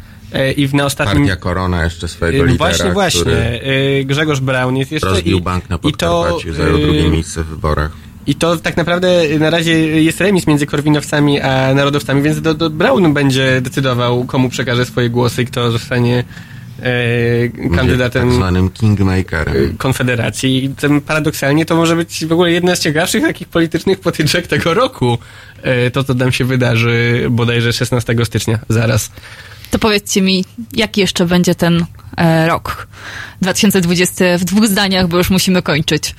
i 0.58 0.68
w 0.68 0.74
na 0.74 0.86
ostatnim... 0.86 1.18
Partia 1.28 1.36
Korona 1.36 1.84
jeszcze 1.84 2.08
swojego 2.08 2.44
Y, 2.44 2.48
lidera, 2.48 2.58
Właśnie, 2.58 2.92
właśnie. 2.92 3.62
Y, 4.02 4.06
Grzegorz 4.06 4.40
Braun 4.40 4.78
jest 4.78 4.92
jeszcze... 4.92 5.10
rozbił 5.10 5.38
i- 5.38 5.42
bank 5.42 5.70
na 5.70 5.76
i 5.76 5.80
to, 5.80 6.24
Podkarpaciu, 6.24 6.54
zajął 6.54 6.78
drugie 6.78 7.10
miejsce 7.10 7.44
w 7.44 7.48
wyborach. 7.48 7.92
I 8.28 8.36
to 8.36 8.58
tak 8.58 8.78
naprawdę 8.78 9.10
na 9.40 9.50
razie 9.50 10.02
jest 10.04 10.22
remis 10.22 10.48
między 10.48 10.66
korwinowcami 10.66 11.42
a 11.42 11.74
narodowcami, 11.74 12.22
więc 12.22 12.42
to, 12.42 12.56
to 12.56 12.70
Braun 12.70 13.14
będzie 13.14 13.62
decydował, 13.62 14.26
komu 14.26 14.50
przekaże 14.50 14.86
swoje 14.86 15.10
głosy 15.10 15.42
i 15.42 15.46
kto 15.46 15.72
zostanie 15.72 16.24
e, 16.82 17.76
kandydatem 17.76 18.24
tak 18.30 18.32
zwanym 18.38 18.70
kingmakerem. 18.70 19.78
Konfederacji. 19.78 20.66
I 20.66 20.70
paradoksalnie 21.02 21.66
to 21.66 21.76
może 21.76 21.96
być 21.96 22.26
w 22.26 22.32
ogóle 22.32 22.52
jedna 22.52 22.76
z 22.76 22.80
ciekawszych 22.80 23.24
takich 23.24 23.48
politycznych 23.48 24.00
potyczek 24.00 24.48
tego 24.48 24.74
roku. 24.74 25.18
E, 25.62 25.92
to, 25.92 26.04
co 26.04 26.16
tam 26.16 26.32
się 26.32 26.46
wydarzy 26.46 27.28
bodajże 27.30 27.74
16 27.74 28.16
stycznia, 28.24 28.60
zaraz. 28.70 29.12
To 29.72 29.80
powiedzcie 29.80 30.22
mi, 30.22 30.46
jaki 30.74 31.02
jeszcze 31.02 31.26
będzie 31.26 31.56
ten 31.56 31.86
e, 32.18 32.48
rok 32.48 32.88
2020 33.42 34.26
w 34.38 34.44
dwóch 34.44 34.68
zdaniach, 34.68 35.08
bo 35.08 35.18
już 35.18 35.30
musimy 35.30 35.62
kończyć. 35.62 36.16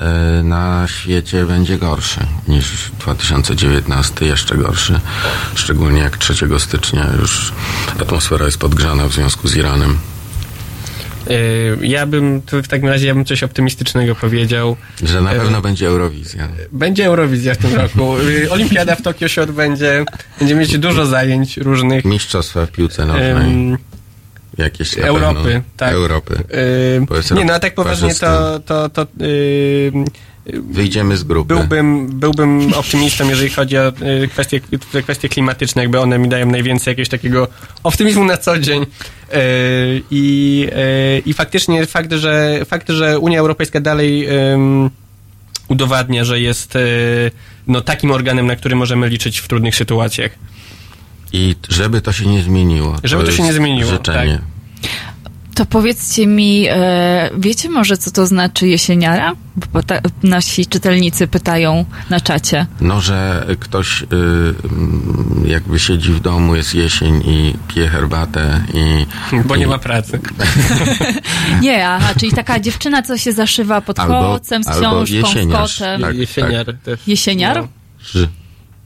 E, 0.00 0.42
Na 0.42 0.86
świecie 0.88 1.44
będzie 1.44 1.78
gorszy 1.78 2.20
niż 2.48 2.90
2019, 3.00 4.26
jeszcze 4.26 4.56
gorszy. 4.56 5.00
Szczególnie 5.54 6.00
jak 6.00 6.16
3 6.16 6.34
stycznia 6.58 7.06
już 7.20 7.52
atmosfera 8.00 8.46
jest 8.46 8.58
podgrzana 8.58 9.08
w 9.08 9.12
związku 9.12 9.48
z 9.48 9.56
Iranem. 9.56 9.98
E, 11.30 11.86
ja 11.86 12.06
bym, 12.06 12.42
to 12.42 12.62
w 12.62 12.68
takim 12.68 12.88
razie 12.88 13.06
ja 13.06 13.14
bym 13.14 13.24
coś 13.24 13.42
optymistycznego 13.42 14.14
powiedział. 14.14 14.76
Że 15.02 15.20
na 15.20 15.32
E, 15.32 15.40
pewno 15.40 15.60
będzie 15.60 15.86
Eurowizja. 15.86 16.48
Będzie 16.72 17.06
Eurowizja 17.06 17.54
w 17.54 17.58
tym 17.58 17.74
roku. 17.74 18.16
Y, 18.18 18.50
Olimpiada 18.50 18.96
w 18.96 19.02
Tokio 19.02 19.28
się 19.28 19.42
odbędzie. 19.42 20.04
Będziemy 20.38 20.60
mieć 20.60 20.78
dużo 20.78 21.06
zajęć 21.06 21.56
różnych. 21.56 22.04
Mistrzostwa 22.04 22.66
w 22.66 22.70
piłce 22.70 23.06
nożnej. 23.06 23.76
Jakieś 24.58 24.98
Europy, 24.98 25.42
pewno. 25.44 25.60
tak. 25.76 25.92
Europy. 25.92 26.34
Nie, 27.34 27.44
no 27.44 27.54
a 27.54 27.58
tak 27.58 27.74
poważnie 27.74 28.14
to, 28.14 28.60
to, 28.60 28.88
to 28.88 29.06
Wyjdziemy 30.52 31.16
z 31.16 31.24
grupy. 31.24 31.54
byłbym, 31.54 32.06
byłbym 32.06 32.74
optymistą, 32.74 33.28
jeżeli 33.28 33.50
chodzi 33.50 33.78
o 33.78 33.88
y, 33.88 34.28
kwestie, 34.28 34.60
kwestie 35.02 35.28
klimatyczne, 35.28 35.82
jakby 35.82 36.00
one 36.00 36.18
mi 36.18 36.28
dają 36.28 36.46
najwięcej 36.46 36.90
jakiegoś 36.90 37.08
takiego 37.08 37.48
optymizmu 37.82 38.24
na 38.24 38.36
co 38.36 38.58
dzień. 38.58 38.82
Y, 38.82 38.86
I, 40.10 40.66
y, 41.18 41.22
I 41.26 41.34
faktycznie 41.34 41.86
fakt, 41.86 42.12
że 42.12 42.60
fakt, 42.64 42.90
że 42.90 43.18
Unia 43.18 43.40
Europejska 43.40 43.80
dalej 43.80 44.28
udowadnia, 45.68 46.24
że 46.24 46.40
jest 46.40 46.78
no, 47.66 47.80
takim 47.80 48.10
organem, 48.10 48.46
na 48.46 48.56
który 48.56 48.76
możemy 48.76 49.08
liczyć 49.08 49.38
w 49.38 49.48
trudnych 49.48 49.76
sytuacjach. 49.76 50.30
I 51.32 51.56
żeby 51.68 52.00
to 52.00 52.12
się 52.12 52.26
nie 52.26 52.42
zmieniło. 52.42 52.96
Żeby 53.04 53.24
to 53.24 53.30
się 53.30 53.36
jest 53.36 53.46
nie 53.46 53.52
zmieniło, 53.52 53.90
Życzenie. 53.90 54.38
To 55.54 55.66
powiedzcie 55.66 56.26
mi, 56.26 56.66
e, 56.70 57.30
wiecie 57.38 57.68
może, 57.68 57.96
co 57.96 58.10
to 58.10 58.26
znaczy 58.26 58.68
jesieniara? 58.68 59.32
Bo 59.72 59.82
ta, 59.82 60.00
nasi 60.22 60.66
czytelnicy 60.66 61.26
pytają 61.26 61.84
na 62.10 62.20
czacie. 62.20 62.66
No, 62.80 63.00
że 63.00 63.46
ktoś 63.60 64.02
y, 64.02 64.06
mm, 64.12 65.44
jakby 65.46 65.78
siedzi 65.78 66.12
w 66.12 66.20
domu, 66.20 66.56
jest 66.56 66.74
jesień 66.74 67.22
i 67.26 67.54
pije 67.68 67.88
herbatę 67.88 68.60
i... 68.74 69.06
Bo 69.48 69.54
i, 69.56 69.58
nie 69.58 69.66
ma 69.66 69.78
pracy. 69.78 70.20
Nie, 71.62 71.88
aha, 71.88 72.08
czyli 72.20 72.32
taka 72.32 72.60
dziewczyna, 72.60 73.02
co 73.02 73.18
się 73.18 73.32
zaszywa 73.32 73.80
pod 73.80 73.98
Albo- 73.98 74.20
kocem 74.32 74.64
z 74.64 74.68
albo 74.68 74.80
książką, 74.80 75.06
z 75.06 75.10
jesieniarz. 75.10 75.78
kotem. 75.78 76.00
Tak, 76.00 76.16
Jesieniar 76.16 76.66
też. 76.84 77.00
Jesieniar? 77.06 77.56
No. 77.56 77.68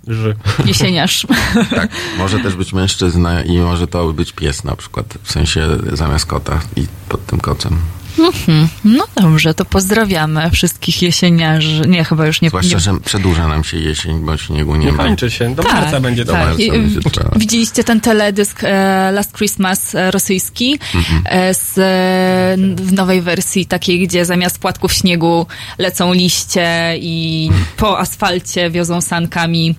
Że. 0.09 0.35
Jesieniarz. 0.65 1.27
Tak, 1.71 1.91
może 2.19 2.39
też 2.39 2.57
być 2.57 2.73
mężczyzna 2.73 3.43
i 3.43 3.59
może 3.59 3.87
to 3.87 4.13
być 4.13 4.33
pies 4.33 4.65
na 4.65 4.77
przykład, 4.77 5.19
w 5.23 5.33
sensie 5.33 5.67
zamiast 5.93 6.27
kota 6.27 6.61
i 6.77 6.87
pod 7.09 7.27
tym 7.27 7.41
kocem. 7.41 7.79
Mhm. 8.19 8.69
No 8.85 9.05
dobrze, 9.23 9.55
to 9.55 9.65
pozdrawiamy 9.65 10.51
wszystkich 10.51 11.03
jesieniarzy. 11.03 11.83
Nie, 11.89 12.05
chyba 12.05 12.27
już 12.27 12.41
nie... 12.41 12.49
Zwłaszcza, 12.49 12.75
nie... 12.75 12.81
że 12.81 13.01
przedłuża 13.01 13.49
nam 13.49 13.65
się 13.65 13.79
jesień, 13.79 14.19
bo 14.25 14.37
śniegu 14.37 14.77
nie 14.77 14.87
Nie 14.87 14.93
ma. 14.93 15.03
kończy 15.05 15.31
się. 15.31 15.55
Do 15.55 15.63
Tak, 15.63 15.73
marca 15.73 16.01
będzie 16.01 16.25
do 16.25 16.33
tak. 16.33 16.47
marca. 16.47 16.63
I, 16.63 16.71
będzie. 16.71 17.01
Widzieliście 17.37 17.85
ten 17.85 18.01
teledysk 18.01 18.61
e, 18.65 19.11
Last 19.13 19.37
Christmas 19.37 19.95
e, 19.95 20.11
rosyjski 20.11 20.79
Mhm. 20.95 21.23
e, 21.27 21.55
z, 21.55 21.79
e, 21.79 22.83
w 22.83 22.93
nowej 22.93 23.23
wersji 23.23 23.67
takiej, 23.67 24.07
gdzie 24.09 24.25
zamiast 24.25 24.59
płatków 24.59 24.93
śniegu 24.93 25.47
lecą 25.79 26.13
liście 26.13 26.95
i 27.01 27.51
po 27.77 27.99
asfalcie 27.99 28.71
wiozą 28.71 29.01
sankami 29.01 29.75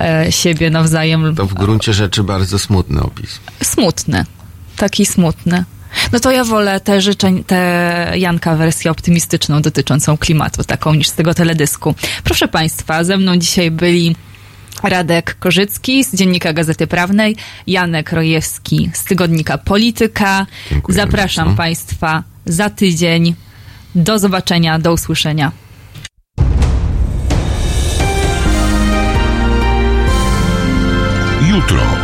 e, 0.00 0.32
siebie 0.32 0.70
nawzajem. 0.70 1.34
To 1.36 1.46
w 1.46 1.54
gruncie 1.54 1.92
rzeczy 1.92 2.22
bardzo 2.22 2.58
smutny 2.58 3.02
opis. 3.02 3.40
Smutny. 3.62 4.24
Taki 4.76 5.06
smutny. 5.06 5.64
No 6.12 6.20
to 6.20 6.30
ja 6.30 6.44
wolę 6.44 6.80
tę 6.80 7.00
życzeń, 7.00 7.44
tę 7.44 8.12
Janka 8.16 8.56
wersję 8.56 8.90
optymistyczną 8.90 9.62
dotyczącą 9.62 10.16
klimatu, 10.16 10.64
taką 10.64 10.94
niż 10.94 11.08
z 11.08 11.12
tego 11.12 11.34
teledysku. 11.34 11.94
Proszę 12.24 12.48
Państwa, 12.48 13.04
ze 13.04 13.16
mną 13.16 13.36
dzisiaj 13.36 13.70
byli 13.70 14.16
Radek 14.82 15.36
Korzycki 15.38 16.04
z 16.04 16.14
Dziennika 16.14 16.52
Gazety 16.52 16.86
Prawnej, 16.86 17.36
Janek 17.66 18.12
Rojewski 18.12 18.90
z 18.92 19.04
Tygodnika 19.04 19.58
Polityka. 19.58 20.46
Dziękuję 20.70 20.96
Zapraszam 20.96 21.44
bardzo. 21.44 21.56
Państwa 21.56 22.22
za 22.46 22.70
tydzień. 22.70 23.34
Do 23.94 24.18
zobaczenia, 24.18 24.78
do 24.78 24.92
usłyszenia. 24.92 25.52
Jutro. 31.50 32.03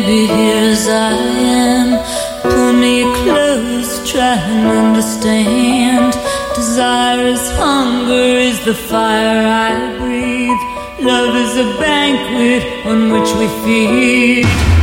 Baby, 0.00 0.26
here 0.26 0.72
as 0.72 0.88
I 0.88 1.12
am. 1.12 1.88
Pull 2.42 2.72
me 2.72 3.02
close, 3.22 4.10
try 4.10 4.34
and 4.34 4.66
understand. 4.66 6.12
Desire 6.56 7.26
is 7.26 7.50
hunger, 7.52 8.28
is 8.50 8.64
the 8.64 8.74
fire 8.74 9.46
I 9.46 9.96
breathe. 9.98 10.62
Love 11.00 11.36
is 11.36 11.56
a 11.58 11.68
banquet 11.78 12.62
on 12.86 13.12
which 13.12 13.30
we 13.38 13.46
feed. 13.64 14.73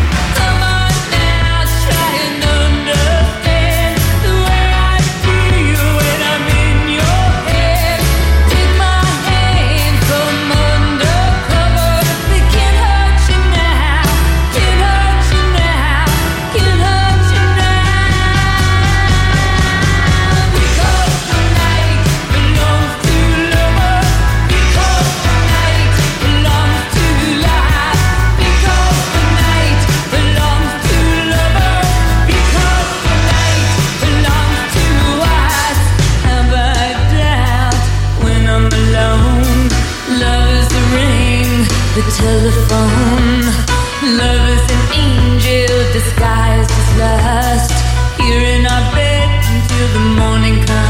morning 50.31 50.63
cloud. 50.65 50.80